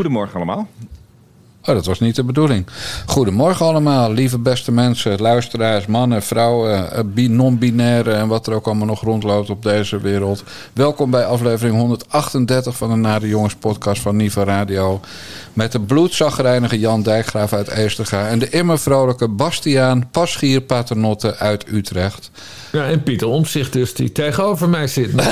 Goedemorgen 0.00 0.36
allemaal. 0.36 0.66
Oh, 1.70 1.76
dat 1.76 1.86
was 1.86 2.00
niet 2.00 2.16
de 2.16 2.24
bedoeling. 2.24 2.66
Goedemorgen 3.06 3.66
allemaal, 3.66 4.12
lieve 4.12 4.38
beste 4.38 4.72
mensen, 4.72 5.20
luisteraars, 5.20 5.86
mannen, 5.86 6.22
vrouwen, 6.22 6.92
eh, 6.92 7.28
non-binaire 7.28 8.12
en 8.12 8.28
wat 8.28 8.46
er 8.46 8.54
ook 8.54 8.66
allemaal 8.66 8.86
nog 8.86 9.02
rondloopt 9.02 9.50
op 9.50 9.62
deze 9.62 10.00
wereld. 10.00 10.44
Welkom 10.72 11.10
bij 11.10 11.24
aflevering 11.24 11.76
138 11.76 12.76
van 12.76 12.90
de 12.90 12.96
Nare 12.96 13.28
Jongens 13.28 13.54
podcast 13.54 14.02
van 14.02 14.16
Niva 14.16 14.44
Radio. 14.44 15.00
Met 15.52 15.72
de 15.72 15.80
bloedzagrijnige 15.80 16.78
Jan 16.78 17.02
Dijkgraaf 17.02 17.52
uit 17.52 17.68
Eesterga 17.68 18.28
en 18.28 18.38
de 18.38 18.48
immer 18.48 18.78
vrolijke 18.78 19.28
Bastiaan 19.28 20.08
Paschier 20.10 20.60
Paternotte 20.60 21.36
uit 21.36 21.64
Utrecht. 21.72 22.30
Ja, 22.72 22.84
en 22.84 23.02
Pieter 23.02 23.28
Omzicht 23.28 23.72
dus, 23.72 23.94
die 23.94 24.12
tegenover 24.12 24.68
mij 24.68 24.86
zit. 24.86 25.10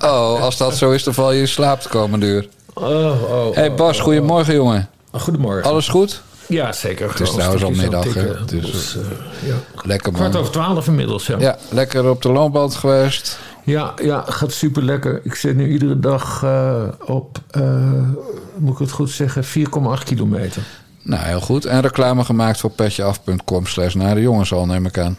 oh, 0.00 0.40
als 0.42 0.56
dat 0.56 0.76
zo 0.76 0.90
is, 0.90 1.04
dan 1.04 1.14
val 1.14 1.32
je 1.32 1.40
in 1.40 1.48
slaap 1.48 1.82
de 1.82 1.88
komende 1.88 2.26
uur. 2.26 2.48
Oh, 2.80 3.22
oh, 3.22 3.54
hey 3.54 3.74
Bas, 3.74 4.00
goedemorgen 4.00 4.54
jongen. 4.54 4.88
Goedemorgen. 5.10 5.70
Alles 5.70 5.88
goed? 5.88 6.22
Ja, 6.48 6.72
zeker. 6.72 7.08
Het 7.10 7.20
is 7.20 7.30
trouwens 7.30 7.64
al 7.64 7.70
middag. 7.70 8.14
Het 8.14 8.52
is 8.52 8.70
dus, 8.70 8.96
uh, 8.96 9.02
ja. 9.48 9.54
lekker 9.82 10.12
man. 10.12 10.20
Kwart 10.20 10.36
over 10.36 10.52
twaalf 10.52 10.86
inmiddels, 10.86 11.26
ja. 11.26 11.38
Ja, 11.38 11.58
lekker 11.70 12.10
op 12.10 12.22
de 12.22 12.28
loopband 12.32 12.74
geweest. 12.74 13.38
Ja, 13.64 13.94
ja, 14.02 14.24
gaat 14.26 14.52
super 14.52 14.82
lekker. 14.82 15.20
Ik 15.24 15.34
zit 15.34 15.56
nu 15.56 15.70
iedere 15.70 16.00
dag 16.00 16.42
uh, 16.44 16.82
op, 17.04 17.38
uh, 17.56 18.08
moet 18.56 18.72
ik 18.72 18.78
het 18.78 18.90
goed 18.90 19.10
zeggen, 19.10 19.44
4,8 19.44 20.04
kilometer. 20.04 20.62
Nou, 21.02 21.24
heel 21.24 21.40
goed. 21.40 21.64
En 21.64 21.80
reclame 21.80 22.24
gemaakt 22.24 22.60
voor 22.60 22.70
petjeaf.com 22.70 23.66
slash 23.66 23.94
naar 23.94 24.14
de 24.14 24.20
jongens 24.20 24.52
al, 24.52 24.66
neem 24.66 24.86
ik 24.86 24.98
aan. 24.98 25.18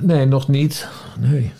nee, 0.00 0.26
nog 0.26 0.48
niet. 0.48 0.88
Nee. 1.18 1.52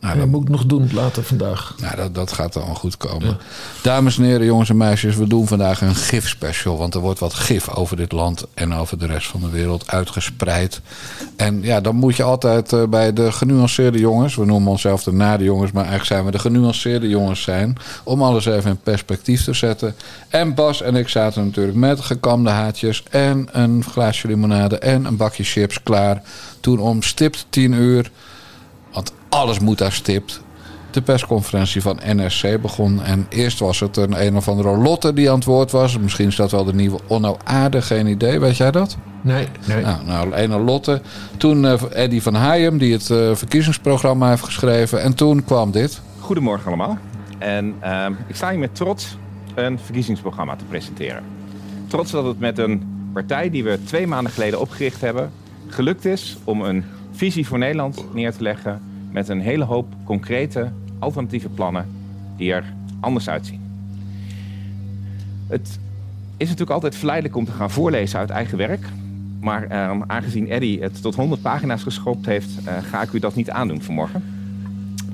Nou, 0.00 0.18
dat 0.18 0.28
moet 0.28 0.42
ik 0.42 0.48
nog 0.48 0.66
doen 0.66 0.90
later 0.92 1.22
vandaag. 1.22 1.74
Nou, 1.80 1.96
dat, 1.96 2.14
dat 2.14 2.32
gaat 2.32 2.52
dan 2.52 2.76
goed 2.76 2.96
komen. 2.96 3.38
Dames 3.82 4.18
en 4.18 4.24
heren, 4.24 4.46
jongens 4.46 4.68
en 4.68 4.76
meisjes, 4.76 5.16
we 5.16 5.26
doen 5.26 5.46
vandaag 5.46 5.80
een 5.80 5.94
gif-special. 5.94 6.76
Want 6.76 6.94
er 6.94 7.00
wordt 7.00 7.18
wat 7.18 7.34
gif 7.34 7.68
over 7.74 7.96
dit 7.96 8.12
land 8.12 8.46
en 8.54 8.74
over 8.74 8.98
de 8.98 9.06
rest 9.06 9.26
van 9.26 9.40
de 9.40 9.48
wereld 9.48 9.90
uitgespreid. 9.90 10.80
En 11.36 11.62
ja, 11.62 11.80
dan 11.80 11.96
moet 11.96 12.16
je 12.16 12.22
altijd 12.22 12.72
uh, 12.72 12.84
bij 12.84 13.12
de 13.12 13.32
genuanceerde 13.32 13.98
jongens, 13.98 14.34
we 14.34 14.44
noemen 14.44 14.70
onszelf 14.70 15.02
de 15.02 15.12
nade 15.12 15.44
jongens, 15.44 15.72
maar 15.72 15.84
eigenlijk 15.84 16.12
zijn 16.12 16.24
we 16.24 16.30
de 16.30 16.38
genuanceerde 16.38 17.08
jongens 17.08 17.42
zijn. 17.42 17.76
Om 18.04 18.22
alles 18.22 18.46
even 18.46 18.70
in 18.70 18.80
perspectief 18.82 19.44
te 19.44 19.52
zetten. 19.52 19.94
En 20.28 20.54
Bas 20.54 20.82
en 20.82 20.96
ik 20.96 21.08
zaten 21.08 21.44
natuurlijk 21.44 21.76
met 21.76 22.00
gekamde 22.00 22.50
haatjes 22.50 23.02
en 23.10 23.48
een 23.52 23.84
glaasje 23.84 24.26
limonade 24.26 24.78
en 24.78 25.04
een 25.04 25.16
bakje 25.16 25.44
chips 25.44 25.82
klaar. 25.82 26.22
Toen 26.60 26.78
om 26.78 27.02
stipt 27.02 27.46
10 27.50 27.72
uur 27.72 28.10
alles 29.28 29.58
moet 29.58 29.78
daar 29.78 29.92
stipt. 29.92 30.42
De 30.90 31.02
persconferentie 31.02 31.82
van 31.82 32.00
NRC 32.14 32.60
begon. 32.62 33.02
En 33.02 33.26
eerst 33.28 33.58
was 33.58 33.80
het 33.80 33.96
een 33.96 34.26
een 34.26 34.36
of 34.36 34.48
andere 34.48 34.76
Lotte 34.76 35.12
die 35.12 35.30
aan 35.30 35.34
het 35.34 35.44
woord 35.44 35.70
was. 35.70 35.98
Misschien 35.98 36.26
is 36.26 36.36
dat 36.36 36.50
wel 36.50 36.64
de 36.64 36.74
nieuwe 36.74 36.98
Onno 37.06 37.36
Aarde, 37.44 37.82
geen 37.82 38.06
idee. 38.06 38.40
Weet 38.40 38.56
jij 38.56 38.70
dat? 38.70 38.96
Nee, 39.20 39.48
nee. 39.66 39.82
Nou, 39.82 40.04
nou 40.04 40.34
ene 40.34 40.58
Lotte. 40.58 41.02
Toen 41.36 41.64
uh, 41.64 41.74
Eddie 41.92 42.22
van 42.22 42.34
Haaiem, 42.34 42.78
die 42.78 42.92
het 42.92 43.08
uh, 43.08 43.34
verkiezingsprogramma 43.34 44.28
heeft 44.28 44.44
geschreven. 44.44 45.02
En 45.02 45.14
toen 45.14 45.44
kwam 45.44 45.70
dit. 45.70 46.00
Goedemorgen 46.18 46.66
allemaal. 46.66 46.98
En 47.38 47.74
uh, 47.84 48.06
ik 48.26 48.36
sta 48.36 48.50
hier 48.50 48.58
met 48.58 48.74
trots 48.74 49.16
een 49.54 49.78
verkiezingsprogramma 49.78 50.56
te 50.56 50.64
presenteren. 50.64 51.22
Trots 51.86 52.10
dat 52.10 52.24
het 52.24 52.38
met 52.38 52.58
een 52.58 52.82
partij 53.12 53.50
die 53.50 53.64
we 53.64 53.78
twee 53.84 54.06
maanden 54.06 54.32
geleden 54.32 54.60
opgericht 54.60 55.00
hebben... 55.00 55.30
gelukt 55.66 56.04
is 56.04 56.36
om 56.44 56.62
een 56.62 56.84
visie 57.12 57.46
voor 57.46 57.58
Nederland 57.58 58.14
neer 58.14 58.32
te 58.32 58.42
leggen 58.42 58.82
met 59.10 59.28
een 59.28 59.40
hele 59.40 59.64
hoop 59.64 59.86
concrete 60.04 60.70
alternatieve 60.98 61.48
plannen 61.48 61.86
die 62.36 62.52
er 62.52 62.64
anders 63.00 63.28
uitzien. 63.28 63.60
Het 65.46 65.78
is 66.36 66.46
natuurlijk 66.46 66.70
altijd 66.70 66.96
verleidelijk 66.96 67.36
om 67.36 67.44
te 67.44 67.52
gaan 67.52 67.70
voorlezen 67.70 68.18
uit 68.18 68.30
eigen 68.30 68.58
werk. 68.58 68.86
Maar 69.40 69.66
eh, 69.66 70.00
aangezien 70.06 70.48
Eddy 70.48 70.80
het 70.80 71.02
tot 71.02 71.14
100 71.14 71.42
pagina's 71.42 71.82
geschopt 71.82 72.26
heeft, 72.26 72.50
uh, 72.66 72.72
ga 72.82 73.02
ik 73.02 73.12
u 73.12 73.18
dat 73.18 73.34
niet 73.34 73.50
aandoen 73.50 73.82
vanmorgen. 73.82 74.24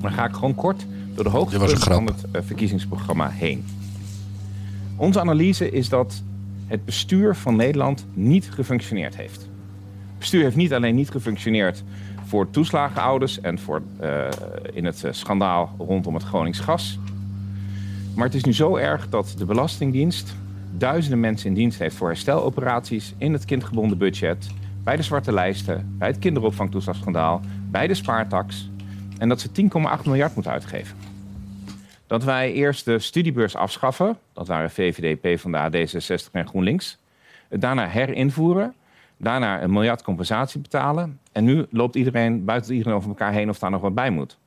Maar 0.01 0.11
ga 0.11 0.25
ik 0.25 0.33
gewoon 0.33 0.55
kort 0.55 0.85
door 1.13 1.23
de 1.23 1.29
hoogtepunten 1.29 1.77
van 1.77 2.05
het 2.05 2.23
uh, 2.35 2.41
verkiezingsprogramma 2.45 3.29
heen. 3.29 3.65
Onze 4.95 5.19
analyse 5.19 5.71
is 5.71 5.89
dat 5.89 6.23
het 6.67 6.85
bestuur 6.85 7.35
van 7.35 7.55
Nederland 7.55 8.05
niet 8.13 8.49
gefunctioneerd 8.51 9.15
heeft. 9.15 9.39
Het 9.39 10.19
bestuur 10.19 10.43
heeft 10.43 10.55
niet 10.55 10.73
alleen 10.73 10.95
niet 10.95 11.09
gefunctioneerd 11.09 11.83
voor 12.25 12.49
toeslagenouders 12.49 13.41
en 13.41 13.59
voor, 13.59 13.81
uh, 14.01 14.27
in 14.73 14.85
het 14.85 15.03
schandaal 15.09 15.75
rondom 15.77 16.13
het 16.13 16.23
Gronings 16.23 16.59
gas. 16.59 16.99
Maar 18.15 18.25
het 18.25 18.33
is 18.33 18.43
nu 18.43 18.53
zo 18.53 18.75
erg 18.75 19.09
dat 19.09 19.33
de 19.37 19.45
Belastingdienst 19.45 20.35
duizenden 20.71 21.19
mensen 21.19 21.47
in 21.47 21.53
dienst 21.53 21.79
heeft 21.79 21.95
voor 21.95 22.07
hersteloperaties 22.07 23.13
in 23.17 23.33
het 23.33 23.45
kindgebonden 23.45 23.97
budget, 23.97 24.49
bij 24.83 24.95
de 24.95 25.03
zwarte 25.03 25.31
lijsten, 25.31 25.95
bij 25.97 26.07
het 26.07 26.19
kinderopvangtoeslagschandaal, 26.19 27.41
bij 27.69 27.87
de 27.87 27.93
spaartax. 27.93 28.69
En 29.17 29.29
dat 29.29 29.41
ze 29.41 29.49
10,8 29.49 30.05
miljard 30.05 30.33
moeten 30.33 30.51
uitgeven. 30.51 30.97
Dat 32.07 32.23
wij 32.23 32.53
eerst 32.53 32.85
de 32.85 32.99
studiebeurs 32.99 33.55
afschaffen, 33.55 34.17
dat 34.33 34.47
waren 34.47 34.71
VVD, 34.71 35.21
PvdA, 35.21 35.69
D66 35.71 36.31
en 36.31 36.47
GroenLinks. 36.47 36.97
Daarna 37.49 37.87
herinvoeren 37.87 38.73
Daarna 39.17 39.61
een 39.61 39.71
miljard 39.71 40.03
compensatie 40.03 40.61
betalen. 40.61 41.19
En 41.31 41.43
nu 41.43 41.65
loopt 41.69 41.95
iedereen, 41.95 42.45
buiten 42.45 42.73
iedereen 42.73 42.93
over 42.93 43.09
elkaar 43.09 43.31
heen 43.31 43.49
of 43.49 43.59
daar 43.59 43.71
nog 43.71 43.81
wat 43.81 43.95
bij 43.95 44.09
moet. 44.09 44.37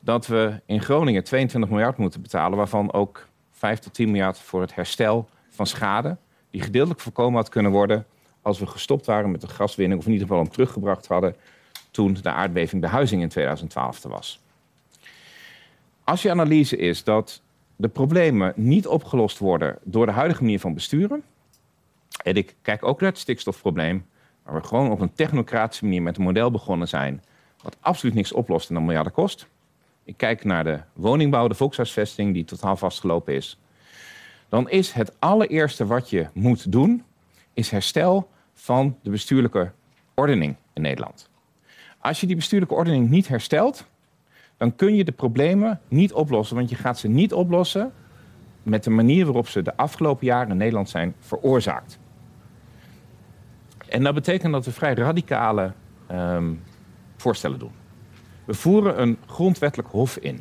Dat 0.00 0.26
we 0.26 0.60
in 0.66 0.80
Groningen 0.80 1.24
22 1.24 1.70
miljard 1.70 1.96
moeten 1.96 2.22
betalen, 2.22 2.58
waarvan 2.58 2.92
ook 2.92 3.28
5 3.50 3.78
tot 3.78 3.94
10 3.94 4.10
miljard 4.10 4.38
voor 4.38 4.60
het 4.60 4.74
herstel 4.74 5.28
van 5.48 5.66
schade. 5.66 6.16
Die 6.50 6.62
gedeeltelijk 6.62 7.00
voorkomen 7.00 7.34
had 7.34 7.48
kunnen 7.48 7.72
worden 7.72 8.06
als 8.42 8.58
we 8.58 8.66
gestopt 8.66 9.06
waren 9.06 9.30
met 9.30 9.40
de 9.40 9.48
gaswinning, 9.48 10.00
of 10.00 10.06
in 10.06 10.12
ieder 10.12 10.26
geval 10.26 10.42
hem 10.42 10.52
teruggebracht 10.52 11.06
hadden 11.06 11.36
toen 11.90 12.16
de 12.22 12.30
aardbeving 12.30 12.82
de 12.82 12.88
huizing 12.88 13.22
in 13.22 13.28
2012 13.28 14.04
er 14.04 14.10
was. 14.10 14.40
Als 16.04 16.22
je 16.22 16.30
analyse 16.30 16.76
is 16.76 17.04
dat 17.04 17.42
de 17.76 17.88
problemen 17.88 18.52
niet 18.56 18.86
opgelost 18.86 19.38
worden 19.38 19.78
door 19.82 20.06
de 20.06 20.12
huidige 20.12 20.42
manier 20.42 20.60
van 20.60 20.74
besturen, 20.74 21.22
en 22.22 22.34
ik 22.34 22.56
kijk 22.62 22.84
ook 22.84 23.00
naar 23.00 23.10
het 23.10 23.18
stikstofprobleem, 23.18 24.06
waar 24.42 24.54
we 24.54 24.66
gewoon 24.66 24.90
op 24.90 25.00
een 25.00 25.12
technocratische 25.12 25.84
manier 25.84 26.02
met 26.02 26.16
een 26.16 26.22
model 26.22 26.50
begonnen 26.50 26.88
zijn, 26.88 27.22
wat 27.62 27.76
absoluut 27.80 28.14
niks 28.14 28.32
oplost 28.32 28.68
en 28.68 28.74
dan 28.74 28.84
miljarden 28.84 29.12
kost. 29.12 29.46
Ik 30.04 30.16
kijk 30.16 30.44
naar 30.44 30.64
de 30.64 30.80
woningbouw, 30.92 31.48
de 31.48 31.54
volkshuisvesting, 31.54 32.34
die 32.34 32.44
totaal 32.44 32.76
vastgelopen 32.76 33.34
is. 33.34 33.58
Dan 34.48 34.70
is 34.70 34.92
het 34.92 35.12
allereerste 35.18 35.86
wat 35.86 36.10
je 36.10 36.26
moet 36.32 36.72
doen, 36.72 37.04
is 37.54 37.70
herstel 37.70 38.28
van 38.54 38.96
de 39.02 39.10
bestuurlijke 39.10 39.72
ordening 40.14 40.56
in 40.72 40.82
Nederland. 40.82 41.28
Als 41.98 42.20
je 42.20 42.26
die 42.26 42.36
bestuurlijke 42.36 42.74
ordening 42.74 43.10
niet 43.10 43.28
herstelt, 43.28 43.86
dan 44.56 44.76
kun 44.76 44.94
je 44.94 45.04
de 45.04 45.12
problemen 45.12 45.80
niet 45.88 46.12
oplossen, 46.12 46.56
want 46.56 46.70
je 46.70 46.76
gaat 46.76 46.98
ze 46.98 47.08
niet 47.08 47.32
oplossen 47.32 47.92
met 48.62 48.84
de 48.84 48.90
manier 48.90 49.24
waarop 49.24 49.48
ze 49.48 49.62
de 49.62 49.76
afgelopen 49.76 50.26
jaren 50.26 50.50
in 50.50 50.56
Nederland 50.56 50.88
zijn 50.88 51.14
veroorzaakt. 51.20 51.99
En 53.90 54.02
dat 54.02 54.14
betekent 54.14 54.52
dat 54.52 54.64
we 54.64 54.72
vrij 54.72 54.94
radicale 54.94 55.72
um, 56.12 56.62
voorstellen 57.16 57.58
doen. 57.58 57.72
We 58.44 58.54
voeren 58.54 59.00
een 59.00 59.18
grondwettelijk 59.26 59.88
hof 59.88 60.16
in. 60.16 60.40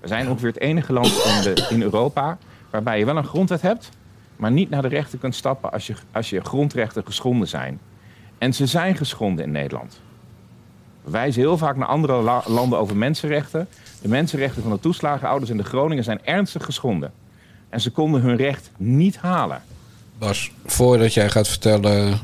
We 0.00 0.08
zijn 0.08 0.28
ongeveer 0.28 0.48
het 0.48 0.60
enige 0.60 0.92
land 0.92 1.06
in, 1.06 1.54
de, 1.54 1.66
in, 1.70 1.82
Europa 1.82 2.38
waarbij 2.70 2.98
je 2.98 3.04
wel 3.04 3.16
een 3.16 3.24
grondwet 3.24 3.62
hebt, 3.62 3.88
maar 4.36 4.50
niet 4.50 4.70
naar 4.70 4.82
de 4.82 4.88
rechter 4.88 5.18
kunt 5.18 5.34
stappen 5.34 5.72
als 5.72 5.86
je, 5.86 5.94
als 6.12 6.30
je 6.30 6.40
grondrechten 6.40 7.04
geschonden 7.04 7.48
zijn. 7.48 7.80
En 8.38 8.52
ze 8.52 8.66
zijn 8.66 8.96
geschonden 8.96 9.44
in 9.44 9.50
Nederland. 9.50 10.00
We 11.04 11.10
wijzen 11.10 11.40
heel 11.40 11.58
vaak 11.58 11.76
naar 11.76 11.88
andere 11.88 12.42
landen 12.46 12.78
over 12.78 12.96
mensenrechten. 12.96 13.68
De 14.02 14.08
mensenrechten 14.08 14.62
van 14.62 14.72
de 14.72 14.80
toeslagenouders 14.80 15.50
in 15.50 15.56
de 15.56 15.64
Groningen 15.64 16.04
zijn 16.04 16.24
ernstig 16.24 16.64
geschonden. 16.64 17.12
En 17.68 17.80
ze 17.80 17.90
konden 17.90 18.20
hun 18.20 18.36
recht 18.36 18.70
niet 18.76 19.16
halen. 19.16 19.62
Bas, 20.18 20.52
voordat 20.64 21.14
jij 21.14 21.30
gaat 21.30 21.48
vertellen 21.48 22.18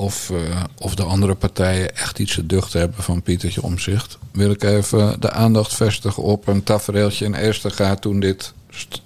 of, 0.00 0.30
uh, 0.30 0.38
of 0.78 0.94
de 0.94 1.02
andere 1.02 1.34
partijen 1.34 1.96
echt 1.96 2.18
iets 2.18 2.34
te 2.34 2.46
duchten 2.46 2.80
hebben 2.80 3.02
van 3.02 3.22
Pietertje 3.22 3.62
Omzicht, 3.62 4.18
wil 4.32 4.50
ik 4.50 4.62
even 4.62 5.20
de 5.20 5.30
aandacht 5.30 5.74
vestigen 5.74 6.22
op 6.22 6.46
een 6.46 6.62
tafereeltje 6.62 7.24
in 7.24 7.34
eerste 7.34 7.70
gaat 7.70 8.00
toen 8.00 8.20
dit 8.20 8.52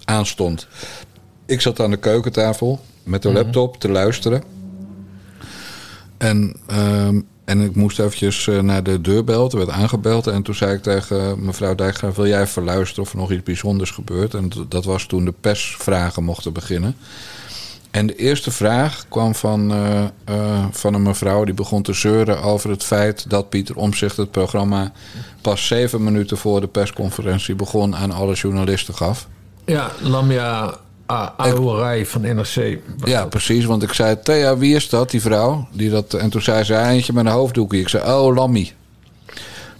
aanstond. 0.05 0.67
Ik 1.47 1.61
zat 1.61 1.81
aan 1.81 1.91
de 1.91 1.97
keukentafel 1.97 2.81
met 3.03 3.23
de 3.23 3.29
mhm. 3.29 3.37
laptop 3.37 3.81
te 3.81 3.89
luisteren. 3.89 4.43
En, 6.17 6.57
uh, 6.71 7.07
en 7.45 7.61
ik 7.61 7.75
moest 7.75 7.99
eventjes 7.99 8.47
uh, 8.47 8.61
naar 8.61 8.83
de 8.83 9.01
deurbel. 9.01 9.51
Er 9.51 9.57
werd 9.57 9.71
aangebeld. 9.71 10.27
En 10.27 10.43
toen 10.43 10.55
zei 10.55 10.75
ik 10.75 10.83
tegen 10.83 11.45
mevrouw 11.45 11.75
Dijkgraaf... 11.75 12.17
wil 12.17 12.27
jij 12.27 12.41
even 12.41 12.65
luisteren 12.65 13.05
of 13.05 13.13
er 13.13 13.19
nog 13.19 13.33
iets 13.33 13.43
bijzonders 13.43 13.91
gebeurt? 13.91 14.35
En 14.35 14.51
dat 14.69 14.85
was 14.85 15.07
toen 15.07 15.25
de 15.25 15.35
persvragen 15.41 16.25
mochten 16.25 16.53
beginnen. 16.53 16.97
En 17.95 18.07
de 18.07 18.17
eerste 18.17 18.51
vraag 18.51 19.05
kwam 19.09 19.35
van, 19.35 19.73
eh, 19.73 20.03
eh, 20.25 20.65
van 20.71 20.95
een 20.95 21.03
mevrouw 21.03 21.45
die 21.45 21.55
begon 21.55 21.83
te 21.83 21.93
zeuren 21.93 22.43
over 22.43 22.71
het 22.71 22.85
feit 22.85 23.31
dat 23.31 23.49
Pieter 23.49 23.77
Omzicht 23.77 24.17
het 24.17 24.31
programma 24.31 24.93
pas 25.41 25.67
zeven 25.67 26.05
minuten 26.05 26.37
voor 26.37 26.61
de 26.61 26.67
persconferentie 26.67 27.55
begon 27.55 27.97
aan 27.97 28.11
alle 28.11 28.35
journalisten 28.35 28.95
gaf. 28.95 29.29
Ja, 29.65 29.91
Lamia 30.01 30.77
Aouarij 31.07 32.07
van 32.07 32.21
NRC. 32.21 32.79
Ja, 33.05 33.21
dat. 33.21 33.31
precies. 33.31 33.65
Want 33.65 33.83
ik 33.83 33.93
zei, 33.93 34.21
Thea, 34.23 34.57
wie 34.57 34.75
is 34.75 34.89
dat, 34.89 35.11
die 35.11 35.21
vrouw? 35.21 35.69
Die 35.73 35.91
dat, 35.91 36.15
en 36.15 36.31
toen 36.31 36.43
zei 36.43 36.65
ze, 36.65 36.79
eentje 36.79 37.13
met 37.13 37.25
een 37.25 37.33
hoofddoekje. 37.33 37.81
Ik 37.81 37.89
zei, 37.89 38.13
oh, 38.13 38.35
Lammy. 38.35 38.73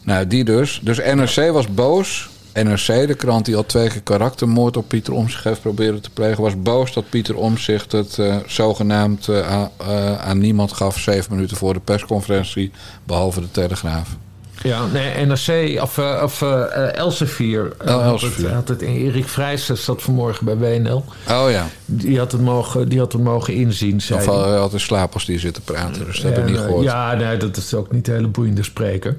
Nou, 0.03 0.27
die 0.27 0.45
dus. 0.45 0.81
Dus 0.83 0.99
NRC 0.99 1.53
was 1.53 1.69
boos. 1.69 2.29
NRC, 2.55 3.07
de 3.07 3.15
krant 3.15 3.45
die 3.45 3.57
al 3.57 3.67
twee 3.67 3.89
keer 3.89 4.03
karaktermoord 4.03 4.77
op 4.77 4.89
Pieter 4.89 5.13
Omzicht 5.13 5.45
heeft 5.45 5.61
proberen 5.61 6.03
te 6.03 6.11
plegen... 6.11 6.43
was 6.43 6.63
boos 6.63 6.93
dat 6.93 7.09
Pieter 7.09 7.37
Omzicht 7.37 7.93
het 7.93 8.17
uh, 8.19 8.37
zogenaamd 8.47 9.29
aan, 9.29 9.71
uh, 9.81 10.21
aan 10.21 10.39
niemand 10.39 10.73
gaf... 10.73 10.99
zeven 10.99 11.35
minuten 11.35 11.57
voor 11.57 11.73
de 11.75 11.81
persconferentie, 11.81 12.71
behalve 13.05 13.41
de 13.41 13.51
Telegraaf. 13.51 14.17
Ja, 14.65 14.87
nee, 14.87 15.27
NRC 15.27 15.83
of, 15.83 15.99
uh, 15.99 16.21
of 16.23 16.41
uh, 16.41 16.97
Elsevier. 16.97 17.73
Oh, 17.87 18.05
Elsevier. 18.05 18.53
Had 18.53 18.69
het, 18.69 18.81
Erik 18.81 19.29
Vrijs 19.29 19.67
zat 19.67 20.03
vanmorgen 20.03 20.45
bij 20.45 20.57
WNL. 20.57 21.05
Oh 21.31 21.51
ja. 21.51 21.67
Die 21.85 22.19
had 22.19 22.33
het 22.33 22.41
mogen, 22.41 22.89
die 22.89 22.99
had 22.99 23.13
het 23.13 23.23
mogen 23.23 23.55
inzien. 23.55 24.01
Zei 24.01 24.29
of 24.29 24.45
hij 24.45 24.57
had 24.59 24.73
slaap 24.77 25.15
als 25.15 25.25
die 25.25 25.39
zit 25.39 25.55
te 25.55 25.61
praten, 25.61 26.05
dus 26.05 26.21
dat 26.21 26.37
heb 26.37 26.39
ik 26.39 26.51
niet 26.51 26.61
gehoord. 26.61 26.85
Ja, 26.85 27.15
nee, 27.15 27.37
dat 27.37 27.57
is 27.57 27.75
ook 27.75 27.93
niet 27.93 28.09
een 28.09 28.15
hele 28.15 28.29
boeiende 28.29 28.63
spreker. 28.63 29.17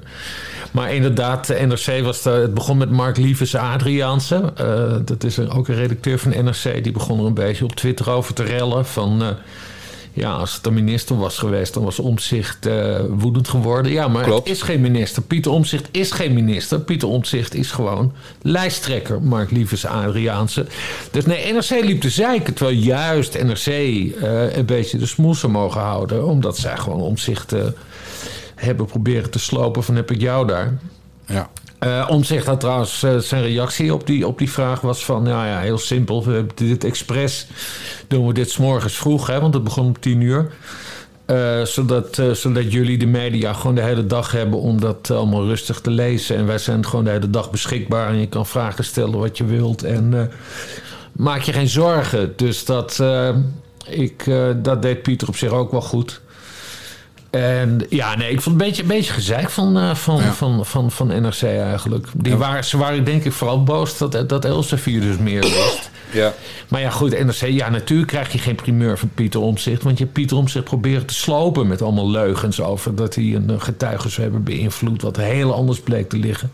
Maar 0.70 0.94
inderdaad, 0.94 1.46
de 1.46 1.66
NRC 1.66 2.04
was 2.04 2.22
de, 2.22 2.30
het 2.30 2.54
begon 2.54 2.76
met 2.76 2.90
Mark 2.90 3.16
Lievens 3.16 3.54
Adriaanse. 3.54 4.52
Uh, 4.60 4.96
dat 5.04 5.24
is 5.24 5.36
een, 5.36 5.50
ook 5.50 5.68
een 5.68 5.74
redacteur 5.74 6.18
van 6.18 6.30
NRC. 6.44 6.82
Die 6.82 6.92
begon 6.92 7.20
er 7.20 7.26
een 7.26 7.34
beetje 7.34 7.64
op 7.64 7.74
Twitter 7.74 8.10
over 8.10 8.34
te 8.34 8.42
rellen 8.42 8.86
van 8.86 9.36
ja, 10.16 10.32
als 10.32 10.54
het 10.54 10.66
een 10.66 10.74
minister 10.74 11.16
was 11.16 11.38
geweest, 11.38 11.74
dan 11.74 11.84
was 11.84 11.98
Omzicht 11.98 12.66
uh, 12.66 13.00
woedend 13.08 13.48
geworden. 13.48 13.92
Ja, 13.92 14.08
maar 14.08 14.24
Klopt. 14.24 14.48
het 14.48 14.56
is 14.56 14.62
geen 14.62 14.80
minister. 14.80 15.22
Pieter 15.22 15.52
Omzicht 15.52 15.88
is 15.90 16.10
geen 16.10 16.32
minister. 16.32 16.80
Pieter 16.80 17.08
Omzicht 17.08 17.54
is 17.54 17.70
gewoon 17.70 18.12
lijsttrekker, 18.42 19.22
Mark 19.22 19.50
Lievens 19.50 19.86
Adriaanse. 19.86 20.66
Dus 21.10 21.26
nee, 21.26 21.52
NRC 21.52 21.70
liep 21.70 22.00
te 22.00 22.10
zeiken, 22.10 22.54
terwijl 22.54 22.76
juist 22.76 23.42
NRC 23.42 23.66
uh, 23.66 24.56
een 24.56 24.66
beetje 24.66 24.98
de 24.98 25.06
smoes 25.06 25.40
zou 25.40 25.52
mogen 25.52 25.80
houden, 25.80 26.26
omdat 26.26 26.58
zij 26.58 26.76
gewoon 26.76 27.00
Omzicht 27.00 27.52
uh, 27.52 27.64
hebben 28.54 28.86
proberen 28.86 29.30
te 29.30 29.38
slopen 29.38 29.84
van 29.84 29.96
heb 29.96 30.10
ik 30.10 30.20
jou 30.20 30.46
daar. 30.46 30.78
Ja. 31.26 31.50
Uh, 31.80 32.06
Omzicht 32.10 32.46
had 32.46 32.60
trouwens 32.60 33.02
uh, 33.02 33.16
zijn 33.16 33.42
reactie 33.42 33.94
op 33.94 34.06
die, 34.06 34.26
op 34.26 34.38
die 34.38 34.50
vraag 34.50 34.80
was 34.80 35.04
van... 35.04 35.22
nou 35.22 35.46
ja, 35.46 35.58
heel 35.58 35.78
simpel, 35.78 36.24
we 36.24 36.32
hebben 36.32 36.54
dit 36.54 36.84
expres 36.84 37.46
doen 38.08 38.26
we 38.26 38.32
dit 38.32 38.50
s'morgens 38.50 38.94
vroeg... 38.94 39.26
Hè, 39.26 39.40
want 39.40 39.54
het 39.54 39.64
begon 39.64 39.84
om 39.84 40.00
tien 40.00 40.20
uur... 40.20 40.52
Uh, 41.30 41.62
zodat, 41.62 42.22
zodat 42.32 42.72
jullie 42.72 42.98
de 42.98 43.06
media 43.06 43.52
gewoon 43.52 43.74
de 43.74 43.82
hele 43.82 44.06
dag 44.06 44.32
hebben 44.32 44.60
om 44.60 44.80
dat 44.80 45.10
allemaal 45.10 45.46
rustig 45.46 45.80
te 45.80 45.90
lezen. 45.90 46.36
En 46.36 46.46
wij 46.46 46.58
zijn 46.58 46.86
gewoon 46.86 47.04
de 47.04 47.10
hele 47.10 47.30
dag 47.30 47.50
beschikbaar 47.50 48.08
en 48.08 48.20
je 48.20 48.28
kan 48.28 48.46
vragen 48.46 48.84
stellen 48.84 49.18
wat 49.18 49.38
je 49.38 49.44
wilt. 49.44 49.82
En 49.82 50.30
maak 51.12 51.40
je 51.40 51.52
geen 51.52 51.68
zorgen. 51.68 52.32
Dus 52.36 52.64
dat, 52.64 53.02
ik, 53.86 54.24
dat 54.62 54.82
deed 54.82 55.02
Pieter 55.02 55.28
op 55.28 55.36
zich 55.36 55.50
ook 55.50 55.70
wel 55.70 55.82
goed. 55.82 56.20
En 57.36 57.86
ja, 57.88 58.16
nee, 58.16 58.30
ik 58.30 58.40
vond 58.40 58.54
het 58.54 58.64
een 58.64 58.68
beetje, 58.68 58.82
een 58.82 58.88
beetje 58.88 59.12
gezeik 59.12 59.50
van, 59.50 59.78
uh, 59.78 59.94
van, 59.94 60.16
ja. 60.16 60.32
van, 60.32 60.66
van, 60.66 60.90
van, 60.90 61.06
NRC 61.06 61.42
eigenlijk. 61.42 62.06
Die 62.14 62.32
ja. 62.32 62.38
waren, 62.38 62.64
ze 62.64 62.76
waren 62.76 63.04
denk 63.04 63.24
ik 63.24 63.32
vooral 63.32 63.62
boos 63.62 63.98
dat, 63.98 64.28
dat 64.28 64.44
Elsevier 64.44 65.00
dus 65.00 65.16
meer 65.16 65.40
wist. 65.40 65.90
Ja. 66.12 66.34
Maar 66.68 66.80
ja, 66.80 66.90
goed, 66.90 67.24
NRC, 67.24 67.40
ja, 67.40 67.70
natuurlijk 67.70 68.08
krijg 68.08 68.32
je 68.32 68.38
geen 68.38 68.54
primeur 68.54 68.98
van 68.98 69.10
Pieter 69.14 69.40
Omzicht. 69.40 69.82
Want 69.82 69.98
je 69.98 70.06
Pieter 70.06 70.36
Omzicht 70.36 70.64
proberen 70.64 71.06
te 71.06 71.14
slopen 71.14 71.66
met 71.66 71.82
allemaal 71.82 72.10
leugens 72.10 72.60
over 72.60 72.94
dat 72.94 73.14
hij 73.14 73.34
een 73.34 73.60
getuige 73.60 74.08
zou 74.08 74.22
hebben 74.22 74.42
beïnvloed. 74.42 75.02
Wat 75.02 75.16
heel 75.16 75.54
anders 75.54 75.80
bleek 75.80 76.08
te 76.08 76.16
liggen. 76.16 76.50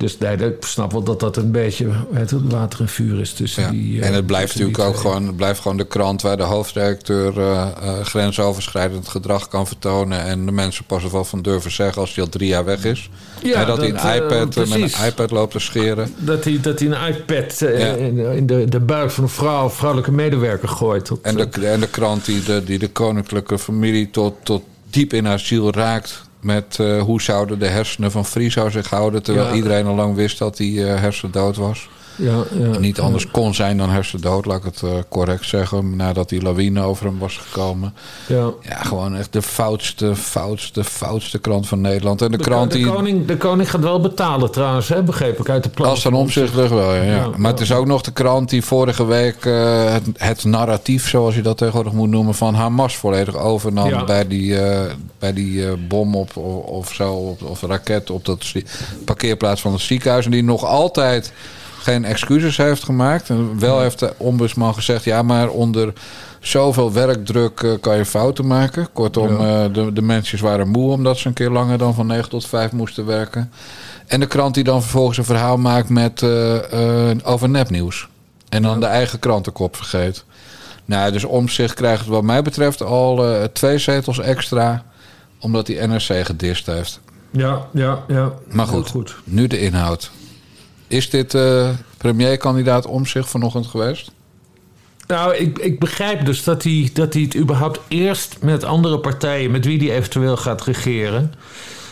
Dus 0.00 0.18
nee, 0.18 0.36
ik 0.36 0.56
snap 0.60 0.92
wel 0.92 1.02
dat 1.02 1.20
dat 1.20 1.36
een 1.36 1.50
beetje 1.50 1.88
het, 2.12 2.32
water 2.48 2.80
en 2.80 2.88
vuur 2.88 3.20
is 3.20 3.32
tussen 3.32 3.62
ja. 3.62 3.70
die. 3.70 3.96
Uh, 3.96 4.06
en 4.06 4.14
het 4.14 4.26
blijft 4.26 4.54
natuurlijk 4.54 4.78
ook 4.78 4.96
gewoon, 4.96 5.26
het 5.26 5.36
blijft 5.36 5.60
gewoon 5.60 5.76
de 5.76 5.86
krant 5.86 6.22
waar 6.22 6.36
de 6.36 6.42
hoofdredacteur 6.42 7.38
uh, 7.38 7.68
uh, 7.82 8.00
grensoverschrijdend 8.00 9.08
gedrag 9.08 9.48
kan 9.48 9.66
vertonen. 9.66 10.24
En 10.24 10.46
de 10.46 10.52
mensen 10.52 10.84
pas 10.84 11.04
er 11.04 11.10
wel 11.10 11.24
van 11.24 11.42
durven 11.42 11.70
zeggen 11.70 12.00
als 12.00 12.14
hij 12.14 12.24
al 12.24 12.30
drie 12.30 12.48
jaar 12.48 12.64
weg 12.64 12.84
is. 12.84 13.10
Ja, 13.42 13.64
dat, 13.64 13.76
hij 13.78 13.88
een 13.88 14.22
iPad 14.22 14.54
met 14.54 14.70
een 14.70 15.06
iPad 15.06 15.30
loopt 15.30 15.52
te 15.52 15.58
scheren. 15.58 16.14
Dat 16.18 16.44
hij, 16.44 16.60
dat 16.60 16.78
hij 16.78 16.88
een 16.88 17.14
iPad 17.14 17.58
ja. 17.58 17.94
in, 17.94 18.46
de, 18.46 18.64
de 18.68 18.80
buik 18.80 19.10
van 19.10 19.24
een 19.24 19.30
vrouw, 19.30 19.70
vrouwelijke 19.70 20.12
medewerker 20.12 20.68
gooit. 20.68 21.10
En, 21.22 21.36
de, 21.36 21.66
en 21.66 21.80
de 21.80 21.88
krant 21.88 22.24
die 22.24 22.42
de, 22.42 22.64
die 22.64 22.78
de 22.78 22.88
koninklijke 22.88 23.58
familie 23.58 24.10
tot, 24.10 24.34
tot 24.42 24.62
diep 24.90 25.12
in 25.12 25.24
haar 25.24 25.40
ziel 25.40 25.72
raakt 25.72 26.28
met 26.40 26.78
uh, 26.80 27.02
hoe 27.02 27.22
zouden 27.22 27.58
de 27.58 27.66
hersenen 27.66 28.10
van 28.10 28.26
Friso 28.26 28.70
zich 28.70 28.90
houden... 28.90 29.22
terwijl 29.22 29.46
ja. 29.46 29.54
iedereen 29.54 29.86
al 29.86 29.94
lang 29.94 30.14
wist 30.14 30.38
dat 30.38 30.58
hij 30.58 30.66
uh, 30.66 31.00
hersendood 31.00 31.56
was. 31.56 31.88
Ja, 32.20 32.44
ja, 32.58 32.78
niet 32.78 33.00
anders 33.00 33.26
kon 33.30 33.54
zijn 33.54 33.76
dan 33.76 33.90
hersendood, 33.90 34.44
laat 34.46 34.58
ik 34.58 34.64
het 34.64 34.82
uh, 34.84 34.90
correct 35.08 35.46
zeggen. 35.46 35.96
Nadat 35.96 36.28
die 36.28 36.42
lawine 36.42 36.82
over 36.82 37.06
hem 37.06 37.18
was 37.18 37.36
gekomen. 37.36 37.94
Ja, 38.26 38.50
ja 38.62 38.82
gewoon 38.82 39.16
echt 39.16 39.32
de 39.32 39.42
foutste, 39.42 40.16
foutste, 40.16 40.84
foutste 40.84 41.38
krant 41.38 41.68
van 41.68 41.80
Nederland. 41.80 42.22
En 42.22 42.30
de, 42.30 42.36
de 42.36 42.42
krant 42.42 42.70
de 42.70 42.76
die. 42.76 42.86
Koning, 42.86 43.26
de 43.26 43.36
koning 43.36 43.70
gaat 43.70 43.80
wel 43.80 44.00
betalen 44.00 44.50
trouwens, 44.50 44.88
hè, 44.88 45.02
begreep 45.02 45.38
ik 45.38 45.48
uit 45.48 45.62
de 45.62 45.68
plan. 45.68 45.90
Als 45.90 46.04
een 46.04 46.14
omzichtig 46.14 46.68
wel, 46.68 46.94
ja. 46.94 47.02
ja. 47.02 47.30
Maar 47.36 47.50
het 47.50 47.60
is 47.60 47.72
ook 47.72 47.86
nog 47.86 48.02
de 48.02 48.12
krant 48.12 48.50
die 48.50 48.64
vorige 48.64 49.06
week 49.06 49.44
uh, 49.44 49.92
het, 49.92 50.04
het, 50.16 50.44
narratief, 50.44 51.08
zoals 51.08 51.34
je 51.34 51.42
dat 51.42 51.56
tegenwoordig 51.58 51.92
moet 51.92 52.10
noemen, 52.10 52.34
van 52.34 52.54
Hamas 52.54 52.96
volledig 52.96 53.36
overnam 53.36 54.06
bij 54.06 54.26
die, 54.26 54.52
uh, 54.52 54.80
bij 55.18 55.32
die 55.32 55.76
bom 55.76 56.14
op 56.14 56.36
of, 56.36 56.64
of 56.64 56.94
zo, 56.94 57.12
of, 57.12 57.42
of 57.42 57.62
raket 57.62 58.10
op 58.10 58.24
dat 58.24 58.52
parkeerplaats 59.04 59.60
van 59.60 59.72
het 59.72 59.80
ziekenhuis. 59.80 60.24
En 60.24 60.30
die 60.30 60.42
nog 60.42 60.64
altijd 60.64 61.32
geen 61.80 62.04
excuses 62.04 62.56
heeft 62.56 62.84
gemaakt. 62.84 63.28
En 63.28 63.58
wel 63.58 63.80
heeft 63.80 63.98
de 63.98 64.12
ombudsman 64.16 64.74
gezegd: 64.74 65.04
ja, 65.04 65.22
maar 65.22 65.48
onder 65.48 65.92
zoveel 66.40 66.92
werkdruk 66.92 67.60
uh, 67.62 67.72
kan 67.80 67.96
je 67.96 68.04
fouten 68.04 68.46
maken. 68.46 68.88
Kortom, 68.92 69.40
ja. 69.40 69.64
uh, 69.64 69.74
de, 69.74 69.92
de 69.92 70.02
mensen 70.02 70.42
waren 70.42 70.68
moe 70.68 70.92
omdat 70.92 71.18
ze 71.18 71.28
een 71.28 71.32
keer 71.34 71.50
langer 71.50 71.78
dan 71.78 71.94
van 71.94 72.06
9 72.06 72.28
tot 72.28 72.46
5 72.46 72.72
moesten 72.72 73.06
werken. 73.06 73.52
En 74.06 74.20
de 74.20 74.26
krant 74.26 74.54
die 74.54 74.64
dan 74.64 74.82
vervolgens 74.82 75.18
een 75.18 75.24
verhaal 75.24 75.56
maakt 75.56 75.88
met, 75.88 76.22
uh, 76.22 76.56
over 77.22 77.48
nepnieuws. 77.48 78.08
En 78.48 78.62
dan 78.62 78.74
ja. 78.74 78.80
de 78.80 78.86
eigen 78.86 79.18
krantenkop 79.18 79.76
vergeet. 79.76 80.24
Nou, 80.84 81.12
dus 81.12 81.24
om 81.24 81.48
zich 81.48 81.74
krijgt 81.74 82.06
wat 82.06 82.22
mij 82.22 82.42
betreft 82.42 82.82
al 82.82 83.24
twee 83.52 83.78
zetels 83.78 84.18
extra. 84.18 84.84
Omdat 85.40 85.66
die 85.66 85.86
NRC 85.86 86.26
gedist 86.26 86.66
heeft. 86.66 87.00
Ja, 87.30 87.66
ja, 87.72 88.04
ja. 88.08 88.32
Maar 88.48 88.66
goed, 88.66 88.88
goed. 88.88 89.16
nu 89.24 89.46
de 89.46 89.60
inhoud. 89.60 90.10
Is 90.90 91.10
dit 91.10 91.34
uh, 91.34 91.68
premierkandidaat 91.96 92.86
om 92.86 93.06
zich 93.06 93.28
vanochtend 93.28 93.66
geweest? 93.66 94.10
Nou, 95.06 95.34
ik, 95.34 95.58
ik 95.58 95.78
begrijp 95.78 96.24
dus 96.24 96.44
dat 96.44 96.62
hij, 96.62 96.90
dat 96.92 97.14
hij 97.14 97.22
het 97.22 97.36
überhaupt 97.36 97.80
eerst 97.88 98.36
met 98.40 98.64
andere 98.64 98.98
partijen, 98.98 99.50
met 99.50 99.64
wie 99.64 99.78
hij 99.78 99.96
eventueel 99.96 100.36
gaat 100.36 100.64
regeren, 100.64 101.34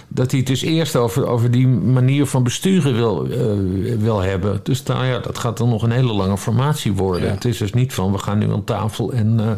dat 0.09 0.31
hij 0.31 0.40
het 0.40 0.49
dus 0.49 0.62
eerst 0.62 0.97
over, 0.97 1.26
over 1.26 1.50
die 1.50 1.67
manier 1.67 2.26
van 2.26 2.43
besturen 2.43 2.95
wil, 2.95 3.26
uh, 3.26 3.95
wil 3.99 4.21
hebben. 4.21 4.61
Dus 4.62 4.83
nou 4.83 5.05
ja, 5.05 5.19
dat 5.19 5.38
gaat 5.38 5.57
dan 5.57 5.69
nog 5.69 5.83
een 5.83 5.90
hele 5.90 6.12
lange 6.12 6.38
formatie 6.38 6.93
worden. 6.93 7.28
Ja. 7.28 7.35
Het 7.35 7.45
is 7.45 7.59
dus 7.59 7.73
niet 7.73 7.95
van 7.95 8.12
we 8.12 8.19
gaan 8.19 8.38
nu 8.38 8.52
aan 8.52 8.64
tafel 8.64 9.12
en. 9.12 9.38
Uh, 9.40 9.50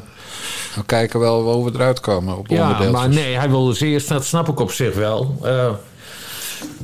we 0.75 0.85
kijken 0.87 1.21
wel 1.21 1.53
hoe 1.53 1.65
we 1.65 1.71
eruit 1.75 2.01
komen 2.01 2.39
op 2.39 2.49
Ja, 2.49 2.91
maar 2.91 3.09
nee, 3.09 3.37
hij 3.37 3.51
wil 3.51 3.65
dus 3.65 3.81
eerst, 3.81 4.09
dat 4.09 4.25
snap 4.25 4.49
ik 4.49 4.61
op 4.61 4.71
zich 4.71 4.95
wel. 4.95 5.39
Uh, 5.45 5.71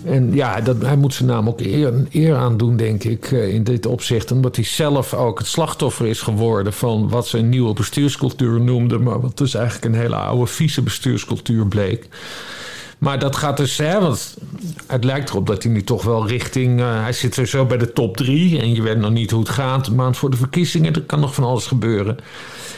en 0.05 0.35
ja, 0.35 0.61
dat, 0.61 0.83
hij 0.83 0.97
moet 0.97 1.15
zijn 1.15 1.29
naam 1.29 1.49
ook 1.49 1.61
eer, 1.61 1.93
eer 2.11 2.35
aan 2.35 2.57
doen, 2.57 2.77
denk 2.77 3.05
ik, 3.05 3.31
in 3.31 3.65
dit 3.65 3.87
opzicht. 3.87 4.33
Omdat 4.33 4.57
hij 4.57 4.65
zelf 4.65 5.15
ook 5.15 5.39
het 5.39 5.47
slachtoffer 5.47 6.07
is 6.07 6.21
geworden 6.21 6.73
van 6.73 7.09
wat 7.09 7.27
ze 7.27 7.39
een 7.39 7.49
nieuwe 7.49 7.73
bestuurscultuur 7.73 8.61
noemde. 8.61 8.99
Maar 8.99 9.21
wat 9.21 9.39
dus 9.39 9.55
eigenlijk 9.55 9.85
een 9.85 10.01
hele 10.01 10.17
oude, 10.17 10.47
vieze 10.47 10.83
bestuurscultuur 10.83 11.67
bleek. 11.67 12.09
Maar 12.99 13.19
dat 13.19 13.37
gaat 13.37 13.57
dus, 13.57 13.77
hè, 13.77 14.01
want 14.01 14.37
het 14.87 15.05
lijkt 15.05 15.31
erop 15.31 15.47
dat 15.47 15.63
hij 15.63 15.73
nu 15.73 15.85
toch 15.85 16.03
wel 16.03 16.27
richting. 16.27 16.81
Uh, 16.81 17.03
hij 17.03 17.13
zit 17.13 17.35
sowieso 17.35 17.67
bij 17.67 17.79
de 17.79 17.93
top 17.93 18.17
drie. 18.17 18.61
En 18.61 18.75
je 18.75 18.83
weet 18.83 18.99
nog 18.99 19.11
niet 19.11 19.31
hoe 19.31 19.41
het 19.41 19.49
gaat. 19.49 19.87
Een 19.87 19.95
maand 19.95 20.17
voor 20.17 20.31
de 20.31 20.37
verkiezingen, 20.37 20.95
er 20.95 21.03
kan 21.03 21.21
nog 21.21 21.35
van 21.35 21.45
alles 21.45 21.67
gebeuren. 21.67 22.19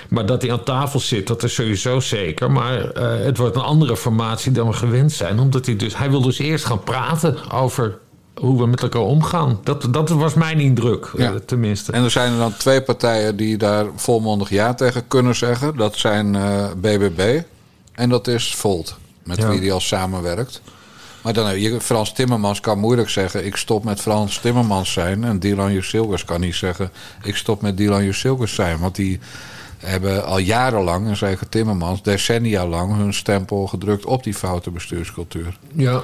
Maar 0.08 0.26
dat 0.26 0.42
hij 0.42 0.52
aan 0.52 0.64
tafel 0.64 1.00
zit, 1.00 1.26
dat 1.26 1.42
is 1.42 1.54
sowieso 1.54 2.00
zeker. 2.00 2.50
Maar 2.50 2.78
uh, 2.78 3.24
het 3.24 3.36
wordt 3.36 3.56
een 3.56 3.62
andere 3.62 3.96
formatie 3.96 4.52
dan 4.52 4.66
we 4.66 4.72
gewend 4.72 5.12
zijn. 5.12 5.38
Omdat 5.38 5.66
hij 5.66 5.76
dus. 5.76 5.96
Hij 5.96 6.10
wil 6.10 6.22
dus 6.22 6.38
eerst 6.38 6.64
gaan 6.64 6.82
praten 6.82 7.50
over 7.52 7.98
hoe 8.34 8.58
we 8.58 8.66
met 8.66 8.82
elkaar 8.82 9.02
omgaan. 9.02 9.58
Dat, 9.62 9.86
dat 9.90 10.08
was 10.08 10.34
mijn 10.34 10.60
indruk, 10.60 11.10
ja. 11.16 11.32
uh, 11.32 11.36
tenminste. 11.36 11.92
En 11.92 12.04
er 12.04 12.10
zijn 12.10 12.32
er 12.32 12.38
dan 12.38 12.56
twee 12.56 12.82
partijen 12.82 13.36
die 13.36 13.56
daar 13.56 13.86
volmondig 13.96 14.50
ja 14.50 14.74
tegen 14.74 15.08
kunnen 15.08 15.34
zeggen. 15.34 15.76
Dat 15.76 15.96
zijn 15.96 16.34
uh, 16.34 16.66
BBB 16.76 17.40
en 17.94 18.08
dat 18.08 18.26
is 18.26 18.54
Volt, 18.54 18.96
met 19.28 19.36
ja. 19.36 19.48
wie 19.48 19.60
hij 19.60 19.72
al 19.72 19.80
samenwerkt. 19.80 20.60
Maar 21.22 21.32
dan, 21.32 21.60
je, 21.60 21.80
Frans 21.80 22.12
Timmermans 22.12 22.60
kan 22.60 22.78
moeilijk 22.78 23.08
zeggen... 23.08 23.46
ik 23.46 23.56
stop 23.56 23.84
met 23.84 24.00
Frans 24.00 24.38
Timmermans 24.38 24.92
zijn. 24.92 25.24
En 25.24 25.38
Dylan 25.38 25.72
Jusilgers 25.72 26.24
kan 26.24 26.40
niet 26.40 26.54
zeggen... 26.54 26.90
ik 27.22 27.36
stop 27.36 27.62
met 27.62 27.76
Dylan 27.76 28.04
Jusilgers 28.04 28.54
zijn. 28.54 28.78
Want 28.78 28.94
die, 28.94 29.20
hebben 29.78 30.24
al 30.24 30.38
jarenlang, 30.38 31.06
en 31.06 31.16
zeker 31.16 31.48
Timmermans, 31.48 32.02
decennia 32.02 32.66
lang 32.66 32.96
hun 32.96 33.14
stempel 33.14 33.66
gedrukt 33.66 34.04
op 34.04 34.24
die 34.24 34.34
foute 34.34 34.70
bestuurscultuur. 34.70 35.58
Ja. 35.72 36.02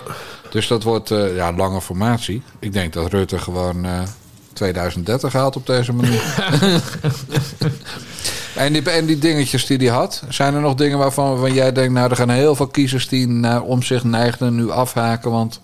Dus 0.50 0.66
dat 0.66 0.82
wordt 0.82 1.10
uh, 1.10 1.36
ja, 1.36 1.52
lange 1.52 1.80
formatie. 1.80 2.42
Ik 2.58 2.72
denk 2.72 2.92
dat 2.92 3.12
Rutte 3.12 3.38
gewoon 3.38 3.86
uh, 3.86 4.02
2030 4.52 5.32
haalt 5.32 5.56
op 5.56 5.66
deze 5.66 5.92
manier. 5.92 6.22
en, 8.54 8.72
die, 8.72 8.90
en 8.90 9.06
die 9.06 9.18
dingetjes 9.18 9.66
die 9.66 9.78
hij 9.78 9.88
had, 9.88 10.22
zijn 10.28 10.54
er 10.54 10.60
nog 10.60 10.74
dingen 10.74 10.98
waarvan, 10.98 11.28
waarvan 11.28 11.52
jij 11.52 11.72
denkt, 11.72 11.92
nou, 11.92 12.10
er 12.10 12.16
gaan 12.16 12.30
heel 12.30 12.54
veel 12.54 12.66
kiezers 12.66 13.08
die 13.08 13.28
naar 13.28 13.62
om 13.62 13.82
zich 13.82 14.04
neigden 14.04 14.54
nu 14.54 14.70
afhaken, 14.70 15.30
want 15.30 15.60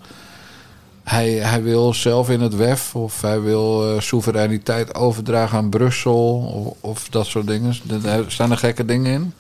hij, 1.04 1.30
hij 1.30 1.62
wil 1.62 1.94
zelf 1.94 2.30
in 2.30 2.40
het 2.40 2.56
WEF 2.56 2.94
of 2.94 3.20
hij 3.20 3.40
wil 3.40 3.94
uh, 3.94 4.00
soevereiniteit 4.00 4.94
overdragen 4.94 5.58
aan 5.58 5.70
Brussel 5.70 6.36
of, 6.38 6.90
of 6.90 7.08
dat 7.08 7.26
soort 7.26 7.46
dingen. 7.46 7.74
Er 8.04 8.24
staan 8.26 8.50
er 8.50 8.56
gekke 8.56 8.84
dingen 8.84 9.12
in? 9.12 9.32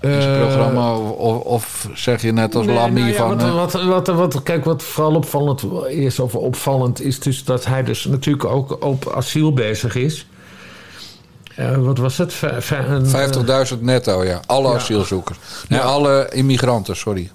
Uh, 0.00 0.38
programma 0.38 0.96
of, 0.96 1.40
of, 1.40 1.88
zeg 1.94 2.22
je 2.22 2.32
net 2.32 2.54
als 2.54 2.66
nee, 2.66 2.74
Lamy 2.74 3.00
nou 3.00 3.12
ja, 3.12 3.16
van... 3.16 3.54
Wat, 3.54 3.72
wat, 3.72 4.06
wat, 4.06 4.06
wat, 4.06 4.42
kijk, 4.42 4.64
wat 4.64 4.82
vooral 4.82 5.14
opvallend 5.14 5.64
is, 5.88 6.18
of 6.18 6.34
opvallend 6.34 7.00
is 7.00 7.20
dus 7.20 7.44
dat 7.44 7.64
hij 7.64 7.82
dus 7.82 8.04
natuurlijk 8.04 8.44
ook 8.44 8.84
op 8.84 9.12
asiel 9.14 9.52
bezig 9.52 9.94
is. 9.94 10.26
Uh, 11.58 11.76
wat 11.76 11.98
was 11.98 12.18
het? 12.18 12.34
50.000 13.74 13.80
netto, 13.80 14.24
ja. 14.24 14.40
Alle 14.46 14.68
ja. 14.68 14.74
asielzoekers. 14.74 15.38
Nee, 15.68 15.78
ja. 15.78 15.84
alle 15.84 16.28
immigranten, 16.32 16.96
sorry. 16.96 17.30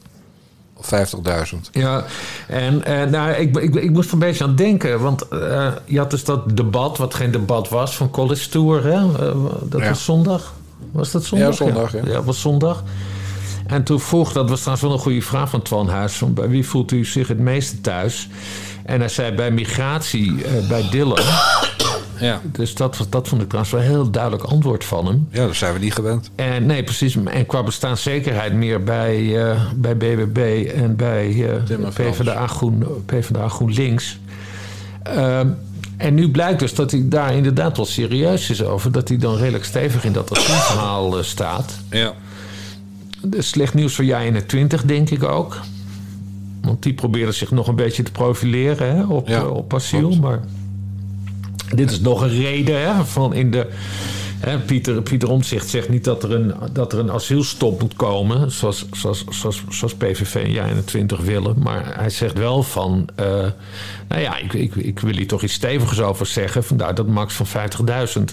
50.000. 0.81 1.57
Ja, 1.71 2.03
en 2.47 2.83
uh, 2.87 3.03
nou, 3.03 3.31
ik, 3.31 3.57
ik, 3.57 3.75
ik 3.75 3.91
moest 3.91 4.07
er 4.07 4.13
een 4.13 4.19
beetje 4.19 4.43
aan 4.43 4.55
denken. 4.55 4.99
Want 4.99 5.25
uh, 5.33 5.67
je 5.85 5.97
had 5.97 6.11
dus 6.11 6.23
dat 6.23 6.57
debat, 6.57 6.97
wat 6.97 7.13
geen 7.13 7.31
debat 7.31 7.69
was, 7.69 7.95
van 7.95 8.09
College 8.09 8.49
Tour. 8.49 8.83
Hè? 8.83 8.99
Uh, 8.99 9.35
dat 9.63 9.81
ja. 9.81 9.87
was 9.89 10.03
zondag. 10.03 10.53
Was 10.91 11.11
dat 11.11 11.23
zondag? 11.23 11.49
Ja, 11.49 11.55
zondag. 11.55 11.91
Ja, 11.91 12.01
ja. 12.05 12.23
was 12.23 12.41
zondag. 12.41 12.83
En 13.67 13.83
toen 13.83 13.99
vroeg, 13.99 14.33
dat 14.33 14.49
was 14.49 14.59
trouwens 14.59 14.87
wel 14.87 14.93
een 14.93 15.03
goede 15.03 15.21
vraag 15.21 15.49
van 15.49 15.61
Twan 15.61 15.89
Huis... 15.89 16.21
Bij 16.27 16.49
wie 16.49 16.67
voelt 16.67 16.91
u 16.91 17.05
zich 17.05 17.27
het 17.27 17.39
meeste 17.39 17.81
thuis? 17.81 18.29
En 18.85 18.99
hij 18.99 19.09
zei 19.09 19.31
bij 19.31 19.51
migratie 19.51 20.45
bij 20.67 20.89
Dylan... 20.89 21.23
Ja. 22.19 22.41
Dus 22.51 22.75
dat, 22.75 23.07
dat 23.09 23.27
vond 23.27 23.41
ik 23.41 23.47
trouwens 23.47 23.73
wel 23.73 23.83
een 23.83 23.89
heel 23.89 24.09
duidelijk 24.09 24.43
antwoord 24.43 24.85
van 24.85 25.05
hem. 25.05 25.27
Ja, 25.31 25.45
dat 25.45 25.55
zijn 25.55 25.73
we 25.73 25.79
niet 25.79 25.93
gewend. 25.93 26.29
En 26.35 26.65
nee, 26.65 26.83
precies. 26.83 27.17
En 27.25 27.45
qua 27.45 27.63
bestaanszekerheid 27.63 28.53
meer 28.53 28.83
bij, 28.83 29.21
uh, 29.21 29.61
bij 29.75 29.97
BBB 29.97 30.71
en 30.75 30.95
bij 30.95 31.33
uh, 31.33 31.89
PvdA, 31.93 32.47
Groen, 32.47 32.85
PvdA 33.05 33.47
GroenLinks. 33.47 34.19
Uh, 35.07 35.39
en 35.97 36.13
nu 36.13 36.31
blijkt 36.31 36.59
dus 36.59 36.73
dat 36.73 36.91
hij 36.91 37.01
daar 37.05 37.33
inderdaad 37.33 37.77
wel 37.77 37.85
serieus 37.85 38.49
is 38.49 38.63
over. 38.63 38.91
Dat 38.91 39.07
hij 39.07 39.17
dan 39.17 39.35
redelijk 39.37 39.65
stevig 39.65 40.05
in 40.05 40.13
dat 40.13 40.37
asielverhaal 40.37 41.23
staat. 41.23 41.79
Ja. 41.89 42.13
Dus 43.21 43.49
slecht 43.49 43.73
nieuws 43.73 43.95
voor 43.95 44.05
jij 44.05 44.25
in 44.25 44.35
het 44.35 44.47
20, 44.47 44.83
denk 44.83 45.09
ik 45.09 45.23
ook. 45.23 45.59
Want 46.61 46.83
die 46.83 46.93
probeerde 46.93 47.31
zich 47.31 47.51
nog 47.51 47.67
een 47.67 47.75
beetje 47.75 48.03
te 48.03 48.11
profileren 48.11 48.95
hè, 48.95 49.03
op, 49.03 49.27
ja, 49.27 49.45
op 49.45 49.73
asiel. 49.73 50.15
Maar 50.15 50.39
dit 51.75 51.91
is 51.91 51.99
nog 51.99 52.21
een 52.21 52.39
reden 52.39 52.81
hè, 52.81 53.05
van 53.05 53.33
in 53.33 53.51
de. 53.51 53.67
Hè, 54.39 54.59
Pieter, 54.59 55.01
Pieter 55.01 55.29
Omtzigt 55.29 55.69
zegt 55.69 55.89
niet 55.89 56.03
dat 56.03 56.23
er 56.23 56.31
een, 56.31 56.53
dat 56.71 56.93
er 56.93 56.99
een 56.99 57.11
asielstop 57.11 57.81
moet 57.81 57.93
komen, 57.93 58.51
zoals, 58.51 58.85
zoals, 58.91 59.23
zoals, 59.29 59.63
zoals 59.69 59.93
PVV 59.93 60.35
en 60.35 60.51
jij 60.51 60.69
21 60.69 61.19
willen. 61.19 61.55
Maar 61.59 61.95
hij 61.97 62.09
zegt 62.09 62.37
wel 62.37 62.63
van. 62.63 63.07
Uh, 63.19 63.25
nou 64.07 64.21
ja, 64.21 64.37
ik, 64.37 64.53
ik, 64.53 64.75
ik 64.75 64.99
wil 64.99 65.15
hier 65.15 65.27
toch 65.27 65.43
iets 65.43 65.53
stevigers 65.53 65.99
over 65.99 66.25
zeggen. 66.25 66.63
Vandaar 66.63 66.95
dat 66.95 67.07
max 67.07 67.33
van 67.33 67.47
50.000. 68.17 68.23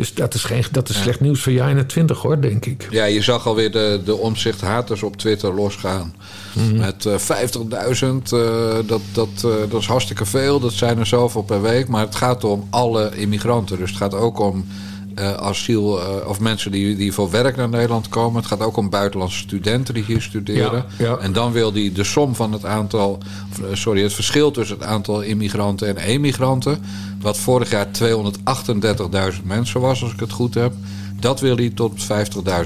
Dus 0.00 0.14
dat 0.14 0.34
is, 0.34 0.44
geen, 0.44 0.64
dat 0.70 0.88
is 0.88 0.96
ja. 0.96 1.02
slecht 1.02 1.20
nieuws 1.20 1.42
voor 1.42 1.52
jij 1.52 1.68
21 1.68 2.18
hoor, 2.18 2.40
denk 2.40 2.66
ik. 2.66 2.88
Ja, 2.90 3.04
je 3.04 3.22
zag 3.22 3.46
alweer 3.46 3.70
de, 3.70 4.00
de 4.04 4.16
omzicht 4.16 4.60
haters 4.60 5.02
op 5.02 5.16
Twitter 5.16 5.54
losgaan. 5.54 6.14
Mm. 6.52 6.76
Met 6.76 7.04
uh, 7.04 7.14
50.000, 7.18 7.18
uh, 8.34 8.74
dat, 8.86 9.00
dat, 9.12 9.28
uh, 9.44 9.52
dat 9.70 9.80
is 9.80 9.86
hartstikke 9.86 10.24
veel. 10.24 10.60
Dat 10.60 10.72
zijn 10.72 10.98
er 10.98 11.06
zoveel 11.06 11.42
per 11.42 11.62
week. 11.62 11.88
Maar 11.88 12.04
het 12.04 12.14
gaat 12.14 12.44
om 12.44 12.66
alle 12.70 13.10
immigranten. 13.16 13.78
Dus 13.78 13.88
het 13.90 13.98
gaat 13.98 14.14
ook 14.14 14.38
om 14.38 14.66
uh, 15.18 15.32
asiel 15.32 16.00
of 16.26 16.40
mensen 16.40 16.70
die, 16.70 16.96
die 16.96 17.12
voor 17.12 17.30
werk 17.30 17.56
naar 17.56 17.68
Nederland 17.68 18.08
komen. 18.08 18.40
Het 18.40 18.50
gaat 18.50 18.60
ook 18.60 18.76
om 18.76 18.90
buitenlandse 18.90 19.38
studenten 19.38 19.94
die 19.94 20.04
hier 20.04 20.22
studeren. 20.22 20.84
Ja, 20.98 21.06
ja. 21.06 21.16
En 21.16 21.32
dan 21.32 21.52
wil 21.52 21.72
hij 21.72 21.92
de 21.94 22.04
som 22.04 22.34
van 22.34 22.52
het 22.52 22.64
aantal, 22.64 23.18
sorry, 23.72 24.02
het 24.02 24.12
verschil 24.12 24.50
tussen 24.50 24.78
het 24.78 24.86
aantal 24.86 25.20
immigranten 25.20 25.88
en 25.88 25.96
emigranten. 25.96 26.78
Wat 27.20 27.38
vorig 27.38 27.70
jaar 27.70 27.86
238.000 29.32 29.42
mensen 29.44 29.80
was, 29.80 30.02
als 30.02 30.12
ik 30.12 30.20
het 30.20 30.32
goed 30.32 30.54
heb. 30.54 30.72
Dat 31.20 31.40
wil 31.40 31.56
hij 31.56 31.70
tot 31.70 32.06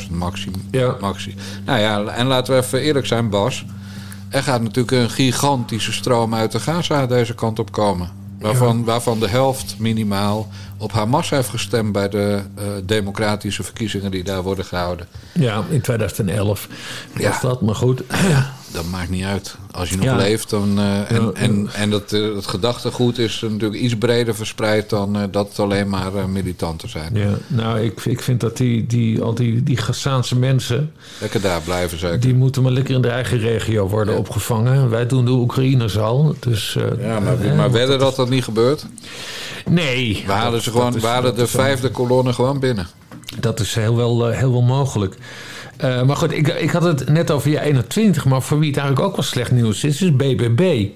50.000 0.06 0.10
maximum. 0.10 0.62
Ja. 0.70 0.96
Maxi. 1.00 1.34
Nou 1.64 1.80
ja, 1.80 2.04
en 2.04 2.26
laten 2.26 2.54
we 2.54 2.60
even 2.60 2.80
eerlijk 2.80 3.06
zijn, 3.06 3.28
Bas. 3.28 3.64
Er 4.28 4.42
gaat 4.42 4.62
natuurlijk 4.62 4.90
een 4.90 5.10
gigantische 5.10 5.92
stroom 5.92 6.34
uit 6.34 6.52
de 6.52 6.60
Gaza 6.60 7.06
deze 7.06 7.34
kant 7.34 7.58
op 7.58 7.72
komen. 7.72 8.10
Waarvan, 8.38 8.78
ja. 8.78 8.84
waarvan 8.84 9.20
de 9.20 9.28
helft 9.28 9.74
minimaal 9.78 10.48
op 10.84 10.92
Hamas 10.92 11.30
heeft 11.30 11.48
gestemd 11.48 11.92
bij 11.92 12.08
de 12.08 12.40
uh, 12.58 12.64
democratische 12.84 13.62
verkiezingen 13.62 14.10
die 14.10 14.24
daar 14.24 14.42
worden 14.42 14.64
gehouden. 14.64 15.06
Ja, 15.32 15.64
in 15.70 15.80
2011 15.80 16.68
was 17.12 17.22
Ja. 17.22 17.38
dat, 17.42 17.60
maar 17.60 17.74
goed. 17.74 18.02
Ja, 18.28 18.52
dat 18.74 18.84
maakt 18.90 19.10
niet 19.10 19.24
uit. 19.24 19.56
Als 19.70 19.90
je 19.90 19.96
nog 19.96 20.04
Ja. 20.04 20.16
leeft 20.16 20.50
dan, 20.50 20.78
eh, 20.78 21.10
en, 21.10 21.34
en, 21.34 21.68
en 21.74 21.90
dat, 21.90 22.12
eh, 22.12 22.34
het 22.34 22.46
gedachtegoed 22.46 23.18
is 23.18 23.40
natuurlijk 23.40 23.80
iets 23.80 23.96
breder 23.98 24.34
verspreid 24.34 24.90
dan 24.90 25.16
eh, 25.16 25.22
dat 25.30 25.48
het 25.48 25.58
alleen 25.58 25.88
maar 25.88 26.28
militanten 26.28 26.88
zijn. 26.88 27.14
Ja, 27.14 27.30
nou, 27.46 27.80
ik, 27.80 28.04
ik 28.04 28.20
vind 28.20 28.40
dat 28.40 28.56
die, 28.56 28.86
die, 28.86 29.22
al 29.22 29.34
die, 29.34 29.62
die 29.62 29.76
Gassaanse 29.76 30.36
mensen... 30.38 30.92
Lekker 31.20 31.40
daar 31.40 31.60
blijven 31.60 31.98
zeker. 31.98 32.20
die 32.20 32.34
moeten 32.34 32.62
maar 32.62 32.72
lekker 32.72 32.94
in 32.94 33.02
de 33.02 33.08
eigen 33.08 33.38
regio 33.38 33.88
worden 33.88 34.14
Ja. 34.14 34.20
opgevangen. 34.20 34.90
Wij 34.90 35.06
doen 35.06 35.24
de 35.24 35.30
Oekraïners 35.30 35.98
al. 35.98 36.34
Dus, 36.40 36.76
Ja, 37.00 37.20
maar, 37.20 37.40
eh, 37.40 37.56
maar 37.56 37.70
wedden 37.72 37.98
dat 37.98 38.16
dat 38.16 38.28
niet 38.28 38.44
gebeurt? 38.44 38.86
Nee. 39.68 40.22
We 40.26 40.32
halen, 40.32 40.62
ze 40.62 40.70
gewoon, 40.70 40.94
is- 40.96 41.02
we 41.02 41.08
halen 41.08 41.34
de 41.34 41.46
vijfde 41.46 41.90
kolonne 41.90 42.32
gewoon 42.32 42.58
binnen. 42.60 42.86
Dat 43.40 43.60
is 43.60 43.74
heel 43.74 43.96
wel, 43.96 44.28
heel 44.28 44.50
wel 44.52 44.62
mogelijk. 44.62 45.16
Eh, 45.76 46.02
maar 46.02 46.16
goed, 46.16 46.32
ik, 46.32 46.48
ik 46.48 46.70
had 46.70 46.82
het 46.82 47.08
net 47.08 47.30
over 47.30 47.50
je 47.50 47.60
21, 47.60 48.24
maar 48.24 48.42
voor 48.42 48.58
wie 48.58 48.68
het 48.68 48.78
eigenlijk 48.78 49.08
ook 49.08 49.16
wel 49.16 49.24
slecht 49.24 49.50
nieuws 49.50 49.84
is, 49.84 50.02
is 50.02 50.16
BBB. 50.16 50.86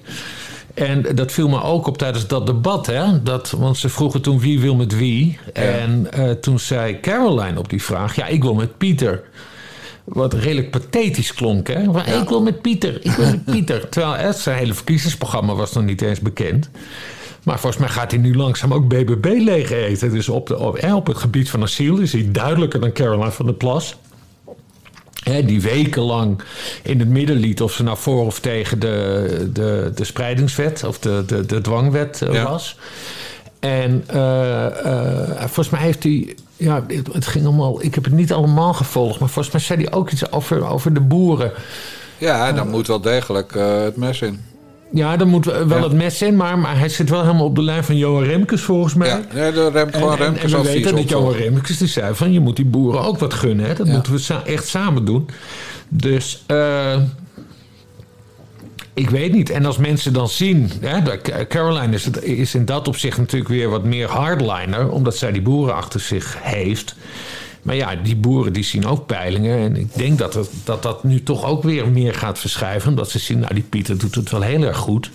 En 0.73 1.15
dat 1.15 1.31
viel 1.31 1.49
me 1.49 1.61
ook 1.61 1.87
op 1.87 1.97
tijdens 1.97 2.27
dat 2.27 2.45
debat, 2.45 2.85
hè? 2.85 3.23
Dat, 3.23 3.49
want 3.49 3.77
ze 3.77 3.89
vroegen 3.89 4.21
toen 4.21 4.39
wie 4.39 4.59
wil 4.59 4.75
met 4.75 4.97
wie. 4.97 5.39
En 5.53 6.11
eh, 6.11 6.31
toen 6.31 6.59
zei 6.59 6.99
Caroline 6.99 7.59
op 7.59 7.69
die 7.69 7.83
vraag: 7.83 8.15
ja, 8.15 8.25
ik 8.25 8.43
wil 8.43 8.53
met 8.53 8.77
Pieter. 8.77 9.23
Wat 10.03 10.33
redelijk 10.33 10.71
pathetisch 10.71 11.33
klonk, 11.33 11.67
hè? 11.67 11.83
Van, 11.83 12.05
Ik 12.05 12.29
wil 12.29 12.41
met 12.41 12.61
Pieter, 12.61 13.05
ik 13.05 13.11
wil 13.11 13.25
met 13.25 13.45
Pieter. 13.45 13.87
Terwijl 13.89 14.13
hè, 14.13 14.33
zijn 14.33 14.57
hele 14.57 14.73
verkiezingsprogramma 14.73 15.55
was 15.55 15.73
nog 15.73 15.83
niet 15.83 16.01
eens 16.01 16.19
bekend. 16.19 16.69
Maar 17.43 17.59
volgens 17.59 17.81
mij 17.81 17.91
gaat 17.91 18.11
hij 18.11 18.19
nu 18.19 18.35
langzaam 18.35 18.73
ook 18.73 18.87
BBB 18.87 19.25
leeg 19.25 19.71
eten. 19.71 20.11
Dus 20.11 20.29
op, 20.29 20.47
de, 20.47 20.57
op, 20.57 20.83
op 20.93 21.07
het 21.07 21.17
gebied 21.17 21.49
van 21.49 21.61
asiel 21.61 21.97
is 21.97 22.13
hij 22.13 22.29
duidelijker 22.31 22.79
dan 22.79 22.91
Caroline 22.91 23.31
van 23.31 23.45
der 23.45 23.55
Plas. 23.55 23.97
Hè, 25.23 25.45
die 25.45 25.61
wekenlang 25.61 26.41
in 26.83 26.99
het 26.99 27.09
midden 27.09 27.35
liet 27.35 27.61
of 27.61 27.71
ze 27.71 27.83
nou 27.83 27.97
voor 27.97 28.25
of 28.25 28.39
tegen 28.39 28.79
de, 28.79 29.49
de, 29.53 29.91
de 29.95 30.03
spreidingswet 30.03 30.83
of 30.83 30.99
de, 30.99 31.23
de, 31.27 31.45
de 31.45 31.61
dwangwet 31.61 32.21
eh, 32.21 32.33
Ja. 32.33 32.43
was. 32.43 32.77
En 33.59 34.03
eh, 34.07 34.65
eh, 34.65 35.39
volgens 35.39 35.69
mij 35.69 35.81
heeft 35.81 36.03
hij. 36.03 36.35
Ja, 36.57 36.83
het, 36.87 37.13
het 37.13 37.25
ging 37.27 37.45
allemaal. 37.45 37.83
Ik 37.83 37.95
heb 37.95 38.03
het 38.03 38.13
niet 38.13 38.33
allemaal 38.33 38.73
gevolgd, 38.73 39.19
maar 39.19 39.29
volgens 39.29 39.53
mij 39.53 39.63
zei 39.63 39.83
hij 39.83 39.93
ook 39.93 40.11
iets 40.11 40.31
over, 40.31 40.67
over 40.67 40.93
de 40.93 40.99
boeren. 40.99 41.51
Ja, 42.17 42.51
dan 42.51 42.69
moet 42.69 42.87
wel 42.87 43.01
degelijk 43.01 43.53
het 43.53 43.95
mes 43.95 44.21
in. 44.21 44.39
Ja, 44.93 45.17
daar 45.17 45.27
moet 45.27 45.45
wel 45.45 45.67
Ja. 45.67 45.83
het 45.83 45.93
mes 45.93 46.21
in, 46.21 46.35
maar, 46.35 46.59
maar 46.59 46.77
hij 46.79 46.89
zit 46.89 47.09
wel 47.09 47.21
helemaal 47.21 47.45
op 47.45 47.55
de 47.55 47.61
lijn 47.63 47.83
van 47.83 47.97
Johan 47.97 48.23
Remkes 48.23 48.61
volgens 48.61 48.93
mij. 48.93 49.07
Ja, 49.07 49.21
ja 49.33 49.51
de 49.51 49.69
remt 49.69 49.91
En, 49.93 49.99
gewoon 49.99 50.13
en, 50.13 50.19
en 50.19 50.25
Remkes 50.25 50.51
we 50.51 50.57
advies 50.57 50.73
weten 50.73 50.95
dat 50.95 51.09
Johan. 51.09 51.33
Remkes 51.33 51.77
die 51.77 51.87
zei 51.87 52.15
van 52.15 52.31
je 52.33 52.39
moet 52.39 52.55
die 52.55 52.65
boeren 52.65 53.01
ook 53.03 53.19
wat 53.19 53.33
gunnen. 53.33 53.65
Hè? 53.65 53.73
Dat 53.73 53.87
Ja. 53.87 53.93
moeten 53.93 54.11
we 54.11 54.17
sa- 54.19 54.43
echt 54.45 54.67
samen 54.67 55.05
doen. 55.05 55.29
Dus 55.89 56.43
eh, 56.47 56.97
ik 58.93 59.09
weet 59.09 59.31
niet. 59.33 59.49
En 59.49 59.65
als 59.65 59.77
mensen 59.77 60.13
dan 60.13 60.29
zien... 60.29 60.71
Hè, 60.81 61.01
Caroline 61.47 61.93
is, 61.95 62.05
het, 62.05 62.23
is 62.23 62.55
in 62.55 62.65
dat 62.65 62.87
opzicht 62.87 63.17
natuurlijk 63.17 63.49
weer 63.51 63.69
wat 63.69 63.83
meer 63.83 64.07
hardliner. 64.09 64.89
Omdat 64.91 65.17
zij 65.17 65.31
die 65.31 65.41
boeren 65.41 65.75
achter 65.75 65.99
zich 65.99 66.37
heeft. 66.41 66.95
Maar 67.61 67.75
ja, 67.75 67.95
die 67.95 68.15
boeren 68.15 68.53
die 68.53 68.63
zien 68.63 68.85
ook 68.87 69.05
peilingen. 69.05 69.57
En 69.59 69.75
ik 69.75 69.95
denk 69.95 70.17
dat 70.17 70.33
het, 70.33 70.49
dat, 70.63 70.83
dat 70.83 71.03
nu 71.03 71.23
toch 71.23 71.45
ook 71.45 71.63
weer 71.63 71.87
meer 71.87 72.13
gaat 72.13 72.39
verschuiven. 72.39 72.89
Omdat 72.89 73.09
ze 73.09 73.19
zien, 73.19 73.39
nou 73.39 73.53
die 73.53 73.63
Pieter 73.63 73.97
doet 73.97 74.15
het 74.15 74.29
wel 74.29 74.41
heel 74.41 74.63
erg 74.63 74.77
goed. 74.77 75.09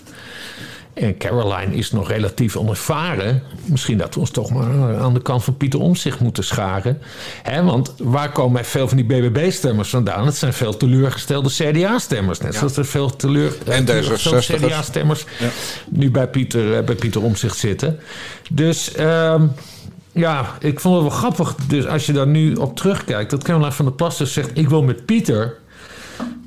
En 0.93 1.17
Caroline 1.17 1.75
is 1.75 1.91
nog 1.91 2.07
relatief 2.09 2.55
onervaren. 2.55 3.43
Misschien 3.65 3.97
dat 3.97 4.13
we 4.13 4.19
ons 4.19 4.29
toch 4.29 4.51
maar 4.51 4.97
aan 4.97 5.13
de 5.13 5.21
kant 5.21 5.43
van 5.43 5.57
Pieter 5.57 5.79
Omtzigt 5.79 6.19
moeten 6.19 6.43
scharen. 6.43 7.01
Hè, 7.43 7.63
want 7.63 7.93
waar 7.97 8.31
komen 8.31 8.65
veel 8.65 8.87
van 8.87 8.97
die 8.97 9.05
BBB-stemmers 9.05 9.89
vandaan? 9.89 10.25
Het 10.25 10.35
zijn 10.35 10.53
veel 10.53 10.77
teleurgestelde 10.77 11.49
CDA-stemmers. 11.49 12.39
Net 12.39 12.55
zoals 12.55 12.77
er 12.77 12.85
veel 12.85 13.15
teleur, 13.15 13.53
En 13.67 13.85
teleurgestelde 13.85 14.43
D66'ers. 14.43 14.65
CDA-stemmers 14.65 15.25
Ja. 15.39 15.49
nu 15.89 16.11
bij 16.11 16.27
Pieter, 16.27 16.77
eh, 16.77 16.83
bij 16.83 16.95
Pieter 16.95 17.23
Omtzigt 17.23 17.57
zitten. 17.57 17.99
Dus... 18.49 18.91
ehm, 18.93 19.47
Ja, 20.15 20.57
ik 20.59 20.79
vond 20.79 20.93
het 20.95 21.03
wel 21.03 21.17
grappig. 21.19 21.55
Dus 21.67 21.85
als 21.87 22.05
je 22.05 22.13
daar 22.13 22.27
nu 22.27 22.53
op 22.55 22.75
terugkijkt, 22.77 23.29
dat 23.29 23.43
Caroline 23.43 23.71
van 23.71 23.85
der 23.85 23.93
Plas 23.93 24.17
dus 24.17 24.33
zegt: 24.33 24.49
Ik 24.53 24.69
wil 24.69 24.83
met 24.83 25.05
Pieter. 25.05 25.57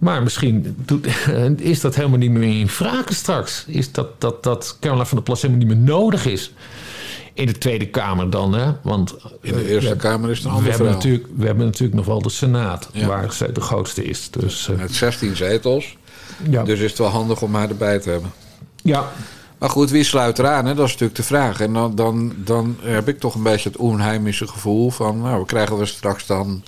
Maar 0.00 0.22
misschien 0.22 0.76
doet, 0.84 1.06
is 1.56 1.80
dat 1.80 1.94
helemaal 1.94 2.18
niet 2.18 2.30
meer 2.30 2.58
in 2.60 2.68
vragen 2.68 3.14
straks. 3.14 3.64
Is 3.66 3.92
dat, 3.92 4.20
dat, 4.20 4.42
dat 4.42 4.76
Caroline 4.80 5.06
van 5.06 5.16
der 5.16 5.24
Plas 5.26 5.42
helemaal 5.42 5.66
niet 5.66 5.76
meer 5.76 5.84
nodig 5.86 6.26
is. 6.26 6.52
In 7.34 7.46
de 7.46 7.58
Tweede 7.58 7.86
Kamer 7.86 8.30
dan, 8.30 8.52
hè? 8.54 8.72
Want 8.82 9.16
In 9.40 9.52
de 9.54 9.68
Eerste 9.70 9.90
we- 9.90 9.96
Kamer 9.96 10.30
is 10.30 10.36
het 10.36 10.46
een 10.46 10.50
we 10.52 10.56
ander 10.56 10.70
hebben, 10.70 10.86
verhaal. 10.92 11.04
natuurlijk, 11.12 11.38
we 11.40 11.46
hebben 11.46 11.64
natuurlijk 11.66 11.94
nog 11.96 12.06
wel 12.06 12.22
de 12.22 12.28
Senaat, 12.30 12.88
Ja. 12.92 13.06
waar 13.06 13.32
zij 13.32 13.52
de 13.52 13.60
grootste 13.60 14.04
is. 14.04 14.30
Dus, 14.30 14.68
eh, 14.68 14.76
Met 14.76 14.94
16 14.94 15.36
zetels. 15.36 15.96
ja. 16.50 16.62
Dus 16.64 16.78
is 16.80 16.90
het 16.90 16.98
wel 16.98 17.08
handig 17.08 17.42
om 17.42 17.54
haar 17.54 17.68
erbij 17.68 17.98
te 17.98 18.10
hebben. 18.10 18.30
ja, 18.82 19.12
Maar 19.58 19.70
goed, 19.70 19.90
wie 19.90 20.04
sluit 20.04 20.38
eraan? 20.38 20.66
Hè? 20.66 20.74
Dat 20.74 20.86
is 20.86 20.92
natuurlijk 20.92 21.18
de 21.18 21.26
vraag. 21.26 21.60
En 21.60 21.72
dan, 21.72 21.94
dan, 21.94 22.32
dan 22.36 22.76
heb 22.80 23.08
ik 23.08 23.18
toch 23.18 23.34
een 23.34 23.42
beetje 23.42 23.68
het 23.68 23.78
onheimische 23.78 24.46
gevoel 24.46 24.90
van... 24.90 25.20
Nou, 25.20 25.40
we 25.40 25.46
krijgen 25.46 25.78
we 25.78 25.86
straks 25.86 26.26
dan 26.26 26.62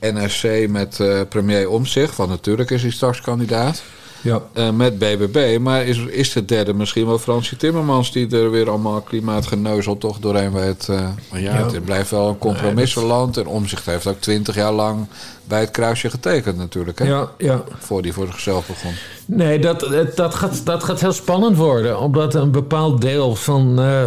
NSC 0.00 0.68
met 0.68 1.00
eh, 1.00 1.20
premier 1.28 1.68
Omtzigt. 1.68 2.16
Want 2.16 2.30
natuurlijk 2.30 2.70
is 2.70 2.82
hij 2.82 2.90
straks 2.90 3.20
kandidaat. 3.20 3.82
Ja. 4.24 4.42
eh, 4.52 4.70
met 4.70 4.98
BBB. 4.98 5.58
Maar 5.60 5.84
is, 5.84 5.98
is 5.98 6.32
de 6.32 6.44
derde 6.44 6.74
misschien 6.74 7.06
wel 7.06 7.18
Fransje 7.18 7.56
Timmermans... 7.56 8.12
die 8.12 8.36
er 8.36 8.50
weer 8.50 8.68
allemaal 8.70 9.00
klimaatgeneuzel 9.00 9.98
toch 9.98 10.18
doorheen 10.18 10.52
weet. 10.52 10.88
eh 10.88 11.08
maar 11.30 11.40
ja, 11.40 11.58
Ja. 11.58 11.66
het 11.72 11.84
blijft 11.84 12.10
wel 12.10 12.28
een 12.28 12.38
compromissenland. 12.38 13.36
En 13.36 13.46
Omzicht 13.46 13.86
heeft 13.86 14.06
ook 14.06 14.20
twintig 14.20 14.54
jaar 14.54 14.72
lang 14.72 15.06
bij 15.44 15.60
het 15.60 15.70
kruisje 15.70 16.10
getekend 16.10 16.56
natuurlijk. 16.56 16.98
Hè? 16.98 17.04
ja, 17.04 17.28
ja. 17.38 17.62
Voor 17.78 18.02
die 18.02 18.12
voor 18.12 18.26
zichzelf 18.26 18.66
begon. 18.66 18.92
Nee, 19.26 19.58
dat, 19.58 19.80
het- 19.80 20.16
dat, 20.16 20.34
gaat, 20.34 20.60
dat 20.66 20.84
gaat 20.84 21.00
heel 21.00 21.12
spannend 21.12 21.56
worden. 21.56 21.98
Omdat 22.00 22.34
een 22.34 22.50
bepaald 22.50 23.00
deel 23.00 23.34
van, 23.34 23.78
eh, 23.80 24.02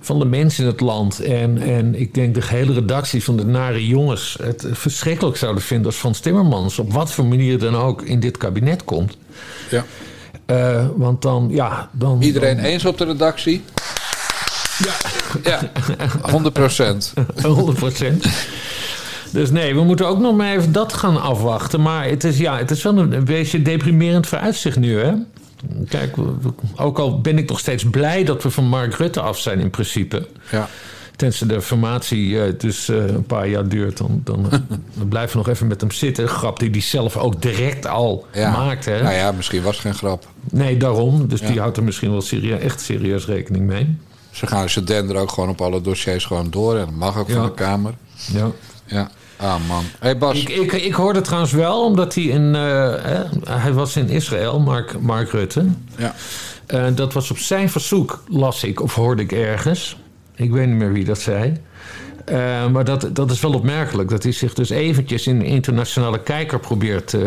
van 0.00 0.18
de 0.18 0.24
mensen 0.24 0.64
in 0.64 0.70
het 0.70 0.80
land... 0.80 1.20
En, 1.20 1.58
en 1.58 2.00
ik 2.00 2.14
denk 2.14 2.34
de 2.34 2.40
hele 2.44 2.72
redactie 2.72 3.24
van 3.24 3.36
de 3.36 3.44
Nare 3.44 3.86
Jongens... 3.86 4.36
het 4.42 4.66
verschrikkelijk 4.70 5.36
zouden 5.36 5.62
vinden 5.62 5.86
als 5.86 5.96
Frans 5.96 6.20
Timmermans... 6.20 6.78
op 6.78 6.92
wat 6.92 7.12
voor 7.12 7.26
manier 7.26 7.58
dan 7.58 7.76
ook 7.76 8.02
in 8.02 8.20
dit 8.20 8.36
kabinet 8.36 8.84
komt. 8.84 9.16
Ja. 9.70 9.84
Eh, 10.46 10.86
want 10.96 11.22
dan, 11.22 11.48
ja... 11.50 11.88
Dan, 11.92 12.22
Iedereen 12.22 12.56
dan, 12.56 12.64
eens 12.64 12.84
op 12.84 12.98
de 12.98 13.04
redactie? 13.04 13.62
Ja. 14.84 14.92
Ja, 15.44 15.60
100 16.30 16.54
procent. 16.54 17.12
100% 17.42 18.06
Dus 19.32 19.50
nee, 19.50 19.74
we 19.74 19.82
moeten 19.82 20.06
ook 20.06 20.18
nog 20.18 20.36
maar 20.36 20.56
even 20.56 20.72
dat 20.72 20.92
gaan 20.92 21.20
afwachten. 21.20 21.82
Maar 21.82 22.08
het 22.08 22.24
is, 22.24 22.38
ja, 22.38 22.56
het 22.56 22.70
is 22.70 22.82
wel 22.82 22.98
een, 22.98 23.12
een 23.12 23.24
beetje 23.24 23.62
deprimerend 23.62 24.26
vooruitzicht 24.26 24.78
nu, 24.78 25.00
hè? 25.00 25.12
Kijk, 25.88 26.16
ook 26.76 26.98
al 26.98 27.20
ben 27.20 27.38
ik 27.38 27.48
nog 27.48 27.58
steeds 27.58 27.84
blij 27.90 28.24
dat 28.24 28.42
we 28.42 28.50
van 28.50 28.64
Mark 28.64 28.94
Rutte 28.94 29.20
af 29.20 29.38
zijn 29.38 29.60
in 29.60 29.70
principe. 29.70 30.28
Ja. 30.50 30.68
Tenzij 31.16 31.46
de 31.46 31.60
formatie 31.62 32.42
eh, 32.42 32.52
dus 32.58 32.88
eh, 32.88 32.96
een 33.06 33.24
paar 33.24 33.48
jaar 33.48 33.68
duurt, 33.68 33.96
dan, 33.96 34.20
dan, 34.24 34.42
dan 34.98 35.08
blijven 35.08 35.32
we 35.32 35.38
nog 35.38 35.48
even 35.54 35.66
met 35.66 35.80
hem 35.80 35.90
zitten. 35.90 36.28
Grap 36.28 36.58
die 36.58 36.70
hij 36.70 36.80
zelf 36.80 37.16
ook 37.16 37.42
direct 37.42 37.86
al 37.86 38.26
Ja. 38.32 38.50
maakt, 38.50 38.84
hè? 38.84 39.02
Nou 39.02 39.14
ja, 39.14 39.32
misschien 39.32 39.62
was 39.62 39.72
het 39.72 39.82
geen 39.82 39.94
grap. 39.94 40.26
Nee, 40.50 40.76
daarom. 40.76 41.28
Dus 41.28 41.40
Ja. 41.40 41.46
die 41.46 41.60
houdt 41.60 41.76
er 41.76 41.82
misschien 41.84 42.10
wel 42.10 42.20
serie- 42.20 42.54
echt 42.56 42.80
serieus 42.80 43.26
rekening 43.26 43.66
mee. 43.66 43.96
Ze 44.30 44.46
gaan 44.46 44.68
ze 44.68 44.84
denderen 44.84 45.22
ook 45.22 45.30
gewoon 45.30 45.48
op 45.48 45.60
alle 45.60 45.80
dossiers 45.80 46.24
gewoon 46.24 46.50
door. 46.50 46.74
En 46.78 46.84
dat 46.84 46.94
mag 46.94 47.18
ook 47.18 47.30
van 47.30 47.42
de 47.44 47.54
Kamer. 47.54 47.94
Ja. 48.32 48.50
Ja. 48.86 49.10
Ah 49.40 49.54
man. 49.68 49.84
Hey 49.98 50.18
Bas. 50.18 50.40
Ik, 50.40 50.48
ik, 50.48 50.72
ik 50.72 50.92
hoorde 50.92 51.20
trouwens 51.20 51.52
wel, 51.52 51.84
omdat 51.84 52.14
hij 52.14 52.24
in. 52.24 52.54
eh, 52.54 52.94
hij 53.60 53.72
was 53.72 53.96
in 53.96 54.08
Israël, 54.08 54.60
Mark, 54.60 55.00
Mark 55.00 55.30
Rutte. 55.30 55.64
Ja. 55.96 56.14
Eh, 56.66 56.86
dat 56.94 57.12
was 57.12 57.30
op 57.30 57.38
zijn 57.38 57.70
verzoek, 57.70 58.22
las 58.28 58.64
ik 58.64 58.80
of 58.82 58.94
hoorde 58.94 59.22
ik 59.22 59.32
ergens. 59.32 59.96
Ik 60.34 60.50
weet 60.50 60.66
niet 60.66 60.76
meer 60.76 60.92
wie 60.92 61.04
dat 61.04 61.18
zei. 61.20 61.52
Eh, 62.24 62.66
maar 62.70 62.84
dat, 62.84 63.08
dat 63.12 63.30
is 63.30 63.40
wel 63.40 63.52
opmerkelijk. 63.54 64.08
Dat 64.08 64.22
hij 64.22 64.32
zich 64.32 64.54
dus 64.54 64.70
eventjes 64.70 65.26
in 65.26 65.38
de 65.38 65.44
internationale 65.44 66.22
kijker 66.22 66.58
probeert 66.60 67.14
eh, 67.14 67.20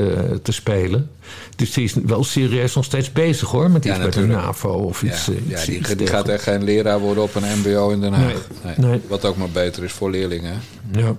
te 0.44 0.52
spelen. 0.52 1.10
Dus 1.56 1.74
die 1.74 1.84
is 1.84 1.94
wel 2.06 2.24
serieus 2.24 2.76
nog 2.76 2.86
steeds 2.86 3.12
bezig 3.12 3.50
hoor. 3.50 3.72
Met 3.72 3.84
Ja, 3.84 3.96
iets 3.96 4.04
met 4.04 4.14
de. 4.14 4.22
NAVO 4.28 4.70
of 4.70 5.02
Ja, 5.02 5.08
iets. 5.08 5.26
ja 5.26 5.34
iets- 5.56 5.66
die, 5.66 5.78
iets 5.80 5.96
die 5.96 6.08
gaat 6.08 6.28
echt 6.28 6.44
geen 6.44 6.64
leraar 6.64 7.00
worden 7.00 7.24
op 7.24 7.36
een 7.36 7.44
MBO 7.60 7.90
in 7.90 8.02
Den 8.02 8.14
Haag. 8.14 8.34
Nee, 8.64 8.74
nee. 8.78 9.02
Wat 9.08 9.26
ook 9.26 9.38
maar 9.38 9.50
beter 9.50 9.84
is 9.84 9.92
voor 9.92 10.10
leerlingen. 10.12 10.62
Ja. 10.92 11.16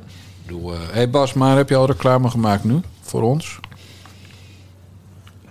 Bedoel, 0.47 0.73
eh, 0.73 0.79
hey 0.91 1.11
Bas, 1.11 1.33
maar 1.33 1.57
heb 1.57 1.69
je 1.69 1.77
al 1.77 1.87
reclame 1.87 2.31
gemaakt 2.31 2.65
nu 2.65 2.81
voor 3.01 3.23
ons? 3.23 3.61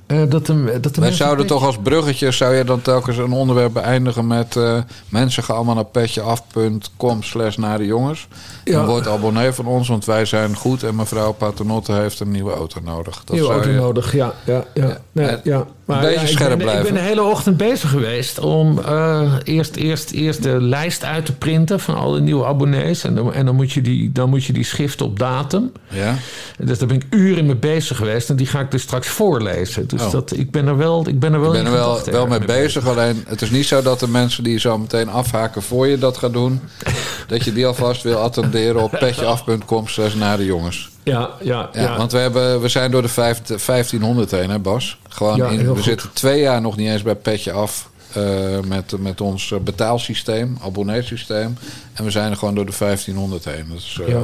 Eh, 0.05 0.29
dat 0.29 0.45
de, 0.45 0.77
dat 0.81 0.95
de 0.95 1.01
Wij 1.01 1.11
zouden 1.11 1.45
toch 1.45 1.65
als 1.65 1.77
bruggetje, 1.77 2.31
zou 2.31 2.55
je 2.55 2.63
dan 2.63 2.81
telkens 2.81 3.17
een 3.17 3.31
onderwerp 3.31 3.73
beëindigen 3.73 4.27
met 4.27 4.55
eh, 4.55 4.77
mensen 5.09 5.43
gaan 5.43 5.55
allemaal 5.55 5.75
naar 5.75 5.85
petjeaf.com 5.85 7.23
slash 7.23 7.55
naar 7.55 7.77
de 7.77 7.85
jongens. 7.85 8.27
Ja. 8.63 8.79
En 8.79 8.85
word 8.85 9.07
abonnee 9.07 9.51
van 9.51 9.65
ons, 9.65 9.87
want 9.87 10.05
wij 10.05 10.25
zijn 10.25 10.55
goed 10.55 10.83
en 10.83 10.95
mevrouw 10.95 11.31
Paternotte 11.31 11.91
heeft 11.91 12.19
een 12.19 12.31
nieuwe 12.31 12.53
auto 12.53 12.79
nodig. 12.83 13.21
Dat 13.23 13.35
Nieuwe 13.35 13.51
auto 13.51 13.69
je- 13.69 13.75
nodig, 13.75 14.13
ja. 14.13 14.33
ja, 14.45 14.63
ja. 14.73 14.97
Nee, 15.11 15.37
ja. 15.43 15.65
een 15.85 15.99
beetje 15.99 16.19
ik 16.21 16.27
scherp 16.27 16.49
ben, 16.49 16.57
blijven. 16.57 16.85
Ik 16.87 16.93
ben 16.93 17.01
de 17.01 17.07
hele 17.07 17.23
ochtend 17.23 17.57
bezig 17.57 17.89
geweest 17.89 18.39
om 18.39 18.79
eh, 18.79 19.31
eerst, 19.43 19.75
eerst, 19.75 20.11
eerst 20.11 20.43
de 20.43 20.61
lijst 20.61 21.03
uit 21.03 21.25
te 21.25 21.33
printen 21.33 21.79
van 21.79 21.95
alle 21.95 22.19
nieuwe 22.19 22.45
abonnees. 22.45 23.03
En 23.03 23.15
dan, 23.15 23.33
en 23.33 23.45
dan, 23.45 23.55
moet, 23.55 23.71
je 23.71 23.81
die, 23.81 24.11
dan 24.11 24.29
moet 24.29 24.43
je 24.45 24.53
die 24.53 24.63
schiften 24.65 25.05
op 25.05 25.19
datum. 25.19 25.71
Ja? 25.89 26.15
Dus 26.57 26.77
daar 26.79 26.87
ben 26.87 26.97
ik 26.97 27.05
uren 27.09 27.45
mee 27.45 27.55
bezig 27.55 27.97
geweest. 27.97 28.29
En 28.29 28.35
die 28.35 28.47
ga 28.47 28.59
ik 28.59 28.71
dus 28.71 28.81
straks 28.81 29.07
voorlezen. 29.07 29.87
Dus 29.87 30.01
Oh. 30.03 30.11
dat, 30.11 30.31
ik 30.35 30.51
ben 30.51 30.67
er 30.67 30.77
wel, 30.77 31.07
ik 31.07 31.19
ben 31.19 31.33
er 31.33 31.39
wel, 31.41 31.55
Ik 31.55 31.63
ben 31.63 31.71
er 31.71 31.77
wel, 31.77 32.01
wel 32.11 32.27
mee 32.27 32.39
bezig. 32.45 32.87
Alleen 32.87 33.23
het 33.27 33.41
is 33.41 33.49
niet 33.49 33.65
zo 33.65 33.81
dat 33.81 33.99
de 33.99 34.07
mensen 34.09 34.43
die 34.43 34.59
zo 34.59 34.77
meteen 34.77 35.09
afhaken 35.09 35.61
voor 35.61 35.87
je 35.87 35.97
dat 35.97 36.17
gaan 36.17 36.31
doen. 36.31 36.61
dat 37.27 37.43
je 37.43 37.53
die 37.53 37.65
alvast 37.65 38.03
wil 38.03 38.17
attenderen 38.17 38.51
op 38.75 38.91
petjeaf.com 38.99 39.87
slash 39.87 40.13
naar 40.13 40.37
de 40.37 40.45
jongens. 40.45 40.89
Ja, 41.03 41.29
ja, 41.41 41.69
Ja, 41.73 41.81
ja. 41.81 41.97
Want 41.97 42.11
we, 42.11 42.17
hebben, 42.17 42.61
we 42.61 42.67
zijn 42.67 42.91
door 42.91 43.01
de 43.01 43.07
vijf- 43.07 43.41
1500 43.43 44.31
heen, 44.31 44.49
hè 44.49 44.59
Bas? 44.59 44.97
Gewoon 45.09 45.37
Ja, 45.37 45.47
in, 45.47 45.57
we 45.59 45.65
goed. 45.73 45.83
zitten 45.83 46.09
twee 46.13 46.41
jaar 46.41 46.61
nog 46.61 46.77
niet 46.77 46.89
eens 46.89 47.01
bij 47.01 47.15
Petje 47.15 47.51
Af 47.51 47.89
eh, 48.13 48.59
met, 48.67 48.93
met 48.99 49.21
ons 49.21 49.51
eh, 49.51 49.59
betaalsysteem, 49.59 50.57
abonneesysteem. 50.63 51.57
En 51.93 52.03
we 52.03 52.11
zijn 52.11 52.31
er 52.31 52.37
gewoon 52.37 52.55
door 52.55 52.65
de 52.65 52.73
1500 52.77 53.45
heen. 53.45 53.65
Dus, 53.73 53.99
Ja. 54.07 54.21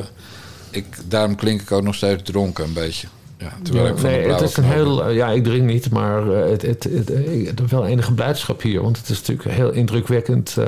ik, 0.69 0.85
daarom 1.05 1.35
klink 1.35 1.61
ik 1.61 1.71
ook 1.71 1.83
nog 1.83 1.95
steeds 1.95 2.23
dronken 2.23 2.63
een 2.63 2.73
beetje. 2.73 3.07
Ja, 3.39 3.57
terwijl 3.63 3.85
Ja, 3.85 3.91
ik 3.91 3.97
van 3.99 4.09
nee, 4.09 4.27
het 4.27 4.41
is 4.41 4.57
een 4.57 4.63
heel. 4.63 5.03
eh, 5.05 5.15
Ja, 5.15 5.29
ik 5.29 5.43
drink 5.43 5.63
niet, 5.65 5.89
maar 5.91 6.31
eh, 6.43 6.49
het, 6.51 6.61
het, 6.61 6.83
het, 6.83 7.09
ik 7.09 7.45
heb 7.45 7.69
wel 7.69 7.85
enige 7.85 8.13
blijdschap 8.13 8.61
hier. 8.61 8.81
Want 8.81 8.97
het 8.97 9.09
is 9.09 9.17
natuurlijk 9.21 9.49
heel 9.57 9.71
indrukwekkend. 9.71 10.55
eh. 10.57 10.67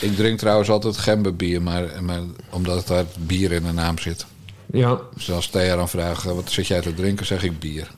Ik 0.00 0.16
drink 0.16 0.38
trouwens 0.38 0.70
altijd 0.70 0.96
gemberbier, 0.96 1.62
maar, 1.62 1.84
maar 2.02 2.20
omdat 2.50 2.86
daar 2.86 3.04
bier 3.18 3.52
in 3.52 3.62
de 3.62 3.72
naam 3.72 3.98
zit. 3.98 4.26
ja, 4.72 4.98
Dus 5.14 5.30
als 5.32 5.46
Thea 5.48 5.76
dan 5.76 5.88
vraagt, 5.88 6.24
wat 6.24 6.50
zit 6.50 6.66
jij 6.66 6.80
te 6.80 6.94
drinken, 6.94 7.26
zeg 7.26 7.42
ik 7.42 7.58
bier. 7.58 7.90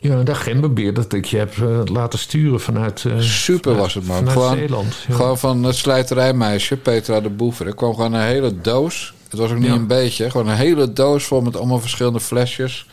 Ja, 0.00 0.22
dat 0.22 0.36
gemberbier 0.36 0.94
dat 0.94 1.12
ik 1.12 1.24
je 1.24 1.36
heb 1.36 1.54
laten 1.84 2.18
sturen 2.18 2.60
vanuit... 2.60 3.04
eh, 3.04 3.18
Super 3.18 3.74
was 3.76 3.94
het, 3.94 4.06
man. 4.06 4.30
Gewoon- 4.30 4.56
Zeeland. 4.56 4.94
Ja. 5.08 5.14
Gewoon 5.14 5.38
van 5.38 5.62
het 5.64 5.76
slijterijmeisje, 5.76 6.76
Petra 6.76 7.20
de 7.20 7.28
Boever. 7.30 7.66
Er 7.66 7.74
kwam 7.74 7.94
gewoon 7.94 8.12
een 8.12 8.20
hele 8.26 8.60
doos. 8.60 9.14
Het 9.28 9.38
was 9.38 9.50
ook 9.50 9.58
niet 9.58 9.66
Ja. 9.66 9.72
een 9.74 9.86
beetje. 9.86 10.30
Gewoon 10.30 10.48
een 10.48 10.56
hele 10.56 10.92
doos 10.92 11.24
vol 11.24 11.40
met 11.40 11.56
allemaal 11.56 11.80
verschillende 11.80 12.20
flesjes. 12.20 12.86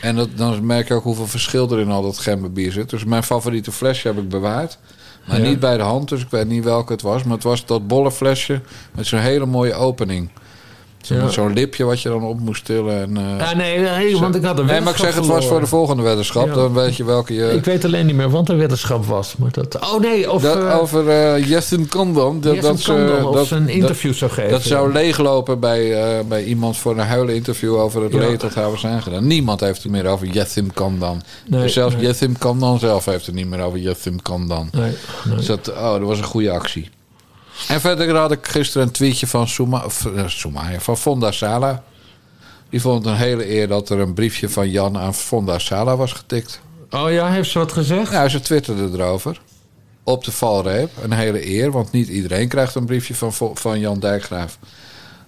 En 0.00 0.16
dat, 0.16 0.28
dan 0.36 0.66
merk 0.66 0.88
je 0.88 0.94
ook 0.94 1.02
hoeveel 1.02 1.26
verschil 1.26 1.70
er 1.72 1.78
in 1.80 1.90
al 1.90 2.02
dat 2.02 2.18
gemberbier 2.18 2.72
zit. 2.72 2.90
Dus 2.90 3.04
mijn 3.04 3.22
favoriete 3.22 3.72
flesje 3.72 4.08
heb 4.08 4.18
ik 4.18 4.28
bewaard. 4.28 4.78
Maar 5.26 5.40
Ja. 5.42 5.48
niet 5.48 5.60
bij 5.60 5.76
de 5.76 5.82
hand, 5.82 6.08
dus 6.08 6.20
ik 6.22 6.30
weet 6.30 6.48
niet 6.48 6.64
welke 6.64 6.92
het 6.92 7.02
was. 7.02 7.22
Maar 7.22 7.34
het 7.34 7.42
was 7.42 7.66
dat 7.66 7.86
bolle 7.86 8.10
flesje 8.12 8.60
met 8.92 9.06
zo'n 9.06 9.18
hele 9.18 9.46
mooie 9.46 9.74
opening. 9.74 10.28
Ja. 11.00 11.28
Zo'n 11.28 11.52
lipje 11.52 11.84
wat 11.84 12.00
je 12.00 12.08
dan 12.08 12.22
op 12.24 12.40
moest 12.40 12.64
tillen. 12.64 13.00
En, 13.02 13.16
eh, 13.16 13.38
Ja, 13.38 13.54
nee, 13.54 13.78
nee, 13.78 14.16
want 14.16 14.34
ik 14.34 14.44
had 14.44 14.58
een 14.58 14.66
nee, 14.66 14.80
maar 14.80 14.92
ik 14.92 14.98
zeg 14.98 15.14
het 15.14 15.26
was 15.26 15.46
voor 15.46 15.60
de 15.60 15.66
volgende 15.66 16.02
weddenschap. 16.02 16.46
Ja. 16.46 16.54
Dan 16.54 16.74
weet 16.74 16.96
je 16.96 17.04
welke 17.04 17.34
je... 17.34 17.52
Ik 17.52 17.64
weet 17.64 17.84
alleen 17.84 18.06
niet 18.06 18.14
meer, 18.14 18.30
want 18.30 18.48
er 18.48 18.56
weddenschap 18.56 19.04
was. 19.04 19.36
Maar 19.36 19.52
dat, 19.52 19.78
oh 19.80 20.00
nee, 20.00 20.32
of... 20.32 20.42
dat, 20.42 20.56
eh, 20.56 20.78
over 20.80 21.08
eh 21.08 21.48
Jessin 21.48 21.88
Kandam. 21.88 22.40
Dat, 22.40 22.60
dat, 22.60 22.64
of 22.72 23.34
dat- 23.34 23.46
ze 23.46 23.54
een 23.54 23.68
interview 23.68 24.14
zou 24.14 24.30
geven. 24.30 24.50
Dat 24.50 24.62
zou 24.62 24.92
leeglopen 24.92 25.60
bij, 25.60 26.24
bij 26.28 26.44
iemand 26.44 26.76
voor 26.76 26.92
een 26.92 27.06
huilen 27.06 27.34
interview 27.34 27.76
over 27.76 28.02
het 28.02 28.12
Ja. 28.12 28.18
leed 28.18 28.40
dat 28.40 28.54
hij 28.54 28.70
was 28.70 28.86
aangedaan. 28.86 29.26
Niemand 29.26 29.60
heeft 29.60 29.82
het 29.82 29.92
meer 29.92 30.06
over. 30.06 30.26
Nee, 31.46 31.62
dus 31.62 31.72
zelfs 31.72 31.94
nee. 31.96 32.32
Kandan 32.38 32.78
zelf 32.78 33.04
heeft 33.04 33.26
het 33.26 33.34
niet 33.34 33.46
meer 33.48 33.60
over 33.60 33.96
Kandan. 34.22 34.68
Nee, 34.72 34.92
nee. 35.24 35.36
Dus 35.36 35.46
dat, 35.46 35.68
oh, 35.72 35.92
dat 35.92 36.00
was 36.00 36.18
een 36.18 36.24
goede 36.24 36.50
actie. 36.50 36.90
En 37.68 37.80
verder 37.80 38.16
had 38.16 38.32
ik 38.32 38.46
gisteren 38.46 38.86
een 38.86 38.92
tweetje 38.92 39.26
van 39.26 39.48
Souma, 39.48 39.84
of, 39.84 40.06
eh, 40.06 40.28
Soumaya, 40.28 40.80
van 40.80 40.96
Fonda 40.96 41.30
Sala. 41.30 41.82
Die 42.70 42.80
vond 42.80 43.04
het 43.04 43.12
een 43.12 43.18
hele 43.20 43.50
eer 43.50 43.68
dat 43.68 43.90
er 43.90 43.98
een 43.98 44.14
briefje 44.14 44.48
van 44.48 44.70
Jan 44.70 44.98
aan 44.98 45.14
Fonda 45.14 45.58
Sala 45.58 45.96
was 45.96 46.12
getikt. 46.12 46.60
Oh 46.90 47.10
ja, 47.10 47.30
heeft 47.30 47.50
ze 47.50 47.58
wat 47.58 47.72
gezegd? 47.72 48.10
Nou, 48.10 48.28
ze 48.28 48.40
twitterde 48.40 48.98
erover. 48.98 49.40
Op 50.02 50.24
de 50.24 50.32
valreep. 50.32 50.90
Een 51.02 51.12
hele 51.12 51.46
eer, 51.46 51.70
want 51.70 51.92
niet 51.92 52.08
iedereen 52.08 52.48
krijgt 52.48 52.74
een 52.74 52.86
briefje 52.86 53.14
van, 53.14 53.56
van 53.56 53.80
Jan 53.80 54.00
Dijkgraaf. 54.00 54.58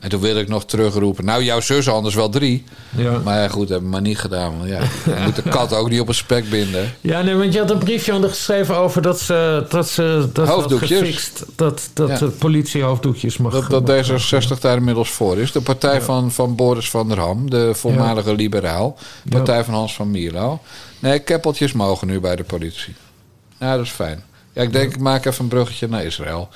En 0.00 0.08
toen 0.08 0.20
wilde 0.20 0.40
ik 0.40 0.48
nog 0.48 0.64
terugroepen. 0.64 1.24
Nou, 1.24 1.42
jouw 1.42 1.60
zus 1.60 1.88
anders 1.88 2.14
wel 2.14 2.28
drie. 2.28 2.64
Ja. 2.96 3.18
Maar 3.24 3.40
ja, 3.40 3.48
goed, 3.48 3.68
hebben 3.68 3.86
we 3.88 3.92
maar 3.92 4.00
niet 4.04 4.18
gedaan. 4.18 4.58
Want 4.58 4.68
ja, 4.70 4.80
je 5.04 5.20
moet 5.24 5.36
de 5.36 5.42
kat 5.42 5.74
ook 5.74 5.90
niet 5.90 6.00
op 6.00 6.08
een 6.08 6.14
spek 6.14 6.50
binden. 6.50 6.92
Ja, 7.00 7.22
nee, 7.22 7.34
want 7.34 7.52
je 7.52 7.58
had 7.58 7.70
een 7.70 7.78
briefje 7.78 8.12
aan 8.12 8.20
haar 8.20 8.28
geschreven 8.30 8.76
over 8.76 9.02
dat 9.02 9.20
ze 9.20 9.66
dat 9.68 9.88
ze 9.88 10.28
dat 10.32 10.48
Hoofddoekjes. 10.48 10.98
gefixt. 10.98 11.44
Dat, 11.56 11.90
dat 11.92 12.08
Ja. 12.08 12.18
de 12.18 12.26
politie 12.26 12.82
hoofddoekjes 12.82 13.36
mag. 13.36 13.52
Dat, 13.52 13.86
dat 13.86 14.06
mag- 14.08 14.20
D66 14.54 14.60
daar 14.60 14.76
inmiddels 14.76 15.10
voor 15.10 15.38
is. 15.38 15.52
De 15.52 15.60
partij 15.60 16.00
van, 16.02 16.32
van 16.32 16.56
Boris 16.56 16.90
van 16.90 17.08
der 17.08 17.18
Ham, 17.18 17.50
de 17.50 17.74
voormalige 17.74 18.34
liberaal. 18.34 18.98
Partij 19.28 19.64
van 19.64 19.74
Hans 19.74 19.94
van 19.94 20.10
Mierlo. 20.10 20.60
Nee, 20.98 21.18
keppeltjes 21.18 21.72
mogen 21.72 22.06
nu 22.06 22.20
bij 22.20 22.36
de 22.36 22.44
politie. 22.44 22.94
Ja, 23.58 23.76
dat 23.76 23.84
is 23.84 23.90
fijn. 23.90 24.22
Ja, 24.52 24.62
ik 24.62 24.72
denk, 24.72 24.92
ik 24.94 25.00
maak 25.00 25.24
even 25.24 25.42
een 25.42 25.48
bruggetje 25.48 25.88
naar 25.88 26.04
Israël. 26.04 26.48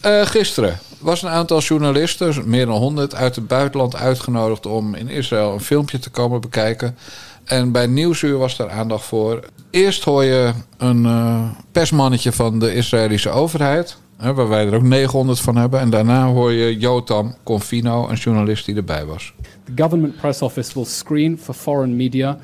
Eh, 0.00 0.26
gisteren 0.26 0.78
was 0.98 1.22
een 1.22 1.28
aantal 1.28 1.60
journalisten, 1.60 2.48
meer 2.48 2.66
dan 2.66 2.76
100, 2.76 3.14
uit 3.14 3.36
het 3.36 3.46
buitenland 3.46 3.96
uitgenodigd 3.96 4.66
om 4.66 4.94
in 4.94 5.08
Israël 5.08 5.52
een 5.52 5.60
filmpje 5.60 5.98
te 5.98 6.10
komen 6.10 6.40
bekijken. 6.40 6.96
En 7.44 7.72
bij 7.72 7.86
Nieuwsuur 7.86 8.38
was 8.38 8.56
daar 8.56 8.70
aandacht 8.70 9.04
voor. 9.04 9.40
Eerst 9.70 10.04
hoor 10.04 10.24
je 10.24 10.52
een 10.76 11.06
eh, 11.06 11.50
persmannetje 11.72 12.32
van 12.32 12.58
de 12.58 12.74
Israëlische 12.74 13.30
overheid, 13.30 13.96
hè, 14.16 14.34
waar 14.34 14.48
wij 14.48 14.66
er 14.66 14.74
ook 14.74 14.82
900 14.82 15.40
van 15.40 15.56
hebben. 15.56 15.80
En 15.80 15.90
daarna 15.90 16.26
hoor 16.26 16.52
je 16.52 16.78
Jotam 16.78 17.34
Confino, 17.42 18.08
een 18.08 18.16
journalist 18.16 18.66
die 18.66 18.76
erbij 18.76 19.04
was. 19.04 19.32
The 19.64 19.82
government 19.82 20.16
press 20.16 20.42
office 20.42 20.74
will 20.74 20.84
screen 20.84 21.38
for 21.42 21.54
foreign 21.54 21.96
media 21.96 22.38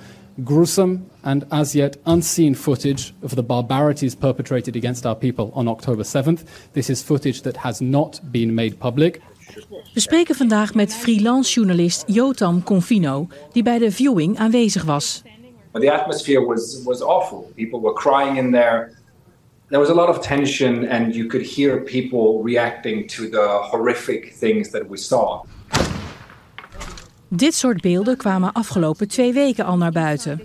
gruesome 0.45 0.99
and 1.23 1.45
as 1.49 1.73
yet 1.73 1.97
unseen 2.05 2.55
footage 2.55 3.13
of 3.23 3.35
the 3.35 3.43
barbarities 3.43 4.15
perpetrated 4.15 4.77
against 4.77 5.05
our 5.05 5.17
people 5.17 5.51
on 5.55 5.69
October 5.69 6.05
7th. 6.05 6.45
This 6.73 6.89
is 6.89 7.03
footage 7.03 7.43
that 7.43 7.57
has 7.57 7.81
not 7.81 8.21
been 8.31 8.55
made 8.55 8.79
public. 8.79 9.21
We 9.95 10.01
spreken 10.01 10.35
vandaag 10.35 10.75
met 10.75 10.95
freelance 10.95 11.53
journalist 11.53 12.05
Jotam 12.07 12.63
Confino, 12.63 13.29
die 13.53 13.63
bij 13.63 13.79
de 13.79 13.93
viewing 13.93 14.39
aanwezig 14.39 14.85
was. 14.85 15.23
But 15.73 15.83
the 15.83 15.93
atmosphere 15.93 16.47
was 16.47 16.83
was 16.85 17.01
awful. 17.01 17.53
People 17.55 17.81
were 17.81 17.95
crying 17.95 18.37
in 18.37 18.51
there. 18.51 18.91
There 19.69 19.81
was 19.81 19.91
a 19.91 19.95
lot 19.95 20.09
of 20.09 20.19
tension, 20.19 20.89
and 20.89 21.15
you 21.15 21.27
could 21.27 21.47
hear 21.47 21.81
people 21.83 22.43
reacting 22.45 23.07
to 23.07 23.29
the 23.29 23.59
horrific 23.71 24.35
things 24.39 24.71
that 24.71 24.83
we 24.89 24.97
saw. 24.97 25.45
Dit 27.29 27.55
soort 27.55 27.81
beelden 27.81 28.17
kwamen 28.17 28.53
afgelopen 28.53 29.09
twee 29.09 29.33
weken 29.33 29.65
al 29.65 29.77
naar 29.77 29.93
buiten. 29.93 30.41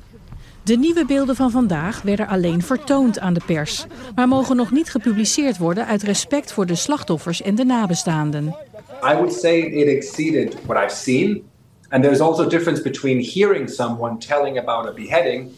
De 0.67 0.77
nieuwe 0.77 1.06
beelden 1.06 1.36
van 1.36 1.51
vandaag 1.51 2.01
werden 2.01 2.27
alleen 2.27 2.62
vertoond 2.62 3.19
aan 3.19 3.34
de 3.34 3.41
pers, 3.45 3.86
maar 4.15 4.27
mogen 4.27 4.56
nog 4.56 4.71
niet 4.71 4.89
gepubliceerd 4.89 5.58
worden 5.58 5.86
uit 5.86 6.03
respect 6.03 6.51
voor 6.51 6.65
de 6.65 6.75
slachtoffers 6.75 7.41
en 7.41 7.56
de 7.56 7.65
nabestaanden. 7.65 8.56
I 9.03 9.13
would 9.13 9.34
say 9.34 9.60
it 9.60 9.88
exceeded 9.88 10.58
what 10.65 10.84
I've 10.84 10.95
seen. 10.95 11.43
And 11.89 12.03
there's 12.03 12.19
also 12.19 12.43
a 12.43 12.47
difference 12.49 12.82
between 12.82 13.30
hearing 13.34 13.69
someone 13.69 14.17
telling 14.17 14.58
about 14.58 14.88
a 14.88 14.93
beheading 14.93 15.51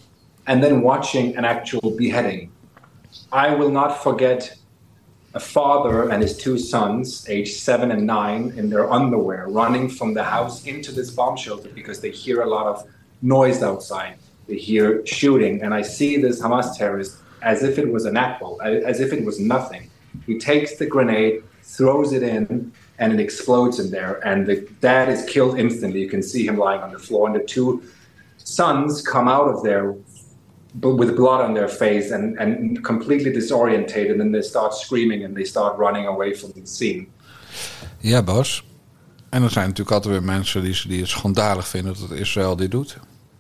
and 0.44 0.62
then 0.62 0.82
watching 0.82 1.38
an 1.38 1.44
actual 1.44 1.96
beheading. 1.96 2.50
I 3.32 3.56
will 3.56 3.72
not 3.72 4.02
forget 4.02 4.58
a 5.34 5.40
father 5.40 6.12
and 6.12 6.22
his 6.22 6.38
two 6.38 6.58
sons, 6.58 7.26
aged 7.28 7.54
seven 7.54 7.92
and 7.92 8.06
nine, 8.06 8.54
in 8.58 8.70
their 8.70 8.92
underwear, 8.92 9.48
running 9.48 9.90
from 9.90 10.14
the 10.14 10.24
house 10.24 10.68
into 10.68 10.92
this 10.92 11.10
bomb 11.16 11.36
shelter 11.38 11.70
because 11.74 12.00
they 12.00 12.12
hear 12.12 12.42
a 12.42 12.50
lot 12.50 12.66
of 12.68 12.84
noise 13.22 13.64
outside. 13.64 14.14
Hear 14.58 15.06
shooting, 15.06 15.62
and 15.62 15.74
I 15.74 15.82
see 15.82 16.18
this 16.18 16.42
Hamas 16.42 16.78
terrorist 16.78 17.18
as 17.42 17.64
if 17.64 17.78
it 17.78 17.92
was 17.92 18.06
an 18.06 18.18
apple, 18.18 18.62
as 18.62 19.00
if 19.00 19.14
it 19.14 19.24
was 19.24 19.40
nothing. 19.40 19.90
He 20.26 20.38
takes 20.38 20.76
the 20.78 20.86
grenade, 20.86 21.44
throws 21.62 22.12
it 22.14 22.24
in, 22.24 22.72
and 22.98 23.14
it 23.14 23.20
explodes 23.20 23.80
in 23.80 23.92
there. 23.92 24.20
And 24.28 24.46
the 24.46 24.68
dad 24.82 25.10
is 25.10 25.24
killed 25.26 25.58
instantly. 25.58 26.02
You 26.02 26.10
can 26.10 26.24
see 26.24 26.46
him 26.46 26.58
lying 26.58 26.82
on 26.82 26.92
the 26.92 27.00
floor, 27.00 27.28
and 27.28 27.36
the 27.36 27.44
two 27.44 27.82
sons 28.38 29.02
come 29.02 29.28
out 29.28 29.48
of 29.48 29.64
there 29.64 29.96
with 30.82 31.16
blood 31.16 31.42
on 31.42 31.54
their 31.54 31.70
face 31.70 32.12
and, 32.12 32.38
and 32.38 32.84
completely 32.84 33.32
disorientated 33.32 34.22
and 34.22 34.34
they 34.34 34.42
start 34.42 34.74
screaming 34.74 35.24
and 35.24 35.36
they 35.36 35.44
start 35.44 35.78
running 35.78 36.06
away 36.06 36.34
from 36.34 36.52
the 36.52 36.66
scene. 36.66 37.08
Ja, 37.98 38.24
Bas. 38.24 38.64
En 39.30 39.44
er 39.44 39.50
zijn 39.50 39.68
natuurlijk 39.68 39.96
altijd 39.96 40.14
weer 40.14 40.24
mensen 40.24 40.64
die, 40.64 40.82
die 40.88 41.00
het 41.00 41.10
schandalig 41.10 41.68
vinden 41.68 41.96
dat 42.00 42.18
Israël 42.18 42.56
dit 42.56 42.72
doet. 42.72 42.98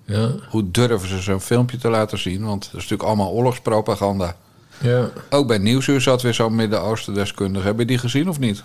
Ja, 0.10 0.32
Hoe 0.50 0.72
durven 0.72 1.08
ze 1.10 1.20
zo'n 1.22 1.42
filmpje 1.42 1.78
te 1.78 1.90
laten 1.90 2.18
zien? 2.18 2.46
Want 2.46 2.62
dat 2.64 2.68
is 2.68 2.74
natuurlijk 2.74 3.04
allemaal 3.04 3.32
oorlogspropaganda. 3.32 4.36
ja. 4.82 5.10
Ook 5.30 5.48
bij 5.48 5.58
Nieuwsuur 5.58 6.02
zat 6.02 6.22
weer 6.22 6.34
zo'n 6.34 6.56
Midden-Oosten 6.56 7.14
deskundige. 7.14 7.68
Heb 7.68 7.80
je 7.80 7.86
die 7.86 7.98
gezien 7.98 8.30
of 8.30 8.40
niet? 8.40 8.64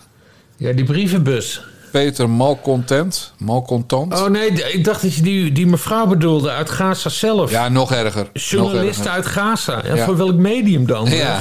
ja, 0.56 0.72
die 0.72 0.84
brievenbus. 0.84 1.62
Peter 2.00 2.30
Malcontent. 2.30 3.32
Malcontent. 3.38 4.12
Oh 4.20 4.26
nee, 4.28 4.48
ik 4.50 4.84
dacht 4.84 5.02
dat 5.02 5.14
je 5.14 5.22
die, 5.22 5.52
die 5.52 5.66
mevrouw 5.66 6.06
bedoelde 6.06 6.50
uit 6.50 6.70
Gaza 6.70 7.08
zelf. 7.08 7.50
Ja, 7.50 7.68
nog 7.68 7.92
erger. 7.92 8.26
Journalist 8.32 8.98
nog 8.98 9.06
erger. 9.06 9.10
uit 9.10 9.26
Gaza. 9.26 9.80
Ja, 9.84 9.94
Ja. 9.94 10.04
Voor 10.04 10.16
welk 10.16 10.34
medium 10.34 10.86
dan? 10.86 11.10
Ja. 11.10 11.38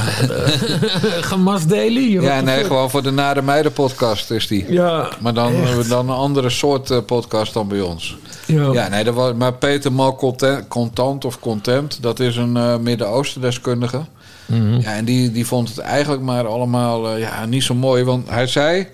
Gamas 1.30 1.66
Daily? 1.68 2.22
Ja, 2.22 2.42
nee, 2.42 2.56
fuck? 2.58 2.66
gewoon 2.66 2.90
voor 2.90 3.04
de 3.04 3.12
Nare 3.12 3.42
Meiden 3.42 3.74
podcast 3.74 4.32
is 4.32 4.48
die. 4.48 4.66
Ja, 4.70 5.10
Maar 5.20 5.34
dan, 5.34 5.54
echt. 5.54 5.90
dan 5.90 6.10
een 6.10 6.16
andere 6.16 6.50
soort 6.50 6.92
eh, 6.92 6.98
podcast 7.06 7.54
dan 7.54 7.68
bij 7.68 7.82
ons. 7.82 8.18
Ja. 8.46 8.72
Ja, 8.72 8.88
nee, 8.88 9.04
dat 9.04 9.14
was, 9.14 9.34
maar 9.34 9.54
Peter 9.54 9.92
Malcontent 9.94 10.68
content 10.68 11.26
of 11.26 11.40
Content, 11.40 11.98
dat 12.02 12.20
is 12.20 12.36
een 12.36 12.58
eh, 12.58 12.78
Midden-Oosten 12.78 13.42
deskundige. 13.42 14.02
Mhm. 14.46 14.80
Ja, 14.80 14.94
en 14.94 15.06
die, 15.06 15.32
die 15.32 15.46
vond 15.48 15.70
het 15.70 15.78
eigenlijk 15.78 16.22
maar 16.22 16.48
allemaal 16.48 17.10
eh, 17.10 17.20
ja, 17.20 17.46
niet 17.46 17.64
zo 17.64 17.74
mooi. 17.76 18.04
Want 18.04 18.30
hij 18.30 18.48
zei... 18.48 18.88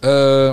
eh, 0.00 0.52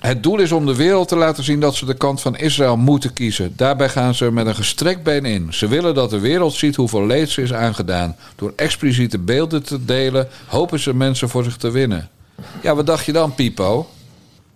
het 0.00 0.22
doel 0.22 0.38
is 0.38 0.52
om 0.52 0.66
de 0.66 0.74
wereld 0.76 1.08
te 1.08 1.16
laten 1.16 1.44
zien 1.44 1.60
dat 1.60 1.74
ze 1.74 1.84
de 1.84 1.94
kant 1.94 2.20
van 2.20 2.36
Israël 2.36 2.76
moeten 2.76 3.12
kiezen. 3.12 3.52
Daarbij 3.56 3.88
gaan 3.88 4.14
ze 4.14 4.30
met 4.30 4.46
een 4.46 4.54
gestrekt 4.54 5.02
been 5.02 5.24
in. 5.24 5.54
Ze 5.54 5.68
willen 5.68 5.94
dat 5.94 6.10
de 6.10 6.18
wereld 6.18 6.54
ziet 6.54 6.76
hoeveel 6.76 7.06
leed 7.06 7.28
ze 7.30 7.42
is 7.42 7.52
aangedaan. 7.52 8.16
Door 8.36 8.52
expliciete 8.56 9.18
beelden 9.18 9.62
te 9.62 9.84
delen, 9.84 10.28
hopen 10.46 10.80
ze 10.80 10.94
mensen 10.94 11.28
voor 11.28 11.44
zich 11.44 11.56
te 11.56 11.70
winnen. 11.70 12.08
Ja, 12.62 12.74
wat 12.74 12.86
dacht 12.86 13.04
je 13.04 13.12
dan, 13.12 13.34
Pipo? 13.34 13.76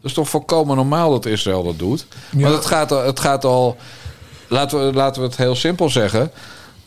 Dat 0.00 0.10
is 0.10 0.12
toch 0.12 0.28
volkomen 0.28 0.76
normaal 0.76 1.10
dat 1.10 1.26
Israël 1.26 1.62
dat 1.62 1.78
doet? 1.78 2.06
Maar 2.30 2.52
het 2.52 2.66
gaat, 2.66 2.92
al- 2.92 3.04
het 3.04 3.20
gaat 3.20 3.44
al... 3.44 3.76
Laten 4.48 4.86
we, 4.86 4.92
laten 4.92 5.22
we 5.22 5.28
het 5.28 5.36
heel 5.36 5.54
simpel 5.54 5.90
zeggen. 5.90 6.30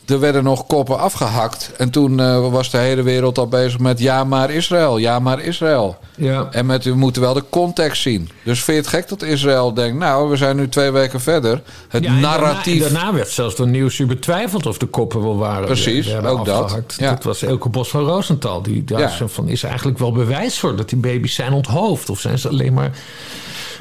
Er 0.08 0.20
werden 0.20 0.44
nog 0.44 0.66
koppen 0.66 0.98
afgehakt. 0.98 1.70
En 1.76 1.90
toen 1.90 2.20
eh, 2.20 2.50
was 2.50 2.70
de 2.70 2.78
hele 2.78 3.02
wereld 3.02 3.38
al 3.38 3.48
bezig 3.48 3.78
met... 3.78 3.98
ja, 3.98 4.24
maar 4.24 4.50
Israël, 4.50 4.98
ja, 4.98 5.18
maar 5.18 5.40
Israël. 5.40 5.98
Ja. 6.16 6.48
En 6.50 6.66
met, 6.66 6.84
we 6.84 6.94
moeten 6.94 7.22
wel 7.22 7.34
de 7.34 7.44
context 7.50 8.02
zien. 8.02 8.30
Dus 8.42 8.64
vind 8.64 8.76
je 8.76 8.82
het 8.82 8.92
gek 8.92 9.08
dat 9.08 9.22
Israël 9.22 9.74
denkt... 9.74 9.98
nou, 9.98 10.30
we 10.30 10.36
zijn 10.36 10.56
nu 10.56 10.68
twee 10.68 10.90
weken 10.90 11.20
verder. 11.20 11.62
Het 11.88 12.04
Ja, 12.04 12.10
en 12.10 12.20
narratief... 12.20 12.80
Daarna, 12.80 12.98
daarna 12.98 13.14
werd 13.16 13.28
zelfs 13.28 13.56
door 13.56 13.68
Nieuwsuur 13.68 14.06
betwijfeld 14.06 14.66
of 14.66 14.78
de 14.78 14.86
koppen 14.86 15.22
wel 15.22 15.36
waren. 15.36 15.64
Precies, 15.66 16.14
ook 16.16 16.44
dat. 16.44 16.94
Ja. 16.96 17.10
Dat 17.10 17.24
was 17.24 17.42
Elke 17.42 17.68
Bos 17.68 17.88
van 17.88 18.04
Rosenthal. 18.04 18.62
Die 18.62 18.84
daar 18.84 19.00
Ja. 19.00 19.28
van, 19.28 19.48
is 19.48 19.62
er 19.62 19.68
eigenlijk 19.68 19.98
wel 19.98 20.12
bewijs 20.12 20.58
voor 20.58 20.76
dat 20.76 20.88
die 20.88 20.98
baby's 20.98 21.34
zijn 21.34 21.52
onthoofd? 21.52 22.10
Of 22.10 22.20
zijn 22.20 22.38
ze 22.38 22.48
alleen 22.48 22.72
maar 22.72 22.90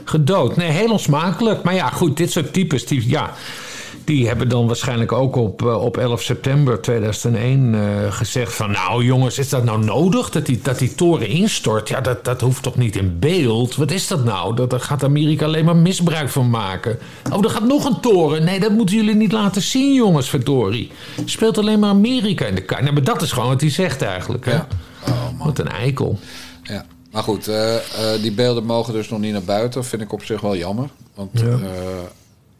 gedood? 0.06 0.56
Nee, 0.56 0.70
heel 0.70 0.92
onsmakelijk. 0.92 1.64
Maar 1.64 1.74
ja, 1.74 1.90
goed, 1.90 2.18
dit 2.18 2.32
soort 2.32 2.54
types, 2.54 2.86
die, 2.86 3.10
ja, 3.10 3.34
die 4.08 4.28
hebben 4.28 4.50
dan 4.50 4.68
waarschijnlijk 4.68 5.12
ook 5.12 5.36
op, 5.36 5.62
eh, 5.62 5.84
op 5.84 5.98
11 5.98 6.22
september 6.22 6.82
2001 6.82 7.76
eh, 7.76 8.12
gezegd 8.12 8.54
van... 8.54 8.72
nou 8.72 9.04
jongens, 9.04 9.40
is 9.40 9.50
dat 9.50 9.64
nou 9.64 9.84
nodig 9.86 10.30
dat 10.30 10.46
die, 10.46 10.60
dat 10.64 10.80
die 10.80 10.96
toren 10.96 11.28
instort? 11.28 11.90
Ja, 11.90 12.02
dat, 12.02 12.26
dat 12.26 12.42
hoeft 12.42 12.64
toch 12.64 12.76
niet 12.76 12.96
in 12.96 13.20
beeld? 13.20 13.76
Wat 13.76 13.92
is 13.92 14.08
dat 14.08 14.24
nou? 14.24 14.56
Dat, 14.56 14.70
daar 14.70 14.80
gaat 14.80 15.04
Amerika 15.04 15.46
alleen 15.46 15.66
maar 15.66 15.76
misbruik 15.76 16.30
van 16.30 16.50
maken. 16.50 17.00
Oh, 17.32 17.44
er 17.44 17.50
gaat 17.50 17.68
nog 17.68 17.86
een 17.86 18.00
toren. 18.00 18.44
Nee, 18.44 18.60
dat 18.60 18.72
moeten 18.72 18.96
jullie 18.96 19.16
niet 19.16 19.32
laten 19.32 19.62
zien, 19.62 19.94
jongens, 19.94 20.30
verdorie. 20.30 20.92
Speelt 21.26 21.58
alleen 21.58 21.80
maar 21.80 21.90
Amerika 21.90 22.46
in 22.46 22.56
de 22.56 22.64
kaart. 22.64 22.82
Nou, 22.82 22.94
maar 22.94 23.04
dat 23.04 23.22
is 23.22 23.32
gewoon 23.32 23.50
wat 23.50 23.62
hij 23.62 23.70
zegt 23.70 24.02
eigenlijk. 24.02 24.46
Hè? 24.46 24.52
Ja. 24.52 24.68
Oh, 25.08 25.38
man. 25.38 25.48
Wat 25.48 25.60
een 25.60 25.70
eikel. 25.70 26.20
Ja. 26.64 26.86
Maar 27.12 27.24
goed, 27.24 27.48
eh, 27.48 27.76
die 28.22 28.32
beelden 28.32 28.66
mogen 28.66 28.94
dus 28.94 29.10
nog 29.10 29.20
niet 29.20 29.32
naar 29.32 29.44
buiten. 29.44 29.86
Vind 29.86 30.02
ik 30.02 30.14
op 30.14 30.24
zich 30.24 30.42
wel 30.42 30.56
jammer. 30.56 30.90
Want 31.16 31.30
Ja. 31.34 31.60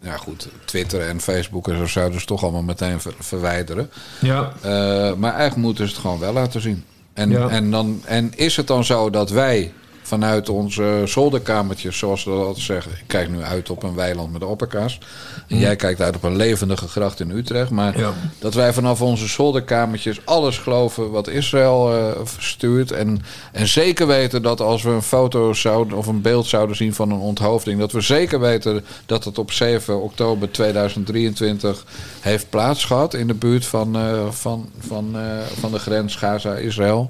Ja, 0.08 0.18
goed, 0.18 0.48
Twitter 0.66 1.02
en 1.02 1.22
Facebook 1.22 1.68
en 1.68 1.78
zo 1.78 1.86
zouden 1.86 2.20
ze 2.20 2.26
toch 2.26 2.44
allemaal 2.44 2.64
meteen 2.64 3.02
ver- 3.02 3.14
verwijderen. 3.20 3.90
Ja. 4.22 4.52
Eh, 4.62 4.70
maar 5.14 5.32
eigenlijk 5.34 5.56
moeten 5.56 5.88
ze 5.88 5.92
het 5.94 6.02
gewoon 6.02 6.20
wel 6.20 6.34
laten 6.34 6.62
zien. 6.62 6.84
En, 7.14 7.30
Ja. 7.30 7.48
en, 7.50 7.72
dan, 7.72 8.02
en 8.06 8.32
is 8.36 8.58
het 8.58 8.68
dan 8.68 8.84
zo 8.84 9.10
dat 9.10 9.30
wij 9.30 9.74
vanuit 10.08 10.50
onze 10.50 11.02
zolderkamertjes, 11.06 11.98
zoals 11.98 12.24
we 12.24 12.32
dat 12.32 12.58
zeggen... 12.58 12.92
ik 12.92 13.08
kijk 13.08 13.30
nu 13.30 13.42
uit 13.42 13.70
op 13.70 13.84
een 13.84 13.96
weiland 13.96 14.34
met 14.34 14.44
opperkaas... 14.44 15.00
en 15.48 15.58
jij 15.58 15.76
kijkt 15.76 16.02
uit 16.02 16.16
op 16.16 16.24
een 16.24 16.36
levendige 16.36 16.88
gracht 16.88 17.20
in 17.20 17.32
Utrecht... 17.32 17.70
maar 17.70 17.94
Hm. 17.94 18.00
Ja. 18.00 18.14
dat 18.40 18.54
wij 18.54 18.74
vanaf 18.74 19.02
onze 19.02 19.28
zolderkamertjes 19.28 20.26
alles 20.26 20.58
geloven 20.58 21.12
wat 21.12 21.28
Israël 21.28 21.94
eh, 21.94 22.12
verstuurt... 22.24 22.92
En, 22.92 23.22
en 23.52 23.68
zeker 23.68 24.08
weten 24.08 24.42
dat 24.42 24.62
als 24.62 24.84
we 24.84 24.90
een 24.90 25.02
foto 25.02 25.54
zouden 25.54 25.98
of 25.98 26.08
een 26.08 26.22
beeld 26.22 26.46
zouden 26.46 26.76
zien 26.76 26.94
van 26.94 27.12
een 27.12 27.20
onthoofding... 27.20 27.80
dat 27.80 27.92
we 27.92 28.02
zeker 28.02 28.40
weten 28.40 28.86
dat 29.06 29.24
het 29.24 29.38
op 29.38 29.52
7 29.52 30.02
oktober 30.02 30.52
2023 30.52 31.86
heeft 32.20 32.50
plaatsgehad... 32.50 33.14
in 33.14 33.28
de 33.28 33.34
buurt 33.34 33.66
van, 33.66 33.96
eh, 33.96 34.30
van, 34.30 34.70
van, 34.80 35.16
eh, 35.16 35.22
van 35.60 35.72
de 35.72 35.80
grens 35.80 36.16
Gaza-Israël. 36.16 37.08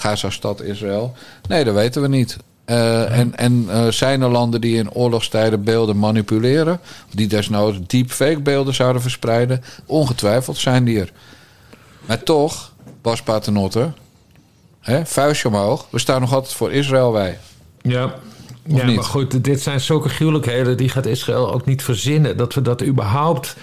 Gaza-stad 0.00 0.62
Israël. 0.62 1.14
Nee, 1.48 1.64
dat 1.64 1.74
weten 1.74 2.02
we 2.02 2.08
niet. 2.08 2.36
Eh, 2.64 3.18
En, 3.18 3.36
en 3.36 3.66
eh, 3.68 3.86
zijn 3.88 4.22
er 4.22 4.28
landen 4.30 4.60
die 4.60 4.76
in 4.76 4.92
oorlogstijden 4.92 5.64
beelden 5.64 5.98
manipuleren? 5.98 6.80
Die 7.10 7.26
desnoods 7.26 7.78
deepfake 7.86 8.40
beelden 8.40 8.74
zouden 8.74 9.02
verspreiden? 9.02 9.62
Ongetwijfeld 9.86 10.56
zijn 10.56 10.84
die 10.84 11.00
er. 11.00 11.12
Maar 12.06 12.22
toch, 12.22 12.72
Bas 13.02 13.22
Paternotte, 13.22 13.92
hè, 14.80 15.06
vuistje 15.06 15.48
omhoog. 15.48 15.86
We 15.90 15.98
staan 15.98 16.20
nog 16.20 16.34
altijd 16.34 16.54
voor 16.54 16.72
Israël, 16.72 17.12
wij. 17.12 17.38
Ja. 17.82 18.14
Ja, 18.64 18.84
niet? 18.84 18.94
maar 18.94 19.04
goed, 19.04 19.44
dit 19.44 19.60
zijn 19.60 19.80
zulke 19.80 20.08
gruwelijkheden... 20.08 20.76
die 20.76 20.88
gaat 20.88 21.06
Israël 21.06 21.52
ook 21.52 21.64
niet 21.64 21.82
verzinnen. 21.82 22.36
Dat 22.36 22.54
we 22.54 22.62
dat 22.62 22.82
überhaupt... 22.82 23.56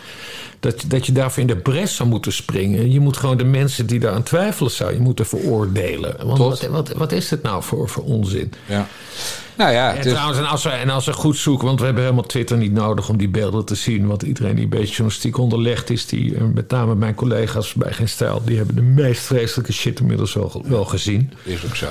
Dat, 0.59 0.83
dat 0.87 1.05
je 1.05 1.11
daarvoor 1.11 1.41
in 1.41 1.47
de 1.47 1.55
bres 1.55 1.95
zou 1.95 2.09
moeten 2.09 2.33
springen. 2.33 2.91
Je 2.91 2.99
moet 2.99 3.17
gewoon 3.17 3.37
de 3.37 3.43
mensen 3.43 3.85
die 3.85 3.99
daar 3.99 4.13
aan 4.13 4.23
twijfelen... 4.23 4.71
zou 4.71 4.93
je 4.93 4.99
moeten 4.99 5.25
veroordelen. 5.25 6.15
Want 6.25 6.37
wat, 6.37 6.67
wat, 6.67 6.93
wat 6.93 7.11
is 7.11 7.27
dit 7.27 7.41
nou 7.41 7.63
voor, 7.63 7.89
voor 7.89 8.03
onzin? 8.03 8.53
Ja. 8.65 8.87
Nou 9.57 9.71
ja, 9.71 9.91
En 9.91 9.97
het 9.97 10.07
trouwens, 10.07 10.37
en 10.37 10.45
als, 10.45 10.63
we, 10.63 10.69
en 10.69 10.89
als 10.89 11.05
we 11.05 11.13
goed 11.13 11.37
zoeken... 11.37 11.67
want 11.67 11.79
we 11.79 11.85
hebben 11.85 12.03
helemaal 12.03 12.25
Twitter 12.25 12.57
niet 12.57 12.71
nodig 12.71 13.09
om 13.09 13.17
die 13.17 13.29
beelden 13.29 13.65
te 13.65 13.75
zien... 13.75 14.07
want 14.07 14.21
iedereen 14.21 14.55
die 14.55 14.63
een 14.63 14.69
beetje 14.69 14.87
journalistiek 14.87 15.37
onderlegd 15.37 15.89
is... 15.89 16.05
Die, 16.05 16.35
eh, 16.35 16.43
met 16.53 16.69
name 16.69 16.95
mijn 16.95 17.15
collega's 17.15 17.73
bij 17.73 17.93
Geen 17.93 18.09
Stijl... 18.09 18.41
die 18.45 18.57
hebben 18.57 18.75
de 18.75 18.81
meest 18.81 19.21
vreselijke 19.21 19.73
shit 19.73 19.99
inmiddels 19.99 20.33
wel, 20.33 20.63
wel 20.65 20.85
gezien. 20.85 21.33
is 21.43 21.65
ook 21.65 21.75
zo. 21.75 21.87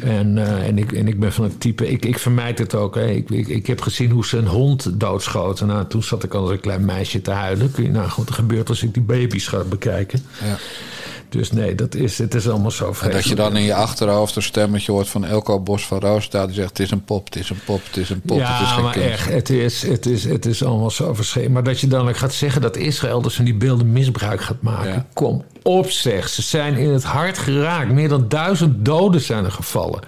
En, 0.00 0.38
eh, 0.38 0.66
en, 0.66 0.78
ik, 0.78 0.92
en 0.92 1.08
ik 1.08 1.20
ben 1.20 1.32
van 1.32 1.44
het 1.44 1.60
type, 1.60 1.88
ik, 1.88 2.04
ik 2.04 2.18
vermijd 2.18 2.58
het 2.58 2.74
ook. 2.74 2.94
Hè. 2.94 3.06
Ik, 3.06 3.30
ik, 3.30 3.48
ik 3.48 3.66
heb 3.66 3.80
gezien 3.80 4.10
hoe 4.10 4.26
ze 4.26 4.36
een 4.36 4.46
hond 4.46 5.00
doodschoten. 5.00 5.66
Nou, 5.66 5.86
toen 5.86 6.02
zat 6.02 6.24
ik 6.24 6.34
als 6.34 6.50
een 6.50 6.60
klein 6.60 6.84
meisje 6.84 7.20
te 7.20 7.30
huilen. 7.30 7.70
Kun 7.70 7.84
je 7.84 7.90
nou 7.90 8.10
wat 8.16 8.28
er 8.28 8.34
gebeurt 8.34 8.68
als 8.68 8.82
ik 8.82 8.94
die 8.94 9.02
baby's 9.02 9.46
ga 9.46 9.64
bekijken. 9.64 10.20
Ja. 10.44 10.58
Dus 11.28 11.52
nee, 11.52 11.74
dat 11.74 11.94
is, 11.94 12.18
het 12.18 12.34
is 12.34 12.48
allemaal 12.48 12.70
zo 12.70 12.86
En 12.86 12.94
vreselijk. 12.94 13.22
dat 13.22 13.30
je 13.30 13.42
dan 13.42 13.56
in 13.56 13.62
je 13.62 13.74
achterhoofd 13.74 14.36
een 14.36 14.42
stemmetje 14.42 14.92
hoort 14.92 15.08
van 15.08 15.24
Elko 15.24 15.60
Bos 15.60 15.86
van 15.86 15.98
Roosendaal... 15.98 16.46
die 16.46 16.54
zegt, 16.54 16.68
het 16.68 16.78
is 16.78 16.90
een 16.90 17.04
pop, 17.04 17.24
het 17.24 17.36
is 17.36 17.50
een 17.50 17.60
pop, 17.64 17.80
het 17.86 17.96
is 17.96 18.10
een 18.10 18.20
pop, 18.20 18.38
het 18.38 18.46
is 18.46 18.52
ja, 18.52 18.66
geen 18.66 18.82
maar 18.82 18.92
kind. 18.92 19.04
echt, 19.04 19.28
het 19.28 19.50
is, 19.50 19.82
het, 19.82 20.06
is, 20.06 20.24
het 20.24 20.46
is 20.46 20.64
allemaal 20.64 20.90
zo 20.90 21.14
verschrikkelijk. 21.14 21.64
Maar 21.64 21.72
dat 21.72 21.80
je 21.80 21.86
dan 21.86 22.08
ook 22.08 22.16
gaat 22.16 22.32
zeggen 22.32 22.60
dat 22.60 22.76
Israël 22.76 23.22
dus 23.22 23.34
van 23.34 23.44
die 23.44 23.54
beelden 23.54 23.92
misbruik 23.92 24.40
gaat 24.40 24.62
maken. 24.62 24.92
Ja. 24.92 25.06
Kom 25.12 25.44
op 25.62 25.90
zeg, 25.90 26.28
ze 26.28 26.42
zijn 26.42 26.76
in 26.76 26.90
het 26.90 27.04
hart 27.04 27.38
geraakt. 27.38 27.90
Meer 27.90 28.08
dan 28.08 28.28
duizend 28.28 28.84
doden 28.84 29.20
zijn 29.20 29.44
er 29.44 29.52
gevallen. 29.52 30.00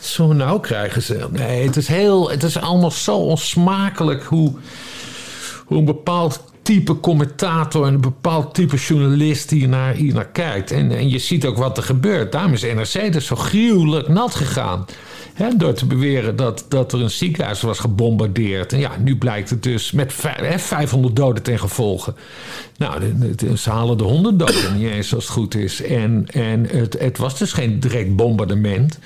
Zo 0.00 0.32
nou 0.32 0.60
krijgen 0.60 1.02
ze... 1.02 1.26
Nee, 1.30 1.66
het 1.66 1.76
is, 1.76 1.88
heel, 1.88 2.30
het 2.30 2.42
is 2.42 2.58
allemaal 2.58 2.90
zo 2.90 3.16
onsmakelijk 3.16 4.24
hoe, 4.24 4.52
hoe 5.66 5.78
een 5.78 5.84
bepaald 5.84 6.42
type 6.62 7.00
commentator 7.00 7.86
en 7.86 7.94
een 7.94 8.00
bepaald 8.00 8.54
type 8.54 8.76
journalist 8.76 9.50
hier 9.50 9.68
naar, 9.68 9.94
hier 9.94 10.14
naar 10.14 10.26
kijkt. 10.28 10.70
En, 10.70 10.90
en 10.96 11.08
je 11.08 11.18
ziet 11.18 11.46
ook 11.46 11.56
wat 11.56 11.76
er 11.76 11.82
gebeurt. 11.82 12.32
Daarom 12.32 12.52
is 12.52 12.62
NRC 12.62 13.12
dus 13.12 13.26
zo 13.26 13.36
gruwelijk 13.36 14.08
nat 14.08 14.34
gegaan. 14.34 14.84
Door 15.56 15.72
te 15.72 15.86
beweren 15.86 16.36
dat, 16.36 16.64
dat 16.68 16.92
er 16.92 17.00
een 17.00 17.10
ziekenhuis 17.10 17.60
was 17.60 17.78
gebombardeerd. 17.78 18.72
En 18.72 18.78
ja, 18.78 18.90
nu 18.98 19.16
blijkt 19.16 19.50
het 19.50 19.62
dus 19.62 19.92
met 19.92 20.12
vij- 20.12 20.38
hè, 20.42 20.58
500 20.58 21.16
doden 21.16 21.42
ten 21.42 21.58
gevolge. 21.58 22.14
Nou, 22.76 23.00
de- 23.00 23.34
de- 23.34 23.58
ze 23.58 23.70
halen 23.70 23.98
de 23.98 24.04
100 24.04 24.38
doden 24.38 24.76
niet 24.78 24.90
eens 24.90 25.14
als 25.14 25.24
het 25.24 25.32
goed 25.32 25.54
is. 25.54 25.82
En, 25.82 26.26
en 26.32 26.66
het, 26.68 26.96
het 26.98 27.18
was 27.18 27.38
dus 27.38 27.52
geen 27.52 27.80
direct 27.80 28.16
bombardement. 28.16 28.98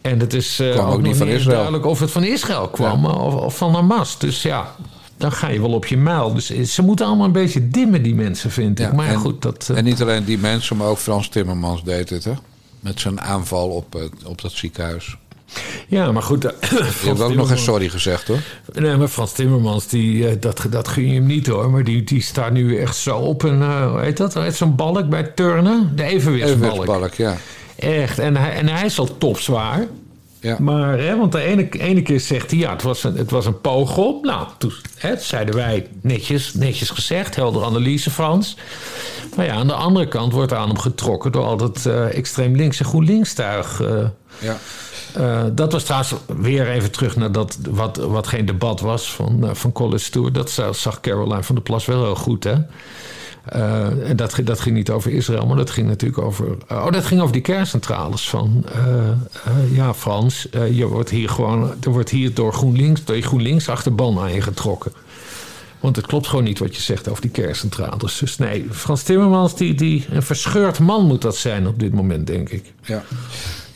En 0.00 0.18
het 0.20 0.34
is 0.34 0.60
eh, 0.60 0.86
ook 0.86 0.92
ook, 0.92 1.02
niet 1.02 1.16
van 1.16 1.26
Israël. 1.28 1.54
duidelijk 1.56 1.86
of 1.86 2.00
het 2.00 2.10
van 2.10 2.24
Israël 2.24 2.68
kwam 2.68 3.04
of, 3.04 3.34
of 3.34 3.56
van 3.56 3.74
Hamas. 3.74 4.18
Dus 4.18 4.42
ja, 4.42 4.74
dan 5.16 5.32
ga 5.32 5.48
je 5.48 5.60
wel 5.60 5.72
op 5.72 5.86
je 5.86 5.96
muil. 5.96 6.34
Dus 6.34 6.50
eh, 6.50 6.62
ze 6.64 6.82
moeten 6.82 7.06
allemaal 7.06 7.26
een 7.26 7.32
beetje 7.32 7.68
dimmen, 7.68 8.02
die 8.02 8.14
mensen, 8.14 8.50
vind 8.50 8.78
ik. 8.80 8.86
Ja, 8.86 8.92
maar 8.92 9.08
en- 9.08 9.16
goed, 9.18 9.42
dat... 9.42 9.68
eh, 9.70 9.76
En 9.76 9.84
niet 9.84 10.02
alleen 10.02 10.24
die 10.24 10.38
mensen, 10.38 10.76
maar 10.76 10.86
ook 10.88 10.98
Frans 10.98 11.28
Timmermans 11.28 11.84
deed 11.84 12.10
het, 12.10 12.24
hè? 12.24 12.32
Met 12.80 13.00
zijn 13.00 13.20
aanval 13.20 13.68
op, 13.68 13.92
het- 13.92 14.24
op 14.24 14.42
dat 14.42 14.52
ziekenhuis. 14.52 15.16
ja, 15.88 16.12
maar 16.12 16.22
goed... 16.22 16.44
eh, 16.44 16.52
Frans 16.60 17.00
hebben 17.04 17.26
ook 17.26 17.34
nog 17.34 17.50
eens 17.50 17.64
sorry 17.64 17.88
gezegd, 17.88 18.28
hoor. 18.28 18.38
Nee, 18.72 18.96
maar 18.96 19.08
Frans 19.08 19.32
Timmermans, 19.32 19.86
die, 19.86 20.28
eh, 20.28 20.36
dat, 20.40 20.66
dat 20.70 20.88
gun 20.88 21.06
je 21.08 21.14
hem 21.14 21.26
niet 21.26 21.46
hoor. 21.46 21.70
Maar 21.70 21.84
die, 21.84 22.04
die 22.04 22.22
staat 22.22 22.52
nu 22.52 22.78
echt 22.78 22.96
zo 22.96 23.16
op 23.16 23.42
een, 23.42 23.62
eh, 23.62 23.90
hoe 23.90 24.00
heet 24.00 24.16
dat? 24.16 24.38
Zo'n 24.50 24.76
balk 24.76 25.08
bij 25.08 25.22
turnen? 25.22 25.92
De 25.96 26.02
evenwichtsbalk. 26.02 26.72
Evenwichtsbalk, 26.72 27.14
ja. 27.14 27.36
Echt. 27.76 28.18
En 28.18 28.36
hij, 28.36 28.52
en 28.54 28.68
hij 28.68 28.84
is 28.84 28.98
al 28.98 29.18
topzwaar. 29.18 29.86
Ja. 30.40 30.56
Maar, 30.60 30.98
hè, 30.98 31.16
want 31.18 31.32
de 31.32 31.40
ene, 31.42 31.68
ene 31.70 32.02
keer 32.02 32.20
zegt 32.20 32.50
hij, 32.50 32.60
ja, 32.60 32.72
het 32.72 32.82
was 32.82 33.04
een, 33.04 33.16
het 33.16 33.30
was 33.30 33.46
een 33.46 33.60
pogrom. 33.60 34.18
Nou, 34.22 34.46
toen 34.58 34.72
hè, 34.96 35.16
zeiden 35.16 35.54
wij 35.54 35.86
netjes, 36.00 36.54
netjes 36.54 36.90
gezegd, 36.90 37.36
helder 37.36 37.64
analyse 37.64 38.10
Frans. 38.10 38.56
Maar 39.36 39.44
ja, 39.46 39.54
aan 39.54 39.66
de 39.66 39.72
andere 39.74 40.08
kant 40.08 40.32
wordt 40.32 40.52
aan 40.52 40.68
hem 40.68 40.78
getrokken 40.78 41.32
door 41.32 41.44
al 41.44 41.56
dat 41.56 41.86
eh, 41.86 42.16
extreem 42.16 42.56
links 42.56 42.78
en 42.78 42.84
GroenLinks 42.86 43.32
tuig. 43.34 43.80
eh. 43.80 44.04
ja. 44.38 44.56
Eh, 45.14 45.44
dat 45.52 45.72
was 45.72 45.82
trouwens 45.84 46.14
weer 46.26 46.68
even 46.70 46.90
terug 46.90 47.16
naar 47.16 47.32
dat, 47.32 47.58
wat, 47.70 47.96
wat 47.96 48.26
geen 48.26 48.46
debat 48.46 48.80
was 48.80 49.12
van, 49.12 49.50
van 49.52 49.72
College 49.72 50.04
Stewart. 50.04 50.34
Dat 50.34 50.50
za- 50.50 50.72
zag 50.72 51.00
Caroline 51.00 51.42
van 51.42 51.54
der 51.54 51.64
Plas 51.64 51.84
wel 51.86 52.02
heel 52.04 52.14
goed, 52.14 52.44
hè? 52.44 52.54
Uh, 53.54 54.08
en 54.08 54.16
dat, 54.16 54.40
dat 54.44 54.60
ging 54.60 54.76
niet 54.76 54.90
over 54.90 55.12
Israël, 55.12 55.46
maar 55.46 55.56
dat 55.56 55.70
ging 55.70 55.88
natuurlijk 55.88 56.22
over. 56.22 56.56
oh, 56.68 56.90
dat 56.90 57.04
ging 57.04 57.20
over 57.20 57.32
die 57.32 57.42
kerncentrales. 57.42 58.28
Van 58.28 58.64
uh, 58.76 59.76
ja, 59.76 59.94
Frans, 59.94 60.48
je 60.70 60.86
wordt 60.86 61.10
hier 61.10 61.28
gewoon. 61.28 61.74
Er 61.80 61.90
wordt 61.90 62.10
hier 62.10 62.34
door 62.34 62.52
GroenLinks, 62.52 63.04
door 63.04 63.16
je 63.16 63.22
GroenLinks 63.22 63.68
achterban 63.68 64.18
aan 64.18 64.42
getrokken. 64.42 64.92
Want 65.80 65.96
het 65.96 66.06
klopt 66.06 66.26
gewoon 66.26 66.44
niet 66.44 66.58
wat 66.58 66.76
je 66.76 66.82
zegt 66.82 67.08
over 67.08 67.22
die 67.22 67.30
kerncentrales. 67.30 68.18
Dus 68.18 68.38
nee, 68.38 68.66
Frans 68.70 69.02
Timmermans, 69.02 69.56
die, 69.56 69.74
die, 69.74 70.06
een 70.10 70.22
verscheurd 70.22 70.78
man 70.78 71.06
moet 71.06 71.22
dat 71.22 71.36
zijn 71.36 71.66
op 71.66 71.80
dit 71.80 71.92
moment, 71.92 72.26
denk 72.26 72.48
ik. 72.48 72.72
Ja. 72.82 73.04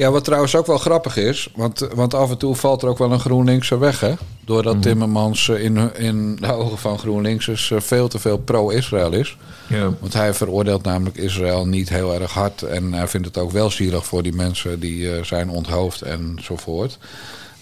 Ja, 0.01 0.11
wat 0.11 0.25
trouwens 0.25 0.57
ook 0.57 0.67
wel 0.67 0.79
grappig 0.79 1.17
is, 1.17 1.49
want, 1.55 1.89
want 1.95 2.15
af 2.15 2.31
en 2.31 2.39
toe 2.39 2.55
valt 2.55 2.83
er 2.83 2.89
ook 2.89 2.99
wel 2.99 3.13
een 3.13 3.21
GroenLinkse 3.21 3.79
weg, 3.79 4.01
hè? 4.01 4.13
Doordat 4.45 4.75
Mhm. 4.75 4.83
Timmermans 4.83 5.49
eh, 5.49 5.65
in, 5.65 5.95
in 5.97 6.37
de 6.37 6.53
ogen 6.53 6.79
van 6.79 6.99
GroenLinksers 6.99 7.71
eh, 7.71 7.81
veel 7.81 8.09
te 8.09 8.19
veel 8.19 8.39
pro-Israël 8.39 9.13
is. 9.13 9.37
Ja. 9.67 9.93
Want 10.01 10.13
hij 10.13 10.35
veroordeelt 10.35 10.83
namelijk 10.83 11.17
Israël 11.17 11.67
niet 11.67 11.89
heel 11.89 12.15
erg 12.15 12.33
hard. 12.33 12.63
En 12.63 12.93
hij 12.93 13.09
vindt 13.09 13.27
het 13.27 13.39
ook 13.39 13.51
wel 13.51 13.71
zielig 13.71 14.07
voor 14.07 14.23
die 14.23 14.35
mensen 14.35 14.81
die 14.81 15.15
eh, 15.15 15.25
zijn 15.25 15.49
onthoofd 15.49 16.03
enzovoort. 16.03 16.99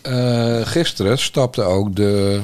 Eh 0.03 0.61
gisteren 0.64 1.18
stapte 1.18 1.62
ook 1.62 1.96
de 1.96 2.40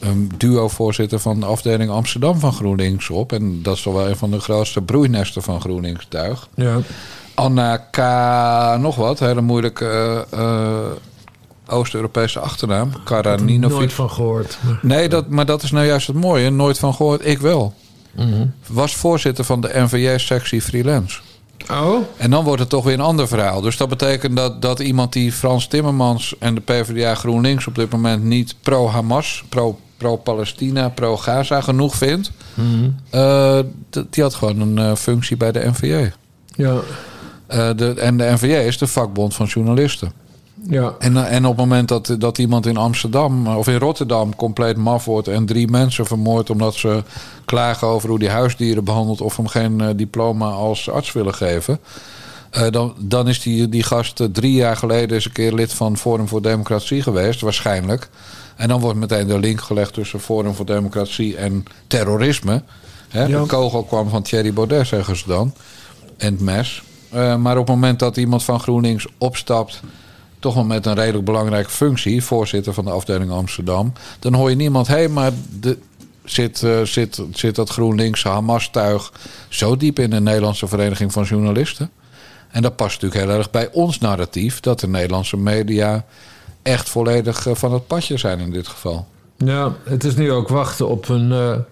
een 0.00 0.30
duo-voorzitter 0.36 1.18
van 1.18 1.40
de 1.40 1.46
afdeling 1.46 1.90
Amsterdam 1.90 2.38
van 2.38 2.52
GroenLinks 2.52 3.10
op. 3.10 3.32
En 3.32 3.62
dat 3.62 3.76
is 3.76 3.82
toch 3.82 3.94
wel 3.94 4.08
een 4.08 4.16
van 4.16 4.30
de 4.30 4.40
grootste 4.40 4.82
broeinesten 4.82 5.42
van 5.42 5.60
GroenLinks 5.60 6.06
tuig. 6.08 6.48
Ja. 6.54 6.80
Anna 7.34 7.76
K. 7.76 7.96
nog 8.80 8.96
wat, 8.96 9.18
hele 9.18 9.40
moeilijke 9.40 9.86
eh, 10.30 10.40
eh, 10.40 10.86
Oost-Europese 11.66 12.40
achternaam. 12.40 12.90
Karaninovic. 13.04 13.76
Nooit 13.76 13.92
van 13.92 14.10
gehoord. 14.10 14.58
Nee, 14.82 15.08
dat, 15.08 15.28
maar 15.28 15.46
dat 15.46 15.62
is 15.62 15.70
nou 15.70 15.86
juist 15.86 16.06
het 16.06 16.16
mooie. 16.16 16.50
Nooit 16.50 16.78
van 16.78 16.94
gehoord, 16.94 17.26
ik 17.26 17.38
wel. 17.38 17.74
Mhm. 18.16 18.46
Was 18.66 18.94
voorzitter 18.96 19.44
van 19.44 19.60
de 19.60 19.70
NVJ-sectie 19.74 20.62
freelance. 20.62 21.20
Oh? 21.70 22.02
En 22.16 22.30
dan 22.30 22.44
wordt 22.44 22.60
het 22.60 22.68
toch 22.68 22.84
weer 22.84 22.94
een 22.94 23.00
ander 23.00 23.28
verhaal. 23.28 23.60
Dus 23.60 23.76
dat 23.76 23.88
betekent 23.88 24.36
dat, 24.36 24.62
dat 24.62 24.80
iemand 24.80 25.12
die 25.12 25.32
Frans 25.32 25.66
Timmermans 25.66 26.34
en 26.38 26.54
de 26.54 26.60
PvdA 26.60 27.14
GroenLinks 27.14 27.66
op 27.66 27.74
dit 27.74 27.90
moment 27.90 28.24
niet 28.24 28.54
pro-Hamas, 28.62 29.44
pro- 29.48 29.78
pro-Palestina, 29.96 30.88
pro-Gaza 30.88 31.60
genoeg 31.60 31.94
vindt. 31.94 32.30
Mhm. 32.54 32.90
eh, 33.10 33.58
die 34.10 34.22
had 34.22 34.34
gewoon 34.34 34.76
een 34.78 34.96
functie 34.96 35.36
bij 35.36 35.52
de 35.52 35.68
NVJ. 35.68 36.12
Ja. 36.54 36.74
Eh, 37.52 37.70
de, 37.76 37.94
en 37.94 38.16
de 38.16 38.30
NVJ 38.32 38.52
is 38.52 38.78
de 38.78 38.86
vakbond 38.86 39.34
van 39.34 39.46
journalisten. 39.46 40.12
Ja. 40.68 40.94
En, 40.98 41.16
eh, 41.16 41.34
en 41.34 41.44
op 41.44 41.56
het 41.56 41.66
moment 41.66 41.88
dat, 41.88 42.14
dat 42.18 42.38
iemand 42.38 42.66
in 42.66 42.76
Amsterdam 42.76 43.46
eh, 43.46 43.56
of 43.56 43.68
in 43.68 43.78
Rotterdam 43.78 44.36
compleet 44.36 44.76
maf 44.76 45.04
wordt 45.04 45.28
en 45.28 45.46
drie 45.46 45.68
mensen 45.68 46.06
vermoordt 46.06 46.50
omdat 46.50 46.74
ze 46.74 47.02
klagen 47.44 47.88
over 47.88 48.08
hoe 48.08 48.18
die 48.18 48.28
huisdieren 48.28 48.84
behandelt 48.84 49.20
of 49.20 49.36
hem 49.36 49.46
geen 49.46 49.96
diploma 49.96 50.50
als 50.50 50.90
arts 50.90 51.12
willen 51.12 51.34
geven. 51.34 51.78
dan, 52.70 52.94
dan 52.98 53.28
is 53.28 53.40
die, 53.40 53.68
die 53.68 53.82
gast 53.82 54.28
drie 54.32 54.52
jaar 54.52 54.76
geleden 54.76 55.14
eens 55.14 55.24
een 55.24 55.32
keer 55.32 55.52
lid 55.52 55.72
van 55.72 55.96
Forum 55.96 56.28
voor 56.28 56.42
Democratie 56.42 57.02
geweest, 57.02 57.40
waarschijnlijk. 57.40 58.08
En 58.56 58.68
dan 58.68 58.80
wordt 58.80 58.98
meteen 58.98 59.26
de 59.26 59.38
link 59.38 59.60
gelegd 59.60 59.94
tussen 59.94 60.20
Forum 60.20 60.54
voor 60.54 60.66
Democratie 60.66 61.36
en 61.36 61.64
terrorisme. 61.86 62.62
Hè? 63.08 63.24
Ja. 63.24 63.40
De 63.40 63.46
kogel 63.46 63.84
kwam 63.84 64.08
van 64.08 64.22
Thierry 64.22 64.52
Baudet, 64.52 64.86
zeggen 64.86 65.16
ze 65.16 65.26
dan. 65.26 65.54
En 66.16 66.32
het 66.32 66.40
mes. 66.40 66.82
Eh, 67.12 67.36
maar 67.36 67.58
op 67.58 67.66
het 67.66 67.74
moment 67.74 67.98
dat 67.98 68.16
iemand 68.16 68.44
van 68.44 68.60
GroenLinks 68.60 69.06
opstapt 69.18 69.80
toch 70.38 70.54
wel 70.54 70.64
met 70.64 70.86
een 70.86 70.94
redelijk 70.94 71.24
belangrijke 71.24 71.70
functie, 71.70 72.24
voorzitter 72.24 72.74
van 72.74 72.84
de 72.84 72.90
afdeling 72.90 73.30
Amsterdam, 73.30 73.92
dan 74.18 74.34
hoor 74.34 74.50
je 74.50 74.56
niemand, 74.56 74.86
hé, 74.86 74.94
hey, 74.94 75.08
maar 75.08 75.32
de, 75.60 75.78
zit, 76.24 76.62
uh, 76.62 76.82
zit, 76.82 77.22
zit 77.32 77.54
dat 77.54 77.70
GroenLinks 77.70 78.22
Hamas-tuig 78.22 79.12
zo 79.48 79.76
diep 79.76 79.98
in 79.98 80.10
de 80.10 80.20
Nederlandse 80.20 80.66
Vereniging 80.66 81.12
van 81.12 81.24
Journalisten? 81.24 81.90
En 82.50 82.62
dat 82.62 82.76
past 82.76 83.02
natuurlijk 83.02 83.30
heel 83.30 83.38
erg 83.38 83.50
bij 83.50 83.68
ons 83.72 83.98
narratief, 83.98 84.60
dat 84.60 84.80
de 84.80 84.88
Nederlandse 84.88 85.36
media 85.36 86.04
echt 86.62 86.88
volledig 86.88 87.46
uh, 87.46 87.54
van 87.54 87.72
het 87.72 87.86
padje 87.86 88.16
zijn 88.16 88.38
in 88.38 88.50
dit 88.50 88.68
geval. 88.68 89.06
Ja, 89.36 89.72
het 89.84 90.04
is 90.04 90.14
nu 90.14 90.32
ook 90.32 90.48
wachten 90.48 90.88
op 90.88 91.08
een, 91.08 91.64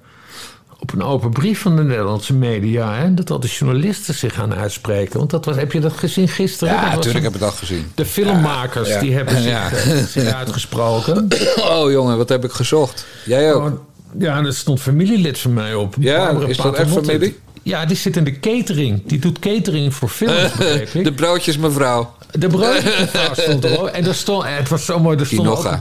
op 0.81 0.93
een 0.93 1.03
open 1.03 1.31
brief 1.31 1.61
van 1.61 1.77
de 1.77 1.83
Nederlandse 1.83 2.35
media. 2.35 2.95
Hè, 2.95 3.15
dat 3.15 3.31
al 3.31 3.41
de 3.41 3.47
journalisten 3.47 4.15
zich 4.15 4.35
gaan 4.35 4.55
uitspreken. 4.55 5.19
Want 5.19 5.31
dat 5.31 5.45
was, 5.45 5.57
heb 5.57 5.73
je 5.73 5.81
dat 5.81 5.93
gezien 5.93 6.29
gisteren? 6.29 6.75
Ja, 6.75 6.95
natuurlijk 6.95 7.25
heb 7.25 7.35
ik 7.35 7.41
dat 7.41 7.55
gezien. 7.55 7.87
De 7.95 8.05
filmmakers 8.07 8.89
Ja, 8.89 8.95
ja. 8.95 9.01
die 9.01 9.15
hebben 9.15 9.37
zich, 9.43 9.51
Ja. 9.51 9.71
eh, 9.71 9.97
zich 9.97 10.33
uitgesproken. 10.33 11.29
Oh 11.71 11.91
jongen, 11.91 12.17
wat 12.17 12.29
heb 12.29 12.45
ik 12.45 12.51
gezocht? 12.53 13.07
Jij 13.25 13.55
ook? 13.55 13.65
Oh, 13.67 13.73
Ja, 14.19 14.37
en 14.37 14.47
er 14.47 14.55
stond 14.55 14.81
familielid 14.81 15.39
van 15.39 15.53
mij 15.53 15.75
op. 15.75 15.95
Ja, 15.99 16.17
Barbara 16.25 16.47
is 16.47 16.57
dat 16.57 16.75
echt 16.75 16.91
familie? 16.91 17.39
Ja, 17.63 17.85
die 17.87 17.97
zit 17.97 18.17
in 18.17 18.25
de 18.25 18.41
catering. 18.41 19.03
Die 19.07 19.19
doet 19.19 19.39
catering 19.39 19.95
voor 19.95 20.09
films, 20.09 20.53
begreep 20.59 20.89
ik. 20.95 21.05
De 21.05 21.13
broodjes 21.13 21.57
mevrouw. 21.59 22.15
De 22.33 22.47
broodjesmevrouw 22.49 23.35
stond 23.45 23.65
er 23.65 23.81
ook. 23.81 23.89
En 23.89 24.07
er 24.07 24.15
stond, 24.15 24.45
het 24.47 24.69
was 24.69 24.85
zo 24.85 24.99
mooi. 24.99 25.19
Er 25.19 25.27
stonden, 25.27 25.53
ook, 25.53 25.81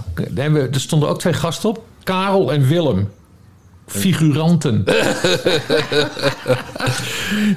er 0.74 0.80
stonden 0.80 1.10
ook 1.10 1.20
twee 1.20 1.34
gasten 1.34 1.70
op. 1.70 1.84
Karel 2.04 2.52
en 2.52 2.68
Willem. 2.68 3.10
Figuranten. 3.90 4.84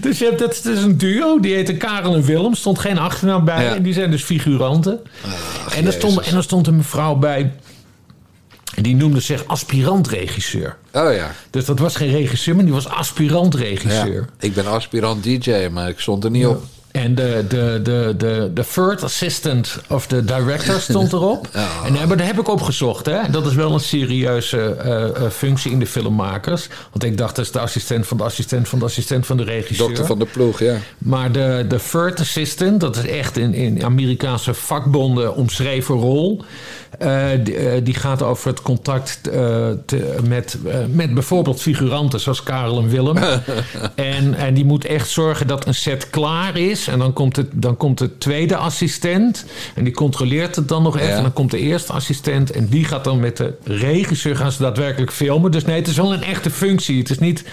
dus 0.00 0.18
je 0.18 0.24
hebt, 0.24 0.38
dat 0.38 0.64
is 0.64 0.82
een 0.82 0.98
duo. 0.98 1.40
Die 1.40 1.54
heette 1.54 1.76
Karel 1.76 2.14
en 2.14 2.22
Willem. 2.22 2.54
Stond 2.54 2.78
geen 2.78 2.98
achternaam 2.98 3.44
bij. 3.44 3.64
Ja. 3.64 3.74
En 3.74 3.82
die 3.82 3.92
zijn 3.92 4.10
dus 4.10 4.22
figuranten. 4.22 5.00
en, 5.74 5.86
er 5.86 5.92
stond, 5.92 6.20
en 6.20 6.36
er 6.36 6.42
stond 6.42 6.66
een 6.66 6.76
mevrouw 6.76 7.14
bij. 7.14 7.52
Die 8.74 8.96
noemde 8.96 9.20
zich 9.20 9.46
aspirant-regisseur. 9.46 10.76
Oh 10.92 11.14
ja. 11.14 11.30
Dus 11.50 11.64
dat 11.64 11.78
was 11.78 11.96
geen 11.96 12.10
regisseur, 12.10 12.54
maar 12.54 12.64
die 12.64 12.72
was 12.72 12.84
ja. 12.84 12.90
aspirant-regisseur. 12.90 14.28
Ik 14.40 14.54
ben 14.54 14.66
aspirant 14.66 15.22
DJ, 15.24 15.68
maar 15.72 15.88
ik 15.88 16.00
stond 16.00 16.24
er 16.24 16.30
niet 16.30 16.46
op. 16.46 16.64
En 16.92 17.14
de, 17.14 17.44
de, 17.48 17.80
de, 17.82 18.14
de, 18.18 18.50
de 18.54 18.64
third 18.74 19.02
assistant 19.02 19.78
of 19.88 20.06
the 20.06 20.24
director 20.24 20.80
stond 20.80 21.12
erop. 21.22 21.48
En 21.84 21.94
daar, 21.94 22.06
maar 22.08 22.16
daar 22.16 22.26
heb 22.26 22.38
ik 22.38 22.48
op 22.48 22.60
gezocht. 22.62 23.06
Hè. 23.06 23.18
Dat 23.30 23.46
is 23.46 23.54
wel 23.54 23.72
een 23.72 23.80
serieuze 23.80 24.58
eh, 24.60 25.04
eh, 25.04 25.30
functie 25.30 25.70
in 25.70 25.78
de 25.78 25.86
filmmakers. 25.86 26.68
Want 26.90 27.04
ik 27.04 27.18
dacht, 27.18 27.36
dat 27.36 27.44
is 27.44 27.50
de 27.50 27.58
assistent 27.58 28.06
van 28.06 28.16
de 28.16 28.24
assistent 28.24 28.68
van 28.68 28.78
de 28.78 28.84
assistent 28.84 29.26
van 29.26 29.36
de 29.36 29.44
regisseur. 29.44 29.86
Dokter 29.86 30.06
van 30.06 30.18
de 30.18 30.26
ploeg, 30.26 30.60
ja. 30.60 30.76
Maar 30.98 31.32
de, 31.32 31.64
de 31.68 31.78
third 31.90 32.20
assistant, 32.20 32.80
dat 32.80 32.96
is 32.96 33.06
echt 33.06 33.36
in, 33.36 33.54
in 33.54 33.84
Amerikaanse 33.84 34.54
vakbonden 34.54 35.34
omschreven 35.34 35.94
rol. 35.94 36.42
Eh, 36.98 37.26
die, 37.44 37.56
eh, 37.56 37.84
die 37.84 37.94
gaat 37.94 38.22
over 38.22 38.48
het 38.48 38.62
contact 38.62 39.20
eh, 39.28 39.34
te- 39.86 40.14
met, 40.28 40.56
eh, 40.66 40.74
met 40.90 41.14
bijvoorbeeld 41.14 41.60
figuranten 41.60 42.20
zoals 42.20 42.42
Karel 42.42 42.78
en 42.78 42.88
Willem. 42.88 43.16
en, 43.94 44.34
en 44.34 44.54
die 44.54 44.64
moet 44.64 44.84
echt 44.84 45.08
zorgen 45.10 45.46
dat 45.46 45.66
een 45.66 45.74
set 45.74 46.10
klaar 46.10 46.56
is. 46.56 46.81
En 46.88 46.98
dan 46.98 47.12
komt, 47.12 47.36
het, 47.36 47.46
dan 47.52 47.76
komt 47.76 47.98
de 47.98 48.18
tweede 48.18 48.56
assistent. 48.56 49.44
En 49.74 49.84
die 49.84 49.92
controleert 49.92 50.56
het 50.56 50.68
dan 50.68 50.82
nog 50.82 50.96
even. 50.96 51.08
Ja. 51.08 51.16
En 51.16 51.22
dan 51.22 51.32
komt 51.32 51.50
de 51.50 51.58
eerste 51.58 51.92
assistent. 51.92 52.50
En 52.50 52.66
die 52.68 52.84
gaat 52.84 53.04
dan 53.04 53.20
met 53.20 53.36
de 53.36 53.54
regisseur 53.64 54.36
gaan 54.36 54.52
ze 54.52 54.62
daadwerkelijk 54.62 55.12
filmen. 55.12 55.50
Dus 55.50 55.64
nee, 55.64 55.76
het 55.78 55.88
is 55.88 55.96
wel 55.96 56.12
een 56.12 56.22
echte 56.22 56.50
functie. 56.50 56.98
Het 56.98 57.10
is 57.10 57.18
niet 57.18 57.44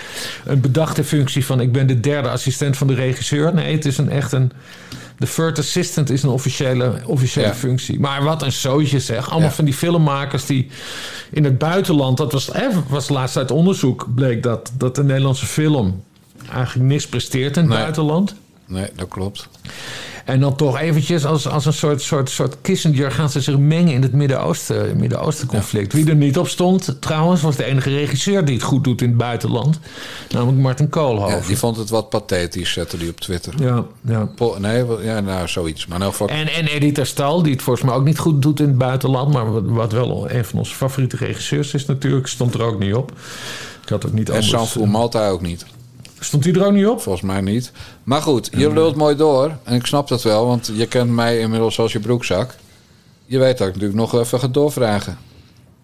een 0.46 0.62
bedachte 0.62 1.04
functie 1.04 1.46
van 1.46 1.60
ik 1.62 1.72
ben 1.72 1.88
de 1.88 2.00
derde 2.00 2.30
assistent 2.30 2.78
van 2.78 2.88
de 2.88 2.94
regisseur. 2.94 3.54
Nee, 3.54 3.76
het 3.76 3.86
is 3.86 3.98
een 3.98 4.10
echt 4.10 4.32
een. 4.32 4.52
De 5.18 5.28
third 5.36 5.60
assistant 5.60 6.10
is 6.10 6.24
een 6.24 6.30
officiële, 6.30 6.94
officiële 7.06 7.48
Ja. 7.48 7.54
functie. 7.54 8.00
Maar 8.00 8.24
wat 8.24 8.42
een 8.42 8.52
zootje 8.52 9.00
zeg. 9.00 9.30
Allemaal 9.30 9.50
Ja. 9.50 9.56
van 9.56 9.66
die 9.66 9.74
filmmakers 9.74 10.46
die 10.46 10.68
in 11.32 11.44
het 11.44 11.58
buitenland... 11.58 12.18
dat 12.18 12.32
was, 12.32 12.50
was 12.88 13.10
laatst 13.10 13.38
uit 13.38 13.52
onderzoek... 13.52 14.08
bleek 14.16 14.44
dat, 14.44 14.72
dat 14.78 14.96
de 14.96 15.04
Nederlandse 15.04 15.46
film 15.46 16.04
eigenlijk 16.52 16.90
niks 16.90 17.08
presteert 17.08 17.56
in 17.58 17.62
het 17.64 17.72
Nee. 17.72 17.80
buitenland. 17.82 18.36
Nee, 18.70 18.88
dat 18.96 19.08
klopt. 19.08 19.48
En 20.26 20.40
dan 20.40 20.56
toch 20.56 20.80
eventjes 20.80 21.26
als, 21.26 21.48
als 21.48 21.66
een 21.66 21.74
soort, 21.74 22.02
soort, 22.02 22.30
soort 22.30 22.56
Kissinger 22.62 23.12
gaan 23.12 23.30
ze 23.30 23.42
zich 23.42 23.58
mengen 23.58 23.94
in 23.94 24.02
het 24.02 24.14
Midden-Oosten 24.14 24.98
Midden 24.98 25.20
conflict. 25.48 25.94
Wie 25.94 26.10
er 26.10 26.16
niet 26.16 26.38
op 26.38 26.48
stond, 26.48 26.98
trouwens, 27.00 27.42
was 27.42 27.56
de 27.56 27.64
enige 27.64 27.90
regisseur 27.90 28.46
die 28.46 28.56
het 28.56 28.64
goed 28.64 28.84
doet 28.84 29.02
in 29.02 29.08
het 29.08 29.18
buitenland. 29.18 29.80
Namelijk 30.30 30.62
Martin 30.62 30.86
Ja, 30.86 30.92
Koolhoven. 30.92 31.48
die 31.48 31.58
vond 31.58 31.78
het 31.78 31.90
wat 31.90 32.10
pathetisch, 32.10 32.72
zette 32.72 32.98
die 32.98 33.10
op 33.10 33.20
Twitter. 33.20 33.54
Ja, 33.60 33.86
ja. 34.02 34.26
Po- 34.26 34.58
nee, 34.60 34.86
ja, 35.02 35.20
nou, 35.20 35.48
zoiets. 35.48 35.88
Maar 35.88 36.02
geval... 36.02 36.28
En, 36.28 36.48
en 36.48 36.66
Edith 36.66 37.08
Stal, 37.08 37.44
die 37.44 37.54
het 37.54 37.62
volgens 37.62 37.86
mij 37.86 37.96
ook 37.96 38.06
niet 38.06 38.20
goed 38.20 38.42
doet 38.42 38.60
in 38.60 38.68
het 38.68 38.78
buitenland. 38.78 39.34
Maar 39.34 39.52
wat, 39.52 39.64
wat 39.66 39.92
wel 39.92 40.32
een 40.32 40.46
van 40.46 40.60
onze 40.60 40.76
favoriete 40.76 41.16
regisseurs 41.18 41.74
is 41.74 41.86
natuurlijk. 41.86 42.28
Stond 42.28 42.54
er 42.54 42.62
ook 42.62 42.80
niet 42.80 42.94
op. 42.94 43.12
Ik 43.84 43.90
had 43.90 44.06
ook 44.06 44.14
niet 44.14 44.30
En 44.30 44.34
anders. 44.34 44.52
Sanfou 44.52 44.88
Malta 44.88 45.30
ook 45.30 45.42
niet. 45.42 45.66
Stond 46.20 46.44
hij 46.44 46.54
er 46.54 46.66
ook 46.66 46.74
niet 46.74 46.88
op? 46.88 47.02
Volgens 47.02 47.26
mij 47.26 47.42
niet. 47.42 47.72
Maar 48.04 48.22
goed, 48.22 48.50
je 48.52 48.74
lult 48.74 48.96
mooi 48.96 49.16
door. 49.16 49.58
En 49.64 49.76
ik 49.76 49.86
snap 49.86 50.08
dat 50.08 50.24
wel, 50.24 50.46
want 50.46 50.72
je 50.74 50.88
kent 50.88 51.10
mij 51.10 51.40
inmiddels 51.40 51.80
als 51.80 51.92
je 51.92 52.00
broekzak. 52.00 52.56
Je 53.26 53.38
weet 53.38 53.58
dat 53.58 53.68
ik 53.68 53.74
natuurlijk 53.74 54.00
nog 54.00 54.14
even 54.14 54.40
ga 54.40 54.48
doorvragen. 54.48 55.18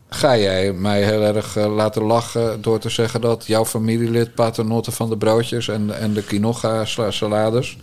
Ga 0.10 0.38
jij 0.38 0.74
mij 0.74 1.04
heel 1.04 1.22
erg 1.22 1.56
eh, 1.58 1.76
laten 1.76 2.04
lachen 2.04 2.62
door 2.62 2.80
te 2.80 2.90
zeggen 2.90 3.22
dat 3.22 3.46
jouw 3.48 3.66
familielid 3.66 4.34
paternotte 4.34 4.92
van 4.92 5.10
de 5.10 5.18
broodjes 5.18 5.68
en, 5.68 6.00
en 6.00 6.14
de 6.14 6.24
quinoa 6.24 6.86
salades... 7.10 7.78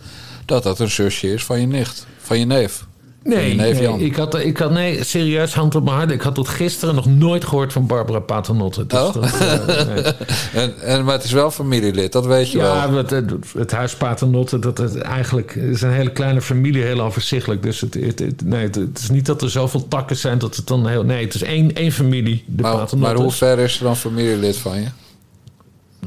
dat 0.45 0.63
dat 0.63 0.79
een 0.79 0.91
zusje 0.91 1.33
is 1.33 1.43
van 1.43 1.59
je 1.59 1.67
nicht, 1.67 2.05
van 2.17 2.39
je 2.39 2.45
neef? 2.45 2.85
Nee, 3.23 3.55
nee, 3.55 3.97
ik 3.99 4.15
had, 4.15 4.35
ik 4.39 4.57
had 4.57 4.71
nee, 4.71 5.03
serieus 5.03 5.53
hand 5.53 5.75
op 5.75 5.83
mijn 5.83 5.95
hart. 5.97 6.11
Ik 6.11 6.21
had 6.21 6.35
tot 6.35 6.47
gisteren 6.47 6.95
nog 6.95 7.05
nooit 7.05 7.45
gehoord 7.45 7.73
van 7.73 7.87
Barbara 7.87 8.19
Paternotte. 8.19 8.85
Dus 8.87 8.99
Oh? 8.99 9.13
dat, 9.13 9.23
eh, 9.39 9.87
nee. 9.87 10.03
En, 10.63 10.79
en, 10.81 11.03
maar 11.03 11.13
het 11.13 11.23
is 11.23 11.31
wel 11.31 11.51
familielid, 11.51 12.11
dat 12.11 12.25
weet 12.25 12.51
je 12.51 12.57
Ja, 12.57 12.89
wel. 12.89 12.97
het, 12.97 13.09
het, 13.09 13.31
het 13.57 13.71
huis 13.71 13.95
Paternotte, 13.95 14.59
dat 14.59 14.77
het 14.77 14.97
eigenlijk 14.97 15.55
is 15.55 15.81
een 15.81 15.91
hele 15.91 16.11
kleine 16.11 16.41
familie, 16.41 16.83
heel 16.83 17.01
overzichtelijk. 17.01 17.63
Dus 17.63 17.81
het, 17.81 17.93
het, 17.93 18.19
het- 18.19 18.45
nee, 18.45 18.63
het, 18.63 18.99
is 18.99 19.09
niet 19.09 19.25
dat 19.25 19.41
er 19.41 19.49
zoveel 19.49 19.87
takken 19.87 20.17
zijn 20.17 20.37
dat 20.37 20.55
het 20.55 20.67
dan 20.67 20.87
heel. 20.87 21.03
Nee, 21.03 21.23
het 21.25 21.33
is 21.33 21.41
één, 21.43 21.75
één 21.75 21.91
familie, 21.91 22.43
de 22.47 22.61
Maar, 22.61 22.71
maar 22.71 22.79
Paternottes. 22.81 23.21
hoe 23.21 23.31
ver 23.31 23.59
is 23.59 23.77
er 23.77 23.83
dan 23.83 23.97
familielid 23.97 24.57
van 24.57 24.81
je? 24.81 24.87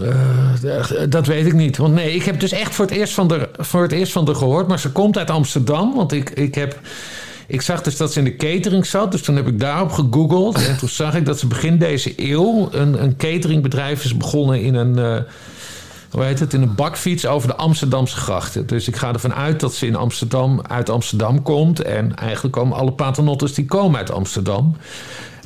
Eh, 0.01 1.01
dat 1.09 1.27
weet 1.27 1.47
ik 1.47 1.53
niet. 1.53 1.77
Want 1.77 1.95
nee, 1.95 2.15
ik 2.15 2.23
heb 2.23 2.41
dus 2.41 2.53
echt 2.53 2.75
voor 2.75 2.85
het 2.85 2.95
eerst 2.95 3.15
van 3.15 3.29
de, 3.29 3.49
voor 3.59 3.83
het 3.83 3.93
eerst 3.93 4.13
van 4.13 4.25
de 4.25 4.35
gehoord. 4.35 4.69
Maar 4.69 4.79
ze 4.79 4.91
komt 4.93 5.19
uit 5.19 5.31
Amsterdam. 5.31 5.95
Want 5.95 6.13
ik, 6.13 6.31
ik 6.31 6.55
heb. 6.55 6.81
Ik 7.49 7.61
zag 7.61 7.83
dus 7.83 7.97
dat 7.97 8.13
ze 8.13 8.19
in 8.19 8.25
de 8.25 8.37
catering 8.37 8.87
zat. 8.87 9.13
Dus 9.13 9.23
toen 9.23 9.37
heb 9.37 9.47
ik 9.47 9.61
daarop 9.61 9.93
gegoogeld. 9.93 10.67
En 10.67 10.77
toen 10.79 10.89
zag 10.89 11.15
ik 11.15 11.27
dat 11.27 11.39
ze 11.39 11.47
begin 11.47 11.79
deze 11.79 12.13
eeuw. 12.17 12.69
een, 12.73 13.03
een 13.03 13.17
cateringbedrijf 13.17 14.05
is 14.05 14.17
begonnen 14.17 14.63
in 14.63 14.75
een. 14.75 14.99
eh, 14.99 15.23
hoe 16.11 16.25
heet 16.25 16.41
het? 16.41 16.55
In 16.55 16.63
een 16.63 16.75
bakfiets 16.75 17.27
over 17.27 17.49
de 17.49 17.57
Amsterdamse 17.57 18.17
grachten. 18.17 18.67
Dus 18.67 18.89
ik 18.89 18.97
ga 18.97 19.13
ervan 19.13 19.35
uit 19.35 19.61
dat 19.61 19.75
ze 19.75 19.87
in 19.87 19.97
Amsterdam, 19.97 20.61
uit 20.69 20.91
Amsterdam 20.91 21.43
komt. 21.43 21.83
En 21.83 22.15
eigenlijk 22.17 22.55
komen 22.55 22.77
alle 22.77 22.93
paternotters 22.93 23.55
die 23.55 23.65
komen 23.65 23.99
uit 23.99 24.11
Amsterdam. 24.11 24.77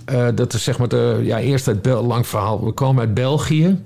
Eh, 0.05 0.27
dat 0.35 0.53
is 0.55 0.65
zeg 0.65 0.79
maar 0.79 0.89
de. 0.89 1.21
Ja, 1.23 1.39
eerst 1.39 1.83
Bel, 1.83 2.05
lang 2.07 2.27
verhaal. 2.27 2.65
We 2.65 2.73
komen 2.73 3.01
uit 3.01 3.15
België. 3.15 3.79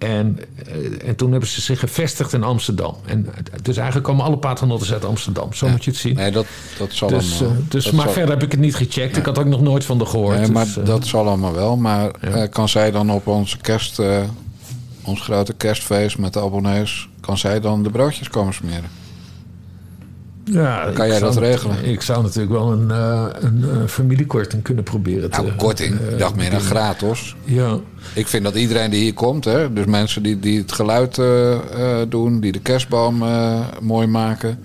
En, 0.00 0.38
eh, 0.66 1.08
en 1.08 1.16
toen 1.16 1.30
hebben 1.30 1.48
ze 1.48 1.60
zich 1.60 1.78
gevestigd 1.80 2.32
in 2.32 2.42
Amsterdam. 2.42 2.96
En, 3.06 3.28
dus 3.62 3.76
eigenlijk 3.76 4.06
komen 4.06 4.24
alle 4.24 4.36
paternotters 4.38 4.92
uit 4.92 5.04
Amsterdam. 5.04 5.52
Zo 5.52 5.68
moet 5.68 5.84
je 5.84 5.90
het 5.90 6.00
zien. 6.00 6.14
Nee, 6.14 6.30
dat, 6.30 6.46
dat 6.78 6.92
zal 6.92 7.08
dus 7.08 7.40
allemaal. 7.40 7.56
eh, 7.58 7.62
dus, 7.68 7.84
dat 7.84 7.92
maar 7.92 8.04
zal- 8.04 8.12
verder 8.12 8.30
heb 8.30 8.42
ik 8.42 8.50
het 8.50 8.60
niet 8.60 8.74
gecheckt. 8.76 9.16
Ik 9.16 9.24
had 9.26 9.38
ook 9.38 9.46
nog 9.46 9.60
nooit 9.60 9.84
van 9.84 9.98
de 9.98 10.06
gehoord. 10.06 10.38
Nee, 10.38 10.50
maar 10.50 10.64
dus, 10.64 10.76
eh, 10.76 10.84
dat 10.84 11.06
zal 11.06 11.26
allemaal 11.28 11.52
wel. 11.52 11.76
Maar 11.76 12.10
Ja. 12.20 12.46
kan 12.46 12.68
zij 12.68 12.90
dan 12.90 13.10
op 13.10 13.26
onze 13.26 13.56
kerst, 13.58 14.00
ons 15.02 15.20
grote 15.20 15.52
kerstfeest 15.52 16.18
met 16.18 16.32
de 16.32 16.40
abonnees, 16.40 17.08
kan 17.20 17.38
zij 17.38 17.60
dan 17.60 17.82
de 17.82 17.90
broodjes 17.90 18.28
komen 18.28 18.54
smeren? 18.54 18.90
Ja, 20.52 20.90
kan 20.94 21.08
jij 21.08 21.18
dat 21.18 21.36
regelen? 21.36 21.84
Ik 21.84 22.02
zou 22.02 22.22
natuurlijk 22.22 22.52
wel 22.52 22.72
een, 22.72 22.90
eh, 22.90 23.24
een 23.40 23.64
eh, 23.64 23.86
familiekorting 23.86 24.62
kunnen 24.62 24.84
proberen. 24.84 25.30
Nou, 25.30 25.46
te, 25.46 25.54
korting. 25.54 26.00
eh, 26.00 26.12
ik 26.12 26.18
dacht 26.18 26.34
meer 26.36 26.50
dan 26.50 26.58
bieden. 26.60 26.76
gratis. 26.76 27.36
Ja, 27.44 27.78
Ik 28.14 28.26
vind 28.26 28.44
dat 28.44 28.54
iedereen 28.54 28.90
die 28.90 29.02
hier 29.02 29.14
komt, 29.14 29.44
hè, 29.44 29.72
dus 29.72 29.84
mensen 29.86 30.22
die, 30.22 30.38
die 30.40 30.58
het 30.58 30.72
geluid 30.72 31.18
eh, 31.18 31.52
eh, 31.52 32.06
doen, 32.08 32.40
die 32.40 32.52
de 32.52 32.60
kerstboom 32.60 33.22
eh, 33.22 33.60
mooi 33.80 34.06
maken. 34.06 34.58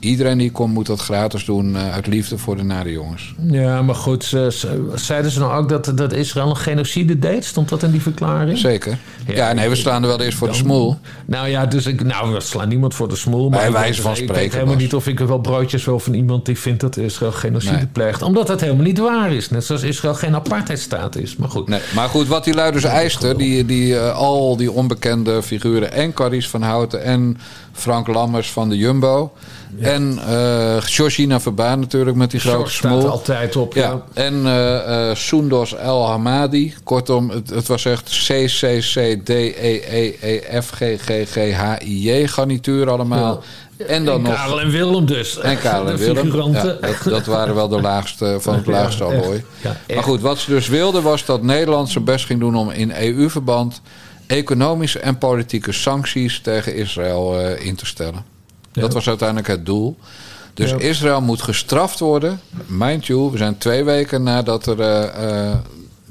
Iedereen 0.00 0.38
die 0.38 0.50
komt 0.50 0.74
moet 0.74 0.86
dat 0.86 1.00
gratis 1.00 1.44
doen 1.44 1.76
eh, 1.76 1.92
uit 1.92 2.06
liefde 2.06 2.38
voor 2.38 2.56
de 2.56 2.62
nare 2.62 2.90
jongens. 2.92 3.34
ja, 3.50 3.82
maar 3.82 3.94
goed. 3.94 4.24
Ze, 4.24 4.48
ze- 4.52 4.90
zeiden 4.94 5.30
ze 5.30 5.38
nou 5.38 5.52
ook 5.62 5.68
dat, 5.68 5.92
dat 5.94 6.12
Israël 6.12 6.48
een 6.50 6.56
genocide 6.56 7.18
deed? 7.18 7.44
Stond 7.44 7.68
dat 7.68 7.82
in 7.82 7.90
die 7.90 8.02
verklaring? 8.02 8.58
Zeker. 8.58 8.98
Ja, 9.26 9.34
Ja, 9.34 9.52
nee, 9.52 9.68
we 9.68 9.74
staan 9.74 10.02
er 10.02 10.08
wel 10.08 10.20
eerst 10.20 10.38
voor 10.38 10.48
de 10.48 10.54
smoel. 10.54 10.98
Nou 11.26 11.48
ja, 11.48 11.66
dus 11.66 11.86
ik, 11.86 12.04
nou, 12.04 12.32
we 12.32 12.40
slaan 12.40 12.68
niemand 12.68 12.94
voor 12.94 13.08
de 13.08 13.16
smoel. 13.16 13.48
Maar 13.48 13.58
Bij 13.58 13.68
ik 13.68 13.74
wijze 13.74 14.02
van 14.02 14.10
Ik 14.10 14.16
spreken, 14.16 14.34
weet 14.42 14.52
helemaal 14.52 14.74
niet 14.76 14.94
of 14.94 15.06
ik 15.06 15.20
er 15.20 15.26
wel 15.26 15.38
broodjes 15.38 15.84
wil 15.84 15.98
van 15.98 16.14
iemand 16.14 16.46
die 16.46 16.58
vindt 16.58 16.80
dat 16.80 16.96
Israël 16.96 17.32
genocide 17.32 17.72
Nee. 17.76 17.86
pleegt. 17.86 18.22
Omdat 18.22 18.46
dat 18.46 18.60
helemaal 18.60 18.84
niet 18.84 18.98
waar 18.98 19.32
is. 19.32 19.50
Net 19.50 19.64
zoals 19.64 19.82
Israël 19.82 20.14
geen 20.14 20.34
apartheidstaat 20.34 21.16
is. 21.16 21.36
Maar 21.36 21.48
goed. 21.48 21.68
Nee, 21.68 21.80
maar 21.94 22.08
goed, 22.08 22.26
wat 22.28 22.44
die 22.44 22.54
lui 22.54 22.72
dus 22.72 22.84
eisten, 22.84 23.36
die, 23.36 23.64
die, 23.66 23.98
eh, 23.98 24.14
al 24.16 24.56
die 24.56 24.70
onbekende 24.72 25.42
figuren... 25.42 25.92
en 25.92 26.12
Caries 26.12 26.48
van 26.48 26.62
Houten 26.62 27.02
en 27.02 27.36
Frank 27.80 28.06
Lammers 28.06 28.50
van 28.50 28.68
de 28.68 28.76
Jumbo... 28.76 29.32
en 29.80 30.18
eh 30.28 30.76
Georgina 30.80 31.40
Verbaan 31.40 31.80
natuurlijk 31.80 32.16
met 32.16 32.30
die 32.30 32.40
grote 32.40 32.56
George 32.56 32.74
staat 32.74 33.04
altijd 33.04 33.56
op. 33.56 33.74
Ja. 33.74 33.80
Ja, 33.82 34.02
en 34.14 34.46
eh 34.46 35.14
Soendos 35.14 35.74
El 35.74 36.08
Hamadi. 36.08 36.74
Kortom, 36.84 37.30
het, 37.30 37.50
het 37.50 37.66
was 37.66 37.84
echt 37.84 38.26
C, 38.26 38.46
C, 38.46 38.80
C, 38.80 39.24
D, 39.24 39.28
E, 39.28 39.80
E, 39.90 40.16
E, 40.20 40.60
F, 40.62 40.70
G, 40.70 40.78
G, 40.78 41.30
G, 41.30 41.52
H, 41.52 41.82
I, 41.82 42.10
J 42.10 42.26
garnituur 42.26 42.90
allemaal. 42.90 43.42
En 43.86 44.04
dan 44.04 44.16
En 44.16 44.22
nog... 44.22 44.34
Karel 44.34 44.60
en 44.60 44.70
Willem 44.70 45.06
dus. 45.06 45.38
En 45.38 45.58
Karel 45.58 45.88
en 45.88 45.96
Willem. 46.14 46.52
Dat, 46.52 46.80
dat 47.04 47.26
waren 47.26 47.54
wel 47.54 47.68
de 47.68 47.80
laagste 47.80 48.36
van 48.40 48.54
het 48.54 48.66
laagste 48.66 49.04
allooi. 49.04 49.44
Maar 49.94 50.02
goed, 50.02 50.20
wat 50.20 50.38
ze 50.38 50.50
dus 50.50 50.68
wilden 50.68 51.02
was 51.02 51.24
dat 51.24 51.42
Nederland 51.42 51.88
zijn 51.88 52.04
best 52.04 52.24
ging 52.26 52.40
doen 52.40 52.56
om 52.56 52.70
in 52.70 52.92
EU-verband 52.96 53.80
economische 54.30 54.98
en 54.98 55.18
politieke 55.18 55.72
sancties 55.72 56.40
tegen 56.40 56.74
Israël 56.74 57.40
eh, 57.40 57.66
in 57.66 57.74
te 57.76 57.86
stellen. 57.86 58.24
Ja. 58.72 58.80
Dat 58.80 58.92
was 58.92 59.08
uiteindelijk 59.08 59.48
het 59.48 59.66
doel. 59.66 59.96
Dus 60.54 60.70
Ja. 60.70 60.78
Israël 60.78 61.20
moet 61.20 61.42
gestraft 61.42 61.98
worden. 61.98 62.40
Mind 62.66 63.06
you, 63.06 63.30
we 63.30 63.36
zijn 63.36 63.58
twee 63.58 63.84
weken 63.84 64.22
nadat 64.22 64.66
er 64.66 64.80
eh, 64.80 65.48
eh, 65.50 65.58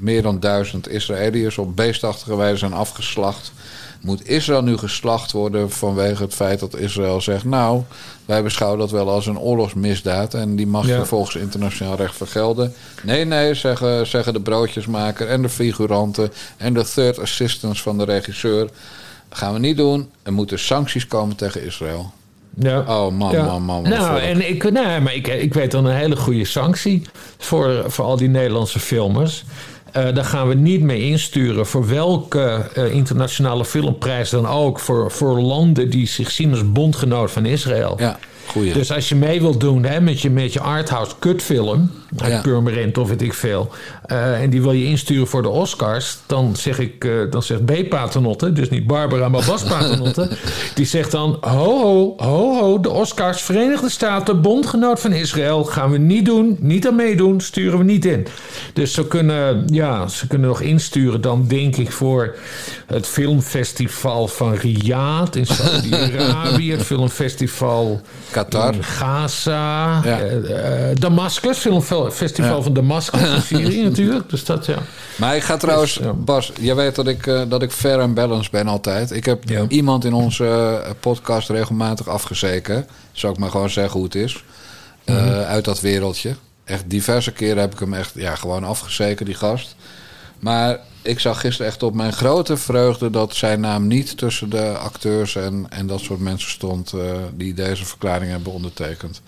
meer 0.00 0.22
dan 0.22 0.40
duizend 0.40 0.88
Israëliërs 0.88 1.58
op 1.58 1.76
beestachtige 1.76 2.36
wijze 2.36 2.56
zijn 2.56 2.72
afgeslacht. 2.72 3.52
Moet 4.00 4.28
Israël 4.28 4.62
nu 4.62 4.76
geslacht 4.76 5.32
worden 5.32 5.70
vanwege 5.70 6.22
het 6.22 6.34
feit 6.34 6.60
dat 6.60 6.76
Israël 6.76 7.20
zegt: 7.20 7.44
Nou, 7.44 7.82
wij 8.24 8.42
beschouwen 8.42 8.78
dat 8.78 8.90
wel 8.90 9.10
als 9.10 9.26
een 9.26 9.38
oorlogsmisdaad 9.38 10.34
en 10.34 10.56
die 10.56 10.66
mag 10.66 10.86
Ja. 10.86 10.96
je 10.96 11.04
volgens 11.04 11.36
internationaal 11.36 11.96
recht 11.96 12.16
vergelden. 12.16 12.74
Nee, 13.02 13.24
nee, 13.24 13.54
zeggen, 13.54 14.06
zeggen 14.06 14.32
de 14.32 14.40
broodjesmaker 14.40 15.28
en 15.28 15.42
de 15.42 15.48
figuranten 15.48 16.32
en 16.56 16.74
de 16.74 16.84
third 16.94 17.18
assistants 17.18 17.82
van 17.82 17.98
de 17.98 18.04
regisseur. 18.04 18.68
gaan 19.32 19.52
we 19.52 19.58
niet 19.58 19.76
doen. 19.76 20.10
Er 20.22 20.32
moeten 20.32 20.58
sancties 20.58 21.06
komen 21.06 21.36
tegen 21.36 21.64
Israël. 21.64 22.12
Ja. 22.54 22.78
Oh 22.80 23.12
man, 23.12 23.32
Ja. 23.32 23.44
man, 23.44 23.62
man. 23.62 23.82
Nou, 23.82 24.04
volk. 24.06 24.18
en 24.20 24.48
ik, 24.48 24.70
nee, 24.70 25.00
maar 25.00 25.14
ik, 25.14 25.26
ik 25.26 25.54
weet 25.54 25.70
dan 25.70 25.84
een 25.84 25.96
hele 25.96 26.16
goede 26.16 26.44
sanctie 26.44 27.02
voor, 27.38 27.84
voor 27.86 28.04
al 28.04 28.16
die 28.16 28.28
Nederlandse 28.28 28.78
filmers. 28.78 29.44
Eh, 29.92 30.14
daar 30.14 30.24
gaan 30.24 30.48
we 30.48 30.54
niet 30.54 30.80
mee 30.80 31.00
insturen 31.00 31.66
voor 31.66 31.88
welke 31.88 32.70
eh, 32.74 32.94
internationale 32.94 33.64
filmprijs 33.64 34.30
dan 34.30 34.46
ook. 34.46 34.78
Voor, 34.78 35.10
voor 35.10 35.40
landen 35.40 35.90
die 35.90 36.06
zich 36.06 36.30
zien 36.30 36.50
als 36.50 36.72
bondgenoot 36.72 37.30
van 37.30 37.46
Israël. 37.46 37.96
Ja, 37.98 38.18
goeie. 38.46 38.72
Dus 38.72 38.92
als 38.92 39.08
je 39.08 39.14
mee 39.14 39.40
wilt 39.40 39.60
doen 39.60 39.84
hè, 39.84 40.00
met, 40.00 40.20
je, 40.20 40.30
met 40.30 40.52
je 40.52 40.60
arthouse 40.60 41.14
kutfilm, 41.18 41.90
Ja. 42.16 42.40
Purmerend 42.40 42.98
of 42.98 43.08
weet 43.08 43.22
ik 43.22 43.34
veel, 43.34 43.70
eh, 44.06 44.42
en 44.42 44.50
die 44.50 44.62
wil 44.62 44.72
je 44.72 44.84
insturen 44.84 45.26
voor 45.26 45.42
de 45.42 45.48
Oscars, 45.48 46.18
dan 46.26 46.56
zeg 46.56 46.78
ik, 46.78 47.04
eh, 47.04 47.12
dan 47.30 47.42
zegt 47.42 47.64
B. 47.64 47.88
Paternotte, 47.88 48.52
dus 48.52 48.68
niet 48.68 48.86
Barbara, 48.86 49.28
maar 49.28 49.44
Bas 49.46 49.62
Paternotte, 49.72 50.28
die 50.74 50.86
zegt 50.86 51.10
dan, 51.10 51.38
ho, 51.40 51.80
ho, 51.80 52.14
ho, 52.16 52.58
ho, 52.60 52.80
de 52.80 52.90
Oscars, 52.90 53.42
Verenigde 53.42 53.90
Staten, 53.90 54.40
bondgenoot 54.42 55.00
van 55.00 55.12
Israël, 55.12 55.64
gaan 55.64 55.90
we 55.90 55.98
niet 55.98 56.24
doen, 56.24 56.56
niet 56.60 56.86
aan 56.86 56.94
meedoen, 56.96 57.40
sturen 57.40 57.78
we 57.78 57.84
niet 57.84 58.04
in. 58.04 58.26
Dus 58.72 58.92
ze 58.92 59.06
kunnen, 59.06 59.64
ja, 59.72 60.08
ze 60.08 60.26
kunnen 60.26 60.48
nog 60.48 60.60
insturen 60.60 61.20
dan, 61.20 61.46
denk 61.48 61.76
ik, 61.76 61.92
voor 61.92 62.36
het 62.86 63.06
filmfestival 63.06 64.28
van 64.28 64.54
Riyadh 64.54 65.36
in 65.36 65.46
Saudi-Arabië, 65.46 66.70
het 66.76 66.82
filmfestival 66.82 68.00
Qatar. 68.30 68.74
in 68.74 68.82
Gaza, 68.84 70.00
Ja. 70.04 70.18
eh, 70.20 70.96
Damascus, 70.98 71.58
filmfestival 71.58 71.99
Ja. 72.36 72.62
van 72.62 72.72
Damascus 72.72 73.20
in 73.20 73.42
Syrië 73.58 73.82
natuurlijk. 73.82 74.30
Dus 74.30 74.44
dat 74.44 74.66
ja. 74.66 74.78
Maar 75.16 75.36
ik 75.36 75.42
ga 75.42 75.56
trouwens, 75.56 75.94
Dus, 75.94 76.04
ja. 76.04 76.12
Bas, 76.12 76.52
jij 76.60 76.74
weet 76.74 76.94
dat 76.94 77.06
ik, 77.06 77.26
eh, 77.26 77.42
dat 77.48 77.62
ik 77.62 77.70
fair 77.70 78.00
en 78.00 78.14
balanced 78.14 78.50
ben 78.50 78.66
altijd. 78.68 79.10
Ik 79.10 79.24
heb 79.24 79.48
Ja. 79.48 79.64
iemand 79.68 80.04
in 80.04 80.12
onze 80.12 80.44
eh, 80.84 80.90
podcast 81.00 81.48
regelmatig 81.48 82.08
afgezeken. 82.08 82.86
Zou 83.12 83.32
ik 83.32 83.38
maar 83.38 83.50
gewoon 83.50 83.70
zeggen 83.70 83.92
hoe 83.94 84.04
het 84.04 84.14
is. 84.14 84.44
eh, 85.04 85.14
Mhm. 85.16 85.28
uit 85.34 85.64
dat 85.64 85.80
wereldje. 85.80 86.34
Echt 86.64 86.90
diverse 86.90 87.32
keren 87.32 87.58
heb 87.60 87.72
ik 87.72 87.78
hem 87.78 87.94
echt 87.94 88.12
ja, 88.14 88.34
gewoon 88.34 88.64
afgezeken, 88.64 89.26
die 89.26 89.34
gast. 89.34 89.76
Maar 90.38 90.78
ik 91.02 91.18
zag 91.20 91.40
gisteren 91.40 91.66
echt 91.70 91.82
op 91.82 91.94
mijn 91.94 92.12
grote 92.12 92.56
vreugde 92.56 93.10
dat 93.10 93.34
zijn 93.34 93.60
naam 93.60 93.86
niet 93.86 94.16
tussen 94.18 94.50
de 94.50 94.68
acteurs 94.78 95.36
en, 95.36 95.66
en 95.68 95.86
dat 95.86 96.00
soort 96.00 96.20
mensen 96.20 96.50
stond 96.50 96.92
eh, 96.92 97.00
die 97.34 97.54
deze 97.54 97.84
verklaring 97.84 98.30
hebben 98.30 98.52
ondertekend. 98.52 99.20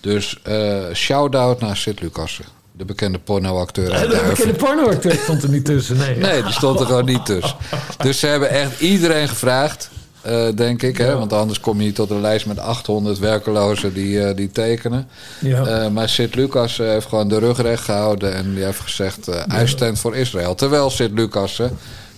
Dus 0.00 0.38
eh 0.42 0.82
shout-out 0.94 1.60
naar 1.60 1.76
Sid 1.76 2.00
Lucassen, 2.00 2.44
de 2.72 2.84
bekende 2.84 3.18
pornoacteur 3.18 3.92
uit 3.92 4.10
De 4.10 4.26
bekende 4.28 4.54
pornoacteur 4.54 5.18
stond 5.22 5.42
er 5.42 5.48
niet 5.48 5.64
tussen. 5.64 5.96
Nee, 5.96 6.16
Nee, 6.16 6.42
die 6.42 6.52
stond 6.52 6.80
er 6.80 6.86
gewoon 6.86 7.04
niet 7.04 7.26
tussen. 7.26 7.56
Dus 7.98 8.18
ze 8.18 8.26
hebben 8.26 8.50
echt 8.50 8.80
iedereen 8.80 9.28
gevraagd, 9.28 9.90
eh, 10.20 10.46
denk 10.54 10.82
ik. 10.82 10.96
Hè? 10.98 11.16
Want 11.16 11.32
anders 11.32 11.60
kom 11.60 11.78
je 11.78 11.84
niet 11.84 11.94
tot 11.94 12.10
een 12.10 12.20
lijst 12.20 12.46
met 12.46 12.58
800 12.58 13.18
werkelozen 13.18 13.94
die, 13.94 14.24
eh, 14.24 14.36
die 14.36 14.50
tekenen. 14.50 15.08
Ja. 15.38 15.88
Maar 15.88 16.08
Sid 16.08 16.34
Lucas 16.34 16.76
heeft 16.76 17.06
gewoon 17.06 17.28
de 17.28 17.38
rug 17.38 17.60
recht 17.62 17.84
gehouden. 17.84 18.34
En 18.34 18.54
die 18.54 18.64
heeft 18.64 18.80
gezegd, 18.80 19.28
I 19.62 19.66
stand 19.66 19.98
voor 19.98 20.16
Israël. 20.16 20.54
Terwijl 20.54 20.90
Sid 20.90 21.10
Lucas 21.14 21.60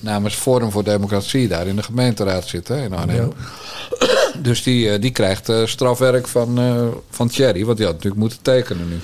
namens 0.02 0.34
Forum 0.34 0.70
voor 0.70 0.84
Democratie 0.84 1.48
daar 1.48 1.66
in 1.66 1.76
de 1.76 1.82
gemeenteraad 1.82 2.46
zit 2.46 2.68
hè, 2.68 2.82
in 2.82 2.94
Arnhem. 2.94 3.32
Dus 4.42 4.62
die, 4.62 4.90
eh, 4.90 5.00
die 5.00 5.10
krijgt 5.10 5.48
eh, 5.48 5.66
strafwerk 5.66 6.28
van, 6.28 6.58
eh, 6.58 6.82
van 7.10 7.28
Thierry. 7.28 7.64
Want 7.64 7.76
die 7.76 7.86
had 7.86 7.94
natuurlijk 7.94 8.22
moeten 8.22 8.38
tekenen 8.42 8.88
nu. 8.88 8.96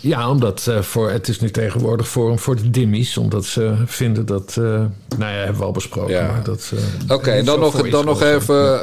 Ja, 0.00 0.30
omdat 0.30 0.70
voor, 0.80 1.10
het 1.10 1.28
is 1.28 1.40
nu 1.40 1.50
tegenwoordig 1.50 2.08
Forum 2.08 2.38
voor 2.38 2.56
de 2.56 2.70
Dimmies. 2.70 3.16
Omdat 3.16 3.44
ze 3.44 3.74
vinden 3.86 4.26
dat... 4.26 4.48
eh, 4.58 4.64
nou 4.64 4.90
ja, 5.18 5.26
hebben 5.26 5.56
we 5.58 5.64
al 5.64 5.72
besproken. 5.72 6.14
Ja. 6.14 6.26
Maar 6.26 6.42
dat, 6.42 6.72
Oké, 7.08 7.42
dan, 7.42 7.60
nog, 7.60 7.88
dan 7.88 8.04
nog 8.04 8.22
even. 8.22 8.80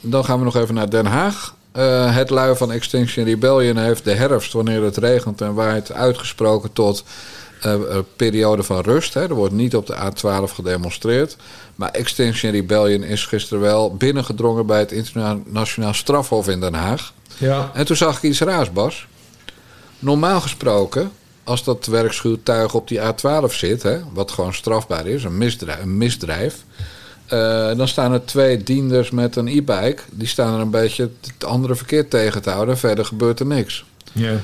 dan 0.00 0.24
gaan 0.24 0.38
we 0.38 0.44
nog 0.44 0.56
even 0.56 0.74
naar 0.74 0.90
Den 0.90 1.06
Haag. 1.06 1.54
Het 2.12 2.30
lui 2.30 2.56
van 2.56 2.72
Extinction 2.72 3.24
Rebellion 3.24 3.76
heeft 3.76 4.04
de 4.04 4.14
herfst, 4.14 4.52
wanneer 4.52 4.82
het 4.82 4.96
regent 4.96 5.40
en 5.40 5.54
waait, 5.54 5.92
uitgesproken 5.92 6.72
tot 6.72 7.04
periode 8.16 8.62
van 8.62 8.80
rust. 8.80 9.14
Hè. 9.14 9.20
Er 9.20 9.34
wordt 9.34 9.54
niet 9.54 9.76
op 9.76 9.86
de 9.86 9.94
A12 9.94 10.54
gedemonstreerd. 10.54 11.36
Maar 11.74 11.90
Extinction 11.90 12.52
Rebellion 12.52 13.02
is 13.02 13.26
gisteren 13.26 13.62
wel 13.62 13.96
binnengedrongen 13.96 14.66
bij 14.66 14.78
het 14.78 14.92
Internationaal 14.92 15.94
Strafhof 15.94 16.48
in 16.48 16.60
Den 16.60 16.74
Haag. 16.74 17.12
Ja, 17.36 17.70
En 17.74 17.86
toen 17.86 17.96
zag 17.96 18.16
ik 18.16 18.22
iets 18.22 18.40
raars, 18.40 18.72
Bas. 18.72 19.06
Normaal 19.98 20.40
gesproken, 20.40 21.10
als 21.44 21.64
dat 21.64 21.86
werkschuwtuig 21.86 22.74
op 22.74 22.88
die 22.88 23.00
A12 23.00 23.46
zit, 23.50 23.82
hè, 23.82 24.00
wat 24.12 24.30
gewoon 24.30 24.54
strafbaar 24.54 25.06
is, 25.06 25.24
een 25.24 25.38
misdrijf, 25.38 25.82
een 25.82 25.96
misdrijf 25.96 26.64
eh, 27.28 27.76
dan 27.76 27.88
staan 27.88 28.12
er 28.12 28.24
twee 28.24 28.62
dienders 28.62 29.10
met 29.10 29.36
een 29.36 29.48
e-bike. 29.48 30.02
Die 30.10 30.26
staan 30.26 30.54
er 30.54 30.60
een 30.60 30.70
beetje 30.70 31.10
het 31.20 31.44
andere 31.44 31.74
verkeer 31.74 32.08
tegen 32.08 32.42
te 32.42 32.50
houden. 32.50 32.78
Verder 32.78 33.04
gebeurt 33.04 33.40
er 33.40 33.46
niks. 33.46 33.84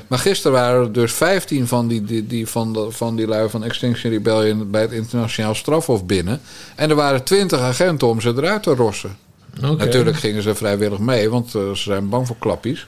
Maar 0.07 0.19
gisteren 0.19 0.53
waren 0.53 0.81
er 0.83 0.93
dus 0.93 1.13
15 1.13 1.67
van 1.67 1.89
die, 1.89 2.05
die, 2.05 2.27
die, 2.27 2.47
van, 2.47 2.73
de, 2.73 2.87
van 2.91 3.17
die 3.17 3.27
lui 3.27 3.49
van 3.49 3.65
Extinction 3.65 4.13
Rebellion 4.13 4.71
bij 4.71 4.81
het 4.83 4.93
internationaal 4.93 5.55
strafhof 5.55 6.05
binnen. 6.07 6.41
En 6.75 6.91
er 6.91 6.97
waren 6.97 7.23
20 7.25 7.61
agenten 7.61 8.09
om 8.09 8.21
ze 8.21 8.29
eruit 8.37 8.63
te 8.63 8.75
rossen. 8.75 9.17
Natuurlijk 9.61 10.17
gingen 10.17 10.43
ze 10.43 10.55
vrijwillig 10.55 10.99
mee, 10.99 11.31
want 11.31 11.55
eh, 11.55 11.63
ze 11.71 11.83
zijn 11.83 12.09
bang 12.09 12.27
voor 12.27 12.37
klappies. 12.39 12.87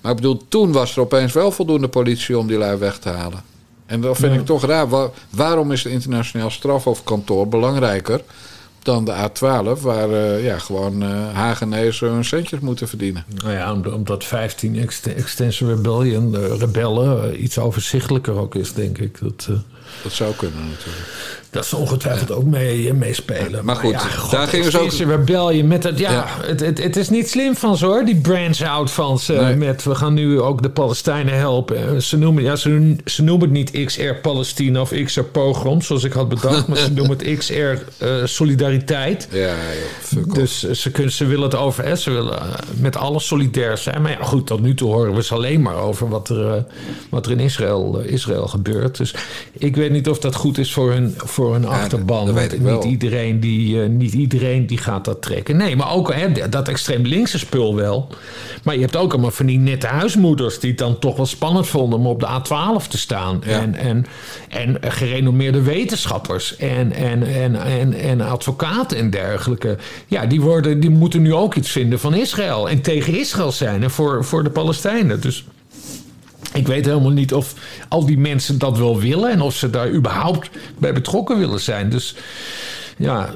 Maar 0.00 0.10
ik 0.10 0.16
bedoel, 0.16 0.42
toen 0.48 0.72
was 0.72 0.96
er 0.96 1.00
opeens 1.02 1.32
wel 1.32 1.52
voldoende 1.52 1.88
politie 1.88 2.38
om 2.38 2.46
die 2.46 2.58
lui 2.58 2.78
weg 2.78 2.98
te 2.98 3.08
halen. 3.08 3.42
En 3.86 4.00
dat 4.00 4.16
vind 4.16 4.32
Ja. 4.34 4.38
ik 4.40 4.46
toch 4.46 4.64
raar. 4.64 4.88
Wa- 4.88 5.10
waarom 5.30 5.72
is 5.72 5.84
het 5.84 5.92
internationaal 5.92 6.50
strafhofkantoor 6.50 7.48
belangrijker 7.48 8.20
dan 8.82 9.04
de 9.04 9.12
A12, 9.28 9.80
waar 9.82 10.10
eh, 10.10 10.44
ja, 10.44 10.58
gewoon 10.58 11.02
eh 11.02 11.08
Hagenezen 11.34 12.08
hun 12.10 12.24
centjes 12.24 12.60
moeten 12.60 12.88
verdienen? 12.88 13.24
Nou 13.42 13.52
ja, 13.52 13.72
om- 13.72 13.86
omdat 13.86 14.24
15 14.24 14.78
Ext- 14.78 15.06
Extension 15.06 15.68
Rebellion, 15.70 16.36
eh, 16.36 16.58
rebellen, 16.58 17.32
eh, 17.32 17.42
iets 17.42 17.58
overzichtelijker 17.58 18.34
ook 18.34 18.54
is, 18.54 18.72
denk 18.72 18.98
ik. 18.98 19.18
Dat, 19.20 19.46
eh, 19.50 19.56
Dat 20.02 20.12
zou 20.12 20.34
kunnen 20.34 20.68
natuurlijk. 20.68 21.39
Dat 21.50 21.66
ze 21.66 21.76
ongetwijfeld 21.76 22.30
ook 22.32 22.44
mee, 22.44 22.88
eh, 22.88 22.94
meespelen. 22.94 23.64
Maar 23.64 23.76
goed, 23.76 23.90
ja, 23.90 23.98
god, 23.98 24.30
daar 24.30 24.48
gingen 24.48 24.70
ze 24.70 24.78
ook- 24.78 24.92
Rebellion 24.92 25.66
met 25.68 25.82
het, 25.82 25.98
ja, 25.98 26.12
Ja. 26.12 26.26
Het, 26.46 26.60
het, 26.60 26.82
het 26.82 26.96
is 26.96 27.08
niet 27.08 27.30
slim 27.30 27.56
van 27.56 27.76
ze 27.76 27.86
hoor, 27.86 28.04
die 28.04 28.16
branch-out 28.16 28.90
van 28.90 29.18
ze. 29.18 29.32
Nee. 29.32 29.56
Met 29.56 29.84
we 29.84 29.94
gaan 29.94 30.14
nu 30.14 30.40
ook 30.40 30.62
de 30.62 30.70
Palestijnen 30.70 31.34
helpen. 31.38 32.02
Ze 32.02 32.16
noemen, 32.18 32.42
ja, 32.42 32.56
ze, 32.56 32.96
ze 33.04 33.22
noemen 33.22 33.48
het 33.54 33.72
niet 33.72 33.84
XR 33.86 34.12
Palestina 34.22 34.80
of 34.80 34.92
XR 35.04 35.20
Pogrom, 35.20 35.82
zoals 35.82 36.04
ik 36.04 36.12
had 36.12 36.28
bedacht. 36.28 36.66
maar 36.66 36.76
ze 36.78 36.92
noemen 37.00 37.18
het 37.18 37.38
XR 37.38 37.52
eh, 37.52 38.08
Solidariteit. 38.24 39.28
Ja, 39.30 39.54
fuck 40.00 40.26
off. 40.26 40.34
Dus 40.34 40.64
eh, 40.64 40.74
ze, 40.74 40.90
kunnen, 40.90 41.12
ze 41.12 41.24
willen 41.26 41.44
het 41.44 41.54
over, 41.54 41.84
hè, 41.84 41.96
ze 41.96 42.10
willen 42.10 42.40
eh, 42.40 42.46
met 42.80 42.96
alles 42.96 43.26
solidair 43.26 43.78
zijn. 43.78 44.02
Maar 44.02 44.10
ja, 44.10 44.24
goed, 44.24 44.46
tot 44.46 44.60
nu 44.60 44.74
toe 44.74 44.92
horen 44.92 45.14
we 45.14 45.22
ze 45.22 45.34
alleen 45.34 45.62
maar 45.62 45.76
over 45.76 46.08
wat 46.08 46.28
er, 46.28 46.50
eh, 46.54 46.62
wat 47.10 47.26
er 47.26 47.32
in 47.32 47.40
Israël, 47.40 48.00
eh, 48.00 48.12
Israël 48.12 48.46
gebeurt. 48.48 48.96
Dus 48.96 49.14
ik 49.52 49.76
weet 49.76 49.90
niet 49.90 50.08
of 50.08 50.18
dat 50.18 50.34
goed 50.34 50.58
is 50.58 50.72
voor 50.72 50.90
hun, 50.92 51.14
voor 51.16 51.39
achterban. 51.64 52.26
dat 52.26 52.34
Want 52.34 52.52
ik 52.52 52.60
wel. 52.60 52.74
Niet 52.74 52.84
iedereen, 52.84 53.40
die, 53.40 53.82
eh, 53.82 53.88
niet 53.88 54.12
iedereen 54.12 54.66
die 54.66 54.78
gaat 54.78 55.04
dat 55.04 55.22
trekken. 55.22 55.56
Nee, 55.56 55.76
maar 55.76 55.92
ook 55.92 56.14
hè, 56.14 56.48
dat 56.48 56.68
extreem 56.68 57.02
linkse 57.02 57.38
spul 57.38 57.74
wel. 57.74 58.08
Maar 58.64 58.74
je 58.74 58.80
hebt 58.80 58.96
ook 58.96 59.12
allemaal 59.12 59.30
van 59.30 59.46
die 59.46 59.58
nette 59.58 59.86
huismoeders... 59.86 60.58
die 60.58 60.70
het 60.70 60.78
dan 60.78 60.98
toch 60.98 61.16
wel 61.16 61.26
spannend 61.26 61.66
vonden 61.66 61.98
om 61.98 62.06
op 62.06 62.20
de 62.20 62.26
A12 62.26 62.88
te 62.88 62.98
staan. 62.98 63.42
Ja. 63.46 63.60
En, 63.60 63.74
en, 63.74 64.06
en 64.48 64.76
gerenommeerde 64.80 65.62
wetenschappers 65.62 66.56
en, 66.56 66.92
en, 66.92 67.22
en, 67.22 67.62
en, 67.62 67.92
en 67.92 68.20
advocaten 68.20 68.98
en 68.98 69.10
dergelijke. 69.10 69.76
Ja, 70.06 70.26
die, 70.26 70.40
worden, 70.40 70.80
die 70.80 70.90
moeten 70.90 71.22
nu 71.22 71.34
ook 71.34 71.54
iets 71.54 71.70
vinden 71.70 72.00
van 72.00 72.14
Israël. 72.14 72.68
En 72.68 72.80
tegen 72.80 73.18
Israël 73.18 73.52
zijn 73.52 73.82
en 73.82 73.90
voor, 73.90 74.24
voor 74.24 74.42
de 74.42 74.50
Palestijnen. 74.50 75.20
Dus 75.20 75.44
ik 76.52 76.66
weet 76.66 76.86
helemaal 76.86 77.10
niet 77.10 77.34
of 77.34 77.54
al 77.88 78.06
die 78.06 78.18
mensen 78.18 78.58
dat 78.58 78.78
wel 78.78 79.00
willen... 79.00 79.30
en 79.30 79.40
of 79.40 79.54
ze 79.54 79.70
daar 79.70 79.90
überhaupt 79.90 80.50
bij 80.78 80.92
betrokken 80.92 81.38
willen 81.38 81.60
zijn. 81.60 81.90
Dus 81.90 82.14
ja, 82.96 83.30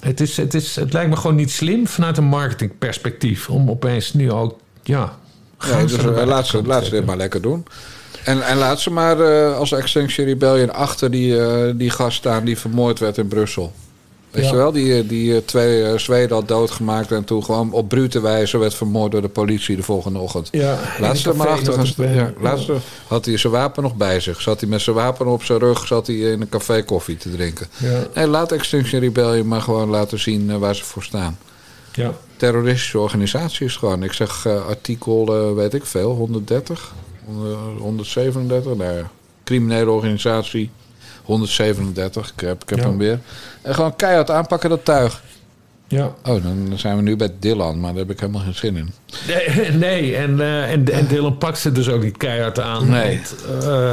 het, 0.00 0.20
is, 0.20 0.36
het, 0.36 0.54
is, 0.54 0.76
het 0.76 0.92
lijkt 0.92 1.10
me 1.10 1.16
gewoon 1.16 1.36
niet 1.36 1.50
slim 1.50 1.86
vanuit 1.86 2.16
een 2.16 2.24
marketingperspectief... 2.24 3.48
om 3.48 3.70
opeens 3.70 4.12
nu 4.12 4.32
ook, 4.32 4.58
ja... 4.82 5.18
Gaan 5.58 5.86
dus 5.86 5.92
ze 5.92 6.14
eh, 6.14 6.26
laat, 6.26 6.46
ze, 6.46 6.62
laat 6.62 6.84
ze 6.84 6.90
dit 6.90 7.06
maar 7.06 7.16
lekker 7.16 7.42
doen. 7.42 7.66
En, 8.24 8.42
en 8.42 8.56
laat 8.56 8.80
ze 8.80 8.90
maar 8.90 9.20
eh, 9.20 9.56
als 9.56 9.72
Extinction 9.72 10.26
Rebellion 10.26 10.72
achter 10.72 11.10
die, 11.10 11.40
eh, 11.40 11.72
die 11.74 11.90
gast 11.90 12.16
staan 12.16 12.44
die 12.44 12.58
vermoord 12.58 12.98
werd 12.98 13.18
in 13.18 13.28
Brussel. 13.28 13.72
Weet 14.40 14.46
Ja. 14.46 14.50
je 14.56 14.56
wel, 14.62 14.72
die, 14.72 15.06
die 15.06 15.34
eh, 15.34 15.40
twee 15.44 15.82
eh, 15.84 15.98
Zweden 15.98 16.36
had 16.36 16.48
doodgemaakt 16.48 17.12
en 17.12 17.24
toen 17.24 17.44
gewoon 17.44 17.72
op 17.72 17.88
brute 17.88 18.20
wijze 18.20 18.58
werd 18.58 18.74
vermoord 18.74 19.12
door 19.12 19.22
de 19.22 19.28
politie 19.28 19.76
de 19.76 19.82
volgende 19.82 20.18
ochtend. 20.18 20.48
Ja, 20.52 20.78
Laat 21.00 21.10
in 21.14 21.16
ze 21.20 21.26
een 21.26 21.32
er 21.32 21.38
maar 21.38 21.48
achter 21.48 21.72
gaan 21.72 21.86
staan. 21.86 22.14
Ja, 22.14 22.32
laat 22.40 22.58
ze- 22.58 22.76
had 23.06 23.24
hij 23.24 23.36
zijn 23.36 23.52
wapen 23.52 23.82
nog 23.82 23.94
bij 23.94 24.20
zich. 24.20 24.40
Zat 24.40 24.60
hij 24.60 24.68
met 24.68 24.80
zijn 24.80 24.96
wapen 24.96 25.26
op 25.26 25.42
zijn 25.42 25.58
rug, 25.58 25.86
zat 25.86 26.06
hij 26.06 26.16
in 26.16 26.40
een 26.40 26.48
café 26.48 26.82
koffie 26.82 27.16
te 27.16 27.30
drinken. 27.30 27.66
Ja. 27.76 28.06
Nee, 28.14 28.26
laat 28.26 28.52
Extinction 28.52 29.00
Rebellion 29.00 29.48
maar 29.48 29.62
gewoon 29.62 29.88
laten 29.88 30.18
zien 30.18 30.50
eh, 30.50 30.56
waar 30.56 30.74
ze 30.74 30.84
voor 30.84 31.02
staan. 31.02 31.38
Ja. 31.94 32.12
Terroristische 32.36 32.98
organisatie 32.98 33.66
is 33.66 33.76
gewoon, 33.76 34.02
ik 34.02 34.12
zeg 34.12 34.46
artikel, 34.46 35.54
weet 35.54 35.74
ik 35.74 35.84
veel, 35.86 36.10
130, 36.14 36.92
100 37.26 37.56
137, 37.78 38.74
nou 38.76 38.96
ja, 38.96 39.10
criminele 39.44 39.90
organisatie, 39.90 40.70
137, 41.28 42.32
ik 42.36 42.40
heb, 42.40 42.62
ik 42.62 42.68
heb 42.68 42.78
Ja. 42.78 42.84
hem 42.84 42.98
weer. 42.98 43.18
En 43.62 43.74
gewoon 43.74 43.96
keihard 43.96 44.30
aanpakken 44.30 44.70
dat 44.70 44.84
tuig. 44.84 45.22
ja. 45.88 46.14
Oh, 46.24 46.42
dan 46.42 46.72
zijn 46.74 46.96
we 46.96 47.02
nu 47.02 47.16
bij 47.16 47.30
Dylan, 47.38 47.80
maar 47.80 47.90
daar 47.90 48.00
heb 48.00 48.10
ik 48.10 48.20
helemaal 48.20 48.42
geen 48.42 48.54
zin 48.54 48.76
in. 48.76 48.90
Nee, 49.26 49.70
nee. 49.88 50.16
En, 50.16 50.40
eh, 50.40 50.70
en, 50.72 50.92
en 50.92 51.06
Dylan 51.06 51.38
pakt 51.38 51.58
ze 51.58 51.72
dus 51.72 51.88
ook 51.88 52.02
niet 52.02 52.16
keihard 52.16 52.60
aan. 52.60 52.88
Nee. 52.90 53.20
Want, 53.46 53.64
eh, 53.64 53.92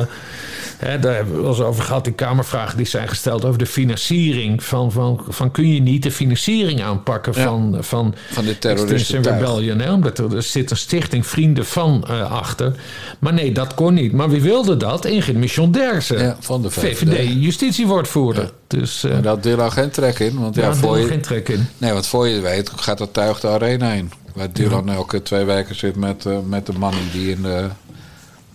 hè, 0.78 1.00
daar 1.00 1.16
hebben 1.16 1.36
we 1.36 1.42
wel 1.42 1.50
eens 1.50 1.60
over 1.62 1.84
gehad, 1.84 2.04
die 2.04 2.14
Kamervragen 2.14 2.78
die 2.78 2.86
zijn 2.86 3.08
gesteld 3.08 3.46
over 3.46 3.60
de 3.60 3.66
financiering. 3.66 4.64
Van, 4.64 4.92
van, 4.92 5.24
van 5.28 5.52
kun 5.52 5.74
je 5.74 5.82
niet 5.82 6.04
de 6.04 6.12
financiering 6.12 6.84
aanpakken 6.84 7.34
Ja. 7.36 7.44
van, 7.44 7.78
van, 7.80 8.16
Van 8.32 8.46
dit 8.46 8.62
terroristen. 8.62 9.24
Rebellion? 9.24 9.80
Hè? 9.80 9.92
Omdat 9.92 10.18
er, 10.18 10.36
er 10.36 10.44
zit 10.44 10.72
een 10.72 10.78
stichting 10.78 11.28
Vrienden 11.28 11.66
van 11.66 12.04
eh, 12.08 12.32
achter. 12.32 12.74
Maar 13.20 13.34
nee, 13.34 13.52
dat 13.52 13.74
kon 13.74 13.94
niet. 13.94 14.12
Maar 14.12 14.30
wie 14.30 14.42
wilde 14.42 14.78
dat? 14.78 15.06
Ingrid 15.06 15.74
Derksen. 15.74 16.20
Ja, 16.20 16.38
van 16.40 16.62
de 16.62 16.70
VVD. 16.70 17.08
VVD-justitiewoordvoerder. 17.08 18.52
Dus 18.68 19.04
eh 19.04 19.12
Maar 19.12 19.22
daar 19.22 19.34
had 19.34 19.44
Dylan 19.44 19.72
geen 19.72 19.90
trek 19.90 20.20
in, 20.20 20.40
want 20.40 20.56
ja, 20.56 20.62
ja, 20.62 20.74
voor 20.74 20.98
je, 20.98 21.08
geen 21.08 21.22
trek 21.22 21.50
in. 21.50 21.68
Nee, 21.78 21.92
want 21.92 22.08
voor 22.08 22.28
je 22.28 22.34
het 22.34 22.44
weet 22.44 22.72
gaat 22.76 22.98
dat 22.98 23.14
tuig 23.14 23.40
de 23.40 23.48
arena 23.48 23.92
in. 23.92 24.12
Waar 24.34 24.52
Dylan 24.54 24.90
elke 24.90 25.22
twee 25.22 25.44
weken 25.44 25.76
zit 25.76 25.96
met, 25.96 26.26
eh, 26.26 26.38
met 26.46 26.66
de 26.66 26.74
man 26.74 26.94
die 27.12 27.32
in 27.32 27.42
de 27.42 27.68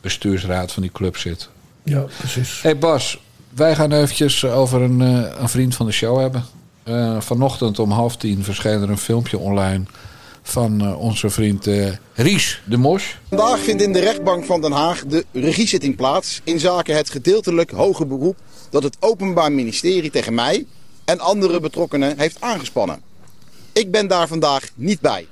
bestuursraad 0.01 0.73
van 0.73 0.83
die 0.83 0.93
club 0.93 1.17
zit. 1.17 1.49
Ja, 1.85 2.05
precies. 2.19 2.63
hey 2.63 2.79
Bas, 2.79 3.21
wij 3.55 3.75
gaan 3.75 3.93
eventjes 3.93 4.45
over 4.45 4.81
een, 4.81 5.01
eh, 5.01 5.41
een 5.41 5.49
vriend 5.49 5.75
van 5.75 5.87
de 5.87 5.93
show 5.93 6.21
hebben. 6.21 6.45
Eh, 6.83 7.21
vanochtend 7.21 7.79
om 7.79 7.91
half 7.91 8.17
tien 8.17 8.45
verscheen 8.45 8.83
er 8.83 8.91
een 8.91 8.99
filmpje 8.99 9.39
online 9.39 9.85
van 10.43 10.81
eh, 10.81 11.01
onze 11.01 11.31
vriend 11.31 11.67
eh, 11.67 11.93
Ries 12.15 12.63
de 12.65 12.77
Mos. 12.77 13.19
Vandaag 13.29 13.59
vindt 13.59 13.83
in 13.83 13.93
de 13.93 13.99
rechtbank 13.99 14.45
van 14.45 14.61
Den 14.61 14.73
Haag 14.73 15.05
de 15.07 15.25
regiezitting 15.33 15.97
plaats 15.97 16.41
in 16.45 16.59
zaken 16.59 16.97
het 16.97 17.11
gedeeltelijk 17.11 17.71
hoger 17.71 18.07
beroep 18.07 18.37
dat 18.71 18.83
het 18.83 18.97
Openbaar 19.01 19.53
Ministerie 19.53 20.11
tegen 20.11 20.35
mij 20.35 20.67
en 21.05 21.21
andere 21.21 21.61
betrokkenen 21.61 22.19
heeft 22.19 22.41
aangespannen. 22.41 23.01
Ik 23.73 23.91
ben 23.91 24.09
daar 24.09 24.29
vandaag 24.29 24.69
niet 24.75 25.01
bij. 25.01 25.27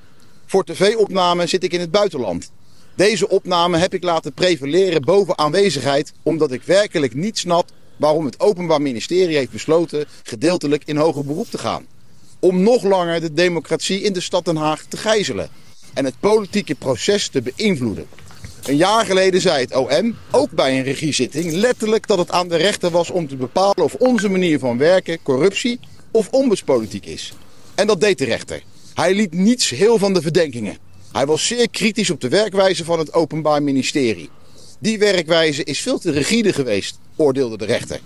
Voor 0.46 0.64
tv-opname 0.64 1.46
zit 1.46 1.64
ik 1.64 1.72
in 1.72 1.80
het 1.80 1.90
buitenland. 1.90 2.50
Deze 2.98 3.28
opname 3.28 3.76
heb 3.76 3.94
ik 3.94 4.02
laten 4.02 4.32
prevaleren 4.32 5.02
boven 5.02 5.38
aanwezigheid 5.38 6.12
omdat 6.22 6.52
ik 6.52 6.62
werkelijk 6.62 7.14
niet 7.14 7.38
snap 7.38 7.70
waarom 7.96 8.24
het 8.24 8.40
Openbaar 8.40 8.82
Ministerie 8.82 9.36
heeft 9.36 9.50
besloten 9.50 10.06
gedeeltelijk 10.22 10.82
in 10.84 10.96
hoger 10.96 11.24
beroep 11.24 11.50
te 11.50 11.58
gaan. 11.58 11.86
Om 12.38 12.62
nog 12.62 12.82
langer 12.82 13.20
de 13.20 13.32
democratie 13.32 14.00
in 14.00 14.12
de 14.12 14.20
stad 14.20 14.44
Den 14.44 14.56
Haag 14.56 14.84
te 14.84 14.96
gijzelen 14.96 15.48
en 15.94 16.04
het 16.04 16.20
politieke 16.20 16.74
proces 16.74 17.28
te 17.28 17.42
beïnvloeden. 17.42 18.06
Een 18.64 18.76
jaar 18.76 19.06
geleden 19.06 19.40
zei 19.40 19.60
het 19.60 19.76
OM, 19.76 20.16
ook 20.30 20.50
bij 20.50 20.78
een 20.78 20.84
regiezitting, 20.84 21.52
letterlijk 21.52 22.06
dat 22.06 22.18
het 22.18 22.30
aan 22.30 22.48
de 22.48 22.56
rechter 22.56 22.90
was 22.90 23.10
om 23.10 23.28
te 23.28 23.36
bepalen 23.36 23.84
of 23.84 23.94
onze 23.94 24.28
manier 24.28 24.58
van 24.58 24.78
werken 24.78 25.22
corruptie 25.22 25.80
of 26.10 26.28
ombudspolitiek 26.30 27.06
is. 27.06 27.32
En 27.74 27.86
dat 27.86 28.00
deed 28.00 28.18
de 28.18 28.24
rechter. 28.24 28.62
Hij 28.94 29.14
liet 29.14 29.32
niets 29.32 29.70
heel 29.70 29.98
van 29.98 30.14
de 30.14 30.22
verdenkingen. 30.22 30.87
Hij 31.12 31.26
was 31.26 31.46
zeer 31.46 31.70
kritisch 31.70 32.10
op 32.10 32.20
de 32.20 32.28
werkwijze 32.28 32.84
van 32.84 32.98
het 32.98 33.12
Openbaar 33.12 33.62
Ministerie. 33.62 34.30
Die 34.78 34.98
werkwijze 34.98 35.64
is 35.64 35.80
veel 35.80 35.98
te 35.98 36.10
rigide 36.10 36.52
geweest, 36.52 36.98
oordeelde 37.16 37.56
de 37.56 37.64
rechter. 37.64 38.00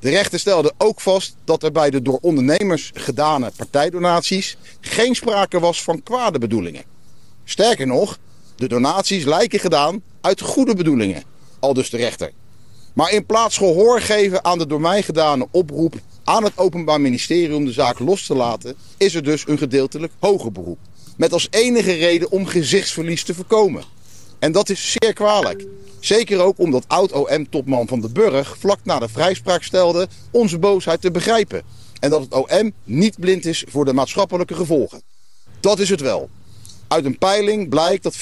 De 0.00 0.10
rechter 0.10 0.38
stelde 0.38 0.72
ook 0.78 1.00
vast 1.00 1.36
dat 1.44 1.62
er 1.62 1.72
bij 1.72 1.90
de 1.90 2.02
door 2.02 2.18
ondernemers 2.20 2.90
gedane 2.94 3.52
partijdonaties 3.56 4.56
geen 4.80 5.14
sprake 5.14 5.60
was 5.60 5.82
van 5.82 6.02
kwade 6.02 6.38
bedoelingen. 6.38 6.84
Sterker 7.44 7.86
nog, 7.86 8.18
de 8.56 8.68
donaties 8.68 9.24
lijken 9.24 9.60
gedaan 9.60 10.02
uit 10.20 10.40
goede 10.40 10.74
bedoelingen, 10.74 11.22
al 11.58 11.74
dus 11.74 11.90
de 11.90 11.96
rechter. 11.96 12.32
Maar 12.92 13.12
in 13.12 13.26
plaats 13.26 13.56
gehoor 13.56 14.00
geven 14.00 14.44
aan 14.44 14.58
de 14.58 14.66
door 14.66 14.80
mij 14.80 15.02
gedane 15.02 15.46
oproep 15.50 15.94
aan 16.24 16.44
het 16.44 16.58
Openbaar 16.58 17.00
Ministerie 17.00 17.56
om 17.56 17.64
de 17.64 17.72
zaak 17.72 17.98
los 17.98 18.26
te 18.26 18.34
laten, 18.34 18.76
is 18.96 19.14
er 19.14 19.22
dus 19.22 19.46
een 19.46 19.58
gedeeltelijk 19.58 20.12
hoger 20.18 20.52
beroep. 20.52 20.78
Met 21.16 21.32
als 21.32 21.46
enige 21.50 21.92
reden 21.92 22.30
om 22.30 22.46
gezichtsverlies 22.46 23.24
te 23.24 23.34
voorkomen. 23.34 23.84
En 24.38 24.52
dat 24.52 24.68
is 24.68 24.96
zeer 24.98 25.12
kwalijk. 25.12 25.66
Zeker 26.00 26.40
ook 26.40 26.58
omdat 26.58 26.84
oud-OM-topman 26.86 27.88
Van 27.88 28.00
den 28.00 28.12
Burg 28.12 28.56
vlak 28.58 28.78
na 28.82 28.98
de 28.98 29.08
vrijspraak 29.08 29.62
stelde 29.62 30.08
onze 30.30 30.58
boosheid 30.58 31.00
te 31.00 31.10
begrijpen. 31.10 31.62
En 32.00 32.10
dat 32.10 32.20
het 32.20 32.34
OM 32.34 32.72
niet 32.84 33.20
blind 33.20 33.46
is 33.46 33.64
voor 33.68 33.84
de 33.84 33.92
maatschappelijke 33.92 34.54
gevolgen. 34.54 35.02
Dat 35.60 35.78
is 35.78 35.88
het 35.88 36.00
wel. 36.00 36.28
Uit 36.88 37.04
een 37.04 37.18
peiling 37.18 37.68
blijkt 37.68 38.02
dat 38.02 38.14
64% 38.14 38.18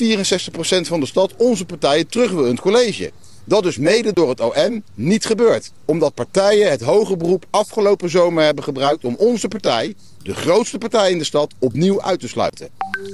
van 0.81 1.01
de 1.01 1.07
stad 1.07 1.35
onze 1.37 1.65
partij 1.65 2.05
terug 2.05 2.31
wil 2.31 2.45
in 2.45 2.51
het 2.51 2.61
college. 2.61 3.11
Dat 3.45 3.63
dus 3.63 3.79
mede 3.79 4.13
door 4.13 4.29
het 4.29 4.41
OM 4.41 4.83
niet 4.95 5.27
gebeurt. 5.27 5.73
Omdat 5.85 6.15
partijen 6.15 6.71
het 6.71 6.81
hoger 6.81 7.17
beroep 7.17 7.45
afgelopen 7.51 8.11
zomer 8.11 8.45
hebben 8.45 8.65
gebruikt 8.65 9.05
om 9.05 9.15
onze 9.19 9.49
partij, 9.49 9.95
de 10.23 10.35
grootste 10.35 10.79
partij 10.79 11.11
in 11.11 11.19
de 11.19 11.25
stad, 11.25 11.53
opnieuw 11.59 12.03
uit 12.03 12.21
te 12.21 12.29
sluiten. 12.29 12.69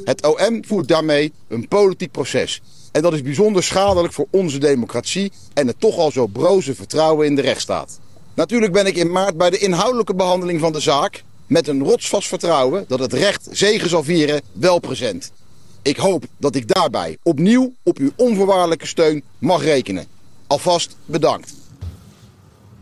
Het 0.05 0.27
OM 0.27 0.65
voert 0.65 0.89
daarmee 0.89 1.33
een 1.49 1.69
politiek 1.69 2.11
proces. 2.11 2.63
En 2.93 3.03
dat 3.03 3.13
is 3.13 3.23
bijzonder 3.23 3.63
schadelijk 3.63 4.13
voor 4.13 4.27
onze 4.31 4.59
democratie 4.59 5.33
en 5.55 5.67
het 5.67 5.81
toch 5.81 5.97
al 5.97 6.11
zo 6.11 6.27
broze 6.27 6.75
vertrouwen 6.75 7.27
in 7.27 7.35
de 7.35 7.43
rechtsstaat. 7.43 7.99
Natuurlijk 8.35 8.73
ben 8.73 8.87
ik 8.87 8.97
in 8.97 9.11
maart 9.11 9.37
bij 9.37 9.51
de 9.51 9.59
inhoudelijke 9.59 10.15
behandeling 10.15 10.61
van 10.61 10.73
de 10.73 10.81
zaak 10.81 11.25
met 11.47 11.69
een 11.69 11.83
rotsvast 11.83 12.29
vertrouwen 12.29 12.85
dat 12.89 12.99
het 12.99 13.13
recht 13.13 13.49
zegen 13.51 13.89
zal 13.89 14.05
vieren 14.05 14.41
wel 14.53 14.79
present. 14.79 15.33
Ik 15.83 15.97
hoop 15.97 16.25
dat 16.37 16.55
ik 16.55 16.75
daarbij 16.75 17.19
opnieuw 17.23 17.75
op 17.83 17.99
uw 17.99 18.11
onvoorwaardelijke 18.17 18.87
steun 18.87 19.23
mag 19.39 19.63
rekenen. 19.63 20.07
Alvast 20.49 20.97
bedankt. 21.05 21.53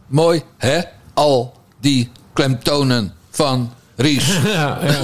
Mooi, 0.07 0.43
hè? 0.57 0.81
Al 1.14 1.55
die 1.81 2.11
klemtonen 2.33 3.14
van 3.31 3.73
Ries. 3.97 4.39
Ja, 4.45 4.79
ja. 4.83 5.01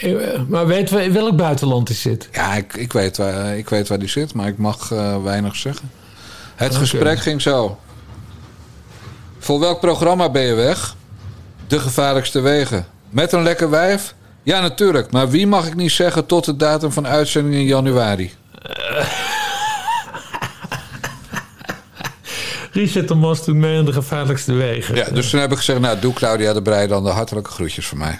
Eh, 0.00 0.40
Maar 0.48 0.66
weten 0.66 0.96
we 0.96 1.02
in 1.04 1.12
welk 1.12 1.36
buitenland 1.36 1.88
hij 1.88 1.96
zit? 1.96 2.28
Ja, 2.32 2.54
ik, 2.54 2.74
ik, 2.74 2.92
weet 2.92 3.16
waar, 3.16 3.56
ik 3.56 3.68
weet 3.68 3.88
waar 3.88 3.98
die 3.98 4.08
zit, 4.08 4.34
maar 4.34 4.48
ik 4.48 4.58
mag 4.58 4.92
eh, 4.92 5.22
weinig 5.22 5.56
zeggen. 5.56 5.90
Het 6.54 6.74
gesprek 6.74 7.18
ging 7.18 7.42
zo. 7.42 7.78
Voor 9.38 9.60
welk 9.60 9.80
programma 9.80 10.30
ben 10.30 10.42
je 10.42 10.54
weg? 10.54 10.96
De 11.66 11.80
gevaarlijkste 11.80 12.40
wegen. 12.40 12.86
Met 13.10 13.32
een 13.32 13.42
lekker 13.42 13.70
wijf? 13.70 14.14
Ja, 14.42 14.60
natuurlijk. 14.60 15.10
Maar 15.10 15.28
wie 15.30 15.46
mag 15.46 15.66
ik 15.66 15.74
niet 15.74 15.92
zeggen 15.92 16.26
tot 16.26 16.44
de 16.44 16.56
datum 16.56 16.92
van 16.92 17.06
uitzending 17.06 17.54
in 17.54 17.64
januari? 17.64 18.32
Richard 22.74 23.14
Mos 23.14 23.44
doet 23.44 23.54
mee 23.54 23.78
aan 23.78 23.84
de 23.84 23.92
gevaarlijkste 23.92 24.52
wegen. 24.52 24.94
Ja, 24.96 25.04
dus 25.10 25.30
toen 25.30 25.40
heb 25.40 25.50
ik 25.50 25.56
gezegd, 25.56 25.80
nou, 25.80 25.98
doe 26.00 26.12
Claudia 26.12 26.52
de 26.52 26.62
Breij 26.62 26.86
dan 26.86 27.04
de 27.04 27.10
hartelijke 27.10 27.50
groetjes 27.50 27.86
voor 27.86 27.98
mij. 27.98 28.18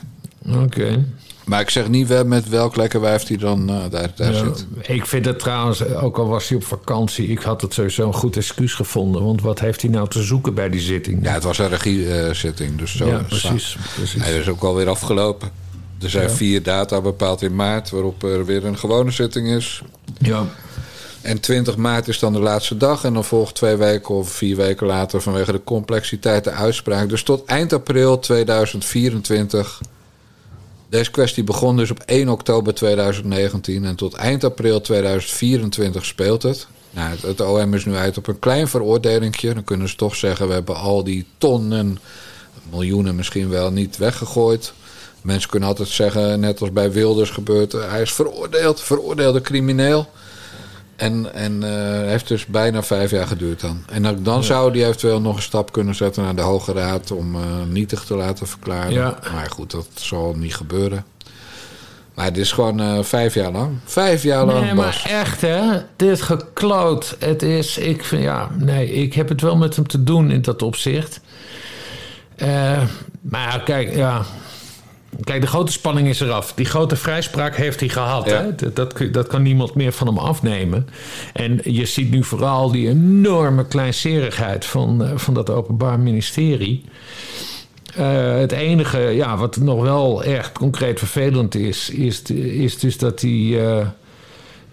Oké. 0.62 1.04
Maar 1.44 1.60
ik 1.60 1.70
zeg 1.70 1.88
niet 1.88 2.08
wel 2.08 2.24
met 2.24 2.48
welk 2.48 2.76
lekker 2.76 3.00
wijf 3.00 3.22
die 3.22 3.38
dan 3.38 3.68
eh, 3.68 3.76
daar, 3.90 4.10
daar 4.14 4.32
Ja, 4.32 4.38
zit. 4.44 4.66
ik 4.82 5.06
vind 5.06 5.24
het 5.24 5.38
trouwens, 5.38 5.84
ook 5.94 6.18
al 6.18 6.28
was 6.28 6.48
hij 6.48 6.56
op 6.56 6.64
vakantie, 6.64 7.26
ik 7.28 7.38
had 7.38 7.60
het 7.60 7.74
sowieso 7.74 8.06
een 8.06 8.14
goed 8.14 8.36
excuus 8.36 8.74
gevonden. 8.74 9.24
Want 9.24 9.40
wat 9.42 9.60
heeft 9.60 9.82
hij 9.82 9.90
nou 9.90 10.08
te 10.08 10.22
zoeken 10.22 10.54
bij 10.54 10.68
die 10.68 10.80
zitting? 10.80 11.24
Ja, 11.24 11.32
het 11.32 11.42
was 11.42 11.58
een 11.58 11.68
regiezitting, 11.68 12.78
dus 12.78 12.96
zo. 12.96 13.06
Ja, 13.06 13.18
precies. 13.18 13.76
precies. 13.94 14.22
Hij 14.22 14.38
is 14.38 14.48
ook 14.48 14.62
alweer 14.62 14.88
afgelopen. 14.88 15.50
Er 16.02 16.10
zijn 16.10 16.30
vier 16.30 16.62
data 16.62 17.00
bepaald 17.00 17.42
in 17.42 17.54
maart, 17.54 17.90
waarop 17.90 18.22
er 18.22 18.44
weer 18.44 18.64
een 18.64 18.78
gewone 18.78 19.10
zitting 19.10 19.48
is. 19.48 19.82
Ja. 20.18 20.44
En 21.24 21.40
20 21.40 21.76
maart 21.76 22.08
is 22.08 22.18
dan 22.18 22.32
de 22.32 22.38
laatste 22.38 22.76
dag. 22.76 23.04
En 23.04 23.14
dan 23.14 23.24
volgt 23.24 23.54
twee 23.54 23.76
weken 23.76 24.14
of 24.14 24.30
vier 24.30 24.56
weken 24.56 24.86
later 24.86 25.22
vanwege 25.22 25.52
de 25.52 25.64
complexiteit 25.64 26.44
de 26.44 26.50
uitspraak. 26.50 27.08
Dus 27.08 27.22
tot 27.22 27.44
eind 27.44 27.72
april 27.72 28.18
2024. 28.18 29.80
Deze 30.88 31.10
kwestie 31.10 31.44
begon 31.44 31.76
dus 31.76 31.90
op 31.90 32.02
1 32.06 32.28
oktober 32.28 32.74
2019. 32.74 33.84
En 33.84 33.94
tot 33.94 34.14
eind 34.14 34.44
april 34.44 34.80
2024 34.80 36.04
speelt 36.04 36.42
het. 36.42 36.66
Nou, 36.90 37.16
het, 37.20 37.40
OM 37.40 37.74
is 37.74 37.84
nu 37.84 37.94
uit 37.94 38.18
op 38.18 38.26
een 38.26 38.38
klein 38.38 38.68
veroordelingje. 38.68 39.54
Dan 39.54 39.64
kunnen 39.64 39.88
ze 39.88 39.96
toch 39.96 40.16
zeggen: 40.16 40.46
we 40.46 40.52
hebben 40.52 40.76
al 40.76 41.04
die 41.04 41.26
tonnen, 41.38 41.98
miljoenen 42.70 43.14
misschien 43.14 43.48
wel, 43.48 43.70
niet 43.70 43.96
weggegooid. 43.96 44.72
Mensen 45.22 45.50
kunnen 45.50 45.68
altijd 45.68 45.88
zeggen, 45.88 46.40
net 46.40 46.60
als 46.60 46.72
bij 46.72 46.92
Wilders 46.92 47.30
gebeurt, 47.30 47.72
hij 47.72 48.02
is 48.02 48.12
veroordeeld, 48.12 48.80
veroordeelde 48.80 49.40
crimineel. 49.40 50.08
En, 50.96 51.34
en 51.34 51.62
eh, 51.62 52.08
heeft 52.08 52.28
dus 52.28 52.46
bijna 52.46 52.82
vijf 52.82 53.10
jaar 53.10 53.26
geduurd 53.26 53.60
dan. 53.60 53.84
En 53.90 54.22
dan, 54.22 54.44
zou 54.44 54.72
die 54.72 54.84
eventueel 54.84 55.20
nog 55.20 55.36
een 55.36 55.42
stap 55.42 55.72
kunnen 55.72 55.94
zetten 55.94 56.22
naar 56.22 56.34
de 56.34 56.42
Hoge 56.42 56.72
Raad 56.72 57.10
om 57.10 57.34
eh, 57.34 57.42
nietig 57.68 58.04
te 58.04 58.14
laten 58.14 58.46
verklaren. 58.46 58.92
Ja. 58.92 59.18
Maar 59.32 59.50
goed, 59.50 59.70
dat 59.70 59.88
zal 59.94 60.34
niet 60.36 60.54
gebeuren. 60.54 61.04
Maar 62.14 62.24
het 62.24 62.36
is 62.36 62.52
gewoon 62.52 62.80
eh, 62.80 63.02
vijf 63.02 63.34
jaar 63.34 63.52
lang. 63.52 63.76
Vijf 63.84 64.22
jaar 64.22 64.44
lang, 64.44 64.64
Nee, 64.64 64.74
maar 64.74 65.04
echt 65.08 65.40
hè, 65.40 65.80
dit 65.96 66.22
gekloot. 66.22 67.16
Het 67.18 67.42
is, 67.42 67.78
ik 67.78 68.04
vind, 68.04 68.22
ja, 68.22 68.48
nee, 68.58 68.92
ik 68.92 69.14
heb 69.14 69.28
het 69.28 69.40
wel 69.40 69.56
met 69.56 69.76
hem 69.76 69.86
te 69.86 70.02
doen 70.02 70.30
in 70.30 70.42
dat 70.42 70.62
opzicht. 70.62 71.20
Maar 73.20 73.62
kijk, 73.64 73.94
ja. 73.94 74.24
Kijk, 75.20 75.40
de 75.40 75.46
grote 75.46 75.72
spanning 75.72 76.08
is 76.08 76.20
eraf. 76.20 76.52
Die 76.52 76.66
grote 76.66 76.96
vrijspraak 76.96 77.56
heeft 77.56 77.80
hij 77.80 77.88
gehad. 77.88 78.28
Ja. 78.28 78.42
Hè? 78.42 78.72
Dat, 78.72 78.94
dat 79.12 79.26
kan 79.26 79.42
niemand 79.42 79.74
meer 79.74 79.92
van 79.92 80.06
hem 80.06 80.18
afnemen. 80.18 80.88
En 81.32 81.60
je 81.62 81.84
ziet 81.86 82.10
nu 82.10 82.24
vooral 82.24 82.70
die 82.70 82.88
enorme 82.88 83.66
kleinserigheid 83.66 84.64
van, 84.64 85.04
eh, 85.04 85.10
van 85.16 85.34
dat 85.34 85.50
Openbaar 85.50 86.00
Ministerie. 86.00 86.84
Eh, 87.94 88.36
het 88.36 88.52
enige 88.52 88.98
ja, 88.98 89.36
wat 89.36 89.56
nog 89.56 89.82
wel 89.82 90.24
echt 90.24 90.52
concreet 90.52 90.98
vervelend 90.98 91.54
is, 91.54 91.90
is, 91.90 92.22
is 92.32 92.78
dus 92.78 92.98
dat 92.98 93.20
die. 93.20 93.60
eh, 93.60 93.86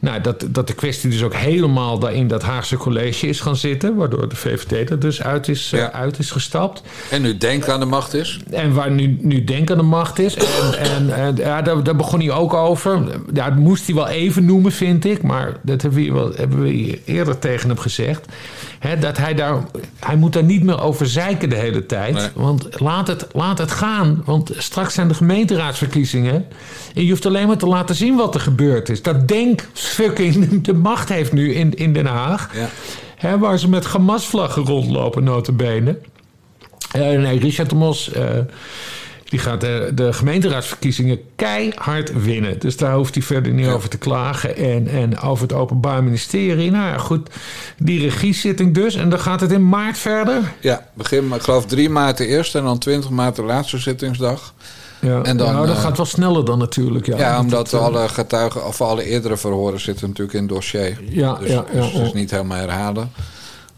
nou, 0.01 0.21
dat, 0.21 0.45
dat 0.49 0.67
de 0.67 0.73
kwestie 0.73 1.09
dus 1.09 1.23
ook 1.23 1.35
helemaal 1.35 1.99
daar 1.99 2.13
in 2.13 2.27
dat 2.27 2.41
Haagse 2.41 2.77
college 2.77 3.27
is 3.27 3.39
gaan 3.39 3.55
zitten. 3.55 3.95
Waardoor 3.95 4.29
de 4.29 4.35
VVD 4.35 4.89
er 4.89 4.99
dus 4.99 5.23
uit 5.23 5.47
is, 5.47 5.71
eh, 5.73 5.85
uit 5.85 6.19
is 6.19 6.31
gestapt. 6.31 6.81
En 7.09 7.21
nu 7.21 7.37
Denk 7.37 7.69
aan 7.69 7.79
de 7.79 7.85
macht 7.85 8.13
is. 8.13 8.39
En 8.51 8.73
waar 8.73 8.91
nu, 8.91 9.17
nu 9.21 9.43
Denk 9.43 9.71
aan 9.71 9.77
de 9.77 9.83
macht 9.83 10.19
is. 10.19 10.35
En, 10.35 10.79
en, 10.79 11.15
en 11.15 11.35
ja, 11.35 11.61
daar, 11.61 11.83
daar 11.83 11.95
begon 11.95 12.19
hij 12.19 12.31
ook 12.31 12.53
over. 12.53 13.01
Ja, 13.33 13.49
dat 13.49 13.55
moest 13.55 13.85
hij 13.85 13.95
wel 13.95 14.07
even 14.07 14.45
noemen, 14.45 14.71
vind 14.71 15.05
ik. 15.05 15.21
Maar 15.21 15.57
dat 15.61 15.81
hebben 15.81 15.99
we, 15.99 16.05
hier 16.05 16.13
wel, 16.13 16.31
hebben 16.35 16.61
we 16.61 16.69
hier 16.69 16.99
eerder 17.05 17.39
tegen 17.39 17.69
hem 17.69 17.77
gezegd. 17.77 18.25
Hè, 18.79 18.99
dat 18.99 19.17
hij 19.17 19.33
daar. 19.33 19.57
Hij 19.99 20.15
moet 20.15 20.33
daar 20.33 20.43
niet 20.43 20.63
meer 20.63 20.81
over 20.81 21.07
zeiken 21.07 21.49
de 21.49 21.55
hele 21.55 21.85
tijd. 21.85 22.13
Nee. 22.13 22.27
Want 22.33 22.79
laat 22.79 23.07
het, 23.07 23.27
laat 23.33 23.57
het 23.57 23.71
gaan. 23.71 24.21
Want 24.25 24.51
straks 24.57 24.93
zijn 24.93 25.07
de 25.07 25.13
gemeenteraadsverkiezingen. 25.13 26.45
En 26.95 27.03
je 27.03 27.09
hoeft 27.09 27.25
alleen 27.25 27.47
maar 27.47 27.57
te 27.57 27.67
laten 27.67 27.95
zien 27.95 28.15
wat 28.15 28.35
er 28.35 28.41
gebeurd 28.41 28.89
is. 28.89 29.01
Dat 29.01 29.27
Denk 29.27 29.67
fucking 29.91 30.49
de 30.65 30.73
macht 30.73 31.09
heeft 31.09 31.33
nu 31.33 31.53
in, 31.53 31.73
in 31.73 31.93
Den 31.93 32.05
Haag. 32.05 32.49
Ja. 32.55 32.69
Hè, 33.15 33.37
waar 33.37 33.59
ze 33.59 33.69
met 33.69 33.85
Hamas-vlaggen 33.85 34.63
rondlopen, 34.63 35.23
notabene. 35.23 35.97
Eh 36.91 37.01
nee, 37.01 37.39
Richard 37.39 37.69
de 37.69 37.75
Mos... 37.75 38.11
eh, 38.11 38.23
die 39.31 39.39
gaat 39.39 39.61
de, 39.61 39.91
de 39.95 40.13
gemeenteraadsverkiezingen 40.13 41.19
keihard 41.35 42.23
winnen. 42.23 42.59
Dus 42.59 42.77
daar 42.77 42.95
hoeft 42.95 43.13
hij 43.13 43.23
verder 43.23 43.53
niet 43.53 43.67
over 43.67 43.89
te 43.89 43.97
klagen. 43.97 44.55
En, 44.55 44.87
en 44.87 45.19
over 45.19 45.43
het 45.43 45.53
Openbaar 45.53 46.03
Ministerie. 46.03 46.71
Nou 46.71 46.87
ja, 46.87 46.97
goed. 46.97 47.29
Die 47.77 47.99
regiezitting 48.01 48.73
dus. 48.73 48.95
En 48.95 49.09
dan 49.09 49.19
gaat 49.19 49.41
het 49.41 49.51
in 49.51 49.69
maart 49.69 49.97
verder. 49.97 50.53
Ja, 50.59 50.87
begin, 50.93 51.33
ik 51.33 51.41
geloof 51.41 51.65
3 51.65 51.89
maart 51.89 52.17
de 52.17 52.25
eerste 52.25 52.57
en 52.57 52.63
dan 52.63 52.77
20 52.77 53.09
maart 53.09 53.35
de 53.35 53.43
laatste 53.43 53.77
zittingsdag. 53.77 54.53
Ja, 55.01 55.21
En 55.21 55.37
dan, 55.37 55.53
nou, 55.53 55.67
dat 55.67 55.75
eh, 55.75 55.81
gaat 55.81 55.97
wel 55.97 56.05
sneller 56.05 56.45
dan 56.45 56.57
natuurlijk. 56.57 57.05
Ja, 57.05 57.17
Ja, 57.17 57.39
omdat 57.39 57.71
het, 57.71 57.81
eh, 57.81 57.85
alle 57.85 58.07
getuigen 58.07 58.67
of 58.67 58.81
alle 58.81 59.03
eerdere 59.03 59.37
verhoren 59.37 59.79
zitten 59.79 60.07
natuurlijk 60.07 60.37
in 60.37 60.43
het 60.43 60.53
dossier. 60.53 61.01
Ja, 61.09 61.33
dus, 61.33 61.49
ja, 61.49 61.65
ja, 61.73 61.81
dus 61.81 61.93
het 61.93 62.01
is 62.01 62.13
niet 62.13 62.31
helemaal 62.31 62.57
herhalen. 62.57 63.11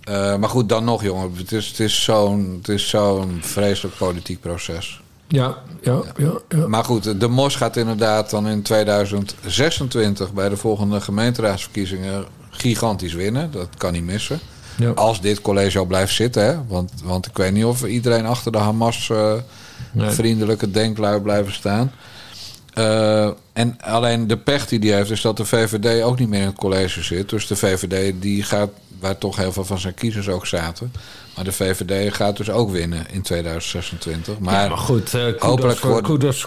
Eh, 0.04 0.36
maar 0.36 0.50
goed, 0.50 0.70
dan 0.70 0.84
nog, 0.84 1.04
jongen. 1.04 1.32
Het 1.36 1.52
is, 1.52 1.68
het 1.68 1.80
is 1.80 2.04
zo'n 2.04 2.58
het 2.58 2.70
is 2.70 2.90
zo'n 2.90 3.40
vreselijk 3.42 3.98
politiek 3.98 4.42
proces. 4.42 5.02
Ja, 5.28 5.58
ja, 5.82 6.02
ja. 6.18 6.32
ja. 6.50 6.68
Maar 6.68 6.84
goed, 6.84 7.20
de 7.20 7.28
MOS 7.28 7.56
gaat 7.56 7.78
inderdaad 7.78 8.30
dan 8.30 8.48
in 8.48 8.62
2026 8.62 10.34
bij 10.34 10.50
de 10.50 10.58
volgende 10.58 11.02
gemeenteraadsverkiezingen 11.02 12.26
gigantisch 12.50 13.14
winnen. 13.14 13.52
Dat 13.52 13.68
kan 13.78 13.94
niet 13.94 14.04
missen. 14.04 14.40
Ja. 14.78 14.90
Als 14.90 15.22
dit 15.22 15.42
college 15.42 15.80
al 15.80 15.86
blijft 15.86 16.14
zitten, 16.14 16.46
hè? 16.46 16.58
Want, 16.68 16.92
want 17.04 17.26
ik 17.26 17.38
weet 17.38 17.54
niet 17.54 17.66
of 17.66 17.86
iedereen 17.86 18.26
achter 18.26 18.52
de 18.52 18.58
Hamas 18.58 19.12
Nee. 19.92 20.10
vriendelijke 20.10 20.72
denklui 20.72 21.20
blijven 21.20 21.54
staan. 21.54 21.92
Eh, 22.74 23.30
en 23.54 23.78
alleen 23.82 24.28
de 24.28 24.38
pech 24.38 24.68
die 24.68 24.80
die 24.80 24.94
heeft, 24.94 25.12
is 25.12 25.22
dat 25.22 25.38
de 25.38 25.46
VVD 25.46 26.04
ook 26.04 26.20
niet 26.20 26.30
meer 26.30 26.40
in 26.40 26.46
het 26.46 26.56
college 26.56 27.04
zit. 27.04 27.30
Dus 27.30 27.48
de 27.48 27.56
VVD 27.56 28.22
die 28.22 28.44
gaat, 28.44 28.70
waar 29.04 29.18
toch 29.18 29.36
heel 29.36 29.52
veel 29.52 29.66
van 29.66 29.80
zijn 29.80 29.94
kiezers 29.94 30.30
ook 30.30 30.46
zaten. 30.46 30.92
Maar 31.36 31.44
de 31.46 31.52
VVD 31.52 32.14
gaat 32.16 32.38
dus 32.38 32.50
ook 32.50 32.72
winnen 32.72 33.06
in 33.12 33.22
2026. 33.22 34.40
Maar, 34.40 34.62
Ja, 34.64 34.68
maar 34.68 34.78
goed, 34.78 35.14
eh 35.14 35.24
kudos, 35.24 35.42
hopelijk 35.42 35.78
voor, 35.80 35.90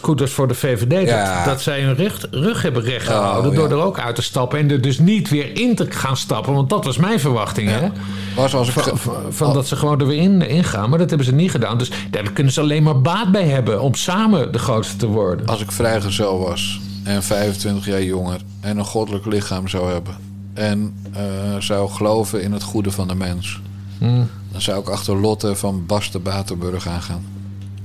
wordt- 0.02 0.30
voor 0.30 0.48
de 0.48 0.54
VVD. 0.54 1.09
Ja. 1.09 1.36
Dat, 1.36 1.44
dat 1.44 1.61
zij 1.62 1.82
hun 1.82 1.94
rug, 1.94 2.26
rug 2.30 2.62
hebben 2.62 2.82
rechtgehouden 2.82 3.50
Oh, 3.50 3.57
door 3.57 3.68
ja. 3.68 3.74
er 3.74 3.82
ook 3.82 3.98
uit 3.98 4.14
te 4.14 4.22
stappen. 4.22 4.59
En 4.59 4.70
er 4.70 4.80
dus 4.80 4.98
niet 4.98 5.28
weer 5.28 5.59
in 5.61 5.74
te 5.74 5.86
gaan 5.90 6.16
stappen. 6.16 6.52
Want 6.54 6.68
dat 6.70 6.84
was 6.84 6.96
mijn 6.96 7.20
verwachting. 7.20 7.68
Hè? 7.70 7.88
was 8.36 8.54
als 8.54 8.68
ik, 8.68 8.72
Van, 8.74 8.98
van, 8.98 9.14
van 9.32 9.52
dat 9.54 9.66
ze 9.66 9.76
gewoon 9.76 10.00
er 10.00 10.07
weer 10.07 10.22
in, 10.22 10.42
in 10.42 10.64
gaan. 10.64 10.88
Maar 10.90 10.98
dat 10.98 11.09
hebben 11.09 11.26
ze 11.26 11.32
niet 11.34 11.50
gedaan. 11.50 11.78
Dus 11.78 11.90
daar 12.11 12.32
kunnen 12.32 12.52
ze 12.52 12.61
alleen 12.61 12.82
maar 12.82 13.00
baat 13.00 13.32
bij 13.32 13.44
hebben. 13.48 13.80
Om 13.80 13.94
samen 13.94 14.52
de 14.52 14.59
grootste 14.59 14.96
te 14.96 15.07
worden. 15.07 15.46
als 15.46 15.61
ik 15.61 15.72
vrijgezel 15.72 16.38
was 16.38 16.80
en 17.04 17.22
25 17.22 17.86
jaar 17.86 18.02
jonger 18.02 18.40
en 18.61 18.78
een 18.78 18.84
goddelijk 18.84 19.26
lichaam 19.26 19.68
zou 19.68 19.92
hebben 19.92 20.16
en 20.57 20.94
eh, 21.12 21.22
zou 21.59 21.90
geloven 21.90 22.42
in 22.42 22.52
het 22.52 22.62
goede 22.62 22.90
van 22.90 23.09
de 23.09 23.14
mens, 23.14 23.61
Hmm. 23.98 24.28
dan 24.52 24.61
zou 24.61 24.80
ik 24.80 24.88
achter 24.88 25.16
Lotte 25.20 25.57
van 25.57 25.86
Basten 25.86 26.22
Batenburg 26.22 26.88
aangaan. 26.88 27.24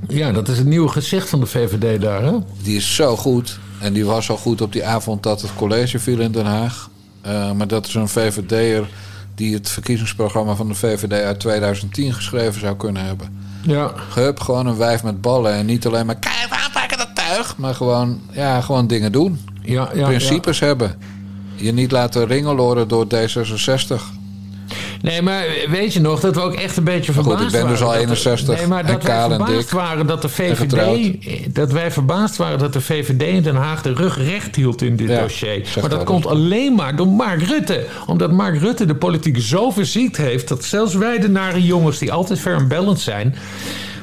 Ja, 0.07 0.31
dat 0.31 0.47
is 0.47 0.57
het 0.57 0.67
nieuwe 0.67 0.87
gezicht 0.89 1.29
van 1.29 1.39
de 1.39 1.45
VVD 1.45 2.01
daar. 2.01 2.23
Hè? 2.23 2.31
Die 2.63 2.75
is 2.75 2.95
zo 2.95 3.17
goed 3.17 3.59
en 3.79 3.93
die 3.93 4.05
was 4.05 4.29
al 4.29 4.37
goed 4.37 4.61
op 4.61 4.71
die 4.71 4.85
avond 4.85 5.23
dat 5.23 5.41
het 5.41 5.55
college 5.55 5.99
viel 5.99 6.19
in 6.19 6.31
Den 6.31 6.45
Haag. 6.45 6.89
Eh, 7.21 7.51
maar 7.51 7.67
dat 7.67 7.87
is 7.87 7.93
een 7.93 8.07
VVD'er 8.07 8.89
die 9.35 9.53
het 9.53 9.69
verkiezingsprogramma 9.69 10.55
van 10.55 10.67
de 10.67 10.73
VVD 10.73 11.13
uit 11.23 11.39
2010 11.39 12.13
geschreven 12.13 12.59
zou 12.59 12.75
kunnen 12.75 13.05
hebben. 13.05 13.39
Ja, 13.61 13.91
Hup, 14.15 14.39
gewoon 14.39 14.65
een 14.67 14.77
wijf 14.77 15.03
met 15.03 15.21
ballen 15.21 15.53
en 15.53 15.65
niet 15.65 15.85
alleen 15.85 16.05
maar 16.05 16.19
keihard 16.19 16.51
aanpakken 16.65 16.97
dat 16.97 17.09
tuig, 17.15 17.57
maar 17.57 17.75
gewoon, 17.75 18.21
ja, 18.31 18.61
gewoon 18.61 18.87
dingen 18.87 19.11
doen. 19.11 19.39
ja, 19.61 19.89
ja. 19.93 20.07
principes 20.07 20.59
hebben. 20.59 20.95
Je 21.61 21.71
niet 21.73 21.91
laten 21.91 22.27
ringeloren 22.27 22.87
door 22.87 23.05
D66. 23.15 24.19
Nee, 25.01 25.21
maar 25.21 25.45
weet 25.69 25.93
je 25.93 25.99
nog 26.01 26.19
dat 26.19 26.35
we 26.35 26.41
ook 26.41 26.53
echt 26.53 26.77
een 26.77 26.83
beetje 26.83 27.11
Maar 27.15 27.23
goed, 27.23 27.33
verbaasd 27.33 27.55
ik 27.55 27.61
ben 27.61 27.69
dus 27.69 27.79
waren 27.79 27.99
al 28.01 28.07
dat 28.07 28.17
er- 28.25 28.31
61 28.31 28.57
nee, 28.57 28.67
maar 28.67 28.79
en 28.85 28.91
dat 28.91 29.03
wij 29.03 29.11
kaal 29.15 29.31
en 29.31 29.35
verbaasd 29.35 29.57
dik 29.57 29.69
waren 29.69 30.07
dat 30.07 30.21
de. 30.21 30.29
VVD... 30.29 31.55
Dat 31.55 31.71
wij 31.71 31.91
verbaasd 31.91 32.37
waren 32.37 32.59
dat 32.59 32.73
de 32.73 32.81
VVD 32.81 33.21
in 33.21 33.41
Den 33.41 33.55
Haag 33.55 33.81
de 33.81 33.93
rug 33.93 34.17
recht 34.17 34.55
hield 34.55 34.81
in 34.81 34.95
dit 34.95 35.09
Ja, 35.09 35.21
dossier. 35.21 35.67
Maar 35.81 35.89
dat 35.89 36.03
komt 36.03 36.25
alleen 36.25 36.75
maar 36.75 36.95
door 36.95 37.07
Mark 37.07 37.41
Rutte. 37.43 37.85
Omdat 38.07 38.31
Mark 38.31 38.59
Rutte 38.59 38.85
de 38.85 38.95
politiek 38.95 39.39
zo 39.39 39.71
verziekt 39.71 40.17
heeft... 40.17 40.47
dat 40.47 40.63
zelfs 40.63 40.93
wij 40.93 41.19
de 41.19 41.29
nare 41.29 41.63
jongens 41.63 41.97
die 41.97 42.11
altijd 42.11 42.39
fair 42.39 42.55
en 42.55 42.67
balanced 42.67 43.03
zijn... 43.03 43.35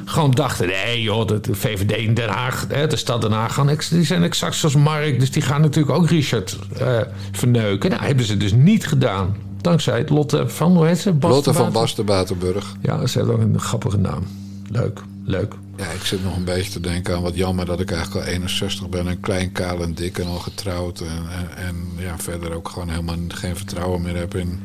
gewoon 0.09 0.31
dachten, 0.31 0.67
nee 0.67 1.03
joh, 1.03 1.27
de, 1.27 1.41
de 1.41 1.55
VVD 1.55 1.97
in 1.97 2.15
Den 2.15 2.29
Haag, 2.29 2.67
hè, 2.69 2.87
de 2.87 2.97
stad 2.97 3.21
Den 3.21 3.33
Haag... 3.33 3.55
Gaan, 3.55 3.79
die 3.91 4.05
zijn 4.05 4.23
exact 4.23 4.55
zoals 4.55 4.75
Mark, 4.75 5.21
dus 5.21 5.31
die 5.31 5.43
gaan 5.43 5.61
natuurlijk 5.61 5.97
ook 5.97 6.09
Richard 6.09 6.59
eh, 6.79 6.99
verneuken. 7.33 7.91
Nou, 7.91 8.03
hebben 8.03 8.25
ze 8.25 8.37
dus 8.37 8.53
niet 8.53 8.87
gedaan. 8.87 9.37
Dankzij 9.61 9.99
het 9.99 10.11
Lotte 10.11 10.49
van, 10.49 10.77
hoe 10.77 10.87
heet 10.87 10.99
ze? 10.99 11.15
Lotte 11.21 11.53
van 11.53 11.65
Baten? 11.65 11.81
Basten 11.81 12.05
Batenburg. 12.05 12.77
Ja, 12.83 13.07
ze 13.07 13.19
heeft 13.19 13.31
ook 13.31 13.41
een 13.41 13.61
grappige 13.61 13.97
naam. 13.97 14.27
Leuk, 14.71 15.01
leuk. 15.25 15.55
Ja, 15.77 15.87
ik 15.87 16.03
zit 16.03 16.25
nog 16.25 16.37
een 16.37 16.45
beetje 16.45 16.71
te 16.71 16.81
denken 16.81 17.17
aan 17.17 17.23
wat 17.23 17.37
jammer 17.37 17.67
dat 17.67 17.81
ik 17.81 17.91
eigenlijk 17.91 18.27
al 18.27 18.33
61 18.33 18.89
ben. 18.89 19.09
En 19.09 19.21
klein, 19.21 19.53
kaal 19.53 19.83
en 19.83 19.95
dik 19.95 20.19
en 20.19 20.27
al 20.27 20.39
getrouwd. 20.39 21.01
En, 21.01 21.07
en, 21.07 21.65
en 21.67 21.75
ja, 21.97 22.19
verder 22.19 22.53
ook 22.53 22.69
gewoon 22.69 22.89
helemaal 22.89 23.17
geen 23.29 23.57
vertrouwen 23.57 24.03
meer 24.03 24.17
heb 24.17 24.35
in, 24.35 24.61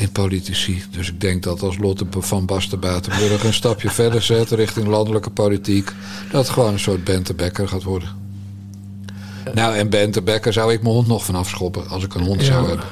in 0.00 0.12
politici. 0.12 0.82
Dus 0.90 1.08
ik 1.08 1.20
denk 1.20 1.42
dat 1.42 1.62
als 1.62 1.78
Lotte 1.78 2.06
van 2.10 2.46
Basten 2.46 2.80
Batenburg 2.80 3.44
een 3.44 3.52
stapje 3.54 3.90
verder 4.00 4.22
zet 4.22 4.50
richting 4.50 4.86
landelijke 4.86 5.30
politiek... 5.30 5.92
dat 6.30 6.40
het 6.42 6.50
gewoon 6.52 6.72
een 6.72 6.78
soort 6.78 7.04
Bente 7.04 7.34
Becker 7.34 7.68
gaat 7.68 7.82
worden. 7.82 8.08
Nou, 9.54 9.76
en 9.76 9.88
Bente 9.88 10.22
Becker 10.22 10.52
zou 10.52 10.72
ik 10.72 10.82
mijn 10.82 10.94
hond 10.94 11.06
nog 11.06 11.24
vanaf 11.24 11.48
schoppen 11.48 11.88
als 11.88 12.04
ik 12.04 12.14
een 12.14 12.24
hond 12.24 12.42
zou 12.44 12.62
Ja. 12.62 12.68
hebben. 12.68 12.86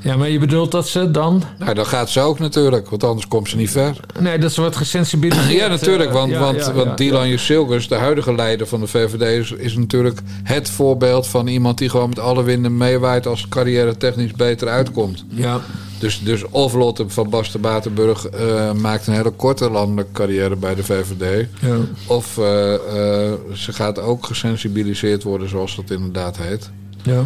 Ja, 0.00 0.16
maar 0.16 0.28
je 0.28 0.38
bedoelt 0.38 0.70
dat 0.70 0.88
ze 0.88 1.10
dan... 1.10 1.42
Nou, 1.58 1.74
dan 1.74 1.86
gaat 1.86 2.10
ze 2.10 2.20
ook 2.20 2.38
natuurlijk, 2.38 2.90
want 2.90 3.04
anders 3.04 3.28
komt 3.28 3.48
ze 3.48 3.56
niet 3.56 3.70
ver. 3.70 3.96
Nee, 4.20 4.38
dat 4.38 4.52
ze 4.52 4.60
wordt 4.60 4.76
gesensibiliseerd. 4.76 5.52
Ja, 5.52 5.66
natuurlijk, 5.66 6.12
want, 6.12 6.32
eh, 6.32 6.40
want, 6.40 6.56
ja, 6.56 6.72
want 6.72 6.98
Dylan 6.98 7.28
Jusilgus, 7.28 7.88
de 7.88 7.94
huidige 7.94 8.34
leider 8.34 8.66
van 8.66 8.80
de 8.80 8.86
VVD, 8.86 9.22
is, 9.22 9.50
is 9.50 9.76
natuurlijk 9.76 10.20
het 10.42 10.70
voorbeeld 10.70 11.26
van 11.26 11.46
iemand 11.46 11.78
die 11.78 11.88
gewoon 11.88 12.08
met 12.08 12.18
alle 12.18 12.42
winden 12.42 12.76
meewaait 12.76 13.26
als 13.26 13.48
carrière 13.48 13.96
technisch 13.96 14.32
beter 14.32 14.68
uitkomt. 14.68 15.24
Ja, 15.28 15.60
Dus, 15.98 16.20
dus 16.22 16.44
of 16.50 16.72
Lotte 16.74 17.04
van 17.08 17.30
Basten 17.30 17.60
Batenburg 17.60 18.26
eh, 18.26 18.72
maakt 18.72 19.06
een 19.06 19.14
hele 19.14 19.30
korte 19.30 19.70
landelijke 19.70 20.12
carrière 20.12 20.56
bij 20.56 20.74
de 20.74 20.84
VVD. 20.84 21.46
ja. 21.60 21.76
Of 22.06 22.38
eh, 22.38 22.74
eh, 22.74 23.32
ze 23.52 23.72
gaat 23.72 23.98
ook 23.98 24.26
gesensibiliseerd 24.26 25.22
worden, 25.22 25.48
zoals 25.48 25.76
dat 25.76 25.90
inderdaad 25.90 26.36
heet. 26.38 26.70
ja. 27.02 27.24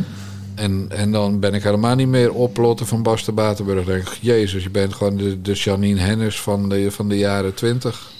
En, 0.61 0.87
en 0.89 1.13
dan 1.13 1.41
ben 1.41 1.55
ik 1.55 1.63
helemaal 1.63 1.95
niet 1.95 2.09
meer 2.09 2.33
op 2.33 2.57
Lotte 2.57 2.87
van 2.87 3.03
Basten 3.03 3.35
Batenburg. 3.35 3.85
Dan 3.85 3.95
denk 3.95 4.09
ik, 4.09 4.19
jezus, 4.21 4.63
je 4.63 4.71
bent 4.71 4.95
gewoon 4.95 5.17
de, 5.17 5.43
de 5.43 5.53
Janine 5.53 6.01
Hennis 6.01 6.41
van 6.41 6.69
de, 6.69 6.91
van 6.91 7.09
de 7.09 7.19
jaren 7.19 7.55
twintig. 7.55 8.11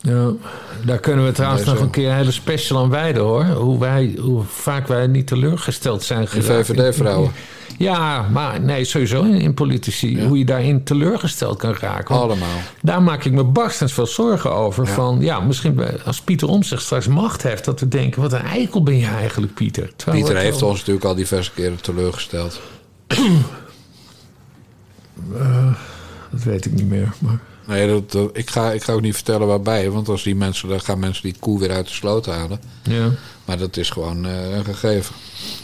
Ja, 0.00 0.32
daar 0.84 0.98
kunnen 0.98 1.24
we 1.24 1.32
trouwens 1.32 1.64
nog 1.64 1.80
een 1.80 1.90
keer 1.90 2.08
een 2.08 2.16
hele 2.16 2.30
special 2.30 2.82
aan 2.82 2.90
wijden 2.90 3.22
hoor. 3.22 3.44
Hoe, 3.44 3.78
wij, 3.78 4.16
hoe 4.20 4.42
vaak 4.42 4.86
wij 4.86 5.06
niet 5.06 5.26
teleurgesteld 5.26 6.02
zijn 6.02 6.20
In 6.20 6.28
geraakt. 6.28 6.66
VVD-vrouwen. 6.66 7.32
Ja, 7.78 8.28
maar 8.32 8.60
nee, 8.60 8.84
sowieso 8.84 9.22
in, 9.22 9.34
in 9.40 9.54
politici. 9.54 10.22
Hoe 10.26 10.38
je 10.38 10.44
daarin 10.44 10.84
teleurgesteld 10.84 11.58
kan 11.58 11.74
raken. 11.80 12.14
Allemaal. 12.14 12.56
Daar 12.82 13.02
maak 13.02 13.24
ik 13.24 13.32
me 13.32 13.44
barstens 13.44 13.92
veel 13.92 14.06
zorgen 14.06 14.52
over. 14.54 14.86
Van 14.86 15.18
ja, 15.20 15.40
misschien 15.40 15.80
als 16.04 16.20
Pieter 16.20 16.48
Omtzigt 16.48 16.82
straks 16.82 17.06
macht 17.06 17.42
heeft, 17.42 17.64
dat 17.64 17.80
we 17.80 17.88
denken: 17.88 18.22
wat 18.22 18.32
een 18.32 18.42
eikel 18.44 18.82
ben 18.82 18.96
je 18.96 19.06
eigenlijk, 19.06 19.54
Pieter. 19.54 19.92
Terwijl 19.96 20.24
Pieter 20.24 20.42
heeft 20.42 20.62
ons 20.62 20.78
natuurlijk 20.78 21.04
al 21.06 21.14
diverse 21.14 21.52
keren 21.52 21.80
teleurgesteld. 21.80 22.60
Dat 26.30 26.42
weet 26.42 26.64
ik 26.64 26.72
niet 26.72 26.88
meer. 26.88 27.12
Maar... 27.18 27.38
Nee, 27.66 27.88
dat, 27.88 28.12
dat- 28.12 28.30
ik, 28.36 28.50
ga, 28.50 28.72
ik 28.72 28.82
ga 28.82 28.92
ook 28.92 29.00
niet 29.00 29.14
vertellen 29.14 29.46
waarbij. 29.46 29.90
Want 29.90 30.08
als 30.08 30.22
die 30.22 30.34
mensen, 30.36 30.68
dan 30.68 30.80
gaan 30.80 30.98
mensen 30.98 31.22
die 31.22 31.34
koe 31.40 31.58
weer 31.58 31.70
uit 31.70 31.86
de 31.86 31.92
sloot 31.92 32.26
halen. 32.26 32.60
Ja. 32.82 33.08
Maar 33.48 33.58
dat 33.58 33.76
is 33.76 33.90
gewoon 33.90 34.26
eh, 34.26 34.56
een 34.56 34.64
gegeven. 34.64 35.14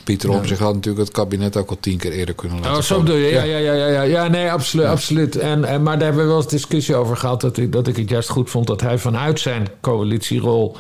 Pieter 0.05 0.30
Omtzigt 0.30 0.61
had 0.61 0.74
natuurlijk 0.74 1.05
het 1.05 1.14
kabinet 1.14 1.57
ook 1.57 1.70
al 1.70 1.76
tien 1.80 1.99
keer 1.99 2.12
eerder 2.12 2.35
kunnen 2.35 2.59
laten 2.61 2.76
Oh, 2.76 2.82
zo 2.82 2.99
bedoel 2.99 3.16
je? 3.16 3.28
Ja, 3.28 3.43
ja, 3.43 3.59
ja, 3.59 3.72
ja, 3.72 3.87
ja. 3.87 4.03
ja 4.03 4.28
nee, 4.28 4.51
absoluut. 4.51 4.87
absoluut. 4.87 5.37
En, 5.37 5.64
en, 5.64 5.82
maar 5.82 5.99
daar 5.99 6.07
hebben 6.07 6.22
we 6.22 6.28
wel 6.28 6.41
eens 6.41 6.51
discussie 6.51 6.95
over 6.95 7.16
gehad. 7.16 7.41
Dat 7.41 7.57
ik, 7.57 7.72
dat 7.72 7.87
ik 7.87 7.97
het 7.97 8.09
juist 8.09 8.28
goed 8.28 8.51
vond 8.51 8.66
dat 8.66 8.80
hij 8.80 8.99
vanuit 8.99 9.41
zijn 9.41 9.68
coalitierol. 9.80 10.76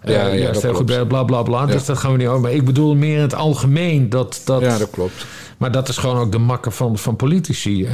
Eh, 0.00 0.14
Ja, 0.14 0.26
ja, 0.26 0.34
juist 0.34 0.62
heel 0.62 0.74
goed 0.74 0.86
deed, 0.86 1.08
bla 1.08 1.24
bla 1.24 1.42
bla. 1.42 1.66
Dus 1.66 1.84
dat 1.84 1.98
gaan 1.98 2.12
we 2.12 2.18
niet 2.18 2.26
over. 2.26 2.40
Maar 2.40 2.52
ik 2.52 2.64
bedoel 2.64 2.94
meer 2.94 3.16
in 3.16 3.22
het 3.22 3.34
algemeen 3.34 4.08
dat. 4.08 4.40
dat, 4.44 4.60
Ja, 4.60 4.78
dat 4.78 4.90
klopt. 4.90 5.26
Maar 5.56 5.72
dat 5.72 5.88
is 5.88 5.96
gewoon 5.96 6.16
ook 6.16 6.32
de 6.32 6.38
makker 6.38 6.72
van, 6.72 6.98
van 6.98 7.16
politici. 7.16 7.88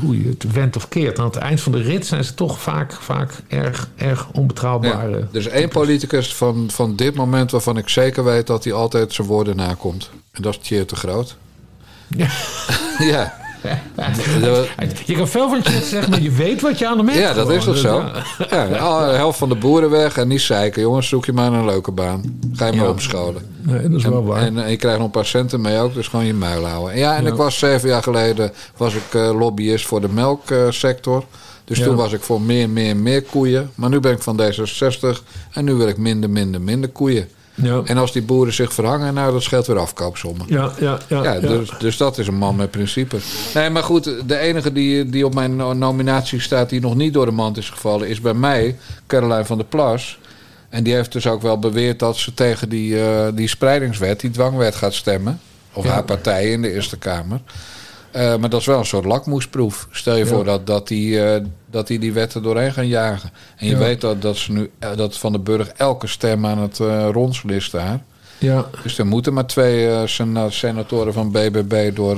hoe 0.00 0.22
je 0.22 0.28
het 0.28 0.52
wendt 0.52 0.76
of 0.76 0.88
keert. 0.88 1.18
Aan 1.18 1.24
het 1.24 1.36
eind 1.36 1.60
van 1.60 1.72
de 1.72 1.82
rit 1.82 2.06
zijn 2.06 2.24
ze 2.24 2.34
toch 2.34 2.60
vaak, 2.60 2.92
vaak 2.92 3.32
erg, 3.48 3.88
erg 3.96 4.28
onbetrouwbaar. 4.32 5.10
Ja, 5.10 5.28
is 5.32 5.46
één 5.48 5.68
politicus 5.68 6.34
van, 6.34 6.70
van 6.70 6.96
dit 6.96 7.14
moment 7.14 7.50
waarvan 7.50 7.76
ik 7.76 7.88
zeker 7.88 8.24
weet 8.24 8.46
dat 8.46 8.64
hij 8.64 8.72
altijd 8.72 9.12
zijn 9.12 9.26
woorden 9.26 9.56
nakomt. 9.56 10.10
En 10.32 10.42
dat 10.42 10.52
is 10.60 10.68
Thierry 10.68 10.86
de 10.86 10.96
Groot. 10.96 11.36
Ja. 12.08 12.28
ja. 13.12 13.47
Je 15.06 15.14
kan 15.16 15.28
veel 15.28 15.48
van 15.48 15.60
je 15.62 15.80
zeggen, 15.84 16.10
maar 16.10 16.20
je 16.22 16.30
weet 16.30 16.60
wat 16.60 16.78
je 16.78 16.88
aan 16.88 16.98
hem 16.98 17.06
hebt. 17.08 17.18
Ja, 17.20 17.32
dat 17.32 17.36
gewoon. 17.36 17.56
is 17.56 17.64
toch 17.64 17.72
Dus, 17.74 17.82
zo? 17.82 18.04
ja. 18.50 18.64
Ja, 18.64 19.06
de 19.10 19.14
helft 19.16 19.38
van 19.38 19.48
de 19.48 19.54
boeren 19.54 19.90
weg 19.90 20.16
en 20.16 20.28
niet 20.28 20.40
zeiken. 20.40 20.82
Jongens, 20.82 21.08
zoek 21.08 21.24
je 21.24 21.32
maar 21.32 21.52
een 21.52 21.64
leuke 21.64 21.92
baan. 21.92 22.38
Ga 22.52 22.66
je 22.66 22.72
maar 22.72 22.84
Ja. 22.84 22.90
omscholen. 22.90 23.42
Nee, 23.62 23.88
dat 23.88 23.98
is 23.98 24.04
wel 24.06 24.24
waar. 24.24 24.42
En, 24.42 24.58
en 24.64 24.70
je 24.70 24.76
krijgt 24.76 24.96
nog 24.98 25.06
een 25.06 25.12
paar 25.12 25.26
centen 25.26 25.60
mee 25.60 25.78
ook, 25.78 25.94
dus 25.94 26.08
gewoon 26.08 26.26
je 26.26 26.34
muil 26.34 26.64
houden. 26.66 26.92
En 26.92 26.98
ja, 26.98 27.16
en 27.16 27.22
Ja. 27.24 27.28
ik 27.30 27.34
was 27.36 27.58
zeven 27.58 27.88
jaar 27.88 28.02
geleden 28.02 28.52
was 28.76 28.94
ik 28.94 29.14
eh, 29.14 29.38
lobbyist 29.38 29.86
voor 29.86 30.00
de 30.00 30.08
melksector. 30.08 31.24
Dus 31.64 31.78
Ja. 31.78 31.84
toen 31.84 31.96
was 31.96 32.12
ik 32.12 32.20
voor 32.22 32.40
meer, 32.40 32.68
meer, 32.70 32.96
meer 32.96 33.22
koeien. 33.22 33.70
Maar 33.74 33.90
nu 33.90 34.00
ben 34.00 34.12
ik 34.12 34.22
van 34.22 34.40
D66 34.42 35.22
en 35.52 35.64
nu 35.64 35.74
wil 35.74 35.88
ik 35.88 35.96
minder, 35.98 36.30
minder, 36.30 36.60
minder 36.60 36.90
koeien. 36.90 37.28
Ja. 37.62 37.80
En 37.84 37.96
als 37.96 38.12
die 38.12 38.22
boeren 38.22 38.52
zich 38.52 38.72
verhangen, 38.72 39.14
nou, 39.14 39.32
dat 39.32 39.42
scheelt 39.42 39.66
weer 39.66 39.78
afkoopsommen. 39.78 40.46
Ja, 40.48 40.72
ja, 40.78 40.98
ja. 41.08 41.22
Ja. 41.22 41.40
Dus, 41.40 41.70
dus 41.78 41.96
dat 41.96 42.18
is 42.18 42.26
een 42.26 42.36
man 42.38 42.56
met 42.56 42.70
principes. 42.70 43.24
Nee, 43.54 43.70
maar 43.70 43.82
goed, 43.82 44.04
de 44.26 44.38
enige 44.38 44.72
die, 44.72 45.08
die 45.08 45.26
op 45.26 45.34
mijn 45.34 45.56
no- 45.56 45.72
nominatie 45.72 46.40
staat... 46.40 46.68
die 46.70 46.80
nog 46.80 46.94
niet 46.94 47.12
door 47.12 47.26
de 47.26 47.32
mand 47.32 47.56
is 47.56 47.70
gevallen, 47.70 48.08
is 48.08 48.20
bij 48.20 48.34
mij 48.34 48.76
Caroline 49.06 49.44
van 49.44 49.56
der 49.56 49.66
Plas. 49.66 50.18
En 50.68 50.82
die 50.82 50.94
heeft 50.94 51.12
dus 51.12 51.26
ook 51.26 51.42
wel 51.42 51.58
beweerd 51.58 51.98
dat 51.98 52.16
ze 52.16 52.34
tegen 52.34 52.68
die, 52.68 53.00
eh, 53.02 53.26
die 53.34 53.48
spreidingswet... 53.48 54.20
die 54.20 54.30
dwangwet 54.30 54.74
gaat 54.74 54.94
stemmen. 54.94 55.40
Of 55.72 55.84
Ja. 55.84 55.90
haar 55.90 56.04
partij 56.04 56.50
in 56.50 56.62
de 56.62 56.72
Eerste 56.72 56.96
Kamer. 56.98 57.40
Eh, 58.10 58.36
maar 58.36 58.48
dat 58.50 58.60
is 58.60 58.66
wel 58.66 58.78
een 58.78 58.86
soort 58.86 59.04
lakmoesproef. 59.04 59.88
Stel 59.90 60.16
je 60.16 60.24
Ja. 60.24 60.30
voor 60.30 60.44
dat, 60.44 60.66
dat, 60.66 60.88
die, 60.88 61.22
eh, 61.22 61.42
dat 61.70 61.86
die 61.86 61.98
die 61.98 62.12
wetten 62.12 62.42
doorheen 62.42 62.72
gaan 62.72 62.86
jagen. 62.86 63.30
En 63.56 63.66
je 63.66 63.72
Ja. 63.72 63.78
weet 63.78 64.00
dat, 64.00 64.22
dat, 64.22 64.36
ze 64.36 64.52
nu, 64.52 64.70
eh, 64.78 64.88
dat 64.96 65.18
Van 65.18 65.32
den 65.32 65.42
Burg 65.42 65.68
elke 65.68 66.06
stem 66.06 66.46
aan 66.46 66.58
het 66.58 66.78
ronselen 67.12 67.54
is 67.54 67.70
daar. 67.70 68.00
ja. 68.38 68.66
Dus 68.82 68.98
er 68.98 69.06
moeten 69.06 69.32
maar 69.34 69.46
twee 69.46 70.06
sena- 70.06 70.50
senatoren 70.50 71.12
van 71.12 71.30
BBB 71.30 71.94
door, 71.96 72.16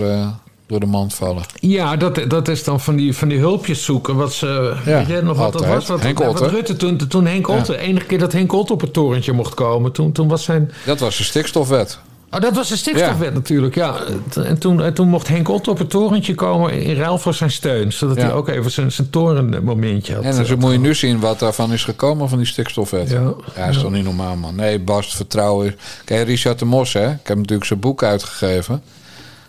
door 0.67 0.81
de 0.81 0.87
mand 0.87 1.15
vallen. 1.15 1.43
Ja, 1.55 1.97
dat, 1.97 2.21
dat 2.29 2.49
is 2.49 2.65
dan 2.65 2.81
van 2.81 2.97
die, 2.97 3.17
van 3.17 3.29
die 3.29 3.39
hulpjes 3.39 3.85
zoeken. 3.85 4.17
Wat 4.17 4.33
ze, 4.33 4.77
Ja, 4.85 5.05
weet 5.07 5.23
nog 5.23 5.37
wat 5.39 5.53
dat 5.53 5.67
was? 5.67 5.87
Wat, 5.87 6.03
Henk 6.03 6.19
wat. 6.19 6.41
Rutte 6.51 6.77
toen, 6.77 6.97
toen 6.97 7.27
Henk 7.27 7.49
Otter, 7.49 7.75
de 7.77 7.81
enige 7.81 8.07
keer 8.07 8.19
dat 8.19 8.33
Henk 8.33 8.53
Otter 8.53 8.75
op 8.75 8.81
het 8.81 8.93
torentje 8.93 9.33
mocht 9.33 9.55
komen, 9.55 9.93
toen, 9.93 10.13
toen 10.13 10.29
was 10.29 10.45
zijn... 10.45 10.73
Dat 10.87 10.99
was 11.01 11.17
de 11.17 11.25
stikstofwet. 11.25 11.99
Oh, 12.33 12.41
dat 12.41 12.55
was 12.55 12.69
de 12.69 12.77
stikstofwet 12.77 13.35
natuurlijk, 13.35 13.75
ja. 13.75 13.97
En 14.35 14.59
toen, 14.59 14.83
en 14.83 14.95
toen 14.95 15.09
mocht 15.09 15.29
Henk 15.29 15.49
Otter 15.49 15.73
op 15.73 15.79
het 15.79 15.91
torentje 15.91 16.35
komen 16.35 16.83
in 16.83 16.97
ruil 16.97 17.19
voor 17.19 17.35
zijn 17.35 17.51
steun. 17.51 17.93
Zodat 17.93 18.17
Ja. 18.17 18.23
hij 18.23 18.33
ook 18.33 18.49
even 18.49 18.71
zijn, 18.71 18.93
zijn 18.93 19.11
torenmomentje 19.11 20.15
had. 20.15 20.25
En 20.25 20.45
dan 20.47 20.59
moet 20.59 20.73
je 20.73 20.79
nu 20.79 20.95
zien 20.95 21.21
wat 21.21 21.39
daarvan 21.39 21.73
is 21.73 21.85
gekomen 21.85 22.29
van 22.29 22.39
die 22.39 22.47
stikstofwet. 22.47 23.11
Ja. 23.11 23.33
Ja, 23.57 23.67
is 23.67 23.79
toch 23.79 23.91
niet 23.93 24.05
normaal, 24.05 24.37
man. 24.37 24.55
Nee, 24.55 24.79
Bast, 24.81 25.17
vertrouwen. 25.17 25.77
Kijk, 26.05 26.27
Richard 26.27 26.59
de 26.59 26.65
Mos, 26.65 26.93
hè. 26.93 27.11
Ik 27.11 27.27
heb 27.27 27.37
natuurlijk 27.37 27.67
zijn 27.69 27.81
boek 27.81 28.03
uitgegeven. 28.03 28.83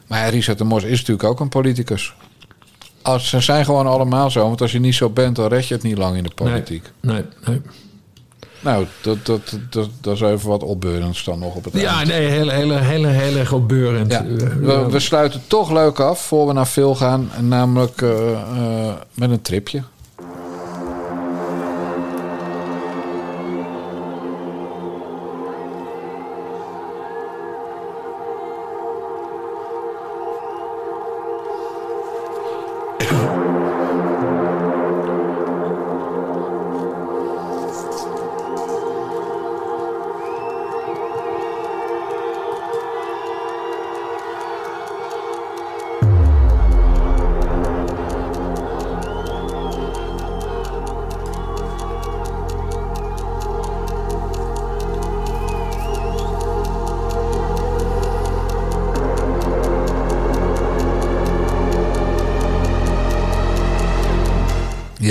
Maar 0.07 0.29
Richard 0.29 0.57
de 0.57 0.63
Mos 0.63 0.83
is 0.83 0.99
natuurlijk 0.99 1.23
ook 1.29 1.39
een 1.39 1.49
politicus. 1.49 2.13
Als, 3.01 3.29
ze 3.29 3.39
zijn 3.39 3.65
gewoon 3.65 3.87
allemaal 3.87 4.31
zo. 4.31 4.47
Want 4.47 4.61
als 4.61 4.71
je 4.71 4.79
niet 4.79 4.95
zo 4.95 5.09
bent, 5.09 5.35
dan 5.35 5.47
red 5.47 5.67
je 5.67 5.73
het 5.73 5.83
niet 5.83 5.97
lang 5.97 6.17
in 6.17 6.23
de 6.23 6.31
politiek. 6.35 6.91
Nee, 7.01 7.23
nee. 7.45 7.61
Nou, 8.61 8.85
dat, 9.01 9.25
dat, 9.25 9.57
dat, 9.69 9.89
dat 10.01 10.13
is 10.15 10.21
even 10.21 10.49
wat 10.49 10.63
opbeurends 10.63 11.23
dan 11.23 11.39
nog 11.39 11.55
op 11.55 11.63
het 11.63 11.73
Ja, 11.73 11.97
eind. 11.97 12.07
nee, 12.07 12.27
heel, 12.27 12.49
heel, 12.49 12.77
heel, 12.77 13.05
heel 13.05 13.35
erg 13.35 13.53
opbeurend. 13.53 14.11
Ja, 14.11 14.25
Eh, 14.25 14.87
we, 14.87 14.99
sluiten 14.99 15.41
toch 15.47 15.71
leuk 15.71 15.99
af 15.99 16.21
voor 16.21 16.47
we 16.47 16.53
naar 16.53 16.65
Phil 16.65 16.95
gaan. 16.95 17.31
Namelijk 17.39 18.01
eh, 18.01 18.31
eh, 18.31 18.93
met 19.13 19.29
een 19.29 19.41
tripje. 19.41 19.83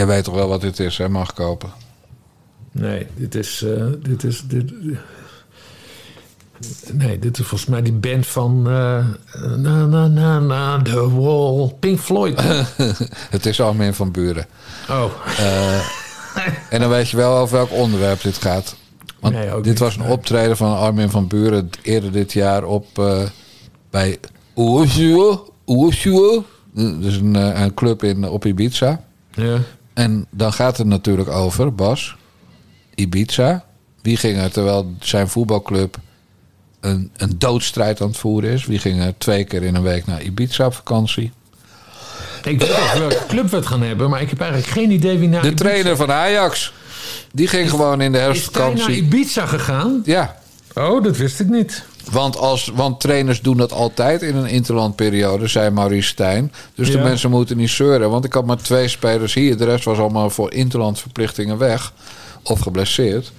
Jij 0.00 0.08
weet 0.08 0.24
toch 0.24 0.34
wel 0.34 0.48
wat 0.48 0.60
dit 0.60 0.78
is, 0.78 0.98
hè? 0.98 1.08
Mag 1.08 1.32
kopen. 1.32 1.70
Nee, 2.72 3.06
dit 3.16 3.34
is. 3.34 3.62
eh, 3.62 3.84
dit 4.02 4.24
is 4.24 4.42
dit, 4.46 4.72
nee, 6.92 7.18
dit 7.18 7.38
is 7.38 7.46
volgens 7.46 7.70
mij 7.70 7.82
die 7.82 7.92
band 7.92 8.26
van. 8.26 8.66
eh, 8.66 9.04
na, 9.56 9.86
na, 9.86 10.06
na, 10.06 10.38
na, 10.38 10.82
The 10.82 11.14
Wall. 11.20 11.72
Pink 11.80 11.98
Floyd. 11.98 12.40
Het 13.36 13.46
is 13.46 13.60
Armin 13.60 13.94
van 13.94 14.10
Buren. 14.12 14.46
oh. 14.90 15.04
En 16.70 16.80
dan 16.80 16.88
weet 16.88 17.08
je 17.10 17.16
wel 17.16 17.36
over 17.36 17.56
welk 17.56 17.72
onderwerp 17.72 18.22
dit 18.22 18.36
gaat. 18.36 18.76
Want 19.20 19.34
Nee, 19.34 19.50
ook 19.50 19.56
dit 19.56 19.72
niet, 19.72 19.78
was 19.78 19.94
een 19.96 20.02
nee. 20.02 20.10
optreden 20.10 20.56
van 20.56 20.76
Armin 20.76 21.10
van 21.10 21.26
Buren 21.26 21.70
eerder 21.82 22.12
dit 22.12 22.32
jaar 22.32 22.64
op 22.64 22.98
eh, 22.98 23.22
bij 23.90 24.18
Oosje. 24.54 25.40
Oosje. 25.64 26.42
Dus 26.74 27.16
een, 27.16 27.36
eh, 27.36 27.60
een 27.60 27.74
club 27.74 28.02
in, 28.02 28.28
op 28.28 28.44
Ibiza. 28.44 29.00
Ja. 29.30 29.58
En 30.00 30.26
dan 30.30 30.52
gaat 30.52 30.76
het 30.78 30.86
natuurlijk 30.86 31.28
over, 31.28 31.74
Bas, 31.74 32.16
Ibiza. 32.94 33.64
Wie 34.02 34.16
ging 34.16 34.38
er 34.38 34.50
terwijl 34.52 34.94
zijn 35.00 35.28
voetbalclub 35.28 35.96
een, 36.80 37.10
een 37.16 37.38
doodstrijd 37.38 38.00
aan 38.00 38.08
het 38.08 38.16
voeren 38.16 38.50
is? 38.50 38.66
Wie 38.66 38.78
ging 38.78 39.02
er 39.02 39.14
twee 39.18 39.44
keer 39.44 39.62
in 39.62 39.74
een 39.74 39.82
week 39.82 40.06
naar 40.06 40.22
Ibiza 40.22 40.66
op 40.66 40.74
vakantie? 40.74 41.32
Ik 42.44 42.58
weet 42.60 42.70
ook 42.70 42.92
welke 42.98 43.26
club 43.28 43.50
we 43.50 43.56
het 43.56 43.66
gaan 43.66 43.82
hebben, 43.82 44.10
maar 44.10 44.20
ik 44.20 44.30
heb 44.30 44.40
eigenlijk 44.40 44.70
geen 44.72 44.90
idee 44.90 45.18
wie 45.18 45.28
naar 45.28 45.42
De 45.42 45.48
Ibiza- 45.48 45.64
trainer 45.64 45.96
van 45.96 46.12
Ajax. 46.12 46.72
Die 47.32 47.46
ging 47.48 47.70
gewoon 47.70 48.00
in 48.00 48.12
de 48.12 48.18
Is 48.18 48.24
hij 48.24 48.32
naar 48.32 48.34
herfstvakantie. 48.34 48.96
Ibiza 49.02 49.46
gegaan? 49.46 50.02
Ja, 50.04 50.38
Oh, 50.74 51.02
dat 51.02 51.16
wist 51.16 51.40
ik 51.40 51.48
niet. 51.48 51.84
Want, 52.10 52.36
als, 52.36 52.72
want 52.74 53.00
trainers 53.00 53.40
doen 53.40 53.56
dat 53.56 53.72
altijd 53.72 54.22
in 54.22 54.36
een 54.36 54.48
interlandperiode, 54.48 55.48
zei 55.48 55.70
Maurice 55.70 56.08
Stijn. 56.08 56.52
Dus 56.74 56.90
de 56.90 56.98
mensen 56.98 57.30
moeten 57.30 57.56
niet 57.56 57.70
zeuren. 57.70 58.10
Want 58.10 58.24
ik 58.24 58.32
had 58.32 58.46
maar 58.46 58.56
twee 58.56 58.88
spelers 58.88 59.34
hier. 59.34 59.56
De 59.56 59.64
rest 59.64 59.84
was 59.84 59.98
allemaal 59.98 60.30
voor 60.30 60.52
interlandverplichtingen 60.52 61.58
weg. 61.58 61.92
Of 62.42 62.60
geblesseerd. 62.60 63.32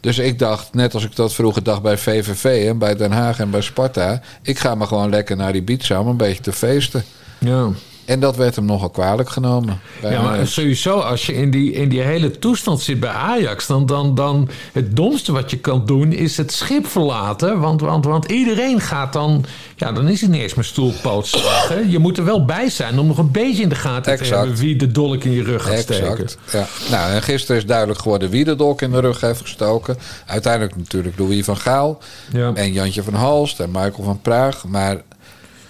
Dus 0.00 0.18
ik 0.18 0.38
dacht, 0.38 0.74
net 0.74 0.94
als 0.94 1.04
ik 1.04 1.16
dat 1.16 1.34
vroeger 1.34 1.62
dacht 1.62 1.82
bij 1.82 1.98
VVV 1.98 2.66
en 2.68 2.78
bij 2.78 2.96
Den 2.96 3.12
Haag 3.12 3.38
en 3.38 3.50
bij 3.50 3.60
Sparta. 3.60 4.20
Ik 4.42 4.58
ga 4.58 4.74
maar 4.74 4.86
gewoon 4.86 5.10
lekker 5.10 5.36
naar 5.36 5.52
die 5.52 5.62
pizza 5.62 6.00
om 6.00 6.06
een 6.06 6.16
beetje 6.16 6.42
te 6.42 6.52
feesten. 6.52 7.04
Ja. 7.38 7.68
En 8.08 8.20
dat 8.20 8.36
werd 8.36 8.56
hem 8.56 8.64
nogal 8.64 8.90
kwalijk 8.90 9.28
genomen. 9.28 9.80
Ja, 10.02 10.22
maar 10.22 10.46
sowieso, 10.46 10.98
als 10.98 11.26
je 11.26 11.34
in 11.34 11.50
die, 11.50 11.72
in 11.72 11.88
die 11.88 12.00
hele 12.00 12.38
toestand 12.38 12.80
zit 12.80 13.00
bij 13.00 13.10
Ajax, 13.10 13.66
dan, 13.66 13.86
dan, 13.86 14.14
dan 14.14 14.48
het 14.72 14.96
domste 14.96 15.32
wat 15.32 15.50
je 15.50 15.58
kan 15.58 15.86
doen 15.86 16.12
is 16.12 16.36
het 16.36 16.52
schip 16.52 16.86
verlaten. 16.86 17.60
Want, 17.60 17.80
want, 17.80 18.04
want 18.04 18.30
iedereen 18.30 18.80
gaat 18.80 19.12
dan, 19.12 19.44
ja, 19.76 19.92
dan 19.92 20.08
is 20.08 20.20
het 20.20 20.30
niet 20.30 20.42
eens 20.42 20.54
meer 20.54 20.64
stoelpootslag. 20.64 21.68
hè. 21.68 21.78
Je 21.78 21.98
moet 21.98 22.18
er 22.18 22.24
wel 22.24 22.44
bij 22.44 22.70
zijn 22.70 22.98
om 22.98 23.06
nog 23.06 23.18
een 23.18 23.30
beetje 23.30 23.62
in 23.62 23.68
de 23.68 23.74
gaten 23.74 24.16
te 24.16 24.24
hebben 24.24 24.56
wie 24.56 24.76
de 24.76 24.92
dolk 24.92 25.24
in 25.24 25.32
je 25.32 25.42
rug 25.42 25.62
gaat 25.62 25.78
steken. 25.78 26.10
Exact. 26.10 26.38
Ja. 26.52 26.66
Nou, 26.90 27.12
en 27.12 27.22
gisteren 27.22 27.56
is 27.56 27.66
duidelijk 27.66 28.00
geworden 28.00 28.30
wie 28.30 28.44
de 28.44 28.56
dolk 28.56 28.82
in 28.82 28.90
de 28.90 29.00
rug 29.00 29.20
heeft 29.20 29.40
gestoken. 29.40 29.96
Uiteindelijk 30.26 30.76
natuurlijk 30.76 31.18
Louis 31.18 31.44
van 31.44 31.56
Gaal. 31.56 31.98
Ja. 32.32 32.52
En 32.54 32.72
Jantje 32.72 33.02
van 33.02 33.14
Halst 33.14 33.60
en 33.60 33.70
Michael 33.70 34.02
van 34.02 34.20
Praag. 34.20 34.64
Maar 34.64 35.02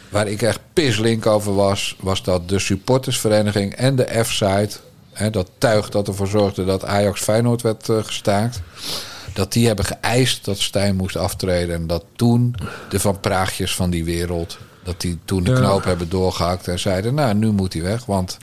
waar 0.08 0.28
ik 0.28 0.42
echt 0.42 0.60
pislink 0.72 1.26
over 1.26 1.54
was, 1.54 1.96
was 2.00 2.22
dat 2.22 2.48
de 2.48 2.58
supportersvereniging 2.58 3.74
en 3.74 3.96
de 3.96 4.24
F-site, 4.24 4.70
hè, 5.12 5.30
dat 5.30 5.50
tuig 5.58 5.88
dat 5.88 6.08
ervoor 6.08 6.26
zorgde 6.26 6.64
dat 6.64 6.84
Ajax 6.84 7.20
Feyenoord 7.20 7.62
werd 7.62 7.88
eh, 7.88 7.96
gestaakt, 8.02 8.60
dat 9.32 9.52
die 9.52 9.66
hebben 9.66 9.84
geëist 9.84 10.44
dat 10.44 10.58
Stijn 10.58 10.96
moest 10.96 11.16
aftreden. 11.16 11.74
En 11.74 11.86
dat 11.86 12.04
toen 12.16 12.54
de 12.88 13.00
Van 13.00 13.20
Praagjes 13.20 13.74
van 13.74 13.90
die 13.90 14.04
wereld, 14.04 14.58
dat 14.82 15.00
die 15.00 15.18
toen 15.24 15.44
de 15.44 15.50
Ja. 15.50 15.56
knoop 15.56 15.84
hebben 15.84 16.08
doorgehakt 16.08 16.68
en 16.68 16.78
zeiden, 16.78 17.14
nou, 17.14 17.34
nu 17.34 17.50
moet 17.50 17.72
hij 17.72 17.82
weg, 17.82 18.04
want 18.04 18.36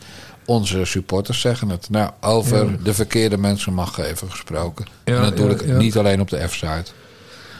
onze 0.45 0.85
supporters 0.85 1.41
zeggen 1.41 1.69
het. 1.69 1.89
Nou, 1.89 2.11
over 2.21 2.65
Ja. 2.65 2.77
de 2.83 2.93
verkeerde 2.93 3.37
mensen 3.37 3.73
mag 3.73 3.97
even 3.99 4.31
gesproken. 4.31 4.85
Ja, 5.03 5.15
en 5.15 5.21
natuurlijk 5.21 5.65
niet 5.77 5.97
alleen 5.97 6.21
op 6.21 6.29
de 6.29 6.47
F-site. 6.47 6.85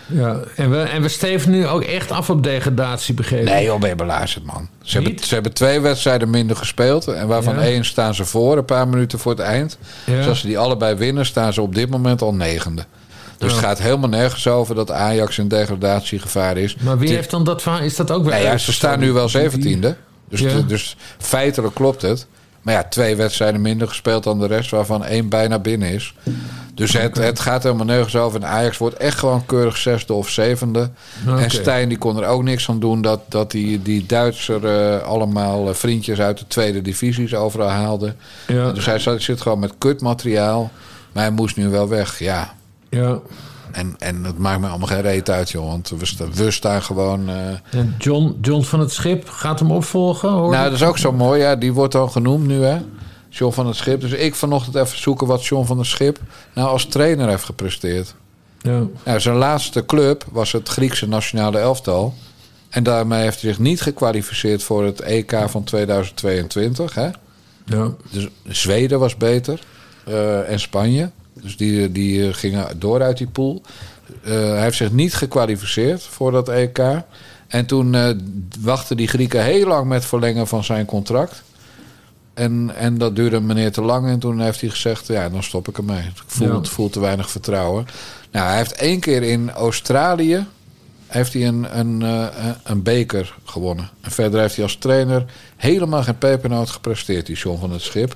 Ja, 0.08 0.40
en 0.56 0.72
we, 0.72 0.78
en 0.82 1.02
we 1.02 1.08
steven 1.08 1.52
nu 1.52 1.68
ook 1.68 1.82
echt 1.84 2.12
af 2.12 2.30
op 2.30 2.44
degradatie, 2.44 3.14
begrepen. 3.14 3.46
Nee, 3.54 3.66
joh, 3.66 3.80
ben 3.80 3.90
je 3.90 4.40
man. 4.44 4.70
Ze 4.82 5.02
hebben, 5.02 5.24
ze 5.24 5.34
hebben 5.34 5.54
twee 5.54 5.80
wedstrijden 5.80 6.30
minder 6.30 6.56
gespeeld. 6.56 7.08
En 7.08 7.28
waarvan 7.28 7.56
Ja. 7.56 7.62
één 7.62 7.86
staan 7.86 8.16
ze 8.16 8.26
voor, 8.26 8.58
een 8.58 8.66
paar 8.66 8.88
minuten 8.88 9.20
voor 9.20 9.32
het 9.32 9.42
eind. 9.42 9.78
Ja. 10.06 10.16
Dus 10.16 10.28
als 10.28 10.40
ze 10.40 10.48
die 10.48 10.58
allebei 10.58 10.96
winnen, 10.96 11.26
staan 11.26 11.54
ze 11.54 11.62
op 11.62 11.76
dit 11.76 11.90
moment 11.90 12.22
al 12.22 12.34
negende. 12.34 12.86
Dus 13.38 13.50
Ja. 13.50 13.56
het 13.56 13.66
gaat 13.66 13.80
helemaal 13.80 14.10
nergens 14.10 14.48
over 14.48 14.76
dat 14.76 14.92
Ajax 14.92 15.38
in 15.38 15.48
degradatiegevaar 15.48 16.58
is. 16.58 16.76
Maar 16.76 16.98
wie 16.98 17.10
heeft 17.10 17.30
dan 17.30 17.44
dat 17.44 17.62
verhaal? 17.62 17.82
Is 17.82 17.96
dat 17.96 18.12
ook 18.12 18.24
weer... 18.24 18.32
Nou 18.34 18.44
ja, 18.46 18.58
ze 18.58 18.74
staan 18.74 19.00
nu 19.00 19.12
wel 19.12 19.30
zeventiende. 19.30 19.96
Dus, 20.30 20.44
dus 20.68 20.96
feitelijk 21.18 21.76
klopt 21.76 22.02
het. 22.02 22.28
Maar 22.62 22.74
ja, 22.74 22.84
twee 22.84 23.16
wedstrijden 23.16 23.62
minder 23.62 23.88
gespeeld 23.88 24.24
dan 24.24 24.40
de 24.40 24.48
rest, 24.48 24.72
waarvan 24.72 25.06
één 25.06 25.30
bijna 25.30 25.60
binnen 25.60 25.90
is. 25.90 26.14
Dus 26.76 26.94
het, 26.94 27.18
het 27.18 27.40
gaat 27.40 27.64
helemaal 27.64 27.86
nergens 27.86 28.16
over. 28.16 28.42
En 28.42 28.48
Ajax 28.48 28.78
wordt 28.78 28.96
echt 28.98 29.18
gewoon 29.20 29.46
keurig 29.46 29.78
zesde 29.78 30.14
of 30.14 30.30
zevende. 30.30 30.90
En 31.26 31.50
Stijn 31.52 31.90
die 31.90 31.98
kon 31.98 32.18
er 32.22 32.28
ook 32.28 32.44
niks 32.44 32.70
aan 32.70 32.80
doen 32.80 33.02
dat, 33.02 33.20
dat 33.30 33.52
die, 33.52 33.82
die 33.82 34.06
Duitser 34.06 34.66
eh, 34.66 35.04
allemaal 35.08 35.70
eh, 35.70 35.74
vriendjes 35.76 36.20
uit 36.20 36.38
de 36.40 36.48
tweede 36.48 36.82
divisies 36.82 37.36
overal 37.36 37.70
haalde. 37.70 38.16
Ja. 38.48 38.72
Dus 38.72 38.86
hij 38.86 39.00
zat, 39.00 39.22
zit 39.22 39.42
gewoon 39.42 39.60
met 39.60 39.74
kutmateriaal. 39.78 40.72
Maar 41.12 41.24
hij 41.24 41.32
moest 41.32 41.56
nu 41.56 41.70
wel 41.70 41.88
weg, 41.88 42.20
ja. 42.20 42.54
Ja. 42.90 43.20
En, 43.72 43.96
en 44.00 44.24
het 44.24 44.38
maakt 44.38 44.60
me 44.62 44.68
allemaal 44.68 44.88
geen 44.88 45.02
reet 45.02 45.30
uit, 45.30 45.50
joh. 45.52 45.68
Want 45.68 45.90
we, 45.98 46.06
sta- 46.06 46.30
we 46.34 46.52
staan 46.52 46.82
gewoon... 46.82 47.30
En 47.70 47.96
John, 47.98 48.38
John 48.42 48.64
van 48.64 48.80
het 48.80 48.92
Schip 48.92 49.30
gaat 49.30 49.60
hem 49.60 49.72
opvolgen, 49.72 50.30
hoor. 50.30 50.52
Nou, 50.52 50.64
dat 50.64 50.74
is 50.74 50.84
ook 50.84 50.98
zo 50.98 51.12
mooi. 51.12 51.42
Ja, 51.42 51.56
die 51.56 51.74
wordt 51.74 51.94
dan 51.94 52.12
genoemd 52.12 52.48
nu, 52.48 52.64
hè? 52.64 52.78
John 53.38 53.54
van 53.54 53.68
het 53.68 53.76
Schip. 53.76 54.02
Dus 54.02 54.12
ik 54.12 54.36
vanochtend 54.36 54.76
even 54.76 54.98
zoeken 54.98 55.28
wat 55.28 55.46
John 55.46 55.66
van 55.66 55.78
het 55.78 55.88
Schip 55.88 56.20
nou 56.54 56.68
als 56.70 56.86
trainer 56.86 57.30
heeft 57.30 57.44
gepresteerd. 57.44 58.16
Ja. 58.62 58.84
Nou, 59.04 59.20
zijn 59.20 59.36
laatste 59.36 59.86
club 59.86 60.26
was 60.32 60.52
het 60.52 60.70
Griekse 60.70 61.08
nationale 61.08 61.58
elftal. 61.58 62.14
En 62.70 62.84
daarmee 62.84 63.22
heeft 63.22 63.42
hij 63.42 63.50
zich 63.50 63.60
niet 63.60 63.82
gekwalificeerd 63.82 64.64
voor 64.64 64.84
het 64.86 65.02
EK 65.02 65.36
van 65.48 65.64
2022. 65.64 66.94
Hè? 66.94 67.10
Ja. 67.66 67.92
Dus 68.12 68.28
Zweden 68.48 69.00
was 69.00 69.18
beter. 69.18 69.60
eh, 70.06 70.50
en 70.52 70.60
Spanje. 70.60 71.10
Dus 71.34 71.58
die, 71.58 71.92
die 71.92 72.28
eh, 72.28 72.34
gingen 72.34 72.80
door 72.80 73.02
uit 73.02 73.18
die 73.18 73.28
pool. 73.28 73.62
Eh, 74.24 74.32
hij 74.32 74.62
heeft 74.62 74.78
zich 74.78 74.92
niet 74.92 75.14
gekwalificeerd 75.16 76.04
voor 76.04 76.32
dat 76.32 76.50
EK. 76.50 76.80
En 77.48 77.66
toen 77.66 77.96
eh, 77.96 78.10
wachten 78.60 78.98
die 78.98 79.08
Grieken 79.08 79.44
heel 79.44 79.68
lang 79.68 79.88
met 79.88 80.06
verlengen 80.06 80.48
van 80.48 80.64
zijn 80.64 80.86
contract. 80.86 81.44
En, 82.36 82.72
en 82.76 82.98
dat 82.98 83.16
duurde 83.16 83.36
een 83.36 83.46
meneer 83.46 83.72
te 83.72 83.82
lang. 83.82 84.08
En 84.08 84.20
toen 84.20 84.40
heeft 84.40 84.62
hij 84.62 84.70
gezegd: 84.70 85.08
Ja, 85.08 85.30
dan 85.30 85.44
stop 85.44 85.68
ik 85.68 85.78
ermee. 85.78 86.00
Ik 86.02 86.12
voel, 86.26 86.48
Ja. 86.48 86.56
het 86.56 86.70
voel 86.70 86.90
te 86.90 87.00
weinig 87.00 87.30
vertrouwen. 87.30 87.86
Nou, 88.32 88.48
hij 88.48 88.58
heeft 88.58 88.74
één 88.74 89.00
keer 89.00 89.24
in 89.24 89.52
Australië 89.52 90.46
heeft 91.08 91.34
hij 91.34 91.48
een, 91.48 91.80
een, 91.80 92.02
eh, 92.02 92.26
een 92.64 92.84
beker 92.84 93.36
gewonnen. 93.46 93.90
En 94.02 94.12
verder 94.12 94.40
heeft 94.40 94.56
hij 94.56 94.64
als 94.64 94.76
trainer 94.76 95.26
helemaal 95.56 96.04
geen 96.04 96.18
pepernoot 96.18 96.70
gepresteerd, 96.70 97.26
die 97.26 97.36
John 97.36 97.60
van 97.60 97.72
het 97.72 97.82
Schip. 97.82 98.16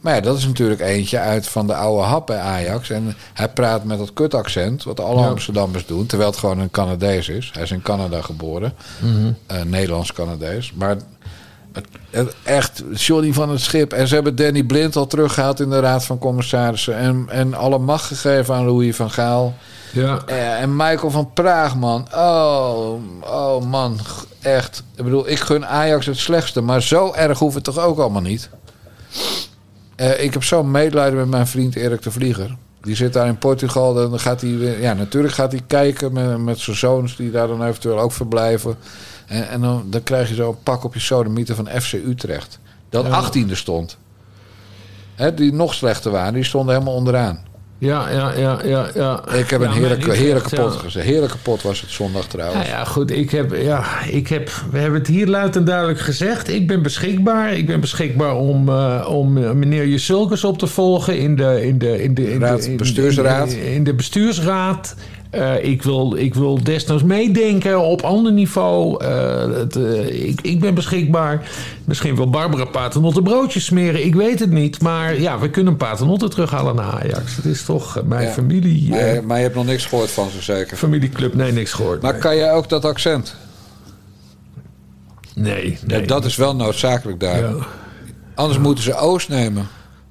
Maar 0.00 0.14
ja, 0.14 0.20
dat 0.20 0.36
is 0.38 0.46
natuurlijk 0.46 0.80
eentje 0.80 1.18
uit 1.18 1.46
van 1.48 1.66
de 1.66 1.74
oude 1.74 2.02
hap 2.02 2.26
bij 2.26 2.38
Ajax. 2.38 2.90
En 2.90 3.14
hij 3.32 3.48
praat 3.48 3.84
met 3.84 3.98
dat 3.98 4.12
kutaccent, 4.12 4.84
wat 4.84 5.00
alle 5.00 5.20
Ja. 5.20 5.26
Amsterdammers 5.28 5.86
doen. 5.86 6.06
Terwijl 6.06 6.30
het 6.30 6.38
gewoon 6.38 6.58
een 6.58 6.70
Canadees 6.70 7.28
is. 7.28 7.50
Hij 7.52 7.62
is 7.62 7.70
in 7.70 7.82
Canada 7.82 8.20
geboren. 8.22 8.72
Eh, 9.46 9.62
Nederlands-Canadees. 9.62 10.72
Maar 10.72 10.96
echt, 12.42 12.82
Johnny 12.94 13.32
van 13.32 13.50
het 13.50 13.60
Schip. 13.60 13.92
En 13.92 14.08
ze 14.08 14.14
hebben 14.14 14.36
Danny 14.36 14.62
Blind 14.62 14.96
al 14.96 15.06
teruggehaald 15.06 15.60
in 15.60 15.70
de 15.70 15.80
Raad 15.80 16.04
van 16.04 16.18
Commissarissen. 16.18 16.96
En, 16.96 17.26
en 17.28 17.54
alle 17.54 17.78
macht 17.78 18.04
gegeven 18.04 18.54
aan 18.54 18.64
Louis 18.64 18.96
van 18.96 19.10
Gaal. 19.10 19.54
Ja. 19.92 20.22
Eh, 20.26 20.60
en 20.60 20.76
Michael 20.76 21.10
van 21.10 21.32
Praag, 21.32 21.76
man. 21.76 22.06
Oh, 22.14 22.94
oh 23.20 23.64
man. 23.64 23.98
Echt. 24.40 24.82
Ik 24.96 25.04
bedoel, 25.04 25.28
ik 25.28 25.38
gun 25.38 25.66
Ajax 25.66 26.06
het 26.06 26.18
slechtste. 26.18 26.60
Maar 26.60 26.82
zo 26.82 27.12
erg 27.12 27.38
hoeft 27.38 27.54
het 27.54 27.64
toch 27.64 27.78
ook 27.78 27.98
allemaal 27.98 28.22
niet? 28.22 28.50
Eh, 29.96 30.22
ik 30.22 30.32
heb 30.32 30.44
zo'n 30.44 30.70
medelijden 30.70 31.18
met 31.18 31.28
mijn 31.28 31.46
vriend 31.46 31.76
Erik 31.76 32.02
de 32.02 32.10
Vlieger. 32.10 32.56
Die 32.80 32.96
zit 32.96 33.12
daar 33.12 33.26
in 33.26 33.38
Portugal. 33.38 33.94
Dan 33.94 34.20
gaat 34.20 34.40
hij. 34.40 34.50
Ja, 34.80 34.92
natuurlijk 34.92 35.34
gaat 35.34 35.52
hij 35.52 35.62
kijken 35.66 36.12
met, 36.12 36.38
met 36.38 36.58
zijn 36.58 36.76
zoons... 36.76 37.16
die 37.16 37.30
daar 37.30 37.46
dan 37.46 37.64
eventueel 37.64 38.00
ook 38.00 38.12
verblijven. 38.12 38.76
En, 39.26 39.48
en 39.48 39.60
dan, 39.60 39.84
dan 39.90 40.02
krijg 40.02 40.28
je 40.28 40.34
zo'n 40.34 40.56
pak 40.62 40.84
op 40.84 40.94
je 40.94 41.00
sodemieter 41.00 41.54
van 41.54 41.68
FC 41.80 41.92
Utrecht. 41.92 42.58
Dat 42.90 43.06
Ja. 43.06 43.22
18e 43.46 43.52
stond. 43.52 43.98
Hè, 45.14 45.34
die 45.34 45.52
nog 45.52 45.74
slechter 45.74 46.10
waren. 46.10 46.34
Die 46.34 46.44
stonden 46.44 46.74
helemaal 46.74 46.94
onderaan. 46.94 47.44
Ja, 47.78 48.08
ja, 48.10 48.32
ja, 48.32 48.58
ja, 48.64 48.86
ja. 48.94 49.28
Ik 49.32 49.50
heb 49.50 49.60
Ja, 49.60 49.66
een 49.66 49.72
heerlijke, 49.72 50.12
heerlijke 50.12 50.56
pot 50.56 50.72
ja. 50.74 50.78
gezet. 50.78 51.02
Heerlijke 51.02 51.36
pot 51.38 51.62
was 51.62 51.80
het 51.80 51.90
zondag 51.90 52.22
Ja, 52.22 52.28
trouwens. 52.28 52.66
ja, 52.68 52.84
goed. 52.84 53.10
Ik 53.10 53.30
heb, 53.30 53.54
ja, 53.54 54.02
ik 54.04 54.28
heb, 54.28 54.50
we 54.70 54.78
hebben 54.78 54.98
het 54.98 55.08
hier 55.08 55.26
luid 55.26 55.56
en 55.56 55.64
duidelijk 55.64 56.00
gezegd. 56.00 56.48
Ik 56.48 56.66
ben 56.66 56.82
beschikbaar. 56.82 57.52
Ik 57.52 57.66
ben 57.66 57.80
beschikbaar 57.80 58.34
om, 58.36 58.68
eh, 58.68 59.06
om 59.10 59.38
eh, 59.38 59.50
meneer 59.50 59.86
Jusulkes 59.86 60.44
op 60.44 60.58
te 60.58 60.66
volgen 60.66 61.18
in 61.18 61.36
de, 61.36 61.66
in 61.66 61.78
de, 61.78 62.02
in 62.02 62.14
de, 62.14 62.32
in 62.32 62.40
Raad- 62.40 62.62
de 62.62 62.70
in- 62.70 62.76
bestuursraad. 62.76 63.52
In, 63.52 63.62
in 63.72 63.84
de 63.84 63.94
bestuursraad. 63.94 64.94
Eh, 65.30 65.64
ik, 65.64 65.82
wil, 65.82 66.14
ik 66.16 66.34
wil 66.34 66.62
desnoods 66.62 67.02
meedenken 67.02 67.80
op 67.80 68.02
ander 68.02 68.32
niveau. 68.32 69.04
Eh, 69.04 69.52
het, 69.52 69.76
eh, 69.76 70.28
ik, 70.28 70.40
ik 70.40 70.60
ben 70.60 70.74
beschikbaar. 70.74 71.48
Misschien 71.84 72.16
wil 72.16 72.30
Barbara 72.30 72.64
Paternotte 72.64 73.22
broodjes 73.22 73.64
smeren. 73.64 74.04
Ik 74.04 74.14
weet 74.14 74.38
het 74.40 74.50
niet. 74.50 74.80
Maar 74.82 75.20
ja, 75.20 75.38
we 75.38 75.50
kunnen 75.50 75.76
Paternotte 75.76 76.28
terughalen 76.28 76.74
naar 76.76 76.92
Ajax. 77.02 77.36
Het 77.36 77.44
is 77.44 77.64
toch 77.64 78.02
mijn 78.04 78.26
Ja. 78.26 78.32
familie, 78.32 78.90
Maar, 78.90 78.98
eh, 78.98 79.20
maar 79.22 79.36
je 79.36 79.42
hebt 79.42 79.54
nog 79.54 79.64
niks 79.66 79.86
gehoord 79.86 80.10
van 80.10 80.30
ze 80.30 80.42
zeker. 80.42 80.76
familieclub. 80.76 81.34
Nee, 81.34 81.52
niks 81.52 81.72
gehoord. 81.72 82.02
Maar 82.02 82.12
nee. 82.12 82.20
kan 82.20 82.36
jij 82.36 82.52
ook 82.52 82.68
dat 82.68 82.84
accent? 82.84 83.34
nee, 85.34 85.70
Ja, 85.86 85.96
nee. 85.96 86.06
dat 86.06 86.24
is 86.24 86.36
wel 86.36 86.56
noodzakelijk 86.56 87.20
daar. 87.20 87.38
Ja. 87.40 87.54
Anders 88.34 88.58
moeten 88.58 88.84
ze 88.84 88.94
Oost 88.96 89.28
nemen. 89.28 89.66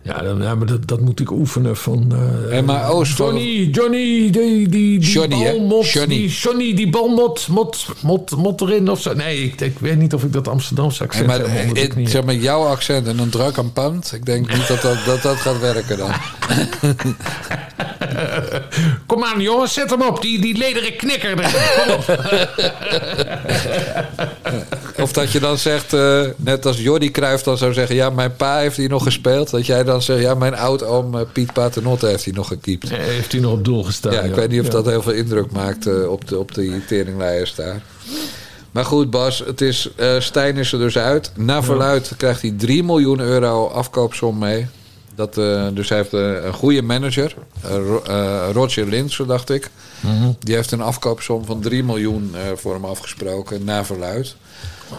Ja, 0.05 0.21
dan, 0.21 0.41
ja 0.41 0.55
maar 0.55 0.67
dat, 0.67 0.87
dat 0.87 0.99
moet 0.99 1.19
ik 1.19 1.31
oefenen 1.31 1.77
van... 1.77 2.05
eh, 2.11 2.51
Hé, 2.51 2.61
maar 2.61 2.85
van- 2.89 3.03
Johnny, 3.03 3.69
Johnny, 3.71 4.29
die, 4.31 4.31
die, 4.31 4.67
die 4.67 4.99
Johnny, 4.99 5.35
hè? 5.43 5.51
bal 5.51 5.59
mot, 5.67 5.89
Johnny. 5.89 6.15
die 6.15 6.29
Johnny, 6.29 6.73
die 6.75 6.89
bal 6.89 7.07
mot, 7.07 7.47
mot, 8.01 8.31
mot, 8.37 8.61
erin 8.61 8.89
of 8.89 9.01
zo. 9.01 9.13
Nee, 9.13 9.43
ik, 9.43 9.61
ik 9.61 9.79
weet 9.79 9.97
niet 9.97 10.13
of 10.13 10.23
ik 10.23 10.33
dat 10.33 10.47
Amsterdamse 10.47 11.03
accent 11.03 11.27
maar 11.27 11.39
heb 11.39 11.91
zeg 12.03 12.23
maar 12.23 12.35
jouw 12.35 12.63
accent 12.65 13.07
en 13.07 13.19
een 13.19 13.29
druk 13.29 13.57
aan 13.57 13.73
pand. 13.73 14.11
Ik 14.15 14.25
denk 14.25 14.53
niet 14.53 14.67
dat 14.67 14.81
dat, 14.81 14.97
dat, 15.05 15.21
dat 15.21 15.35
gaat 15.35 15.59
werken 15.59 15.97
dan. 15.97 16.11
Kom 19.05 19.23
aan 19.23 19.41
jongens, 19.41 19.73
zet 19.73 19.89
hem 19.89 20.01
op, 20.01 20.21
die, 20.21 20.41
die 20.41 20.57
lederen 20.57 20.95
knikker. 20.95 21.29
erin. 21.39 21.51
Kom 21.85 21.93
op. 21.93 22.19
Of 25.01 25.11
dat 25.13 25.31
je 25.31 25.39
dan 25.39 25.57
zegt, 25.57 25.93
eh, 25.93 26.21
net 26.37 26.65
als 26.65 26.77
Jordi 26.81 27.11
Cruijff 27.11 27.43
dan 27.43 27.57
zou 27.57 27.73
zeggen... 27.73 27.95
ja, 27.95 28.09
mijn 28.09 28.35
pa 28.35 28.57
heeft 28.57 28.77
hier 28.77 28.89
nog 28.89 29.03
gespeeld. 29.03 29.49
Dat 29.49 29.65
jij 29.65 29.83
dan 29.83 29.94
zegt, 30.03 30.21
ja, 30.21 30.35
mijn 30.35 30.55
oud-oom 30.55 31.17
eh, 31.17 31.25
Piet 31.31 31.53
Paternotte 31.53 32.05
heeft 32.07 32.23
hier 32.23 32.33
nog 32.33 32.47
gekiept. 32.47 32.89
Heeft 32.89 33.31
hij 33.31 33.41
nog 33.41 33.51
op 33.51 33.65
doel 33.65 33.83
gestaan? 33.83 34.13
Ja, 34.13 34.21
ik 34.21 34.35
weet 34.35 34.49
niet 34.49 34.61
of 34.61 34.67
dat 34.67 34.85
heel 34.85 35.01
veel 35.01 35.13
indruk 35.13 35.51
maakt 35.51 35.87
eh, 35.87 36.11
op, 36.11 36.27
de, 36.27 36.39
op 36.39 36.55
die 36.55 36.85
teringlijers 36.85 37.55
daar. 37.55 37.81
Maar 38.71 38.85
goed, 38.85 39.09
Bas, 39.09 39.39
het 39.39 39.61
is, 39.61 39.89
eh 39.95 40.19
Stijn 40.19 40.57
is 40.57 40.71
er 40.71 40.79
dus 40.79 40.97
uit. 40.97 41.31
Na 41.35 41.63
verluid 41.63 42.13
krijgt 42.17 42.41
hij 42.41 42.53
3 42.57 42.83
miljoen 42.83 43.19
euro 43.19 43.67
afkoopsom 43.67 44.37
mee. 44.37 44.67
Dat, 45.15 45.37
eh, 45.37 45.67
dus 45.73 45.89
hij 45.89 45.97
heeft 45.97 46.13
een 46.13 46.53
goede 46.53 46.81
manager, 46.81 47.35
eh, 47.61 48.49
Roger 48.53 48.87
Linsen, 48.87 49.27
dacht 49.27 49.49
ik. 49.49 49.69
Die 50.39 50.55
heeft 50.55 50.71
een 50.71 50.81
afkoopsom 50.81 51.45
van 51.45 51.61
3 51.61 51.83
miljoen 51.83 52.35
voor 52.55 52.73
hem 52.73 52.85
afgesproken, 52.85 53.63
na 53.63 53.85
verluid. 53.85 54.35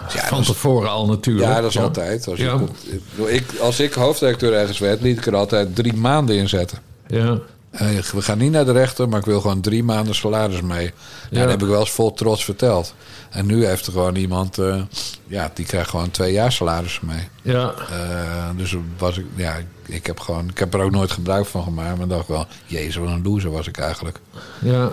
Van 0.08 0.42
tevoren 0.42 0.90
al 0.90 1.06
natuurlijk. 1.06 1.48
Ja, 1.48 1.60
dat 1.60 1.70
is 1.70 1.78
altijd. 1.78 2.28
Als, 2.28 2.38
Ja. 2.38 2.44
je 2.44 2.50
komt- 2.58 2.86
ik, 3.32 3.44
als 3.60 3.80
ik 3.80 3.92
hoofdredacteur 3.92 4.52
ergens 4.52 4.78
werd, 4.78 5.00
liet 5.00 5.16
ik 5.18 5.26
er 5.26 5.36
altijd 5.36 5.74
drie 5.74 5.94
maanden 5.94 6.36
in 6.36 6.48
zetten. 6.48 6.78
Ja. 7.06 7.38
Eh, 7.70 7.98
we 7.98 8.22
gaan 8.22 8.38
niet 8.38 8.50
naar 8.50 8.64
de 8.64 8.72
rechter, 8.72 9.08
maar 9.08 9.18
ik 9.18 9.24
wil 9.24 9.40
gewoon 9.40 9.60
drie 9.60 9.84
maanden 9.84 10.14
salaris 10.14 10.60
mee. 10.60 10.84
Ja. 10.84 10.90
Ja. 11.30 11.40
Dat 11.40 11.50
heb 11.50 11.62
ik 11.62 11.68
wel 11.68 11.80
eens 11.80 11.90
vol 11.90 12.12
trots 12.14 12.44
verteld. 12.44 12.94
En 13.30 13.46
nu 13.46 13.66
heeft 13.66 13.86
er 13.86 13.92
gewoon 13.92 14.14
iemand, 14.16 14.58
eh, 14.58 14.82
ja, 15.26 15.50
die 15.54 15.66
krijgt 15.66 15.90
gewoon 15.90 16.10
twee 16.10 16.32
jaar 16.32 16.52
salaris 16.52 17.00
mee. 17.00 17.28
Ja. 17.42 17.72
Eh, 17.90 18.48
dus 18.56 18.76
was 18.98 19.18
ik, 19.18 19.24
ja, 19.34 19.54
ik, 19.54 19.66
ik 19.86 20.06
heb 20.06 20.20
gewoon, 20.20 20.48
ik 20.48 20.58
heb 20.58 20.74
er 20.74 20.80
ook 20.80 20.90
nooit 20.90 21.10
gebruik 21.10 21.46
van 21.46 21.62
gemaakt. 21.62 21.98
Maar 21.98 22.08
dacht 22.08 22.28
wel, 22.28 22.46
jezus, 22.66 22.96
wat 22.96 23.08
een 23.08 23.22
loser 23.24 23.50
was 23.50 23.66
ik 23.66 23.78
eigenlijk. 23.78 24.18
Ja. 24.58 24.90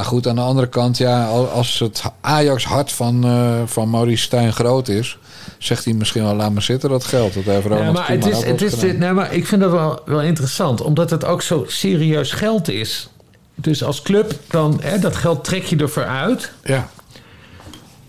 Maar 0.00 0.08
goed, 0.08 0.26
aan 0.26 0.34
de 0.34 0.40
andere 0.40 0.68
kant, 0.68 0.98
ja, 0.98 1.26
al- 1.26 1.48
als 1.48 1.78
het 1.78 2.02
Ajax-hart 2.20 2.92
van, 2.92 3.24
eh, 3.24 3.54
van 3.66 3.90
Maurice 3.90 4.22
Stijn 4.22 4.52
groot 4.52 4.88
is, 4.88 5.18
zegt 5.58 5.84
hij 5.84 5.94
misschien 5.94 6.22
wel, 6.22 6.34
laat 6.34 6.52
me 6.52 6.60
zitten 6.60 6.90
dat 6.90 7.04
geld. 7.04 7.34
Dat 7.34 7.42
heeft 7.44 7.64
Ja, 7.68 7.92
maar 7.92 8.08
het 8.08 8.26
is, 8.26 8.44
het 8.44 8.62
is 8.62 8.74
dit, 8.78 8.98
nee, 8.98 9.12
maar 9.12 9.34
ik 9.34 9.46
vind 9.46 9.60
dat 9.60 9.70
wel, 9.70 10.00
wel 10.04 10.20
interessant, 10.22 10.80
omdat 10.80 11.10
het 11.10 11.24
ook 11.24 11.42
zo 11.42 11.64
serieus 11.68 12.32
geld 12.32 12.68
is. 12.68 13.08
Dus 13.54 13.84
als 13.84 14.02
club, 14.02 14.32
dan, 14.48 14.78
hè, 14.82 14.98
dat 14.98 15.16
geld 15.16 15.44
trek 15.44 15.64
je 15.64 15.76
ervoor 15.76 16.04
uit. 16.06 16.52
Ja. 16.64 16.88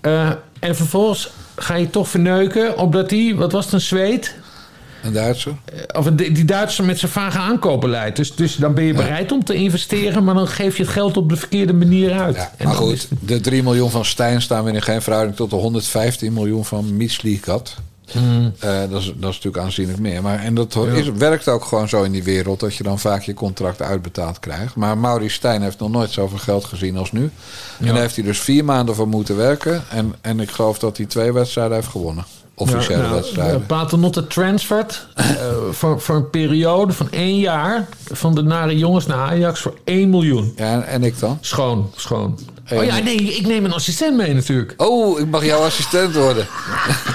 Eh, 0.01 0.29
en 0.59 0.75
vervolgens 0.75 1.29
ga 1.55 1.75
je 1.75 1.89
toch 1.89 2.09
verneuken, 2.09 2.77
omdat 2.77 3.09
die, 3.09 3.35
wat 3.35 3.51
was 3.51 3.63
het, 3.65 3.73
een 3.73 3.81
zweet? 3.81 4.35
Een 5.03 5.13
Duitser? 5.13 5.55
Of 5.97 6.05
die 6.05 6.31
die 6.31 6.45
Duitser 6.45 6.83
met 6.83 6.99
zijn 6.99 7.11
vage 7.11 7.37
aankoopbeleid. 7.37 8.15
Dus, 8.15 8.35
dus 8.35 8.55
dan 8.55 8.73
ben 8.73 8.83
je 8.83 8.93
bereid 8.93 9.31
om 9.31 9.43
te 9.43 9.53
investeren, 9.53 10.23
maar 10.23 10.35
dan 10.35 10.47
geef 10.47 10.77
je 10.77 10.83
het 10.83 10.91
geld 10.91 11.17
op 11.17 11.29
de 11.29 11.35
verkeerde 11.35 11.73
manier 11.73 12.11
uit. 12.13 12.35
En 12.57 12.65
Maar 12.67 12.75
goed, 12.75 12.93
is- 12.93 13.07
de 13.19 13.39
3 13.39 13.63
miljoen 13.63 13.91
van 13.91 14.05
Stijn 14.05 14.41
staan 14.41 14.63
weer 14.63 14.73
in 14.73 14.81
geen 14.81 15.01
verhouding 15.01 15.35
tot 15.35 15.49
de 15.49 15.55
115 15.55 16.33
miljoen 16.33 16.65
van 16.65 16.97
Mietslikat. 16.97 17.75
Hmm. 18.11 18.53
Eh, 18.59 18.79
dat, 18.89 19.01
is, 19.01 19.05
dat 19.05 19.29
is 19.29 19.35
natuurlijk 19.35 19.57
aanzienlijk 19.57 19.99
meer. 19.99 20.21
Maar, 20.21 20.39
en 20.39 20.53
dat 20.55 20.75
is, 20.93 21.09
werkt 21.09 21.47
ook 21.47 21.65
gewoon 21.65 21.89
zo 21.89 22.03
in 22.03 22.11
die 22.11 22.23
wereld, 22.23 22.59
dat 22.59 22.75
je 22.75 22.83
dan 22.83 22.99
vaak 22.99 23.21
je 23.21 23.33
contract 23.33 23.81
uitbetaald 23.81 24.39
krijgt. 24.39 24.75
Maar 24.75 24.97
Maurice 24.97 25.35
Stijn 25.35 25.61
heeft 25.61 25.79
nog 25.79 25.89
nooit 25.89 26.11
zoveel 26.11 26.37
geld 26.37 26.65
gezien 26.65 26.97
als 26.97 27.11
nu. 27.11 27.29
En 27.79 27.85
daar 27.85 27.95
heeft 27.95 28.15
hij 28.15 28.23
dus 28.25 28.39
vier 28.39 28.65
maanden 28.65 28.95
voor 28.95 29.07
moeten 29.07 29.37
werken. 29.37 29.83
En, 29.89 30.13
en 30.21 30.39
ik 30.39 30.49
geloof 30.51 30.79
dat 30.79 30.97
hij 30.97 31.05
twee 31.05 31.31
wedstrijden 31.33 31.75
heeft 31.75 31.87
gewonnen. 31.87 32.25
Officiële 32.55 33.03
Ja, 33.03 33.13
wedstrijden. 33.13 33.65
Paternotte 33.65 34.27
transfert 34.27 35.07
eh, 35.15 35.25
voor, 35.71 36.01
voor 36.01 36.15
een 36.15 36.29
periode 36.29 36.93
van 36.93 37.07
één 37.11 37.39
jaar 37.39 37.87
van 38.11 38.35
de 38.35 38.41
nare 38.41 38.77
jongens 38.77 39.05
naar 39.05 39.17
Ajax 39.17 39.59
voor 39.59 39.73
1 39.83 40.09
miljoen. 40.09 40.53
Ja, 40.55 40.73
en, 40.73 40.87
en 40.87 41.03
ik 41.03 41.19
dan? 41.19 41.37
Schoon, 41.41 41.91
schoon. 41.95 42.39
Oh 42.71 42.83
ja, 42.83 42.97
nee, 42.99 43.15
ik 43.17 43.47
neem 43.47 43.65
een 43.65 43.73
assistent 43.73 44.17
mee 44.17 44.33
natuurlijk. 44.33 44.73
Oh, 44.77 45.19
ik 45.19 45.27
mag 45.27 45.45
jouw 45.45 45.59
assistent 45.59 46.15
worden. 46.15 46.47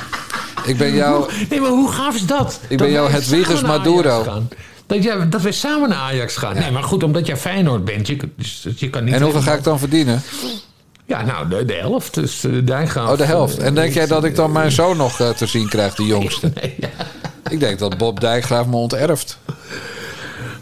ik 0.64 0.76
ben 0.76 0.94
jouw... 0.94 1.28
Nee, 1.50 1.60
maar 1.60 1.70
hoe 1.70 1.92
gaaf 1.92 2.14
is 2.14 2.26
dat? 2.26 2.60
Ik 2.68 2.78
ben 2.78 2.90
jouw 2.90 3.08
wij 3.10 3.44
naar 3.52 3.66
Maduro. 3.66 4.42
Dat, 4.86 5.02
jij, 5.02 5.28
dat 5.28 5.42
we 5.42 5.52
samen 5.52 5.88
naar 5.88 5.98
Ajax 5.98 6.36
gaan. 6.36 6.54
Nee, 6.54 6.70
maar 6.70 6.82
goed, 6.82 7.02
omdat 7.02 7.26
jij 7.26 7.36
Feyenoord 7.36 7.84
bent. 7.84 8.06
Je, 8.06 8.16
dus 8.36 8.66
je 8.76 8.90
kan 8.90 9.04
niet 9.04 9.14
En 9.14 9.22
hoeveel 9.22 9.40
ga 9.40 9.54
ik 9.54 9.64
dan 9.64 9.78
verdienen? 9.78 10.22
Ja, 11.06 11.24
nou, 11.24 11.48
de, 11.48 11.64
de 11.64 11.74
helft. 11.74 12.14
Dus 12.14 12.44
uh, 12.44 12.66
Dijkgraaf. 12.66 13.10
Oh, 13.10 13.16
de 13.16 13.24
helft. 13.24 13.58
En 13.58 13.74
denk 13.74 13.94
jij 13.94 14.06
dat 14.06 14.24
ik 14.24 14.34
dan 14.34 14.52
mijn 14.52 14.72
zoon 14.72 14.96
nog 14.96 15.20
eh, 15.20 15.28
te 15.28 15.46
zien 15.46 15.68
krijg, 15.68 15.94
de 15.94 16.06
jongste? 16.06 16.52
Nee, 16.60 16.74
ja. 16.78 16.88
Ik 17.50 17.60
denk 17.60 17.78
dat 17.78 17.98
Bob 17.98 18.20
Dijkgraaf 18.20 18.66
me 18.66 18.76
onterft. 18.76 19.38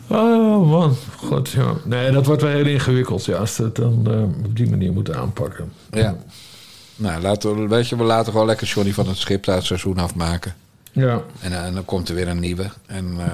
Oh 0.07 0.71
man, 0.71 0.97
god 1.17 1.51
ja. 1.51 1.75
Nee, 1.85 2.11
dat 2.11 2.27
wordt 2.27 2.43
wel 2.43 2.51
heel 2.51 2.67
ingewikkeld 2.67 3.25
ja, 3.25 3.37
als 3.37 3.57
het 3.57 3.77
dan 3.77 4.07
eh, 4.11 4.45
op 4.45 4.57
die 4.57 4.71
manier 4.71 4.93
moeten 4.93 5.17
aanpakken. 5.17 5.73
Ja. 5.91 6.17
Nou, 6.97 7.23
laten 7.23 7.63
we, 7.63 7.69
weet 7.69 7.89
je, 7.89 7.97
we 7.97 8.03
laten 8.03 8.33
gewoon 8.33 8.47
lekker 8.47 8.67
Johnny 8.67 8.93
van 8.93 9.09
het 9.09 9.17
schip 9.17 9.49
uit 9.49 9.57
het 9.57 9.67
seizoen 9.67 9.99
afmaken. 9.99 10.55
Ja. 10.97 11.23
En, 11.41 11.53
eh, 11.53 11.65
en 11.65 11.75
dan 11.75 11.85
komt 11.85 12.09
er 12.09 12.15
weer 12.15 12.29
een 12.29 12.39
nieuwe. 12.41 12.65
En 12.87 13.15
eh, 13.19 13.25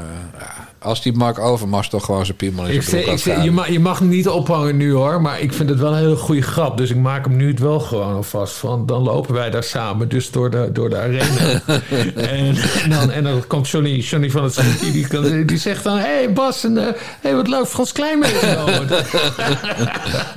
als 0.79 1.03
die 1.03 1.13
Mark 1.13 1.39
Overmars 1.39 1.89
toch 1.89 2.05
gewoon 2.05 2.25
zijn 2.25 2.37
piemel 2.37 2.67
in 2.67 2.83
zijn 2.83 3.03
broek 3.05 3.19
had 3.25 3.43
je, 3.45 3.51
mag, 3.51 3.69
je 3.69 3.81
mag 3.81 3.99
hem 3.99 4.09
niet 4.09 4.29
ophangen 4.29 4.77
nu 4.77 4.93
hoor, 4.93 5.21
maar 5.23 5.41
ik 5.41 5.53
vind 5.53 5.69
het 5.69 5.79
wel 5.79 5.93
een 5.93 5.99
hele 5.99 6.17
goede 6.17 6.43
grap. 6.43 6.77
Dus 6.77 6.91
ik 6.91 6.97
maak 6.97 7.25
hem 7.25 7.37
nu 7.37 7.49
het 7.49 7.59
wel 7.59 7.81
gewoon 7.81 8.15
alvast 8.15 8.55
van. 8.55 8.87
Dan 8.87 9.03
lopen 9.03 9.35
wij 9.35 9.51
daar 9.51 9.63
samen, 9.65 10.09
dus 10.09 10.31
door 10.31 10.51
de, 10.51 10.69
door 10.73 10.89
de 10.91 10.97
arena. 10.97 11.61
en, 12.15 12.57
en, 12.85 12.91
dan, 12.91 13.11
en 13.11 13.23
dan 13.25 13.47
komt 13.47 13.69
Johnny, 13.69 13.99
Johnny 13.99 14.31
van 14.31 14.43
het 14.45 14.53
Schip, 14.55 14.93
die, 14.93 15.07
kan- 15.07 15.47
die 15.47 15.59
zegt 15.59 15.85
dan... 15.85 15.97
Hé 15.97 16.03
hey 16.15 16.33
Bas, 16.33 16.65
en, 16.65 16.79
eh, 16.87 16.95
hey, 17.21 17.35
wat 17.35 17.49
leuk, 17.49 17.67
Frans 17.67 17.93
Klein 17.93 18.19
meegenomen. 18.19 18.89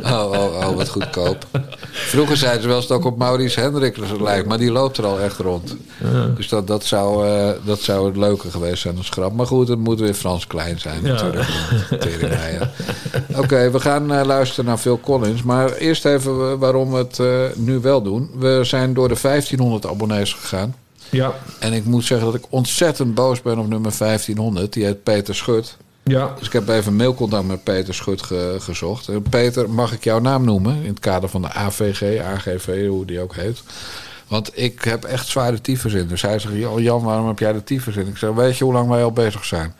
Oh, 0.03 0.32
oh, 0.32 0.67
oh, 0.67 0.76
wat 0.76 0.89
goedkoop. 0.89 1.45
Vroeger 1.95 2.37
zeiden 2.37 2.61
ze 2.61 2.67
wel 2.67 2.77
eens 2.77 2.87
dat 2.87 2.97
ook 2.97 3.05
op 3.05 3.17
Maurice 3.17 3.59
Hendrik 3.59 3.97
lijkt, 4.19 4.47
maar 4.47 4.57
die 4.57 4.71
loopt 4.71 4.97
er 4.97 5.05
al 5.05 5.19
echt 5.19 5.37
rond. 5.37 5.75
Dus 6.35 6.47
dat, 6.49 6.67
dat, 6.67 6.83
zou, 6.85 7.27
eh, 7.27 7.49
dat 7.65 7.79
zou 7.79 8.05
het 8.07 8.17
leuke 8.17 8.51
geweest 8.51 8.81
zijn 8.81 8.97
als 8.97 9.09
grap. 9.09 9.33
Maar 9.33 9.47
goed, 9.47 9.67
het 9.67 9.79
moet 9.79 9.99
weer 9.99 10.13
Frans 10.13 10.47
Klein 10.47 10.79
zijn 10.79 10.99
Ja. 11.03 11.11
natuurlijk. 11.11 11.47
Oké, 13.35 13.71
we 13.71 13.79
gaan 13.79 14.13
eh, 14.13 14.25
luisteren 14.25 14.65
naar 14.65 14.77
Phil 14.77 14.99
Collins. 14.99 15.43
Maar 15.43 15.71
eerst 15.73 16.05
even 16.05 16.31
eh, 16.31 16.53
waarom 16.59 16.91
we 16.91 16.97
het 16.97 17.19
nu 17.57 17.79
wel 17.79 18.01
doen. 18.01 18.29
We 18.39 18.59
zijn 18.63 18.93
door 18.93 19.07
de 19.07 19.17
1500 19.21 19.85
abonnees 19.87 20.33
gegaan. 20.33 20.75
ja, 21.09 21.33
En 21.59 21.73
ik 21.73 21.85
moet 21.85 22.05
zeggen 22.05 22.27
dat 22.31 22.35
ik 22.35 22.45
ontzettend 22.49 23.13
boos 23.15 23.41
ben 23.41 23.57
op 23.57 23.67
nummer 23.67 23.91
1500. 23.97 24.73
Die 24.73 24.85
heet 24.85 25.03
Peter 25.03 25.35
Schut. 25.35 25.77
Ja. 26.03 26.33
Dus 26.37 26.47
ik 26.47 26.53
heb 26.53 26.67
even 26.69 26.95
mailcontact 26.95 27.47
met 27.47 27.63
Peter 27.63 27.93
Schut 27.93 28.23
ge- 28.23 28.57
gezocht. 28.59 29.07
En 29.07 29.21
Peter, 29.21 29.69
mag 29.69 29.93
ik 29.93 30.03
jouw 30.03 30.19
naam 30.19 30.45
noemen? 30.45 30.75
In 30.83 30.89
het 30.89 30.99
kader 30.99 31.29
van 31.29 31.41
de 31.41 31.53
AVG, 31.53 32.21
AGV, 32.21 32.87
hoe 32.87 33.05
die 33.05 33.19
ook 33.19 33.35
heet. 33.35 33.63
Want 34.27 34.51
ik 34.59 34.83
heb 34.83 35.03
echt 35.03 35.27
zware 35.27 35.61
tyfus 35.61 35.93
in. 35.93 36.07
Dus 36.07 36.21
hij 36.21 36.39
zegt, 36.39 36.53
"Joh, 36.55 36.79
Jan, 36.79 37.03
waarom 37.03 37.27
heb 37.27 37.39
jij 37.39 37.53
de 37.53 37.63
tyfus 37.63 37.95
in? 37.95 38.07
Ik 38.07 38.17
zeg, 38.17 38.29
weet 38.31 38.57
je 38.57 38.63
hoe 38.63 38.73
lang 38.73 38.89
wij 38.89 39.03
al 39.03 39.11
bezig 39.11 39.45
zijn? 39.45 39.73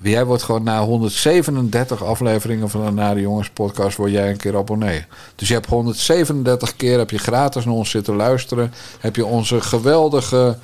Jij 0.00 0.24
wordt 0.24 0.42
gewoon 0.42 0.62
na 0.62 0.82
137 0.82 2.04
afleveringen 2.04 2.70
van 2.70 2.84
de 2.84 2.90
Nare 2.90 3.20
Jongens 3.20 3.50
podcast... 3.50 3.96
word 3.96 4.10
jij 4.12 4.30
een 4.30 4.36
keer 4.36 4.56
abonnee. 4.56 5.04
Dus 5.34 5.48
je 5.48 5.54
hebt 5.54 5.66
137 5.66 6.76
keer 6.76 6.98
heb 6.98 7.10
je 7.10 7.18
gratis 7.18 7.64
naar 7.64 7.74
ons 7.74 7.90
zitten 7.90 8.16
luisteren. 8.16 8.72
Heb 9.00 9.16
je 9.16 9.26
onze 9.26 9.60
geweldige 9.60 10.58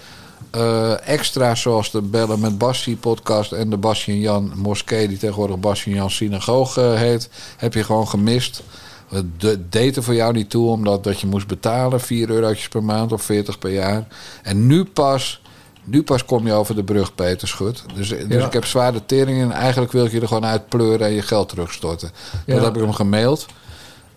eh, 0.52 1.08
extra's 1.08 1.60
zoals 1.60 1.90
de 1.90 2.00
Bellen 2.02 2.40
met 2.40 2.58
Bassie 2.58 2.96
podcast... 2.96 3.52
en 3.52 3.70
de 3.70 3.76
Bassie 3.76 4.14
en 4.14 4.20
Jan 4.20 4.52
Moskee, 4.56 5.08
die 5.08 5.18
tegenwoordig 5.18 5.58
Bassie 5.58 5.92
en 5.92 5.98
Jan 5.98 6.10
Synagoge 6.10 6.80
eh, 6.92 6.98
heet... 6.98 7.28
heb 7.56 7.74
je 7.74 7.84
gewoon 7.84 8.08
gemist. 8.08 8.62
Het 9.08 9.40
de- 9.40 9.68
deed 9.68 9.96
er 9.96 10.02
voor 10.02 10.14
jou 10.14 10.32
niet 10.32 10.50
toe, 10.50 10.68
omdat 10.70 11.04
dat 11.04 11.20
je 11.20 11.26
moest 11.26 11.46
betalen... 11.46 12.00
4 12.00 12.30
eurotjes 12.30 12.68
per 12.68 12.84
maand 12.84 13.12
of 13.12 13.22
40 13.22 13.58
per 13.58 13.70
jaar. 13.72 14.06
En 14.42 14.66
nu 14.66 14.84
pas... 14.84 15.40
Nu 15.84 16.02
pas 16.02 16.24
kom 16.24 16.46
je 16.46 16.52
over 16.52 16.74
de 16.74 16.84
brug, 16.84 17.14
Peter 17.14 17.48
Schut. 17.48 17.82
Dus, 17.94 18.08
dus 18.08 18.18
Ja. 18.28 18.46
ik 18.46 18.52
heb 18.52 18.64
zware 18.64 19.06
teringen 19.06 19.50
en 19.50 19.56
eigenlijk 19.56 19.92
wil 19.92 20.04
ik 20.04 20.12
je 20.12 20.20
er 20.20 20.26
gewoon 20.28 20.44
uit 20.44 20.68
pleuren 20.68 21.06
en 21.06 21.12
je 21.12 21.22
geld 21.22 21.48
terugstorten. 21.48 22.10
Ja. 22.46 22.54
Dat 22.54 22.64
heb 22.64 22.74
ik 22.76 22.80
hem 22.82 22.92
gemaild. 22.92 23.46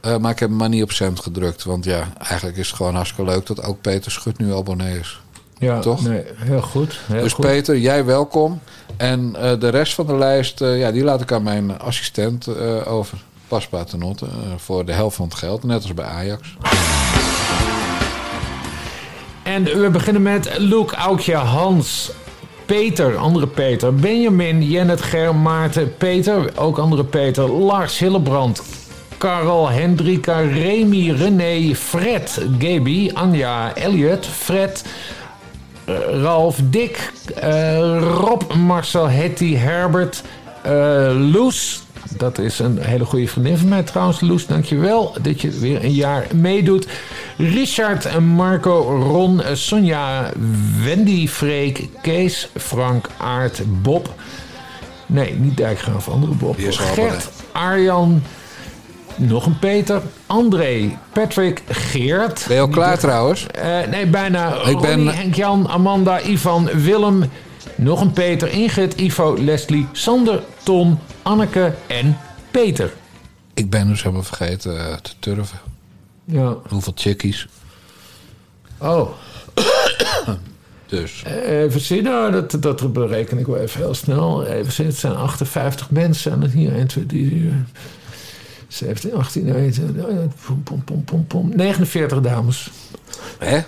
Eh, 0.02 0.18
maar 0.18 0.32
ik 0.32 0.40
heb 0.40 0.50
hem 0.50 0.58
maar 0.58 0.70
niet 0.70 0.84
op 0.84 0.92
cent 0.92 1.20
gedrukt. 1.20 1.64
Want 1.64 1.86
ja, 1.86 2.14
eigenlijk 2.18 2.58
is 2.58 2.68
het 2.68 2.76
gewoon 2.76 2.96
hartstikke 2.96 3.32
leuk 3.32 3.46
dat 3.46 3.64
ook 3.64 3.82
Peter 3.82 4.12
Schut 4.12 4.38
nu 4.38 4.54
abonnee 4.56 5.00
is. 5.00 5.20
Ja 5.60 5.80
Toch? 5.80 6.04
Nee, 6.08 6.24
heel 6.36 6.62
goed. 6.62 7.00
Heel 7.08 7.22
dus 7.22 7.34
goed. 7.34 7.46
Peter, 7.46 7.78
jij 7.78 8.06
welkom. 8.06 8.60
En 8.98 9.36
eh, 9.36 9.60
de 9.60 9.70
rest 9.70 9.94
van 9.94 10.06
de 10.06 10.16
lijst, 10.16 10.62
eh, 10.62 10.80
ja, 10.80 10.92
die 10.92 11.04
laat 11.04 11.22
ik 11.22 11.32
aan 11.32 11.44
mijn 11.44 11.80
assistent 11.80 12.48
eh, 12.48 12.92
over. 12.94 13.18
Pas 13.48 13.68
Paternotte, 13.68 14.26
voor 14.58 14.86
de 14.86 14.92
helft 14.92 15.16
van 15.16 15.26
het 15.26 15.36
geld. 15.36 15.64
Net 15.64 15.82
als 15.82 15.94
bij 15.94 16.06
Ajax. 16.06 16.58
En 19.44 19.64
we 19.64 19.90
beginnen 19.92 20.22
met 20.22 20.58
Luc, 20.58 20.92
Aukje, 20.92 21.36
Hans, 21.36 22.12
Peter, 22.66 23.18
andere 23.18 23.48
Peter, 23.48 23.96
Benjamin, 23.96 24.64
Jennet, 24.64 25.02
Ger, 25.02 25.36
Maarten, 25.36 25.98
Peter, 25.98 26.52
ook 26.56 26.78
andere 26.78 27.04
Peter, 27.04 27.50
Lars, 27.52 28.00
Hillebrand, 28.00 28.62
Karel, 29.18 29.70
Hendrika, 29.70 30.40
Remy, 30.40 31.12
René, 31.12 31.76
Fred, 31.76 32.42
Gaby, 32.60 33.12
Anja, 33.14 33.76
Elliot, 33.76 34.26
Fred, 34.26 34.86
Ralf, 36.22 36.60
Dick, 36.64 37.12
eh, 37.36 38.00
Rob, 38.00 38.54
Marcel, 38.54 39.10
Hetty, 39.10 39.56
Herbert, 39.56 40.24
eh, 40.64 40.72
Loes. 41.32 41.84
Dat 42.18 42.38
is 42.38 42.60
een 42.60 42.78
hele 42.82 43.06
goede 43.06 43.28
vriendin 43.28 43.58
van 43.58 43.68
mij 43.68 43.84
trouwens. 43.84 44.22
Loes, 44.22 44.46
dankjewel 44.48 45.16
dat 45.22 45.42
je 45.42 45.50
weer 45.50 45.84
een 45.84 45.94
jaar 45.94 46.28
meedoet. 46.34 46.88
Richard, 47.38 48.06
eh, 48.06 48.18
Marco, 48.18 48.82
Ron, 48.82 49.42
eh, 49.42 49.56
Sonja, 49.56 50.32
Wendy, 50.84 51.28
Freek, 51.28 51.90
Kees, 52.02 52.50
Frank, 52.58 53.10
Aart, 53.18 53.62
Bob. 53.82 54.14
Nee, 55.06 55.34
niet 55.34 55.58
Dijkgraaf, 55.58 56.10
andere 56.10 56.34
Bob. 56.34 56.56
Gert, 56.60 57.30
Arjan, 57.52 58.24
nog 59.18 59.46
een 59.46 59.60
Peter, 59.60 60.02
André, 60.26 60.98
Patrick, 61.14 61.64
Geert. 61.70 62.46
Ben 62.48 62.56
je 62.56 62.62
al 62.62 62.68
klaar 62.70 63.00
trouwens? 63.00 63.48
Eh, 63.48 63.88
nee, 63.90 64.08
bijna. 64.08 64.54
Ik 64.56 64.80
ben- 64.80 64.90
Ronnie, 64.96 65.10
Henk-Jan, 65.14 65.68
Amanda, 65.68 66.22
Ivan, 66.22 66.66
Willem. 66.66 67.24
Nog 67.76 68.02
een 68.02 68.12
Peter, 68.12 68.48
Ingrid, 68.50 69.00
Ivo, 69.00 69.38
Leslie, 69.40 69.88
Sander, 69.92 70.44
Tom, 70.64 71.00
Anneke 71.22 71.74
en 71.88 72.18
Peter. 72.52 72.94
Ik 73.54 73.70
ben 73.70 73.88
dus 73.88 74.02
helemaal 74.04 74.24
vergeten 74.24 74.80
eh, 74.90 74.94
te 74.96 75.12
turven. 75.20 75.60
Ja. 76.26 76.56
Hoeveel 76.70 76.94
chickies? 76.96 77.48
Oh. 78.78 79.10
Dus. 80.88 81.24
Even 81.46 81.82
zien, 81.82 82.04
nou, 82.04 82.32
dat, 82.32 82.58
dat 82.60 82.94
bereken 82.94 83.38
ik 83.38 83.46
wel 83.46 83.58
even 83.58 83.80
heel 83.82 83.94
snel. 83.94 84.46
Even 84.46 84.72
zien, 84.72 84.86
het 84.86 84.96
zijn 84.98 85.16
58 85.16 85.90
mensen 85.90 86.42
het 86.42 86.52
hier. 86.52 86.76
1, 86.76 86.88
2, 86.88 87.06
3, 87.06 87.52
17, 88.68 89.14
18, 89.14 89.46
19, 89.46 90.32
pom, 90.46 90.64
pom, 90.64 90.84
pom, 90.84 91.04
pom, 91.04 91.26
pom. 91.28 91.52
49 91.56 92.22
dames. 92.22 92.72
Hè? 93.40 93.60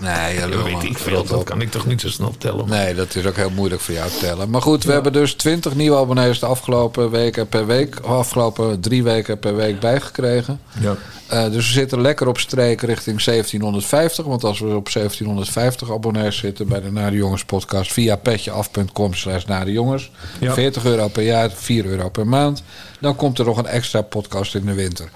Nee, 0.00 0.40
Dat 0.40 0.62
weet 0.62 0.82
ik 0.82 0.98
veel, 0.98 1.24
dat 1.24 1.44
kan 1.44 1.60
ik 1.60 1.70
toch 1.70 1.86
niet 1.86 2.00
zo 2.00 2.08
snel 2.08 2.34
tellen. 2.38 2.68
Nee, 2.68 2.94
dat 2.94 3.14
is 3.14 3.26
ook 3.26 3.36
heel 3.36 3.50
moeilijk 3.50 3.80
voor 3.80 3.94
jou 3.94 4.10
te 4.10 4.18
tellen. 4.18 4.50
Maar 4.50 4.62
goed, 4.62 4.84
we 4.84 4.92
hebben 4.92 5.12
dus 5.12 5.34
20 5.34 5.74
nieuwe 5.74 5.96
abonnees 5.96 6.38
de 6.38 6.46
afgelopen 6.46 7.10
weken 7.10 7.48
per 7.48 7.66
week, 7.66 7.98
afgelopen 7.98 8.80
drie 8.80 9.02
weken 9.02 9.38
per 9.38 9.56
week 9.56 9.80
bijgekregen. 9.80 10.60
Ja. 10.80 10.96
Eh, 11.30 11.44
dus 11.44 11.66
we 11.66 11.72
zitten 11.72 12.00
lekker 12.00 12.28
op 12.28 12.38
streek 12.38 12.80
richting 12.80 13.22
1750. 13.22 14.24
Want 14.24 14.44
als 14.44 14.58
we 14.58 14.74
op 14.74 14.90
1750 14.92 15.90
abonnees 15.90 16.36
zitten 16.36 16.68
bij 16.68 16.80
de 16.80 16.92
Nare 16.92 17.16
Jongens 17.16 17.44
podcast 17.44 17.92
via 17.92 18.16
petjeaf.com 18.16 19.14
slash 19.14 19.44
Nare 19.44 19.72
Jongens. 19.72 20.10
Ja. 20.40 20.54
40 20.54 20.84
euro 20.84 21.08
per 21.08 21.22
jaar, 21.22 21.50
4 21.50 21.84
euro 21.84 22.08
per 22.08 22.26
maand. 22.26 22.62
Dan 23.00 23.16
komt 23.16 23.38
er 23.38 23.44
nog 23.44 23.58
een 23.58 23.66
extra 23.66 24.02
podcast 24.02 24.54
in 24.54 24.64
de 24.66 24.74
winter. 24.74 25.08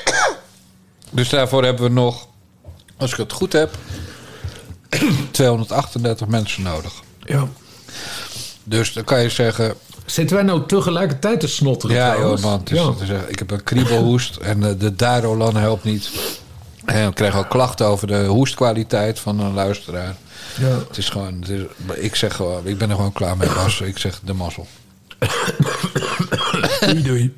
dus 1.10 1.28
daarvoor 1.28 1.64
hebben 1.64 1.84
we 1.84 1.90
nog, 1.90 2.28
als 2.98 3.10
ik 3.12 3.16
het 3.16 3.32
goed 3.32 3.52
heb, 3.52 3.76
238 5.30 6.26
mensen 6.26 6.62
nodig. 6.62 6.92
ja. 7.24 7.48
Dus 8.64 8.92
dan 8.92 9.04
kan 9.04 9.22
je 9.22 9.28
zeggen, 9.30 9.74
Zitten 10.06 10.36
wij 10.36 10.44
nou 10.44 10.66
tegelijkertijd 10.66 11.40
te 11.40 11.46
snotteren 11.48 11.96
ja, 11.96 12.12
trouwens? 12.14 12.42
joh, 12.42 12.50
man. 12.50 12.60
Het 12.60 12.70
is, 12.70 12.78
ja. 12.78 12.90
het 12.90 13.00
is 13.00 13.08
echt- 13.10 13.30
ik 13.30 13.38
heb 13.38 13.50
een 13.50 13.62
kriebelhoest 13.64 14.36
en 14.50 14.64
eh, 14.64 14.70
de 14.78 14.94
Darolan 14.94 15.56
helpt 15.56 15.84
niet. 15.84 16.10
En 16.84 17.08
ik 17.08 17.14
kreeg 17.14 17.36
ook 17.36 17.48
klachten 17.48 17.86
over 17.86 18.06
de 18.06 18.24
hoestkwaliteit 18.26 19.18
van 19.18 19.40
een 19.40 19.52
luisteraar. 19.54 20.16
Ja. 20.60 20.66
Het 20.88 20.96
is 20.98 21.08
gewoon, 21.08 21.40
het 21.40 21.48
is, 21.48 21.60
ik 21.94 22.14
zeg 22.14 22.36
gewoon, 22.36 22.66
ik 22.66 22.78
ben 22.78 22.90
er 22.90 22.96
gewoon 22.96 23.12
klaar 23.12 23.36
mee, 23.36 23.48
Bas. 23.48 23.80
Ik 23.80 23.98
zeg 23.98 24.20
de 24.24 24.32
mazzel. 24.32 24.66
Doei, 26.80 27.02
doei. 27.02 27.34